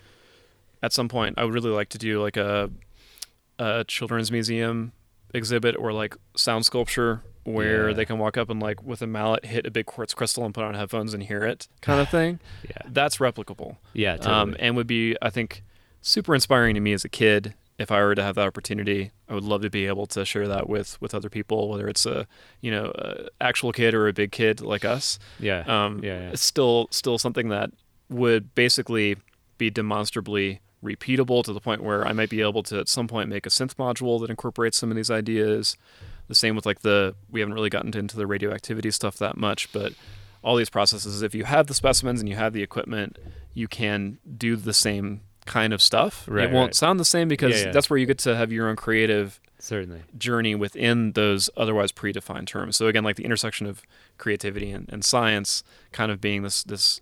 at 0.82 0.93
some 0.93 1.09
point, 1.09 1.36
I 1.39 1.44
would 1.44 1.55
really 1.55 1.70
like 1.70 1.89
to 1.90 1.98
do 1.98 2.20
like 2.20 2.36
a, 2.36 2.70
a 3.59 3.85
children's 3.85 4.31
museum 4.31 4.93
exhibit 5.32 5.74
or 5.77 5.93
like 5.93 6.14
sound 6.36 6.66
sculpture 6.66 7.23
where 7.47 7.89
Yeah. 7.89 7.94
they 7.94 8.05
can 8.05 8.18
walk 8.18 8.36
up 8.36 8.51
and 8.51 8.60
like 8.60 8.82
with 8.82 9.01
a 9.02 9.06
mallet 9.06 9.44
hit 9.47 9.66
a 9.66 9.70
big 9.70 9.86
quartz 9.86 10.12
crystal 10.14 10.44
and 10.44 10.52
put 10.55 10.64
on 10.64 10.74
headphones 10.74 11.14
and 11.14 11.23
hear 11.23 11.43
it, 11.44 11.68
kind 11.81 12.01
of 12.01 12.09
thing. 12.18 12.40
Yeah. 12.68 12.77
That's 12.86 13.18
replicable, 13.18 13.77
Yeah, 13.94 14.16
totally. 14.16 14.35
um, 14.35 14.56
and 14.59 14.77
would 14.77 14.86
be 14.86 15.16
I 15.23 15.31
think 15.31 15.62
super 16.02 16.35
inspiring 16.35 16.74
to 16.74 16.81
me 16.81 16.93
as 16.93 17.05
a 17.05 17.09
kid. 17.09 17.55
If 17.78 17.90
I 17.93 18.01
were 18.02 18.14
to 18.14 18.23
have 18.23 18.36
that 18.36 18.47
opportunity, 18.47 19.10
I 19.28 19.35
would 19.35 19.44
love 19.44 19.60
to 19.60 19.68
be 19.68 19.86
able 19.86 20.06
to 20.06 20.24
share 20.24 20.48
that 20.48 20.66
with 20.66 20.98
with 21.02 21.14
other 21.14 21.28
people, 21.28 21.68
whether 21.68 21.86
it's 21.89 22.06
a 22.06 22.27
you 22.62 22.70
know 22.70 22.90
a 22.94 23.28
actual 23.40 23.70
kid 23.73 23.93
or 23.94 24.09
a 24.09 24.12
big 24.14 24.32
kid 24.32 24.60
like 24.62 24.85
us 24.85 25.18
yeah. 25.39 25.60
um, 25.66 26.01
yeah, 26.02 26.18
yeah. 26.20 26.31
it's 26.31 26.43
still 26.43 26.89
still 26.90 27.18
something 27.18 27.51
that 27.51 27.70
would 28.09 28.55
basically 28.55 29.16
be 29.59 29.68
demonstrably 29.68 30.60
repeatable 30.82 31.43
to 31.44 31.52
the 31.52 31.60
point 31.60 31.82
where 31.82 32.06
I 32.06 32.12
might 32.12 32.31
be 32.31 32.40
able 32.40 32.62
to 32.64 32.78
at 32.78 32.89
some 32.89 33.09
point 33.09 33.28
make 33.28 33.44
a 33.47 33.48
synth 33.51 33.74
module 33.74 34.20
that 34.20 34.31
incorporates 34.31 34.77
some 34.78 34.90
of 34.90 34.97
these 34.97 35.10
ideas. 35.10 35.77
The 36.28 36.35
same 36.35 36.57
with 36.57 36.66
like 36.66 36.81
the 36.81 37.15
we 37.31 37.40
haven't 37.40 37.55
really 37.55 37.70
gotten 37.70 37.97
into 37.97 38.16
the 38.16 38.27
radioactivity 38.27 38.90
stuff 38.90 39.16
that 39.19 39.36
much, 39.36 39.73
but 39.73 39.93
all 40.43 40.57
these 40.57 40.70
processes, 40.70 41.23
if 41.23 41.35
you 41.35 41.44
have 41.44 41.66
the 41.66 41.74
specimens 41.74 42.20
and 42.20 42.28
you 42.28 42.36
have 42.36 42.53
the 42.53 42.62
equipment, 42.62 43.19
you 43.55 43.69
can 43.69 44.19
do 44.36 44.57
the 44.57 44.74
same 44.74 45.23
kind 45.47 45.73
of 45.73 45.81
stuff. 45.81 46.24
Right, 46.28 46.44
it 46.48 46.53
won't 46.53 46.69
right. 46.69 46.74
sound 46.74 47.01
the 47.01 47.05
same 47.05 47.28
because 47.28 47.59
Yeah, 47.59 47.66
yeah. 47.66 47.73
that's 47.73 47.89
where 47.89 47.98
you 47.98 48.07
get 48.07 48.19
to 48.19 48.36
have 48.36 48.53
your 48.53 48.69
own 48.69 48.77
creative 48.77 49.40
Certainly. 49.59 50.03
journey 50.19 50.55
within 50.55 51.12
those 51.12 51.48
otherwise 51.57 51.93
predefined 51.93 52.47
terms. 52.47 52.77
So 52.77 52.86
again, 52.89 53.05
like 53.05 53.16
the 53.16 53.24
intersection 53.24 53.66
of 53.66 53.82
creativity 54.19 54.70
and, 54.70 54.89
and 54.93 55.05
science 55.05 55.62
kind 55.93 56.12
of 56.12 56.20
being 56.20 56.43
this 56.43 56.62
this 56.65 57.01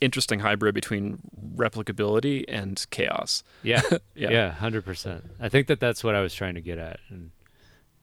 interesting 0.00 0.40
hybrid 0.40 0.74
between 0.74 1.18
replicability 1.56 2.44
and 2.48 2.84
chaos. 2.90 3.42
Yeah. 3.62 3.82
Yeah. 4.16 4.30
yeah. 4.30 4.54
100%. 4.60 5.22
I 5.40 5.48
think 5.48 5.66
that 5.66 5.80
that's 5.80 6.04
what 6.04 6.14
I 6.14 6.20
was 6.20 6.32
trying 6.32 6.54
to 6.54 6.60
get 6.60 6.78
at. 6.78 7.00
And 7.10 7.32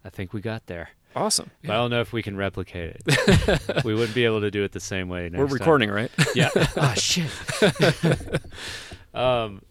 I 0.04 0.10
think 0.10 0.34
we 0.34 0.42
got 0.42 0.66
there. 0.68 0.90
Awesome. 1.16 1.52
But 1.62 1.72
I 1.72 1.76
don't 1.76 1.92
know 1.92 2.02
if 2.02 2.14
we 2.14 2.24
can 2.24 2.38
replicate 2.38 2.96
it. 3.06 3.84
we 3.86 3.94
wouldn't 3.94 4.16
be 4.16 4.24
able 4.26 4.42
to 4.42 4.52
do 4.52 4.64
it 4.64 4.72
the 4.72 4.80
same 4.80 5.10
way 5.10 5.24
next 5.30 5.40
We're 5.40 5.48
time. 5.48 5.54
recording, 5.54 5.92
right? 5.92 6.12
Yeah. 6.36 6.50
oh 6.56 6.94
shit. 6.98 7.30
um, 9.14 9.62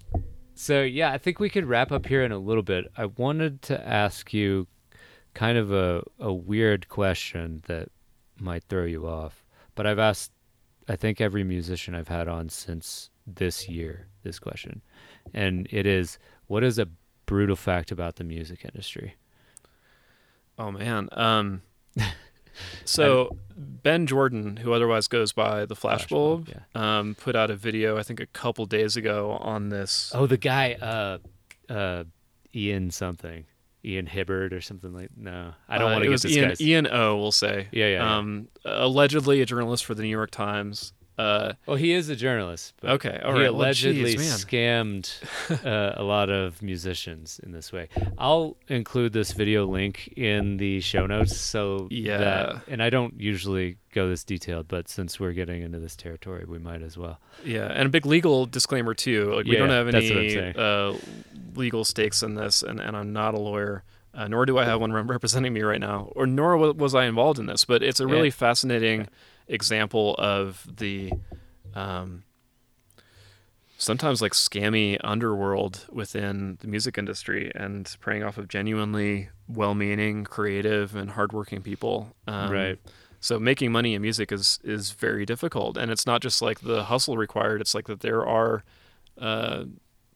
so 0.55 0.83
yeah, 0.83 1.13
I 1.13 1.19
think 1.19 1.41
we 1.41 1.49
could 1.49 1.65
wrap 1.65 1.93
up 1.93 2.07
here 2.07 2.23
in 2.23 2.33
a 2.33 2.39
little 2.39 2.63
bit. 2.63 2.87
I 2.97 3.07
wanted 3.07 3.63
to 3.63 3.89
ask 3.89 4.35
you 4.35 4.67
kind 5.33 5.57
of 5.57 5.73
a 5.73 6.03
a 6.19 6.33
weird 6.33 6.89
question 6.89 7.63
that 7.67 7.89
might 8.39 8.65
throw 8.65 8.85
you 8.85 9.07
off, 9.07 9.45
but 9.75 9.87
I've 9.87 9.99
asked 9.99 10.33
I 10.89 10.97
think 10.97 11.21
every 11.21 11.45
musician 11.45 11.95
I've 11.95 12.09
had 12.09 12.29
on 12.29 12.49
since 12.51 13.11
this 13.27 13.69
year 13.69 14.09
this 14.25 14.39
question, 14.39 14.83
and 15.33 15.67
it 15.71 15.87
is 15.87 16.19
what 16.49 16.63
is 16.63 16.79
a 16.79 16.89
brutal 17.25 17.57
fact 17.57 17.91
about 17.91 18.17
the 18.17 18.25
music 18.25 18.65
industry? 18.65 19.15
Oh 20.61 20.71
man. 20.71 21.09
Um, 21.13 21.63
so 22.85 23.37
Benn 23.57 24.07
Jordan, 24.07 24.59
who 24.59 24.73
otherwise 24.75 25.09
goes 25.09 25.33
by 25.33 25.65
the 25.65 25.75
Flashbulb, 25.75 26.45
Flashbulb, 26.75 26.79
um, 26.81 27.15
put 27.19 27.35
out 27.35 27.51
a 27.51 27.57
video 27.57 27.97
I 27.97 28.03
think 28.03 28.21
a 28.21 28.27
couple 28.27 28.67
days 28.67 28.97
ago 28.97 29.33
on 29.41 29.71
this. 29.71 30.13
Oh, 30.15 30.27
the 30.27 30.37
guy, 30.37 30.75
uh, 30.75 31.19
uh, 31.73 32.05
Ian 32.55 32.91
something, 32.91 33.45
Ian 33.85 34.07
Hibbard 34.07 34.53
or 34.53 34.61
something 34.61 34.93
like. 34.93 35.11
No, 35.17 35.53
I 35.69 35.79
don't 35.79 35.89
Uh, 35.89 35.93
want 35.95 36.05
to 36.05 36.11
get 36.11 36.21
this 36.23 36.37
Ian, 36.37 36.49
guy's. 36.51 36.61
Ian 36.61 36.87
O. 36.89 37.17
We'll 37.17 37.33
say. 37.33 37.69
Yeah, 37.73 37.87
yeah, 37.87 37.93
yeah. 37.95 38.17
Um, 38.19 38.49
allegedly 38.67 39.41
a 39.41 39.47
journalist 39.47 39.85
for 39.87 39.95
the 39.95 40.03
New 40.03 40.09
York 40.11 40.31
Times. 40.31 40.93
Uh, 41.21 41.53
Well, 41.67 41.77
he 41.77 41.93
is 41.93 42.09
a 42.09 42.17
journalist. 42.17 42.75
But 42.81 42.91
Okay, 42.93 43.21
all 43.25 43.33
he 43.35 43.41
right. 43.43 43.53
Well, 43.53 43.63
allegedly 43.63 44.17
geez, 44.17 44.45
scammed 44.45 45.11
uh, 45.65 45.93
a 45.97 46.03
lot 46.03 46.31
of 46.31 46.63
musicians 46.63 47.41
in 47.43 47.53
this 47.53 47.73
way. 47.73 47.89
I'll 48.19 48.57
include 48.69 49.13
this 49.13 49.33
video 49.33 49.67
link 49.67 50.13
in 50.17 50.57
the 50.57 50.81
show 50.81 51.07
notes. 51.07 51.37
So 51.37 51.89
Yeah. 51.91 52.19
that, 52.19 52.63
and 52.69 52.83
I 52.83 52.91
don't 52.91 53.21
usually 53.21 53.77
go 53.93 54.09
this 54.09 54.25
detailed, 54.25 54.69
but 54.69 54.89
since 54.89 55.19
we're 55.21 55.33
getting 55.33 55.63
into 55.63 55.79
this 55.81 55.97
territory, 55.97 56.45
we 56.47 56.59
might 56.59 56.83
as 56.83 56.97
well. 56.97 57.19
Yeah, 57.45 57.67
and 57.67 57.87
a 57.87 57.89
big 57.91 58.07
legal 58.07 58.47
disclaimer 58.47 58.95
too. 58.95 59.33
Like 59.35 59.45
we 59.47 59.53
Yeah, 59.53 59.59
don't 59.61 59.71
have 59.71 59.91
that's 59.93 60.09
what 60.11 60.19
I'm 60.19 60.25
any 60.29 60.53
uh, 60.57 60.95
legal 61.55 61.85
stakes 61.85 62.23
in 62.23 62.35
this, 62.35 62.63
and, 62.63 62.81
and 62.81 62.97
I'm 62.97 63.13
not 63.13 63.35
a 63.35 63.39
lawyer. 63.41 63.83
Uh, 64.13 64.27
nor 64.27 64.45
do 64.45 64.59
I 64.59 64.65
have 64.65 64.81
one 64.81 64.93
representing 64.93 65.53
me 65.53 65.63
right 65.63 65.79
now, 65.81 66.11
or 66.17 66.27
nor 66.27 66.57
was 66.57 66.97
I 66.97 67.05
involved 67.05 67.39
in 67.39 67.47
this. 67.47 67.65
But 67.65 67.81
it's 67.83 68.01
a 68.01 68.09
really 68.09 68.27
Yeah. 68.29 68.33
fascinating 68.33 69.07
example 69.51 70.15
of 70.19 70.67
the 70.79 71.13
um, 71.75 72.23
sometimes 73.77 74.21
like 74.23 74.33
scammy 74.33 74.99
underworld 75.03 75.87
within 75.91 76.59
the 76.61 76.69
music 76.69 76.99
industry 76.99 77.51
and 77.55 77.97
preying 78.01 78.23
off 78.23 78.39
of 78.39 78.49
genuinely 78.49 79.29
well-meaning, 79.49 80.25
creative, 80.25 80.95
and 80.95 81.11
hardworking 81.11 81.63
people. 81.63 82.15
Um, 82.27 82.51
Right. 82.51 82.79
So 83.23 83.39
making 83.39 83.71
money 83.71 83.95
in 83.95 84.01
music 84.01 84.33
is 84.33 84.59
is 84.65 84.93
very 84.93 85.27
difficult, 85.27 85.77
and 85.77 85.91
it's 85.91 86.07
not 86.07 86.23
just 86.23 86.41
like 86.41 86.61
the 86.61 86.85
hustle 86.85 87.19
required. 87.19 87.61
It's 87.61 87.75
like 87.75 87.87
that 87.87 88.01
there 88.01 88.27
are 88.27 88.65
uh, 89.19 89.65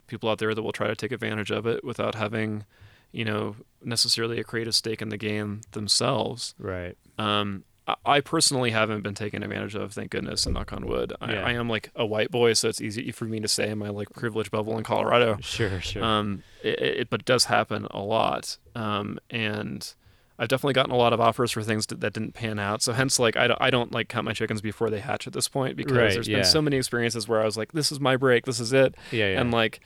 people 0.06 0.30
out 0.30 0.38
there 0.38 0.54
that 0.54 0.62
will 0.62 0.72
try 0.72 0.86
to 0.86 0.96
take 0.96 1.12
advantage 1.12 1.50
of 1.50 1.66
it 1.66 1.84
without 1.84 2.14
having, 2.14 2.64
you 3.12 3.24
know, 3.26 3.56
necessarily 3.82 4.40
a 4.40 4.44
creative 4.44 4.74
stake 4.74 5.02
in 5.02 5.10
the 5.10 5.18
game 5.18 5.60
themselves. 5.72 6.54
Right. 6.58 6.96
Um, 7.18 7.64
I- 8.06 8.20
personally 8.20 8.70
haven't 8.70 9.02
been 9.02 9.14
taken 9.14 9.42
advantage 9.42 9.74
of, 9.74 9.92
thank 9.92 10.10
goodness, 10.10 10.46
and 10.46 10.54
knock 10.54 10.72
on 10.72 10.86
wood. 10.86 11.12
I, 11.20 11.32
Yeah. 11.34 11.44
I 11.44 11.52
am 11.52 11.68
like 11.68 11.90
a 11.94 12.06
white 12.06 12.30
boy, 12.30 12.54
so 12.54 12.68
it's 12.68 12.80
easy 12.80 13.10
for 13.12 13.26
me 13.26 13.40
to 13.40 13.48
say 13.48 13.68
in 13.70 13.78
my 13.78 13.90
like 13.90 14.10
privileged 14.14 14.50
bubble 14.50 14.78
in 14.78 14.84
Colorado. 14.84 15.36
Sure. 15.42 15.80
Sure. 15.80 16.02
Um, 16.02 16.42
it, 16.62 16.80
it, 16.80 17.10
but 17.10 17.20
it 17.20 17.26
does 17.26 17.44
happen 17.44 17.86
a 17.90 18.00
lot. 18.00 18.56
Um, 18.74 19.18
and 19.28 19.92
I've 20.38 20.48
definitely 20.48 20.72
gotten 20.72 20.92
a 20.92 20.96
lot 20.96 21.12
of 21.12 21.20
offers 21.20 21.50
for 21.52 21.62
things 21.62 21.86
that, 21.86 22.00
that 22.00 22.12
didn't 22.14 22.32
pan 22.32 22.58
out. 22.58 22.82
So 22.82 22.92
hence, 22.92 23.18
like, 23.18 23.36
I 23.36 23.46
don't, 23.48 23.60
I 23.60 23.68
don't 23.70 23.92
like 23.92 24.08
count 24.08 24.24
my 24.24 24.32
chickens 24.32 24.60
before 24.62 24.88
they 24.90 25.00
hatch 25.00 25.26
at 25.26 25.32
this 25.34 25.46
point 25.48 25.76
because 25.76 25.96
Right, 25.96 26.12
there's 26.14 26.26
yeah. 26.26 26.36
been 26.38 26.44
so 26.44 26.62
many 26.62 26.76
experiences 26.78 27.28
where 27.28 27.40
I 27.42 27.44
was 27.44 27.56
like, 27.56 27.72
this 27.72 27.92
is 27.92 28.00
my 28.00 28.16
break, 28.16 28.46
this 28.46 28.60
is 28.60 28.72
it. 28.72 28.94
yeah. 29.12 29.28
Yeah. 29.32 29.40
And 29.40 29.50
like, 29.52 29.80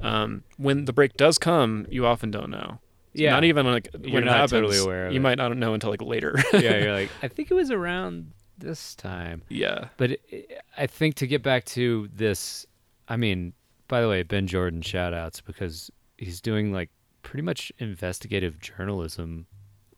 um, 0.00 0.42
when 0.56 0.86
the 0.86 0.92
break 0.92 1.16
does 1.18 1.36
come, 1.38 1.86
you 1.90 2.06
often 2.06 2.30
don't 2.30 2.48
know. 2.50 2.78
Yeah. 3.14 3.30
Not 3.30 3.44
even 3.44 3.66
like 3.66 3.88
You're 4.00 4.14
when 4.14 4.22
it 4.22 4.26
not 4.26 4.34
happens, 4.36 4.50
totally 4.52 4.78
aware 4.78 5.10
you 5.10 5.16
it. 5.16 5.22
might 5.22 5.38
not 5.38 5.56
know 5.56 5.74
until 5.74 5.90
like 5.90 6.02
later. 6.02 6.34
yeah. 6.52 6.78
You're 6.78 6.92
like, 6.94 7.10
I 7.22 7.28
think 7.28 7.50
it 7.50 7.54
was 7.54 7.70
around 7.70 8.32
this 8.58 8.94
time. 8.94 9.42
yeah. 9.48 9.88
But 9.96 10.12
it, 10.28 10.62
I 10.76 10.86
think 10.86 11.16
to 11.16 11.26
get 11.26 11.42
back 11.42 11.64
to 11.66 12.08
this, 12.14 12.66
I 13.08 13.16
mean, 13.16 13.52
by 13.88 14.00
the 14.00 14.08
way, 14.08 14.22
Benn 14.22 14.46
Jordan 14.46 14.82
shout 14.82 15.12
outs 15.12 15.40
because 15.40 15.90
he's 16.16 16.40
doing 16.40 16.72
like 16.72 16.90
pretty 17.22 17.42
much 17.42 17.70
investigative 17.78 18.58
journalism 18.60 19.46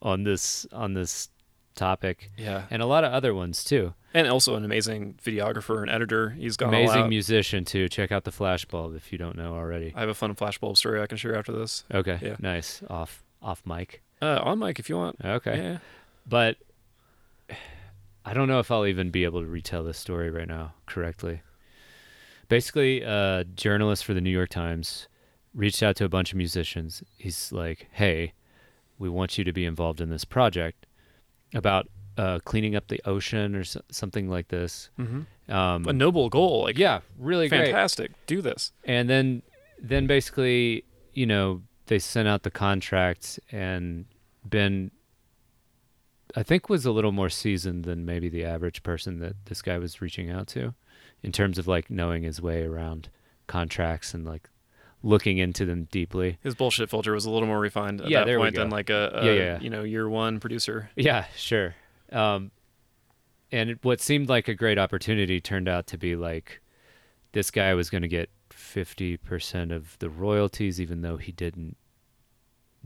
on 0.03 0.25
this 0.25 0.67
on 0.73 0.95
this 0.95 1.29
topic 1.75 2.31
Yeah. 2.37 2.65
and 2.71 2.81
a 2.83 2.87
lot 2.87 3.05
of 3.05 3.13
other 3.13 3.35
ones 3.35 3.65
too. 3.65 3.95
And 4.13 4.29
also 4.29 4.55
an 4.55 4.65
amazing 4.65 5.15
videographer 5.25 5.83
and 5.83 5.91
editor. 5.91 6.31
He's 6.31 6.57
all 6.61 6.69
Amazing 6.69 7.09
musician 7.09 7.65
too. 7.65 7.89
Check 7.89 8.13
out 8.13 8.25
the 8.25 8.31
flashbulb 8.31 8.97
if 8.97 9.11
you 9.13 9.19
don't 9.19 9.37
know 9.37 9.55
already. 9.55 9.93
I 9.97 10.01
have 10.01 10.09
a 10.09 10.15
fun 10.15 10.35
flashbulb 10.35 10.77
story 10.77 11.01
I 11.03 11.07
can 11.07 11.17
share 11.19 11.37
after 11.37 11.53
this. 11.53 11.85
Okay, 11.93 12.19
Yeah. 12.23 12.37
nice. 12.39 12.83
Off 12.89 13.23
off 13.43 13.63
mic. 13.67 14.03
Uh, 14.23 14.39
on 14.43 14.59
mic 14.59 14.79
if 14.79 14.89
you 14.89 14.97
want. 14.97 15.17
Okay. 15.23 15.57
Yeah. 15.57 15.79
But 16.27 16.57
I 18.25 18.33
don't 18.33 18.49
know 18.49 18.59
if 18.61 18.71
I'll 18.71 18.87
even 18.87 19.11
be 19.11 19.25
able 19.25 19.41
to 19.41 19.47
retell 19.47 19.85
this 19.85 19.99
story 19.99 20.31
right 20.31 20.49
now 20.49 20.75
correctly. 20.87 21.43
Basically, 22.49 23.03
a 23.03 23.45
journalist 23.55 24.05
for 24.05 24.15
the 24.15 24.21
New 24.21 24.31
York 24.31 24.49
Times 24.51 25.09
reached 25.55 25.83
out 25.83 25.97
to 25.97 26.05
a 26.05 26.09
bunch 26.09 26.33
of 26.33 26.37
musicians. 26.39 27.03
He's 27.19 27.53
like, 27.53 27.89
"Hey, 27.93 28.33
we 28.99 29.09
want 29.09 29.37
you 29.39 29.45
to 29.45 29.53
be 29.53 29.65
involved 29.65 30.01
in 30.01 30.09
this 30.09 30.25
project 30.25 30.84
about 31.55 31.89
uh, 32.17 32.39
cleaning 32.45 32.77
up 32.77 32.89
the 32.89 33.01
ocean 33.05 33.57
or 33.57 33.61
s- 33.61 33.77
something 33.91 34.29
like 34.29 34.49
this." 34.49 34.91
Mm-hmm. 34.99 35.53
Um, 35.53 35.87
A 35.87 35.93
noble 35.93 36.29
goal. 36.29 36.63
Like, 36.65 36.79
yeah, 36.79 37.01
really 37.19 37.49
great. 37.49 37.67
fantastic. 37.67 38.13
Do 38.27 38.41
this. 38.41 38.73
And 38.85 39.09
then, 39.11 39.43
then 39.81 40.07
basically, 40.07 40.85
you 41.13 41.27
know, 41.27 41.63
they 41.87 41.99
sent 41.99 42.27
out 42.29 42.43
the 42.45 42.51
contracts, 42.51 43.39
and 43.53 44.07
Benn, 44.45 44.91
I 46.37 46.43
think, 46.43 46.69
was 46.69 46.87
a 46.87 46.93
little 46.93 47.13
more 47.13 47.29
seasoned 47.29 47.85
than 47.85 48.05
maybe 48.07 48.29
the 48.29 48.45
average 48.45 48.83
person 48.83 49.19
that 49.21 49.37
this 49.47 49.61
guy 49.63 49.79
was 49.79 50.01
reaching 50.01 50.31
out 50.31 50.47
to, 50.49 50.75
in 51.23 51.31
terms 51.33 51.59
of 51.59 51.67
like 51.67 51.91
knowing 51.91 52.23
his 52.23 52.41
way 52.41 52.63
around 52.63 53.09
contracts 53.47 54.15
and 54.15 54.25
like 54.25 54.49
looking 55.07 55.37
into 55.37 55.67
them 55.67 55.87
deeply. 55.93 56.39
His 56.43 56.55
bullshit 56.55 56.89
filter 56.89 57.13
was 57.13 57.27
a 57.27 57.31
little 57.31 57.47
more 57.47 57.61
refined 57.61 58.01
at 58.01 58.09
Yeah, 58.09 58.25
that 58.25 58.37
point 58.39 58.55
than 58.57 58.71
like 58.71 58.89
a, 58.89 59.11
a 59.15 59.27
Yeah, 59.27 59.33
yeah. 59.33 59.61
you 59.61 59.69
know 59.69 59.83
year 59.85 60.09
one 60.09 60.41
producer. 60.41 60.89
Yeah, 60.97 61.27
sure. 61.37 61.75
Um, 62.11 62.51
and 63.53 63.79
what 63.83 64.01
seemed 64.01 64.29
like 64.31 64.49
a 64.49 64.55
great 64.55 64.79
opportunity 64.79 65.41
turned 65.41 65.69
out 65.69 65.87
to 65.89 65.99
be 65.99 66.17
like 66.17 66.61
this 67.33 67.51
guy 67.51 67.75
was 67.75 67.91
going 67.91 68.03
to 68.03 68.09
get 68.09 68.31
50% 68.51 69.73
of 69.75 69.99
the 69.99 70.09
royalties, 70.09 70.81
even 70.81 71.03
though 71.03 71.17
he 71.19 71.33
didn't 71.33 71.77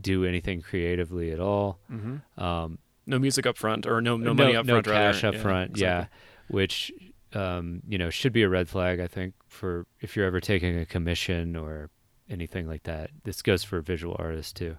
do 0.01 0.25
anything 0.25 0.61
creatively 0.61 1.31
at 1.31 1.39
all. 1.39 1.79
Mm-hmm. 1.91 2.41
Um, 2.43 2.79
No 3.05 3.17
music 3.19 3.45
up 3.45 3.57
front 3.57 3.85
or 3.85 4.01
no 4.01 4.17
no 4.17 4.33
money 4.33 4.55
up 4.55 4.65
no 4.65 4.73
front. 4.75 4.87
rather. 4.87 5.13
cash 5.13 5.23
up 5.23 5.35
front. 5.35 5.77
Yeah, 5.77 6.07
which 6.49 6.91
um, 7.33 7.81
you 7.87 7.97
know 7.97 8.09
should 8.09 8.33
be 8.33 8.43
a 8.43 8.49
red 8.49 8.67
flag. 8.67 8.99
I 8.99 9.07
think 9.07 9.33
for 9.47 9.85
if 10.01 10.15
you're 10.15 10.25
ever 10.25 10.39
taking 10.39 10.77
a 10.77 10.85
commission 10.85 11.55
or 11.55 11.89
anything 12.29 12.67
like 12.67 12.83
that. 12.83 13.11
This 13.23 13.41
goes 13.41 13.63
for 13.63 13.81
visual 13.81 14.15
artists 14.19 14.53
too. 14.53 14.77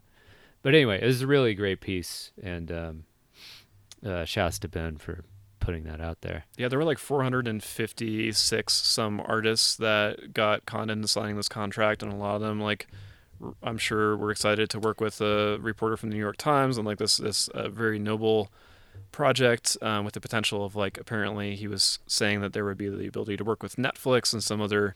But 0.62 0.74
anyway, 0.74 1.00
it 1.02 1.06
was 1.06 1.22
a 1.22 1.26
really 1.26 1.54
great 1.54 1.80
piece, 1.80 2.32
and 2.42 2.70
um, 2.70 3.04
uh, 4.04 4.24
shouts 4.24 4.58
to 4.60 4.68
Benn 4.68 4.98
for 4.98 5.24
putting 5.58 5.84
that 5.84 6.00
out 6.00 6.20
there. 6.20 6.44
Yeah, 6.56 6.68
there 6.68 6.78
were 6.78 6.84
like 6.84 6.98
456 6.98 8.72
some 8.72 9.20
artists 9.20 9.76
that 9.76 10.34
got 10.34 10.66
conned 10.66 10.90
into 10.90 11.08
signing 11.08 11.36
this 11.36 11.48
contract, 11.48 12.02
and 12.02 12.12
a 12.12 12.16
lot 12.16 12.36
of 12.36 12.40
them, 12.42 12.60
like, 12.60 12.88
I'm 13.62 13.78
sure, 13.78 14.16
were 14.16 14.30
excited 14.30 14.68
to 14.70 14.80
work 14.80 15.00
with 15.00 15.20
a 15.20 15.58
reporter 15.60 15.96
from 15.96 16.10
the 16.10 16.14
New 16.14 16.20
York 16.20 16.36
Times 16.36 16.76
and 16.76 16.86
like 16.86 16.98
this 16.98 17.16
this 17.16 17.48
uh, 17.48 17.68
very 17.70 17.98
noble 17.98 18.52
project 19.12 19.76
um, 19.82 20.04
with 20.04 20.14
the 20.14 20.20
potential 20.20 20.64
of 20.64 20.76
like 20.76 20.98
apparently 20.98 21.56
he 21.56 21.66
was 21.66 21.98
saying 22.06 22.40
that 22.40 22.52
there 22.52 22.64
would 22.64 22.78
be 22.78 22.88
the 22.88 23.06
ability 23.06 23.36
to 23.36 23.44
work 23.44 23.62
with 23.62 23.76
Netflix 23.76 24.32
and 24.32 24.42
some 24.42 24.60
other 24.60 24.94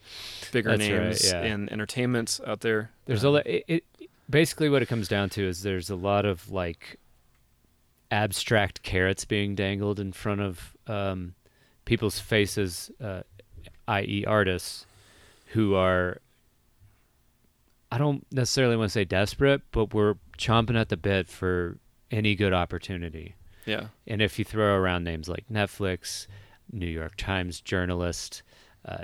bigger 0.51 0.69
That's 0.77 0.89
right, 0.89 1.01
names 1.01 1.31
yeah. 1.31 1.43
in 1.43 1.69
entertainment 1.71 2.39
out 2.45 2.61
there. 2.61 2.91
There's 3.05 3.23
Um, 3.23 3.29
a 3.29 3.31
lot. 3.33 3.47
It, 3.47 3.63
it 3.67 3.83
basically 4.29 4.69
what 4.69 4.81
it 4.81 4.87
comes 4.87 5.07
down 5.07 5.29
to 5.31 5.47
is 5.47 5.63
there's 5.63 5.89
a 5.89 5.95
lot 5.95 6.25
of 6.25 6.51
like 6.51 6.97
abstract 8.11 8.83
carrots 8.83 9.25
being 9.25 9.55
dangled 9.55 9.99
in 9.99 10.13
front 10.13 10.41
of 10.41 10.75
um, 10.87 11.35
people's 11.85 12.19
faces, 12.19 12.91
uh, 13.03 13.21
i.e., 13.87 14.23
artists 14.25 14.85
who 15.47 15.75
are. 15.75 16.19
I 17.91 17.97
don't 17.97 18.25
necessarily 18.31 18.75
want 18.75 18.89
to 18.89 18.93
say 18.93 19.05
desperate, 19.05 19.61
but 19.71 19.93
we're 19.93 20.15
chomping 20.37 20.77
at 20.79 20.89
the 20.89 20.97
bit 20.97 21.29
for 21.29 21.77
any 22.11 22.35
good 22.35 22.51
opportunity. 22.53 23.35
Yeah. 23.65 23.87
And 24.07 24.21
if 24.21 24.37
you 24.39 24.45
throw 24.45 24.75
around 24.75 25.03
names 25.03 25.27
like 25.27 25.45
Netflix, 25.51 26.27
New 26.71 26.87
York 26.87 27.13
Times 27.17 27.61
journalist, 27.61 28.43
uh, 28.85 29.03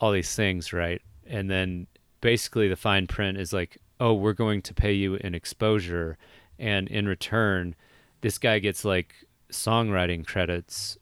all 0.00 0.12
these 0.12 0.34
things, 0.34 0.72
right? 0.72 1.00
And 1.26 1.50
then 1.50 1.86
basically 2.20 2.68
the 2.68 2.76
fine 2.76 3.06
print 3.06 3.38
is 3.38 3.52
like, 3.52 3.78
oh, 4.00 4.12
we're 4.14 4.32
going 4.34 4.62
to 4.62 4.74
pay 4.74 4.92
you 4.92 5.16
an 5.16 5.34
exposure. 5.34 6.18
And 6.58 6.88
in 6.88 7.06
return, 7.08 7.74
this 8.20 8.38
guy 8.38 8.58
gets 8.58 8.84
like 8.84 9.14
songwriting 9.50 10.26
credits 10.26 10.98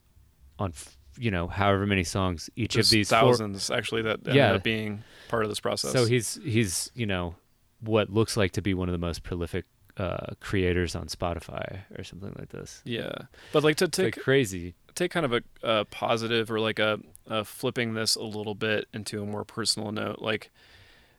on, 0.58 0.70
f- 0.70 0.96
you 1.18 1.30
know, 1.30 1.48
however 1.48 1.86
many 1.86 2.04
songs 2.04 2.48
each 2.56 2.74
There's 2.74 2.88
of 2.88 2.90
these 2.92 3.08
four- 3.10 3.18
thousands 3.20 3.70
actually 3.70 4.02
that 4.02 4.18
ended 4.20 4.34
Yeah. 4.34 4.52
up 4.52 4.62
being 4.62 5.02
part 5.28 5.44
of 5.44 5.48
this 5.50 5.60
process. 5.60 5.92
so 5.92 6.04
he's 6.06 6.38
he's 6.44 6.90
you 6.94 7.06
know 7.06 7.34
what 7.80 8.10
looks 8.10 8.36
like 8.36 8.52
to 8.52 8.62
be 8.62 8.74
one 8.74 8.88
of 8.88 8.92
the 8.92 8.98
most 8.98 9.22
prolific 9.22 9.64
uh, 9.96 10.34
creators 10.40 10.94
on 10.96 11.06
Spotify 11.06 11.80
or 11.96 12.02
something 12.04 12.34
like 12.38 12.48
this. 12.50 12.82
yeah, 12.84 13.12
but 13.52 13.62
like 13.64 13.76
to 13.76 13.88
take 13.88 14.16
like 14.16 14.24
crazy. 14.24 14.74
take 14.94 15.10
kind 15.10 15.24
of 15.26 15.32
a, 15.32 15.42
a 15.62 15.84
positive 15.84 16.50
or 16.50 16.58
like 16.60 16.78
a, 16.78 16.98
a 17.26 17.44
flipping 17.44 17.94
this 17.94 18.16
a 18.16 18.22
little 18.22 18.54
bit 18.54 18.86
into 18.92 19.22
a 19.22 19.26
more 19.26 19.44
personal 19.44 19.92
note 19.92 20.18
like 20.20 20.50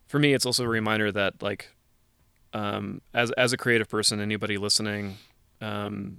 for 0.07 0.19
me 0.19 0.33
it's 0.33 0.45
also 0.45 0.63
a 0.63 0.67
reminder 0.67 1.11
that 1.11 1.41
like 1.41 1.69
um, 2.53 3.01
as 3.13 3.31
as 3.31 3.51
a 3.53 3.57
creative 3.57 3.89
person 3.89 4.19
anybody 4.21 4.57
listening 4.57 5.17
um, 5.61 6.17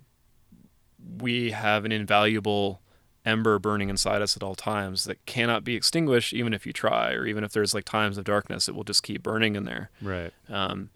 we 1.18 1.50
have 1.52 1.84
an 1.84 1.92
invaluable 1.92 2.80
ember 3.24 3.58
burning 3.58 3.88
inside 3.90 4.22
us 4.22 4.36
at 4.36 4.42
all 4.42 4.54
times 4.54 5.04
that 5.04 5.24
cannot 5.26 5.64
be 5.64 5.74
extinguished 5.74 6.32
even 6.32 6.54
if 6.54 6.64
you 6.66 6.72
try 6.72 7.12
or 7.12 7.26
even 7.26 7.42
if 7.44 7.52
there's 7.52 7.74
like 7.74 7.84
times 7.84 8.16
of 8.18 8.24
darkness 8.24 8.68
it 8.68 8.74
will 8.74 8.84
just 8.84 9.02
keep 9.02 9.22
burning 9.22 9.56
in 9.56 9.64
there 9.64 9.90
Right. 10.00 10.32
um, 10.48 10.90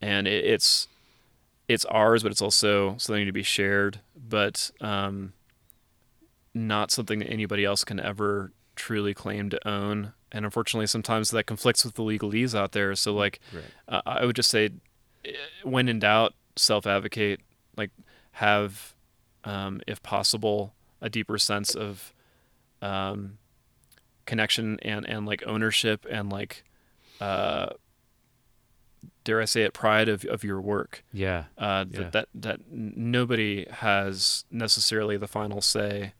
and 0.00 0.26
it, 0.26 0.44
it's 0.44 0.88
it's 1.68 1.84
ours, 1.86 2.22
but 2.22 2.32
it's 2.32 2.42
also 2.42 2.96
something 2.98 3.26
to 3.26 3.32
be 3.32 3.42
shared, 3.44 4.00
but 4.16 4.70
um, 4.80 5.32
not 6.52 6.90
something 6.90 7.20
that 7.20 7.28
anybody 7.28 7.64
else 7.64 7.84
can 7.84 8.00
ever 8.00 8.52
truly 8.74 9.14
claim 9.14 9.50
to 9.50 9.68
own. 9.68 10.12
And 10.32 10.44
unfortunately, 10.44 10.86
sometimes 10.88 11.30
that 11.30 11.44
conflicts 11.46 11.84
with 11.84 11.94
the 11.94 12.02
legalese 12.02 12.56
out 12.58 12.72
there. 12.72 12.94
So, 12.96 13.14
like, 13.14 13.40
Right. 13.52 13.64
uh, 13.88 14.02
I 14.06 14.24
would 14.24 14.36
just 14.36 14.50
say, 14.50 14.70
eh, 15.24 15.32
when 15.62 15.88
in 15.88 15.98
doubt, 16.00 16.34
self-advocate. 16.56 17.40
Like, 17.76 17.90
have, 18.32 18.94
um, 19.44 19.80
if 19.86 20.02
possible, 20.02 20.74
a 21.00 21.08
deeper 21.08 21.38
sense 21.38 21.74
of 21.74 22.12
um, 22.82 23.38
connection 24.26 24.78
and 24.80 25.08
and 25.08 25.26
like 25.26 25.42
ownership 25.46 26.06
and 26.10 26.30
like 26.30 26.64
uh, 27.20 27.70
dare 29.24 29.40
I 29.40 29.44
say 29.44 29.62
it, 29.62 29.72
pride 29.72 30.08
of 30.08 30.24
of 30.24 30.42
your 30.44 30.60
work. 30.60 31.04
Yeah. 31.12 31.44
Uh, 31.58 31.84
that, 31.84 32.00
Yeah. 32.00 32.10
that 32.10 32.28
that 32.34 32.60
nobody 32.70 33.66
has 33.70 34.44
necessarily 34.50 35.16
the 35.16 35.28
final 35.28 35.60
say 35.60 36.12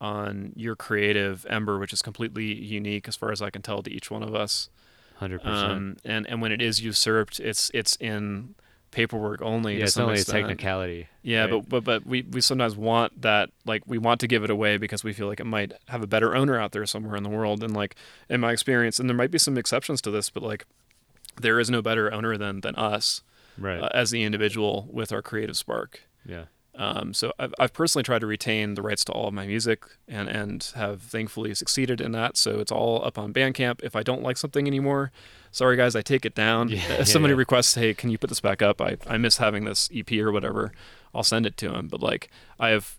on 0.00 0.52
your 0.56 0.76
creative 0.76 1.46
ember, 1.48 1.78
which 1.78 1.92
is 1.92 2.02
completely 2.02 2.52
unique 2.54 3.08
as 3.08 3.16
far 3.16 3.30
as 3.32 3.40
I 3.40 3.50
can 3.50 3.62
tell 3.62 3.82
to 3.82 3.90
each 3.90 4.10
one 4.10 4.22
of 4.22 4.34
us. 4.34 4.68
Hundred 5.16 5.42
percent. 5.42 5.72
Um, 5.72 5.96
and 6.04 6.26
and 6.26 6.42
when 6.42 6.52
it 6.52 6.60
is 6.60 6.80
usurped, 6.80 7.40
it's 7.40 7.70
it's 7.72 7.96
in 7.96 8.54
paperwork 8.90 9.40
only. 9.42 9.78
Yeah, 9.78 9.84
it's 9.84 9.96
only 9.96 10.20
a 10.20 10.24
technicality. 10.24 11.06
Yeah, 11.22 11.42
right? 11.42 11.50
but 11.50 11.68
but 11.68 11.84
but 11.84 12.06
we 12.06 12.22
we 12.22 12.40
sometimes 12.40 12.76
want 12.76 13.22
that 13.22 13.50
like 13.64 13.82
we 13.86 13.96
want 13.98 14.20
to 14.20 14.26
give 14.26 14.42
it 14.44 14.50
away 14.50 14.76
because 14.76 15.04
we 15.04 15.12
feel 15.12 15.28
like 15.28 15.40
it 15.40 15.46
might 15.46 15.72
have 15.88 16.02
a 16.02 16.06
better 16.06 16.34
owner 16.34 16.58
out 16.58 16.72
there 16.72 16.84
somewhere 16.86 17.16
in 17.16 17.22
the 17.22 17.28
world. 17.28 17.62
And 17.62 17.72
like 17.74 17.94
in 18.28 18.40
my 18.40 18.52
experience, 18.52 18.98
and 18.98 19.08
there 19.08 19.16
might 19.16 19.30
be 19.30 19.38
some 19.38 19.56
exceptions 19.56 20.02
to 20.02 20.10
this, 20.10 20.28
but 20.30 20.42
like 20.42 20.66
there 21.40 21.58
is 21.60 21.70
no 21.70 21.82
better 21.82 22.12
owner 22.12 22.36
than 22.36 22.60
than 22.60 22.74
us 22.76 23.22
right. 23.58 23.80
uh, 23.80 23.88
as 23.92 24.10
the 24.10 24.22
individual 24.22 24.88
with 24.90 25.12
our 25.12 25.22
creative 25.22 25.56
spark. 25.56 26.02
yeah. 26.24 26.44
Um, 26.76 27.14
so 27.14 27.32
I've, 27.38 27.54
I've 27.58 27.72
personally 27.72 28.02
tried 28.02 28.20
to 28.20 28.26
retain 28.26 28.74
the 28.74 28.82
rights 28.82 29.04
to 29.04 29.12
all 29.12 29.28
of 29.28 29.34
my 29.34 29.46
music 29.46 29.84
and, 30.08 30.28
and 30.28 30.72
have 30.74 31.02
thankfully 31.02 31.54
succeeded 31.54 32.00
in 32.00 32.12
that. 32.12 32.36
So 32.36 32.58
it's 32.58 32.72
all 32.72 33.04
up 33.04 33.16
on 33.16 33.32
Bandcamp. 33.32 33.82
If 33.84 33.94
I 33.94 34.02
don't 34.02 34.22
like 34.22 34.36
something 34.36 34.66
anymore, 34.66 35.12
sorry 35.52 35.76
guys, 35.76 35.94
I 35.94 36.02
take 36.02 36.26
it 36.26 36.34
down. 36.34 36.68
Yeah, 36.74 36.80
if 36.80 36.98
yeah, 36.98 37.04
somebody 37.04 37.32
yeah. 37.32 37.38
requests, 37.38 37.76
hey, 37.76 37.94
can 37.94 38.10
you 38.10 38.18
put 38.18 38.28
this 38.28 38.40
back 38.40 38.60
up? 38.60 38.80
I, 38.80 38.96
I 39.06 39.18
miss 39.18 39.36
having 39.36 39.64
this 39.64 39.88
EP 39.94 40.10
or 40.14 40.32
whatever. 40.32 40.72
I'll 41.14 41.22
send 41.22 41.46
it 41.46 41.56
to 41.58 41.72
him. 41.72 41.86
But 41.86 42.02
like 42.02 42.28
I 42.58 42.70
have, 42.70 42.98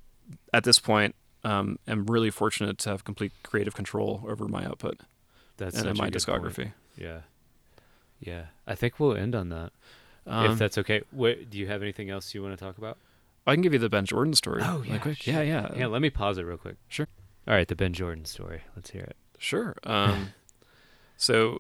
at 0.54 0.64
this 0.64 0.80
point, 0.80 1.16
um, 1.44 1.78
am 1.86 2.06
really 2.06 2.30
fortunate 2.30 2.78
to 2.80 2.92
have 2.92 3.04
complete 3.04 3.34
creative 3.44 3.76
control 3.76 4.24
over 4.26 4.48
my 4.48 4.66
output 4.66 5.02
That's 5.58 5.76
and 5.76 5.84
such 5.84 5.92
in 5.92 5.98
a 5.98 6.02
my 6.02 6.10
good 6.10 6.26
point. 6.26 6.44
discography. 6.44 6.74
Yeah. 6.98 7.20
Yeah. 8.20 8.46
I 8.68 8.76
think 8.76 9.00
we'll 9.00 9.16
end 9.16 9.36
on 9.36 9.50
that. 9.50 9.72
Um, 10.28 10.52
if 10.52 10.58
that's 10.58 10.78
okay. 10.80 11.02
Wait, 11.12 11.50
do 11.50 11.58
you 11.58 11.68
have 11.68 11.82
anything 11.82 12.10
else 12.10 12.34
you 12.34 12.42
want 12.42 12.58
to 12.58 12.64
talk 12.64 12.78
about? 12.78 12.98
I 13.46 13.54
can 13.54 13.62
give 13.62 13.74
you 13.74 13.80
the 13.80 13.90
Benn 13.90 14.06
Jordan 14.06 14.34
story. 14.34 14.62
Oh, 14.64 14.84
yeah, 14.88 14.98
quick. 14.98 15.18
sure. 15.18 15.34
yeah, 15.36 15.42
yeah, 15.42 15.72
Yeah, 15.76 15.86
let 15.88 16.02
me 16.02 16.10
pause 16.10 16.38
it 16.40 16.44
real 16.44 16.58
quick. 16.58 16.78
Sure. 16.88 17.08
All 17.48 17.54
right, 17.54 17.68
the 17.68 17.76
Benn 17.76 17.94
Jordan 17.94 18.26
story. 18.26 18.62
Let's 18.76 18.90
hear 18.90 19.04
it. 19.04 19.16
Sure. 19.38 19.76
Um, 19.86 20.30
so, 21.18 21.60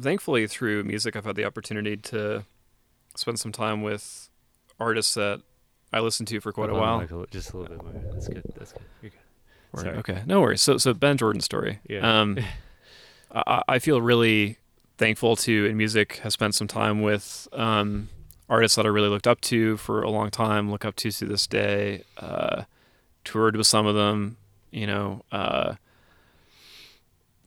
thankfully, 0.00 0.46
through 0.46 0.82
music, 0.84 1.14
I've 1.16 1.24
had 1.24 1.36
the 1.36 1.44
opportunity 1.44 1.96
to 1.96 2.44
spend 3.16 3.38
some 3.38 3.52
time 3.52 3.82
with 3.82 4.28
artists 4.78 5.14
that 5.14 5.40
I 5.92 6.00
listened 6.00 6.28
to 6.28 6.40
for 6.40 6.52
quite 6.52 6.68
a 6.70 6.72
Hold 6.72 6.82
on, 6.82 6.88
while. 6.88 6.98
Michael, 6.98 7.26
just 7.30 7.52
a 7.52 7.56
little 7.58 7.76
bit 7.76 7.84
more. 7.84 8.12
That's 8.12 8.28
good. 8.28 8.42
That's 8.56 8.72
good. 8.72 8.82
You're 9.02 9.10
good. 9.12 9.80
Sorry. 9.80 9.96
Okay, 9.98 10.22
no 10.26 10.40
worries. 10.40 10.60
So, 10.60 10.76
so 10.78 10.92
Benn 10.92 11.16
Jordan 11.16 11.40
story. 11.40 11.78
Yeah. 11.88 12.20
Um, 12.20 12.38
I, 13.32 13.62
I 13.68 13.78
feel 13.78 14.02
really 14.02 14.58
thankful 15.00 15.34
to 15.34 15.64
in 15.64 15.78
music 15.78 16.16
have 16.18 16.32
spent 16.32 16.54
some 16.54 16.68
time 16.68 17.00
with 17.00 17.48
um, 17.54 18.10
artists 18.50 18.76
that 18.76 18.84
I 18.84 18.90
really 18.90 19.08
looked 19.08 19.26
up 19.26 19.40
to 19.42 19.78
for 19.78 20.02
a 20.02 20.10
long 20.10 20.30
time. 20.30 20.70
Look 20.70 20.84
up 20.84 20.94
to 20.96 21.10
to 21.10 21.24
this 21.24 21.46
day. 21.46 22.04
Uh, 22.18 22.64
toured 23.24 23.56
with 23.56 23.66
some 23.66 23.86
of 23.86 23.94
them. 23.96 24.36
You 24.70 24.86
know. 24.86 25.22
Uh, 25.32 25.74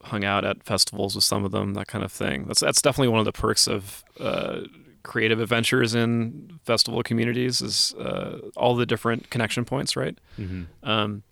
hung 0.02 0.22
out 0.22 0.44
at 0.44 0.62
festivals 0.62 1.14
with 1.14 1.24
some 1.24 1.46
of 1.46 1.50
them, 1.50 1.72
that 1.72 1.86
kind 1.86 2.04
of 2.04 2.12
thing. 2.12 2.44
That's 2.44 2.60
that's 2.60 2.82
definitely 2.82 3.08
one 3.08 3.20
of 3.20 3.24
the 3.24 3.32
perks 3.32 3.66
of 3.66 4.04
uh, 4.20 4.60
creative 5.02 5.40
adventures 5.40 5.94
in 5.94 6.58
festival 6.64 7.02
communities 7.02 7.62
is 7.62 7.94
uh, 7.94 8.50
all 8.54 8.74
the 8.74 8.84
different 8.84 9.30
connection 9.30 9.64
points, 9.64 9.96
right? 9.96 10.18
Mm-hmm. 10.38 10.64
Um, 10.86 11.22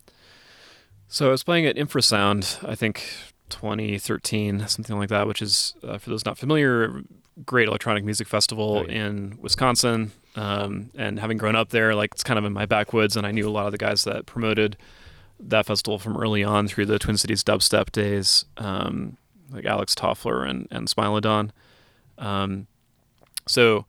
so 1.07 1.27
I 1.27 1.31
was 1.31 1.43
playing 1.43 1.67
at 1.67 1.75
Infrasound, 1.75 2.67
I 2.67 2.73
think 2.73 3.05
2013, 3.53 4.67
something 4.67 4.97
like 4.97 5.09
that, 5.09 5.27
which 5.27 5.41
is 5.41 5.75
uh, 5.83 5.97
for 5.97 6.09
those 6.09 6.25
not 6.25 6.37
familiar, 6.37 7.01
great 7.45 7.67
electronic 7.67 8.03
music 8.03 8.27
festival 8.27 8.85
yeah. 8.87 9.05
in 9.05 9.37
Wisconsin. 9.41 10.11
Um, 10.35 10.89
and 10.95 11.19
having 11.19 11.37
grown 11.37 11.55
up 11.55 11.69
there, 11.69 11.93
like 11.93 12.11
it's 12.13 12.23
kind 12.23 12.39
of 12.39 12.45
in 12.45 12.53
my 12.53 12.65
backwoods, 12.65 13.15
and 13.15 13.25
I 13.25 13.31
knew 13.31 13.47
a 13.47 13.51
lot 13.51 13.67
of 13.67 13.71
the 13.71 13.77
guys 13.77 14.03
that 14.03 14.25
promoted 14.25 14.77
that 15.39 15.65
festival 15.65 15.99
from 15.99 16.17
early 16.17 16.43
on 16.43 16.67
through 16.67 16.87
the 16.87 16.97
Twin 16.97 17.17
Cities 17.17 17.43
dubstep 17.43 17.91
days, 17.91 18.45
um, 18.57 19.17
like 19.51 19.65
Alex 19.65 19.93
Toffler 19.93 20.49
and 20.49 20.67
and 20.71 20.87
Smilodon. 20.87 21.51
Um, 22.17 22.67
so 23.47 23.85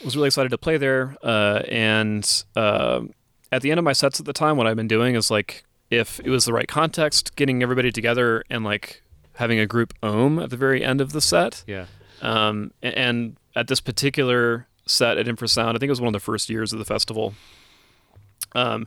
I 0.00 0.04
was 0.04 0.16
really 0.16 0.28
excited 0.28 0.50
to 0.50 0.58
play 0.58 0.76
there. 0.76 1.16
Uh, 1.22 1.62
and 1.68 2.44
uh, 2.56 3.00
at 3.50 3.62
the 3.62 3.70
end 3.70 3.78
of 3.78 3.84
my 3.84 3.92
sets 3.92 4.20
at 4.20 4.26
the 4.26 4.32
time, 4.32 4.56
what 4.56 4.66
I've 4.66 4.76
been 4.76 4.88
doing 4.88 5.14
is 5.14 5.30
like, 5.30 5.64
if 5.90 6.20
it 6.20 6.28
was 6.28 6.44
the 6.44 6.52
right 6.52 6.68
context, 6.68 7.36
getting 7.36 7.62
everybody 7.62 7.92
together 7.92 8.44
and 8.50 8.64
like 8.64 9.02
having 9.34 9.58
a 9.58 9.66
group 9.66 9.94
ohm 10.02 10.38
at 10.38 10.50
the 10.50 10.56
very 10.56 10.84
end 10.84 11.00
of 11.00 11.12
the 11.12 11.20
set. 11.20 11.64
Yeah. 11.66 11.86
Um, 12.22 12.72
and 12.82 13.36
at 13.56 13.68
this 13.68 13.80
particular 13.80 14.66
set 14.86 15.18
at 15.18 15.26
Infrasound, 15.26 15.70
I 15.70 15.72
think 15.72 15.84
it 15.84 15.90
was 15.90 16.00
one 16.00 16.08
of 16.08 16.12
the 16.12 16.20
first 16.20 16.48
years 16.48 16.72
of 16.72 16.78
the 16.78 16.84
festival. 16.84 17.34
Um, 18.54 18.86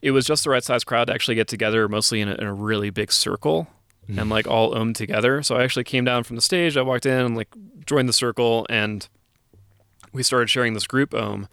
it 0.00 0.12
was 0.12 0.24
just 0.24 0.44
the 0.44 0.50
right 0.50 0.64
size 0.64 0.84
crowd 0.84 1.06
to 1.06 1.14
actually 1.14 1.34
get 1.34 1.48
together, 1.48 1.88
mostly 1.88 2.20
in 2.20 2.28
a, 2.28 2.34
in 2.34 2.44
a 2.44 2.54
really 2.54 2.90
big 2.90 3.12
circle 3.12 3.68
and 4.08 4.28
like 4.28 4.46
all 4.46 4.76
ohm 4.76 4.92
together. 4.92 5.42
So 5.42 5.56
I 5.56 5.62
actually 5.62 5.84
came 5.84 6.04
down 6.04 6.24
from 6.24 6.36
the 6.36 6.42
stage. 6.42 6.76
I 6.76 6.82
walked 6.82 7.06
in 7.06 7.24
and 7.24 7.36
like 7.36 7.48
joined 7.86 8.08
the 8.08 8.12
circle, 8.12 8.66
and 8.68 9.08
we 10.12 10.22
started 10.22 10.50
sharing 10.50 10.74
this 10.74 10.86
group 10.86 11.14
ohm. 11.14 11.48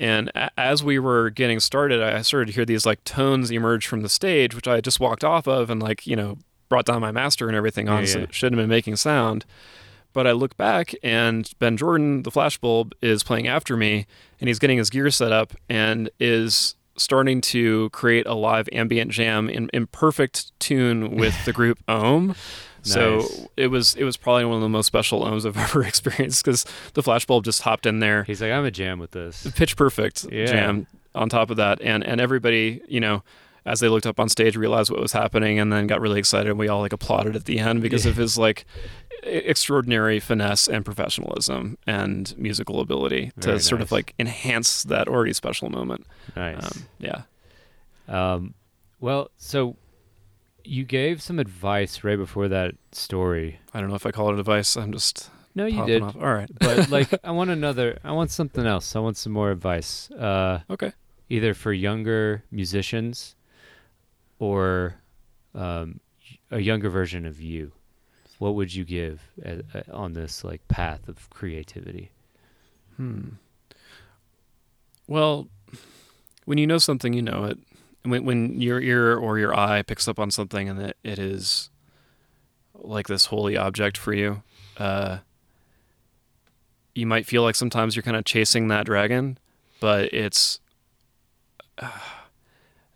And 0.00 0.30
a- 0.34 0.50
as 0.58 0.82
we 0.82 0.98
were 0.98 1.30
getting 1.30 1.60
started, 1.60 2.02
I 2.02 2.22
started 2.22 2.46
to 2.46 2.52
hear 2.52 2.64
these 2.64 2.84
like 2.86 3.04
tones 3.04 3.50
emerge 3.52 3.86
from 3.86 4.00
the 4.00 4.08
stage, 4.08 4.54
which 4.56 4.66
I 4.66 4.76
had 4.76 4.84
just 4.84 4.98
walked 4.98 5.22
off 5.22 5.46
of 5.46 5.70
and 5.70 5.80
like 5.80 6.06
you 6.06 6.16
know 6.16 6.38
brought 6.68 6.86
down 6.86 7.00
my 7.00 7.12
master 7.12 7.46
and 7.48 7.56
everything 7.56 7.88
on, 7.88 8.00
Yeah, 8.00 8.06
so 8.06 8.18
yeah. 8.18 8.24
it 8.24 8.34
shouldn't 8.34 8.58
have 8.58 8.64
been 8.64 8.74
making 8.74 8.96
sound. 8.96 9.44
But 10.12 10.26
I 10.26 10.32
look 10.32 10.56
back 10.56 10.92
and 11.04 11.48
Benn 11.60 11.76
Jordan, 11.76 12.22
the 12.24 12.30
flashbulb, 12.32 12.92
is 13.00 13.22
playing 13.22 13.46
after 13.46 13.76
me, 13.76 14.06
and 14.40 14.48
he's 14.48 14.58
getting 14.58 14.78
his 14.78 14.90
gear 14.90 15.10
set 15.10 15.30
up 15.32 15.52
and 15.68 16.10
is 16.18 16.74
starting 16.96 17.40
to 17.40 17.88
create 17.90 18.26
a 18.26 18.34
live 18.34 18.68
ambient 18.72 19.10
jam 19.12 19.48
in, 19.48 19.68
in 19.72 19.86
perfect 19.86 20.58
tune 20.60 21.16
with 21.16 21.44
the 21.44 21.52
group 21.52 21.78
Ohm. 21.88 22.34
So 22.82 23.26
it 23.56 23.68
was 23.68 23.94
it 23.94 24.04
was 24.04 24.16
probably 24.16 24.44
one 24.44 24.56
of 24.56 24.62
the 24.62 24.68
most 24.68 24.86
special 24.86 25.22
ohms 25.24 25.46
I've 25.46 25.56
ever 25.68 25.82
experienced 25.84 26.44
because 26.44 26.64
the 26.94 27.02
flashbulb 27.02 27.44
just 27.44 27.62
hopped 27.62 27.86
in 27.86 28.00
there, 28.00 28.24
He's 28.24 28.40
like, 28.42 28.52
I'm 28.52 28.64
a 28.64 28.70
jam 28.70 28.98
with 28.98 29.10
this. 29.12 29.46
pitch 29.56 29.76
perfect 29.76 30.26
Yeah. 30.30 30.46
jam 30.46 30.86
on 31.14 31.28
top 31.28 31.50
of 31.50 31.56
that, 31.58 31.80
and 31.82 32.04
and 32.04 32.20
everybody 32.20 32.80
you 32.88 33.00
know 33.00 33.22
as 33.66 33.80
they 33.80 33.88
looked 33.88 34.06
up 34.06 34.18
on 34.18 34.28
stage 34.28 34.56
realized 34.56 34.90
what 34.90 34.98
was 35.00 35.12
happening 35.12 35.58
and 35.58 35.70
then 35.70 35.86
got 35.86 36.00
really 36.00 36.18
excited 36.18 36.48
and 36.48 36.58
we 36.58 36.66
all 36.66 36.80
like 36.80 36.94
applauded 36.94 37.36
at 37.36 37.44
the 37.44 37.58
end 37.58 37.82
because 37.82 38.06
Yeah. 38.06 38.12
of 38.12 38.16
his 38.16 38.38
like 38.38 38.64
extraordinary 39.22 40.18
finesse 40.18 40.66
and 40.66 40.82
professionalism 40.84 41.76
and 41.86 42.34
musical 42.38 42.80
ability 42.80 43.32
to 43.40 43.48
Very 43.48 43.60
sort 43.60 43.82
of 43.82 43.92
like 43.92 44.14
enhance 44.18 44.82
that 44.84 45.08
already 45.08 45.34
special 45.34 45.68
moment. 45.68 46.06
Nice. 46.34 46.64
Um, 46.64 46.82
yeah. 46.98 47.22
Um, 48.08 48.54
well, 48.98 49.30
so 49.36 49.76
you 50.64 50.84
gave 50.84 51.20
some 51.22 51.38
advice 51.38 52.02
right 52.04 52.16
before 52.16 52.48
that 52.48 52.74
story. 52.92 53.58
I 53.74 53.80
don't 53.80 53.88
know 53.88 53.94
if 53.96 54.06
I 54.06 54.10
call 54.10 54.32
it 54.32 54.38
advice. 54.38 54.76
I'm 54.76 54.92
just 54.92 55.30
No, 55.54 55.66
you 55.66 55.84
did. 55.86 56.02
off. 56.02 56.16
All 56.16 56.32
right. 56.34 56.50
But 56.58 56.90
like, 56.90 57.08
I 57.24 57.30
want 57.32 57.50
another. 57.50 57.98
I 58.04 58.12
want 58.12 58.30
something 58.30 58.66
else. 58.66 58.94
I 58.96 59.00
want 59.00 59.16
some 59.16 59.32
more 59.32 59.50
advice. 59.50 60.10
Uh, 60.10 60.60
Okay. 60.70 60.92
either 61.28 61.54
for 61.54 61.72
younger 61.72 62.42
musicians 62.50 63.34
or 64.38 64.96
um, 65.54 66.00
a 66.50 66.60
younger 66.60 66.88
version 66.88 67.26
of 67.26 67.40
you. 67.40 67.72
What 68.38 68.54
would 68.54 68.74
you 68.74 68.84
give 68.84 69.20
a, 69.44 69.62
a, 69.74 69.92
on 69.92 70.14
this 70.14 70.42
like 70.44 70.66
path 70.68 71.08
of 71.08 71.28
creativity? 71.30 72.10
Hmm. 72.96 73.28
Well, 75.06 75.48
when 76.44 76.56
you 76.58 76.66
know 76.66 76.78
something, 76.78 77.12
you 77.12 77.22
know 77.22 77.44
it. 77.44 77.58
When 78.02 78.24
when 78.24 78.60
your 78.60 78.80
ear 78.80 79.16
or 79.16 79.38
your 79.38 79.54
eye 79.54 79.82
picks 79.82 80.08
up 80.08 80.18
on 80.18 80.30
something 80.30 80.68
and 80.68 80.80
it, 80.80 80.96
it 81.02 81.18
is 81.18 81.70
like 82.74 83.08
this 83.08 83.26
holy 83.26 83.56
object 83.56 83.98
for 83.98 84.12
you, 84.14 84.42
uh, 84.78 85.18
you 86.94 87.06
might 87.06 87.26
feel 87.26 87.42
like 87.42 87.54
sometimes 87.54 87.94
you're 87.94 88.02
kind 88.02 88.16
of 88.16 88.24
chasing 88.24 88.68
that 88.68 88.86
dragon, 88.86 89.38
but 89.80 90.12
it's 90.14 90.60
uh, 91.78 91.90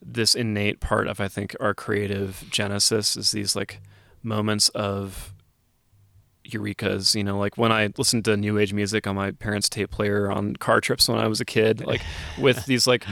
this 0.01 0.35
innate 0.35 0.81
part 0.81 1.06
of 1.06 1.20
I 1.20 1.28
think 1.28 1.55
our 1.60 1.74
creative 1.74 2.44
genesis 2.51 3.16
is 3.16 3.32
these 3.32 3.55
like 3.55 3.81
moments 4.22 4.70
of 4.70 5.35
eurekas 6.47 7.14
you 7.14 7.24
know 7.24 7.39
like 7.39 7.56
when 7.56 7.72
i 7.72 7.90
listened 7.97 8.22
to 8.22 8.36
new 8.36 8.59
age 8.59 8.74
music 8.74 9.06
on 9.06 9.16
my 9.16 9.31
parents 9.31 9.66
tape 9.66 9.90
player 9.90 10.31
on 10.31 10.55
car 10.56 10.78
trips 10.78 11.09
when 11.09 11.18
i 11.18 11.26
was 11.26 11.40
a 11.40 11.44
kid 11.44 11.85
like 11.86 12.02
with 12.39 12.66
these 12.66 12.86
like 12.86 13.06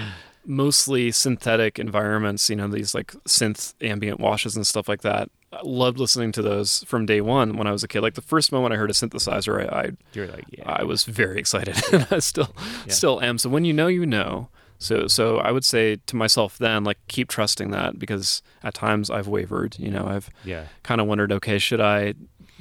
mostly 0.44 1.10
synthetic 1.12 1.78
environments 1.78 2.51
you 2.51 2.56
know 2.56 2.66
these 2.69 2.94
like 2.94 3.12
synth 3.27 3.74
ambient 3.81 4.19
washes 4.20 4.56
and 4.56 4.66
stuff 4.66 4.89
like 4.89 5.02
that 5.02 5.31
i 5.52 5.60
loved 5.62 5.98
listening 5.98 6.32
to 6.32 6.43
those 6.43 6.82
from 6.85 7.06
day 7.06 7.20
one 7.20 7.56
when 7.56 7.66
i 7.66 7.73
was 7.73 7.85
a 7.85 7.89
kid 7.89 8.01
like 8.01 8.14
the 8.14 8.20
first 8.23 8.51
moment 8.51 8.73
i 8.74 8.77
heard 8.77 8.90
a 8.90 8.93
synthesizer 8.93 9.60
i, 9.73 9.78
I 9.86 9.90
You're 10.12 10.27
like, 10.27 10.44
yeah, 10.51 10.64
I 10.70 10.82
was 10.85 11.05
very 11.05 11.39
excited, 11.39 11.77
and 11.93 12.06
I 12.10 12.19
still 12.19 12.55
Yeah. 12.86 12.93
still 12.93 13.20
am. 13.23 13.39
So 13.39 13.48
when 13.51 13.64
you 13.64 13.73
know, 13.73 13.86
you 13.86 14.05
know. 14.06 14.48
So 14.78 15.06
so 15.06 15.39
I 15.39 15.52
would 15.52 15.64
say 15.64 15.98
to 16.06 16.16
myself 16.16 16.59
then, 16.59 16.82
like 16.82 16.98
keep 17.06 17.28
trusting 17.28 17.70
that 17.70 18.01
because 18.01 18.43
at 18.64 18.74
times 18.74 19.10
I've 19.10 19.28
wavered. 19.28 19.78
You 19.78 19.90
know, 19.93 20.06
I've 20.09 20.28
yeah, 20.44 20.64
kind 20.82 21.01
of 21.01 21.06
wondered, 21.06 21.31
okay, 21.31 21.59
should 21.59 21.81
I 21.81 22.14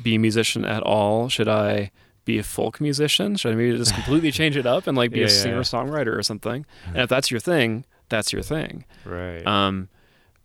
be 0.04 0.14
a 0.16 0.20
musician 0.20 0.64
at 0.64 0.84
all? 0.84 1.30
Should 1.30 1.48
I 1.48 1.90
be 2.34 2.40
a 2.40 2.44
folk 2.44 2.80
musician? 2.82 3.36
Should 3.36 3.54
I 3.54 3.56
maybe 3.56 3.78
just 3.78 3.94
completely 3.94 4.32
change 4.40 4.56
it 4.58 4.66
up 4.66 4.88
and 4.88 4.96
like 4.98 5.12
be 5.12 5.20
Yeah, 5.20 5.26
a 5.26 5.30
singer 5.30 5.62
songwriter 5.62 6.16
or 6.18 6.24
something? 6.24 6.66
And 6.88 6.98
if 6.98 7.10
that's 7.10 7.30
your 7.32 7.40
thing, 7.40 7.86
that's 8.10 8.32
your 8.34 8.42
thing. 8.42 8.86
Right. 9.06 9.46
Um, 9.46 9.90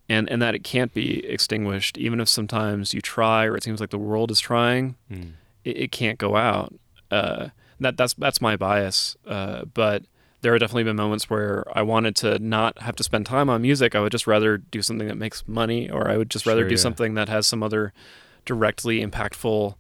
and 0.09 0.29
and 0.31 0.41
that 0.43 0.55
it 0.55 0.63
can't 0.63 0.93
be 0.95 1.25
extinguished, 1.27 1.99
even 1.99 2.21
if 2.21 2.29
sometimes 2.29 2.95
you 2.95 3.01
try 3.01 3.45
or 3.45 3.57
it 3.57 3.63
seems 3.65 3.81
like 3.81 3.91
the 3.91 3.99
world 3.99 4.31
is 4.31 4.41
trying. 4.41 4.95
Mm. 5.11 5.33
It, 5.65 5.77
it 5.85 5.93
can't 5.93 6.19
go 6.19 6.37
out. 6.37 6.73
Uh, 7.11 7.49
that 7.81 7.97
that's 7.97 8.15
that's 8.15 8.41
my 8.41 8.57
bias. 8.57 9.17
Uh, 9.27 9.65
but 9.65 10.05
there 10.43 10.53
have 10.53 10.61
definitely 10.61 10.85
been 10.85 10.97
moments 10.97 11.29
where 11.29 11.65
I 11.77 11.83
wanted 11.83 12.15
to 12.17 12.39
not 12.39 12.79
have 12.83 12.95
to 12.97 13.03
spend 13.03 13.27
time 13.27 13.51
on 13.51 13.63
music. 13.63 13.95
I 13.97 14.01
would 14.01 14.13
just 14.13 14.27
rather 14.29 14.59
do 14.59 14.81
something 14.83 15.09
that 15.09 15.17
makes 15.19 15.43
money, 15.49 15.91
or 15.91 16.09
I 16.09 16.17
would 16.17 16.31
just 16.31 16.47
rather 16.47 16.63
Sure, 16.63 16.69
do 16.69 16.75
yeah. 16.77 16.81
something 16.87 17.15
that 17.15 17.29
has 17.29 17.47
some 17.49 17.63
other 17.65 17.93
directly 18.45 19.05
impactful 19.05 19.75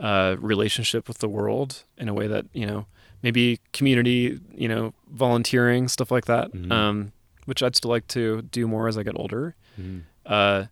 uh, 0.00 0.34
relationship 0.40 1.06
with 1.06 1.18
the 1.18 1.28
world 1.28 1.84
in 1.98 2.08
a 2.08 2.14
way 2.14 2.26
that 2.26 2.46
you 2.52 2.66
know 2.66 2.86
maybe 3.22 3.60
community, 3.72 4.40
you 4.54 4.66
know, 4.66 4.92
volunteering 5.10 5.86
stuff 5.88 6.10
like 6.10 6.24
that. 6.24 6.50
Mhm. 6.52 6.72
Um, 6.72 7.12
which 7.46 7.62
I'd 7.62 7.76
still 7.76 7.90
like 7.90 8.06
to 8.08 8.42
do 8.42 8.66
more 8.68 8.88
as 8.88 8.96
I 8.96 9.02
get 9.02 9.14
older. 9.16 9.54
Mm. 9.80 10.02
Uh, 10.24 10.64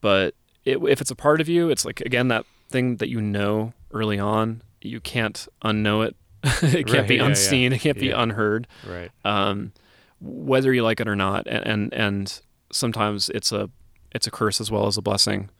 but 0.00 0.34
it, 0.64 0.78
if 0.88 1.00
it's 1.00 1.10
a 1.10 1.16
part 1.16 1.40
of 1.40 1.48
you, 1.48 1.70
it's 1.70 1.84
like 1.84 2.00
again 2.02 2.28
that 2.28 2.44
thing 2.70 2.96
that 2.96 3.08
you 3.08 3.20
know 3.20 3.72
early 3.92 4.18
on. 4.18 4.62
You 4.80 5.00
can't 5.00 5.46
unknow 5.64 6.06
it. 6.06 6.16
it 6.62 6.86
can't 6.86 6.90
Right, 7.00 7.08
be 7.08 7.14
yeah, 7.16 7.22
yeah. 7.22 7.28
unseen. 7.28 7.72
It 7.72 7.80
can't 7.80 7.98
be 7.98 8.10
unheard. 8.10 8.66
Right. 8.88 9.10
Um, 9.24 9.72
whether 10.20 10.72
you 10.72 10.82
like 10.82 11.00
it 11.00 11.06
or 11.08 11.16
not, 11.16 11.46
and, 11.46 11.64
and 11.66 11.94
and 11.94 12.40
sometimes 12.72 13.28
it's 13.30 13.52
a 13.52 13.70
it's 14.14 14.26
a 14.26 14.30
curse 14.30 14.60
as 14.60 14.70
well 14.70 14.86
as 14.86 14.96
a 14.96 15.02
blessing 15.02 15.50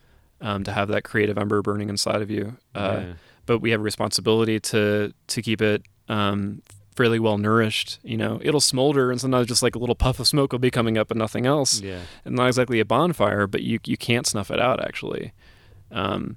um, 0.43 0.65
to 0.65 0.73
have 0.73 0.89
that 0.89 1.03
creative 1.05 1.39
ember 1.39 1.63
burning 1.63 1.89
inside 1.89 2.21
of 2.21 2.31
you. 2.31 2.59
Uh, 2.75 3.01
yeah. 3.07 3.13
But 3.47 3.59
we 3.61 3.71
have 3.71 3.81
a 3.81 3.83
responsibility 3.83 4.61
to 4.61 5.15
to 5.29 5.43
keep 5.43 5.63
it 5.63 5.83
um, 6.09 6.61
fairly 6.95 7.19
well 7.19 7.39
nourished. 7.39 7.99
You 8.05 8.17
know, 8.19 8.39
it'll 8.43 8.61
smolder, 8.61 9.11
and 9.11 9.19
sometimes 9.21 9.47
just 9.49 9.63
like 9.63 9.75
a 9.75 9.79
little 9.79 9.95
puff 9.95 10.21
of 10.21 10.29
smoke 10.29 10.53
will 10.53 10.59
be 10.59 10.71
coming 10.71 10.99
up, 10.99 11.11
and 11.11 11.19
nothing 11.19 11.47
else 11.47 11.81
Yeah. 11.81 12.01
and 12.27 12.37
not 12.37 12.49
exactly 12.49 12.79
a 12.81 12.85
bonfire, 12.85 13.47
but 13.47 13.63
you 13.63 13.79
you 13.87 13.97
can't 13.97 14.27
snuff 14.27 14.51
it 14.51 14.61
out 14.61 14.85
actually. 14.85 15.33
Um, 15.91 16.37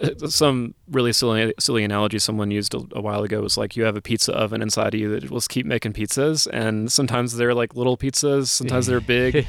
some 0.28 0.74
really 0.90 1.12
silly 1.12 1.52
silly 1.58 1.82
analogy 1.84 2.18
someone 2.18 2.50
used 2.50 2.74
a, 2.74 2.78
a 2.92 3.00
while 3.00 3.22
ago 3.24 3.40
was 3.40 3.56
like 3.56 3.74
you 3.76 3.82
have 3.84 3.96
a 3.96 4.00
pizza 4.02 4.32
oven 4.32 4.62
inside 4.62 4.94
of 4.94 5.00
you 5.00 5.08
that 5.10 5.30
will 5.30 5.40
keep 5.40 5.66
making 5.66 5.92
pizzas, 5.92 6.46
and 6.52 6.90
sometimes 6.92 7.36
they're 7.36 7.54
like 7.54 7.74
little 7.74 7.96
pizzas, 7.96 8.48
sometimes 8.48 8.86
they're 8.86 9.00
big. 9.18 9.46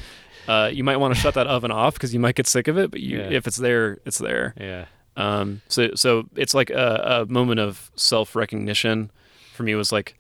Uh, 0.49 0.67
you 0.73 0.83
might 0.83 0.97
want 0.97 1.13
to 1.13 1.19
shut 1.19 1.35
that 1.35 1.45
oven 1.47 1.69
off 1.71 1.93
because 1.93 2.13
you 2.13 2.19
might 2.19 2.35
get 2.35 2.47
sick 2.47 2.67
of 2.67 2.77
it, 2.77 2.89
but 2.91 2.99
you, 3.01 3.19
Yeah. 3.19 3.29
if 3.29 3.45
it's 3.47 3.57
there, 3.57 3.99
it's 4.05 4.17
there. 4.17 4.53
Yeah. 4.59 4.85
Um, 5.15 5.61
so 5.67 5.91
so 5.95 6.23
it's 6.35 6.53
like 6.53 6.69
a, 6.69 7.25
a 7.29 7.31
moment 7.31 7.59
of 7.59 7.91
self 7.95 8.35
recognition 8.35 9.11
for 9.53 9.63
me 9.63 9.75
was 9.75 9.91
like 9.91 10.17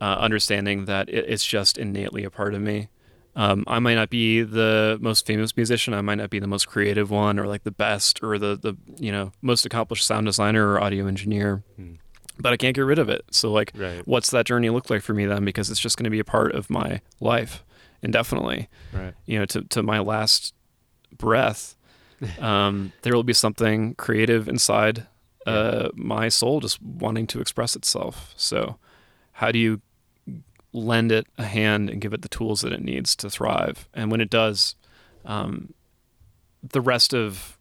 uh, 0.00 0.16
understanding 0.18 0.84
that 0.86 1.08
it, 1.08 1.24
it's 1.28 1.44
just 1.44 1.76
innately 1.76 2.24
a 2.24 2.30
part 2.30 2.54
of 2.54 2.60
me. 2.60 2.88
Um, 3.36 3.64
I 3.66 3.78
might 3.78 3.94
not 3.94 4.10
be 4.10 4.42
the 4.42 4.98
most 5.00 5.26
famous 5.26 5.56
musician. 5.56 5.92
I 5.94 6.00
might 6.00 6.16
not 6.16 6.30
be 6.30 6.38
the 6.40 6.46
most 6.48 6.66
creative 6.66 7.10
one, 7.10 7.38
or 7.38 7.46
like 7.46 7.62
the 7.64 7.70
best, 7.70 8.20
or 8.22 8.38
the 8.38 8.56
the 8.56 8.74
you 8.96 9.12
know 9.12 9.32
most 9.42 9.66
accomplished 9.66 10.06
sound 10.06 10.26
designer 10.26 10.66
or 10.72 10.80
audio 10.80 11.06
engineer. 11.06 11.62
Hmm. 11.76 11.94
But 12.40 12.52
I 12.52 12.56
can't 12.56 12.74
get 12.76 12.82
rid 12.82 13.00
of 13.00 13.08
it. 13.08 13.22
So 13.32 13.50
like, 13.52 13.72
Right. 13.74 14.02
what's 14.06 14.30
that 14.30 14.46
journey 14.46 14.70
look 14.70 14.88
like 14.90 15.02
for 15.02 15.12
me 15.14 15.26
then? 15.26 15.44
Because 15.44 15.70
it's 15.70 15.80
just 15.80 15.96
going 15.98 16.04
to 16.04 16.10
be 16.10 16.20
a 16.20 16.24
part 16.24 16.52
of 16.54 16.70
my 16.70 17.00
life 17.20 17.64
indefinitely 18.02 18.68
Right. 18.92 19.14
you 19.26 19.38
know, 19.38 19.46
to, 19.46 19.62
to 19.62 19.82
my 19.82 19.98
last 19.98 20.54
breath, 21.16 21.76
um, 22.40 22.92
there 23.02 23.14
will 23.14 23.24
be 23.24 23.32
something 23.32 23.94
creative 23.94 24.48
inside 24.48 25.06
uh, 25.46 25.88
my 25.94 26.28
soul 26.28 26.60
just 26.60 26.82
wanting 26.82 27.26
to 27.28 27.40
express 27.40 27.74
itself. 27.74 28.34
So, 28.36 28.76
how 29.32 29.50
do 29.52 29.58
you 29.58 29.80
lend 30.72 31.10
it 31.10 31.26
a 31.38 31.44
hand 31.44 31.88
and 31.88 32.00
give 32.00 32.12
it 32.12 32.22
the 32.22 32.28
tools 32.28 32.60
that 32.60 32.72
it 32.72 32.82
needs 32.82 33.16
to 33.16 33.30
thrive? 33.30 33.88
And 33.94 34.10
when 34.10 34.20
it 34.20 34.28
does, 34.30 34.74
um, 35.24 35.72
the 36.62 36.80
rest 36.80 37.14
of, 37.14 37.56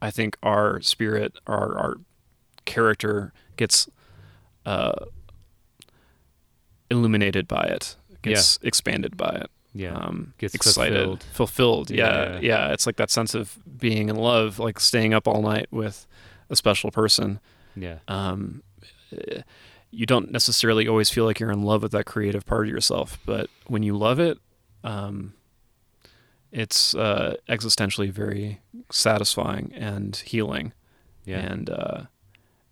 I 0.00 0.10
think, 0.10 0.36
our 0.42 0.80
spirit, 0.80 1.36
our, 1.46 1.76
our 1.76 1.94
character 2.64 3.32
gets 3.56 3.88
uh, 4.64 5.04
illuminated 6.90 7.46
by 7.48 7.64
it, 7.64 7.96
gets 8.22 8.58
expanded 8.62 9.16
by 9.16 9.30
it 9.42 9.50
Yeah. 9.78 9.94
um, 9.94 10.34
Gets 10.38 10.54
excited, 10.54 10.94
fulfilled. 10.96 11.24
fulfilled. 11.32 11.90
Yeah, 11.90 12.34
Yeah. 12.34 12.38
yeah, 12.40 12.72
It's 12.72 12.86
like 12.86 12.96
that 12.96 13.10
sense 13.10 13.34
of 13.34 13.58
being 13.78 14.08
in 14.08 14.16
love, 14.16 14.58
like 14.58 14.80
staying 14.80 15.12
up 15.14 15.26
all 15.28 15.42
night 15.42 15.66
with 15.70 16.06
a 16.50 16.56
special 16.56 16.90
person. 16.90 17.40
yeah. 17.76 17.98
Um, 18.08 18.62
you 19.90 20.04
don't 20.06 20.30
necessarily 20.32 20.88
always 20.88 21.10
feel 21.10 21.24
like 21.24 21.38
you're 21.40 21.50
in 21.52 21.62
love 21.62 21.82
with 21.82 21.92
that 21.92 22.04
creative 22.06 22.44
part 22.44 22.66
of 22.66 22.72
yourself, 22.72 23.18
but 23.24 23.48
when 23.66 23.82
you 23.82 23.96
love 23.96 24.18
it, 24.18 24.38
um, 24.84 25.32
it's 26.52 26.94
uh, 26.94 27.36
existentially 27.48 28.10
very 28.10 28.60
satisfying 28.90 29.72
and 29.74 30.16
healing. 30.16 30.72
Yeah. 31.24 31.38
And 31.38 31.70
uh, 31.70 32.02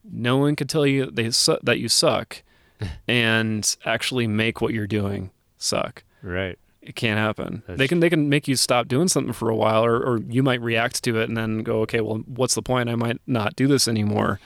no 0.05 0.37
one 0.39 0.57
can 0.57 0.67
tell 0.69 0.87
you 0.87 1.11
they 1.11 1.31
su- 1.31 1.59
that 1.63 1.79
you 1.79 1.89
suck, 1.89 2.43
and 3.09 3.77
actually 3.85 4.27
make 4.27 4.61
what 4.61 4.73
you're 4.75 4.87
doing 4.87 5.31
suck 5.57 6.03
right. 6.23 6.59
It 6.85 6.95
can't 6.95 7.19
happen. 7.19 7.63
That's 7.67 7.79
they 7.79 7.89
can 7.89 8.01
they 8.01 8.11
can 8.11 8.29
make 8.29 8.47
you 8.47 8.57
stop 8.57 8.89
doing 8.89 9.09
something 9.09 9.33
for 9.33 9.49
a 9.49 9.57
while, 9.57 9.85
or, 9.85 9.97
or 9.97 10.21
you 10.29 10.43
might 10.43 10.61
react 10.61 11.03
to 11.05 11.19
it 11.19 11.29
and 11.29 11.37
then 11.37 11.63
go, 11.63 11.81
okay, 11.81 12.01
well, 12.01 12.19
what's 12.27 12.55
the 12.55 12.63
point? 12.63 12.89
I 12.89 12.95
might 12.95 13.21
not 13.27 13.57
do 13.57 13.67
this 13.67 13.89
anymore. 13.89 14.39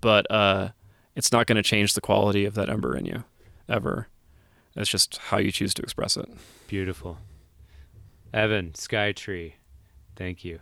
But 0.00 0.30
uh, 0.30 0.70
it's 1.16 1.32
not 1.32 1.46
going 1.46 1.56
to 1.56 1.62
change 1.62 1.94
the 1.94 2.00
quality 2.00 2.44
of 2.44 2.54
that 2.54 2.68
ember 2.68 2.96
in 2.96 3.04
you, 3.04 3.24
ever. 3.68 4.08
It's 4.76 4.88
just 4.90 5.18
how 5.18 5.38
you 5.38 5.50
choose 5.50 5.74
to 5.74 5.82
express 5.82 6.16
it. 6.16 6.28
Beautiful. 6.68 7.18
Evan, 8.32 8.70
Skytree. 8.70 9.54
Thank 10.16 10.44
you. 10.44 10.60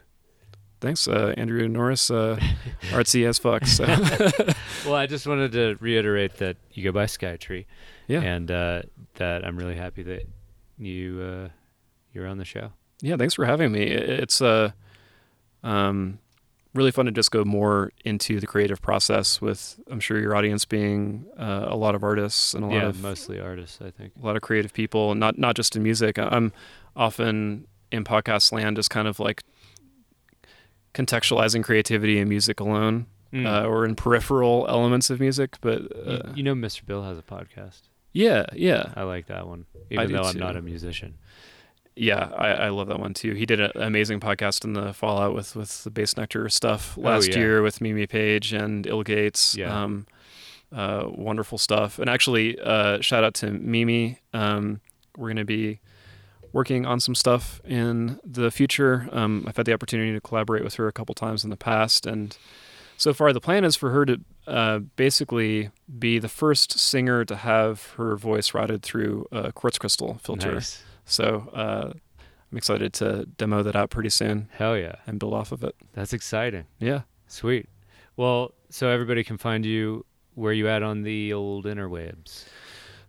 Thanks, 0.81 1.09
uh, 1.09 1.35
Andrew 1.37 1.67
Norris, 1.67 2.11
uh, 2.11 2.39
artsy 2.91 3.27
as 3.27 3.39
fuck. 3.39 3.67
So 3.67 3.85
Well, 4.87 4.95
I 4.95 5.07
just 5.07 5.27
wanted 5.27 5.53
to 5.53 5.77
reiterate 5.81 6.37
that 6.37 6.57
you 6.73 6.85
go 6.85 6.93
by 6.93 7.07
Skytree, 7.07 7.67
yeah, 8.07 8.21
and 8.23 8.49
uh, 8.51 8.83
that 9.15 9.45
I'm 9.45 9.57
really 9.57 9.75
happy 9.75 10.05
that 10.05 10.23
you 10.79 11.21
uh, 11.21 11.49
you're 12.13 12.27
on 12.27 12.39
the 12.39 12.45
show. 12.45 12.73
yeah. 13.01 13.17
Thanks 13.17 13.35
for 13.35 13.45
having 13.45 13.73
me. 13.73 13.83
It's 13.83 14.41
uh, 14.41 14.71
um, 15.63 16.19
really 16.75 16.91
fun 16.91 17.07
to 17.07 17.13
just 17.13 17.31
go 17.31 17.45
more 17.45 17.93
into 18.05 18.41
the 18.41 18.47
creative 18.47 18.81
process 18.81 19.41
with. 19.41 19.79
I'm 19.91 20.01
sure 20.01 20.19
your 20.21 20.35
audience 20.37 20.65
being 20.65 21.27
uh, 21.39 21.67
a 21.69 21.77
lot 21.77 21.95
of 21.95 22.03
artists 22.03 22.55
and 22.55 22.65
a 22.65 22.67
lot 22.69 22.75
yeah, 22.77 22.87
of 22.89 23.01
mostly 23.03 23.41
artists, 23.41 23.79
I 23.85 23.91
think. 23.91 24.13
a 24.21 24.25
lot 24.25 24.37
of 24.37 24.43
creative 24.43 24.73
people, 24.73 25.15
not 25.15 25.39
not 25.39 25.57
just 25.57 25.77
in 25.77 25.83
music. 25.83 26.19
I'm 26.19 26.53
often 26.97 27.67
in 27.91 28.05
podcast 28.05 28.53
land 28.53 28.77
just 28.77 28.91
kind 28.91 29.09
of 29.09 29.19
like 29.21 29.43
contextualizing 30.95 31.63
creativity 31.65 32.19
in 32.19 32.29
music 32.29 32.61
alone, 32.61 33.07
Mm. 33.33 33.47
uh, 33.47 33.67
or 33.69 33.85
in 33.85 33.95
peripheral 33.95 34.65
elements 34.71 35.11
of 35.11 35.21
music. 35.21 35.57
But 35.61 35.83
you, 35.83 36.13
uh, 36.13 36.33
you 36.35 36.43
know, 36.43 36.55
Mr. 36.55 36.85
Bill 36.87 37.03
has 37.03 37.19
a 37.19 37.23
podcast. 37.23 37.83
Yeah, 38.19 38.47
yeah, 38.53 38.93
I 38.97 39.03
like 39.05 39.27
that 39.27 39.47
one, 39.47 39.67
even 39.91 40.11
though 40.13 40.23
I'm 40.23 40.33
too. 40.35 40.39
not 40.41 40.57
a 40.57 40.63
musician. 40.63 41.15
yeah. 41.95 42.31
I, 42.37 42.49
I 42.67 42.69
love 42.71 42.89
that 42.89 42.99
one 42.99 43.15
too. 43.15 43.35
He 43.35 43.47
did 43.47 43.61
an 43.61 43.71
amazing 43.77 44.19
podcast 44.21 44.65
in 44.65 44.73
the 44.73 44.93
Fallout 44.93 45.35
with 45.35 45.55
with 45.55 45.85
the 45.85 45.91
Bassnectar 45.91 46.51
stuff 46.51 46.97
last 46.97 47.29
Oh, 47.29 47.33
yeah. 47.33 47.39
year 47.39 47.63
with 47.63 47.81
Mimi 47.81 48.07
Page 48.07 48.53
and 48.53 48.87
Ill 48.87 49.03
Gates. 49.05 49.55
Yeah. 49.57 49.83
Um, 49.85 50.07
uh, 50.73 51.05
wonderful 51.07 51.59
stuff. 51.59 51.99
And 51.99 52.11
actually, 52.11 52.59
uh, 52.61 53.01
shout 53.01 53.23
out 53.25 53.35
to 53.35 53.51
Mimi. 53.53 54.19
Um, 54.35 54.81
we're 55.17 55.29
going 55.29 55.37
to 55.37 55.45
be 55.45 55.81
working 56.53 56.87
on 56.87 56.99
some 57.01 57.15
stuff 57.15 57.61
in 57.65 58.19
the 58.25 58.51
future. 58.51 59.09
Um, 59.13 59.45
I've 59.47 59.57
had 59.57 59.67
the 59.67 59.73
opportunity 59.73 60.13
to 60.13 60.21
collaborate 60.21 60.65
with 60.65 60.75
her 60.75 60.89
a 60.89 60.93
couple 60.93 61.15
times 61.15 61.45
in 61.45 61.51
the 61.51 61.57
past, 61.57 62.05
and 62.07 62.37
so 62.99 63.15
far 63.15 63.33
the 63.33 63.41
plan 63.41 63.65
is 63.65 63.75
for 63.77 63.91
her 63.91 64.05
to 64.05 64.21
uh, 64.47 64.79
basically 64.97 65.71
be 65.99 66.19
the 66.19 66.29
first 66.29 66.79
singer 66.79 67.25
to 67.25 67.37
have 67.37 67.95
her 67.97 68.17
voice 68.17 68.53
routed 68.53 68.83
through 68.83 69.27
a 69.33 69.53
quartz 69.53 69.79
crystal 69.79 70.19
filter. 70.23 70.55
Nice. 70.55 70.83
So 71.07 71.49
uh, 71.55 71.93
I'm 72.53 72.59
excited 72.59 72.93
to 72.95 73.25
demo 73.39 73.63
that 73.63 73.75
out 73.77 73.89
pretty 73.91 74.11
soon 74.11 74.49
Hell 74.53 74.77
yeah, 74.77 74.97
and 75.07 75.19
build 75.19 75.33
off 75.33 75.53
of 75.53 75.65
it. 75.65 75.75
that's 75.95 76.13
exciting. 76.13 76.67
Yeah. 76.79 77.03
Sweet. 77.27 77.69
Well, 78.17 78.53
so 78.71 78.89
everybody 78.89 79.23
can 79.25 79.39
find 79.39 79.65
you 79.65 80.05
where 80.35 80.53
you 80.53 80.69
at 80.69 80.83
on 80.83 81.03
the 81.03 81.33
old 81.33 81.65
interwebs. 81.65 82.45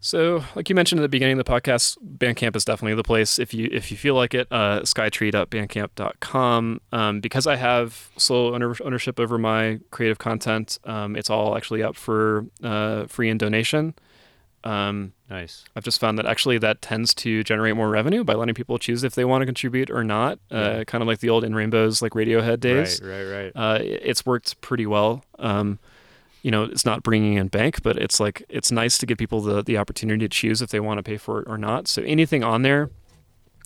So, 0.01 0.45
like 0.55 0.69
you 0.69 0.76
mentioned 0.76 0.99
at 0.99 1.03
the 1.03 1.09
beginning 1.09 1.38
of 1.38 1.45
the 1.45 1.51
podcast, 1.51 1.97
Bandcamp 2.17 2.55
is 2.55 2.63
definitely 2.63 2.95
the 2.95 3.03
place 3.03 3.38
if 3.38 3.53
you 3.53 3.67
if 3.71 3.91
you 3.91 3.97
feel 3.97 4.15
like 4.15 4.34
it. 4.34 4.47
Uh, 4.49 4.81
skytree.bandcamp.com. 4.84 6.81
Um, 6.91 7.19
because 7.19 7.47
I 7.47 7.55
have 7.55 8.09
sole 8.17 8.53
owner- 8.55 8.76
ownership 8.84 9.19
over 9.19 9.38
my 9.38 9.80
creative 9.91 10.17
content, 10.17 10.80
um, 10.85 11.15
it's 11.15 11.30
all 11.30 11.55
actually 11.57 11.84
up 11.84 11.95
for 11.95 12.45
uh, 12.63 13.05
free 13.07 13.30
and 13.30 13.39
donation. 13.39 13.93
Um, 14.63 15.13
Nice. 15.30 15.63
I've 15.76 15.84
just 15.84 15.99
found 16.01 16.17
that 16.17 16.26
actually 16.26 16.57
that 16.57 16.81
tends 16.81 17.13
to 17.15 17.43
generate 17.43 17.76
more 17.76 17.88
revenue 17.89 18.23
by 18.23 18.34
letting 18.34 18.55
people 18.55 18.77
choose 18.80 19.03
if 19.03 19.13
they 19.15 19.23
want 19.23 19.41
to 19.43 19.45
contribute 19.45 19.89
or 19.91 20.03
not. 20.03 20.39
Uh, 20.51 20.84
Kind 20.88 21.01
of 21.01 21.07
like 21.07 21.19
the 21.19 21.30
old 21.30 21.43
In 21.43 21.53
Rainbows, 21.55 22.01
like 22.01 22.13
Radiohead 22.13 22.59
days 22.59 22.99
Right, 23.01 23.23
right, 23.23 23.43
right. 23.43 23.51
uh, 23.55 23.80
it's 23.81 24.26
worked 24.26 24.59
pretty 24.61 24.85
well. 24.85 25.23
Um, 25.38 25.77
you 26.41 26.52
know, 26.52 26.64
it's 26.64 26.86
not 26.86 27.03
bringing 27.03 27.34
in 27.36 27.48
bank, 27.48 27.82
but 27.84 27.98
it's 27.98 28.20
like 28.20 28.44
it's 28.49 28.72
nice 28.72 28.98
to 28.99 29.06
give 29.06 29.18
people 29.18 29.41
the 29.41 29.61
the 29.64 29.78
opportunity 29.78 30.26
to 30.26 30.30
choose 30.30 30.61
if 30.61 30.70
they 30.70 30.80
want 30.80 30.98
to 30.98 31.03
pay 31.03 31.18
for 31.18 31.41
it 31.41 31.48
or 31.48 31.57
not. 31.57 31.88
So 31.88 32.02
anything 32.03 32.44
on 32.44 32.61
there, 32.61 32.90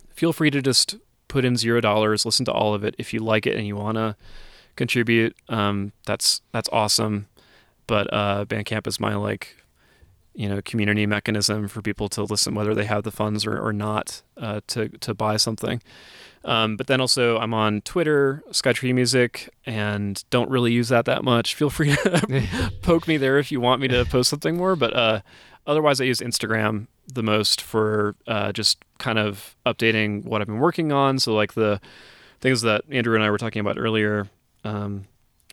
feel 0.09 0.33
free 0.33 0.49
to 0.51 0.61
just 0.61 0.97
put 1.27 1.45
in 1.45 1.55
zero 1.55 1.81
dollars, 1.81 2.25
listen 2.25 2.45
to 2.45 2.51
all 2.51 2.73
of 2.73 2.83
it. 2.83 2.95
If 2.97 3.13
you 3.13 3.19
like 3.19 3.45
it 3.45 3.55
and 3.55 3.65
you 3.65 3.75
want 3.75 3.97
to 3.97 4.15
contribute, 4.75 5.35
um, 5.49 5.91
that's 6.05 6.41
that's 6.51 6.69
awesome. 6.71 7.27
But 7.85 8.11
uh, 8.13 8.45
Bandcamp 8.45 8.87
is 8.87 8.99
my 8.99 9.15
like, 9.15 9.57
you 10.33 10.49
know, 10.49 10.61
community 10.61 11.05
mechanism 11.05 11.67
for 11.67 11.81
people 11.81 12.09
to 12.09 12.23
listen 12.23 12.55
whether 12.55 12.73
they 12.73 12.85
have 12.85 13.03
the 13.03 13.11
funds 13.11 13.45
or, 13.45 13.59
or 13.59 13.73
not 13.73 14.21
uh, 14.37 14.61
to 14.67 14.89
to 14.89 15.13
buy 15.13 15.37
something. 15.37 15.81
Um, 16.45 16.75
but 16.75 16.87
then 16.87 16.99
also, 16.99 17.37
I'm 17.37 17.53
on 17.53 17.81
Twitter, 17.81 18.43
Skytree 18.51 18.93
Music, 18.93 19.49
and 19.65 20.23
don't 20.29 20.49
really 20.49 20.73
use 20.73 20.89
that 20.89 21.05
that 21.05 21.23
much. 21.23 21.55
Feel 21.55 21.69
free 21.69 21.95
to 21.95 22.71
poke 22.81 23.07
me 23.07 23.17
there 23.17 23.39
if 23.39 23.51
you 23.51 23.61
want 23.61 23.81
me 23.81 23.87
to 23.87 24.05
post 24.05 24.29
something 24.29 24.57
more. 24.57 24.75
But 24.75 24.93
uh, 24.93 25.21
otherwise, 25.65 26.01
I 26.01 26.05
use 26.05 26.19
Instagram 26.19 26.87
the 27.07 27.23
most 27.23 27.61
for 27.61 28.15
uh, 28.27 28.51
just 28.51 28.83
kind 28.97 29.19
of 29.19 29.55
updating 29.65 30.25
what 30.25 30.41
I've 30.41 30.47
been 30.47 30.59
working 30.59 30.91
on. 30.91 31.19
So, 31.19 31.33
like 31.33 31.53
the 31.53 31.79
things 32.41 32.61
that 32.61 32.83
Andrew 32.89 33.15
and 33.15 33.23
I 33.23 33.29
were 33.29 33.37
talking 33.37 33.61
about 33.61 33.77
earlier. 33.79 34.27
Um, 34.65 35.05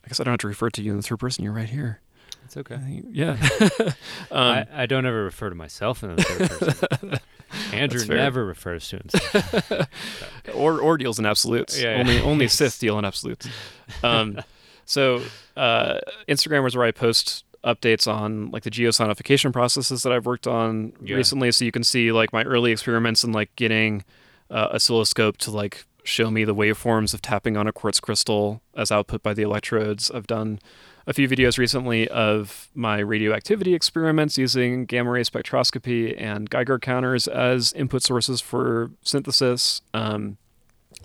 I 0.05 0.09
guess 0.09 0.19
I 0.19 0.25
don't 0.25 0.33
have 0.33 0.41
to 0.41 0.49
refer 0.49 0.71
to 0.71 0.83
you 0.83 0.91
in 0.91 0.97
the 0.97 1.03
third 1.03 1.19
person. 1.19 1.45
You're 1.45 1.53
right 1.53 1.69
here. 1.69 2.01
It's 2.45 2.57
okay. 2.57 3.03
Yeah. 3.11 3.37
um, 3.81 3.95
I, 4.33 4.67
I 4.73 4.87
don't 4.87 5.07
ever 5.07 5.23
refer 5.23 5.51
to 5.51 5.55
myself 5.55 6.03
in 6.03 6.17
the 6.17 6.23
third 6.23 6.51
person. 6.51 7.19
Andrew 7.73 8.05
never 8.07 8.45
refers 8.45 8.89
to 8.91 8.99
himself. 8.99 9.89
or 10.55 10.81
or 10.81 10.97
deals 10.99 11.19
in 11.19 11.27
absolutes. 11.27 11.81
Yeah, 11.81 11.95
yeah. 11.95 12.01
Only 12.01 12.21
only 12.21 12.49
Sith 12.59 12.79
deal 12.79 12.99
in 12.99 13.05
absolutes. 13.05 13.49
Um, 14.03 14.41
so 14.85 15.23
uh, 15.57 15.99
Instagram 16.29 16.67
is 16.67 16.77
where 16.77 16.87
I 16.87 16.91
post 16.91 17.45
updates 17.65 18.11
on 18.11 18.51
like 18.51 18.63
the 18.63 18.71
geosonification 18.71 19.53
processes 19.53 20.03
that 20.03 20.13
I've 20.13 20.27
worked 20.27 20.47
on 20.47 20.93
Yeah. 21.03 21.17
recently. 21.17 21.51
So 21.53 21.65
you 21.65 21.73
can 21.73 21.85
see 21.85 22.11
like 22.13 22.33
my 22.33 22.43
early 22.45 22.73
experiments 22.73 23.23
in 23.23 23.33
like 23.33 23.55
getting 23.57 24.05
uh, 24.51 24.69
oscilloscope 24.73 25.37
to 25.39 25.51
like 25.51 25.85
show 26.03 26.31
me 26.31 26.45
the 26.45 26.55
waveforms 26.55 27.13
of 27.13 27.21
tapping 27.21 27.57
on 27.59 27.67
a 27.67 27.73
quartz 27.73 28.01
crystal 28.01 28.63
as 28.75 28.91
output 28.91 29.23
by 29.23 29.35
the 29.35 29.43
electrodes. 29.43 30.11
I've 30.11 30.27
done 30.27 30.59
a 31.07 31.13
few 31.13 31.29
videos 31.29 31.59
recently 31.59 32.09
of 32.09 32.69
my 32.75 32.99
radioactivity 32.99 33.75
experiments 33.75 34.39
using 34.39 34.85
gamma 34.85 35.11
ray 35.11 35.23
spectroscopy 35.23 36.15
and 36.21 36.51
Geiger 36.51 36.79
counters 36.79 37.27
as 37.27 37.73
input 37.73 38.03
sources 38.03 38.41
for 38.41 38.91
synthesis. 39.03 39.83
Um, 39.95 40.37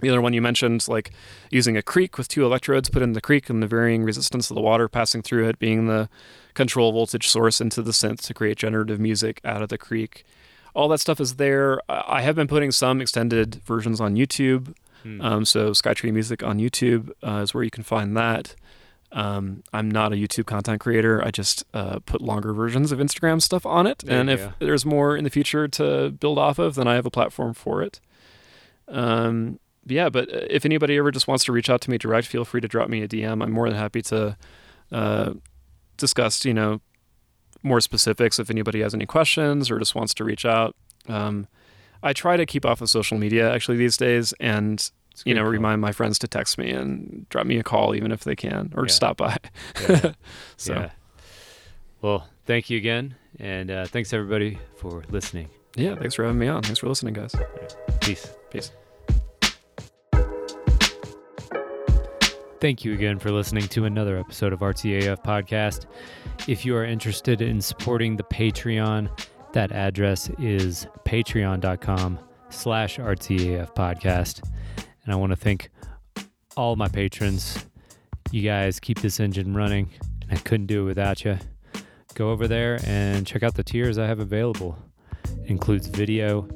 the 0.02 0.10
other 0.10 0.22
one 0.22 0.34
you 0.34 0.42
mentioned, 0.42 0.88
like 0.88 1.12
using 1.50 1.78
a 1.78 1.82
creek 1.82 2.18
with 2.18 2.28
two 2.28 2.46
electrodes 2.46 2.90
put 2.90 3.02
in 3.02 3.14
the 3.14 3.22
creek 3.22 3.50
and 3.50 3.64
the 3.64 3.68
varying 3.68 4.04
resistance 4.04 4.50
of 4.50 4.56
the 4.56 4.62
water 4.62 4.90
passing 4.90 5.22
through 5.22 5.48
it 5.48 5.58
being 5.58 5.88
the 5.88 6.10
control 6.54 6.92
voltage 6.92 7.28
source 7.28 7.62
into 7.62 7.82
the 7.82 7.92
synth 7.92 8.22
to 8.22 8.34
create 8.34 8.58
generative 8.58 9.00
music 9.00 9.40
out 9.46 9.62
of 9.62 9.70
the 9.70 9.78
creek. 9.78 10.26
All 10.74 10.90
that 10.90 11.00
stuff 11.00 11.22
is 11.22 11.36
there. 11.36 11.80
I 11.88 12.22
have 12.22 12.36
been 12.36 12.48
putting 12.48 12.72
some 12.72 13.00
extended 13.00 13.62
versions 13.66 14.02
on 14.02 14.16
YouTube. 14.16 14.76
Hmm. 15.04 15.22
Um, 15.22 15.46
so 15.46 15.72
Skytree 15.72 16.12
Music 16.12 16.44
on 16.44 16.60
YouTube 16.60 17.12
uh, 17.26 17.42
is 17.42 17.54
where 17.54 17.64
you 17.64 17.72
can 17.72 17.84
find 17.84 18.18
that. 18.18 18.56
Um, 19.16 19.64
I'm 19.72 19.90
not 19.90 20.12
a 20.12 20.18
YouTube 20.18 20.46
content 20.46 20.82
creator. 20.82 21.24
I 21.26 21.32
just 21.32 21.64
uh, 21.74 22.00
put 22.06 22.22
longer 22.22 22.54
versions 22.54 22.92
of 22.92 23.00
Instagram 23.00 23.42
stuff 23.42 23.66
on 23.66 23.88
it. 23.88 24.00
There 24.00 24.20
and 24.20 24.30
if 24.30 24.42
go. 24.42 24.54
there's 24.60 24.86
more 24.86 25.16
in 25.16 25.24
the 25.24 25.30
future 25.30 25.70
to 25.70 26.12
build 26.12 26.38
off 26.38 26.60
of, 26.60 26.76
then 26.76 26.86
I 26.86 26.96
have 26.96 27.06
a 27.06 27.10
platform 27.10 27.54
for 27.54 27.82
it. 27.82 28.02
Um, 28.90 29.60
yeah, 29.88 30.10
but 30.10 30.28
if 30.30 30.66
anybody 30.66 30.98
ever 30.98 31.12
just 31.12 31.30
wants 31.30 31.46
to 31.46 31.54
reach 31.54 31.70
out 31.70 31.80
to 31.82 31.90
me 31.90 31.98
direct, 31.98 32.28
feel 32.28 32.44
free 32.44 32.60
to 32.60 32.68
drop 32.68 32.90
me 32.90 33.04
a 33.04 33.08
DM. 33.08 33.42
I'm 33.42 33.52
more 33.52 33.70
than 33.70 33.78
happy 33.78 34.02
to 34.04 34.36
uh, 34.92 35.34
discuss, 35.96 36.44
you 36.44 36.54
know, 36.54 36.82
more 37.64 37.80
specifics 37.80 38.38
if 38.38 38.50
anybody 38.50 38.82
has 38.82 38.94
any 38.94 39.06
questions 39.06 39.72
or 39.72 39.80
just 39.80 39.96
wants 39.96 40.14
to 40.16 40.26
reach 40.26 40.46
out. 40.46 40.76
Um, 41.08 41.48
I 42.04 42.12
try 42.12 42.36
to 42.36 42.46
keep 42.46 42.66
off 42.66 42.82
of 42.82 42.90
social 42.90 43.18
media 43.18 43.52
actually 43.52 43.78
these 43.78 43.96
days, 43.96 44.34
and 44.42 44.92
you 45.26 45.34
know, 45.34 45.44
call. 45.44 45.52
remind 45.52 45.82
my 45.82 45.92
friends 45.92 46.20
to 46.20 46.28
text 46.28 46.58
me 46.58 46.72
and 46.72 47.26
drop 47.30 47.46
me 47.46 47.58
a 47.58 47.64
call 47.64 47.96
even 47.96 48.12
if 48.12 48.24
they 48.24 48.36
can, 48.36 48.74
or 48.76 48.86
Yeah. 48.86 48.92
stop 48.92 49.18
by. 49.18 49.38
Yeah. 49.88 50.12
So 50.58 50.74
Yeah. 50.74 50.90
Well, 52.02 52.28
thank 52.46 52.70
you 52.70 52.78
again, 52.78 53.16
and 53.40 53.72
uh, 53.72 53.86
thanks 53.86 54.14
everybody 54.14 54.60
for 54.78 55.04
listening. 55.10 55.50
yeah, 55.76 55.96
thanks 55.96 56.16
for 56.16 56.24
having 56.24 56.38
me 56.40 56.48
on. 56.48 56.62
Thanks 56.64 56.80
for 56.80 56.88
listening, 56.88 57.14
guys. 57.14 57.34
Peace. 58.02 58.32
Peace. 58.52 58.72
Thank 62.62 62.84
you 62.86 62.94
again 62.94 63.20
for 63.20 63.32
listening 63.32 63.68
to 63.70 63.86
another 63.86 64.18
episode 64.18 64.54
of 64.54 64.60
RTAF 64.62 65.24
Podcast. 65.24 65.86
If 66.48 66.66
you 66.66 66.76
are 66.76 66.86
interested 66.86 67.42
in 67.42 67.62
supporting 67.62 68.16
the 68.16 68.24
Patreon, 68.24 69.10
that 69.54 69.72
address 69.72 70.30
is 70.40 70.88
patreon.com 71.06 72.18
slash 72.50 72.98
RTAF 72.98 73.76
Podcast. 73.76 74.48
And 75.06 75.14
I 75.14 75.16
want 75.16 75.32
to 75.32 75.36
thank 75.36 75.70
all 76.58 76.76
my 76.76 76.88
patrons. 76.88 77.66
You 78.32 78.42
guys 78.42 78.80
keep 78.80 79.00
this 79.00 79.20
engine 79.20 79.54
running, 79.54 79.90
and 80.22 80.32
I 80.32 80.42
couldn't 80.42 80.66
do 80.66 80.82
it 80.82 80.86
without 80.86 81.24
you. 81.24 81.38
Go 82.16 82.32
over 82.32 82.48
there 82.48 82.80
and 82.86 83.28
check 83.28 83.44
out 83.44 83.56
the 83.56 83.64
tiers 83.64 83.98
I 83.98 84.08
have 84.08 84.20
available. 84.20 84.78
It 85.44 85.50
includes 85.50 85.88
video, 85.88 86.48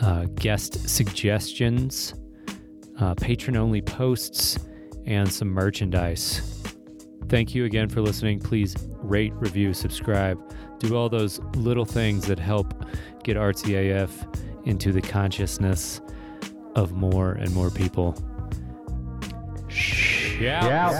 uh, 0.00 0.26
guest 0.34 0.88
suggestions, 0.88 2.14
uh, 2.98 3.14
patron 3.14 3.56
only 3.56 3.80
posts, 3.80 4.58
and 5.06 5.30
some 5.32 5.48
merchandise. 5.48 6.62
Thank 7.28 7.54
you 7.54 7.64
again 7.64 7.88
for 7.88 8.02
listening. 8.02 8.40
Please 8.40 8.74
rate, 8.96 9.32
review, 9.34 9.72
subscribe. 9.72 10.38
Do 10.78 10.96
all 10.96 11.08
those 11.08 11.38
little 11.54 11.84
things 11.84 12.26
that 12.26 12.38
help 12.38 12.74
get 13.22 13.36
RTAF 13.36 14.66
into 14.66 14.92
the 14.92 15.00
consciousness 15.00 16.00
of 16.74 16.92
more 16.92 17.32
and 17.32 17.52
more 17.54 17.70
people. 17.70 18.14
Shout. 19.68 20.40
Yeah. 20.40 20.90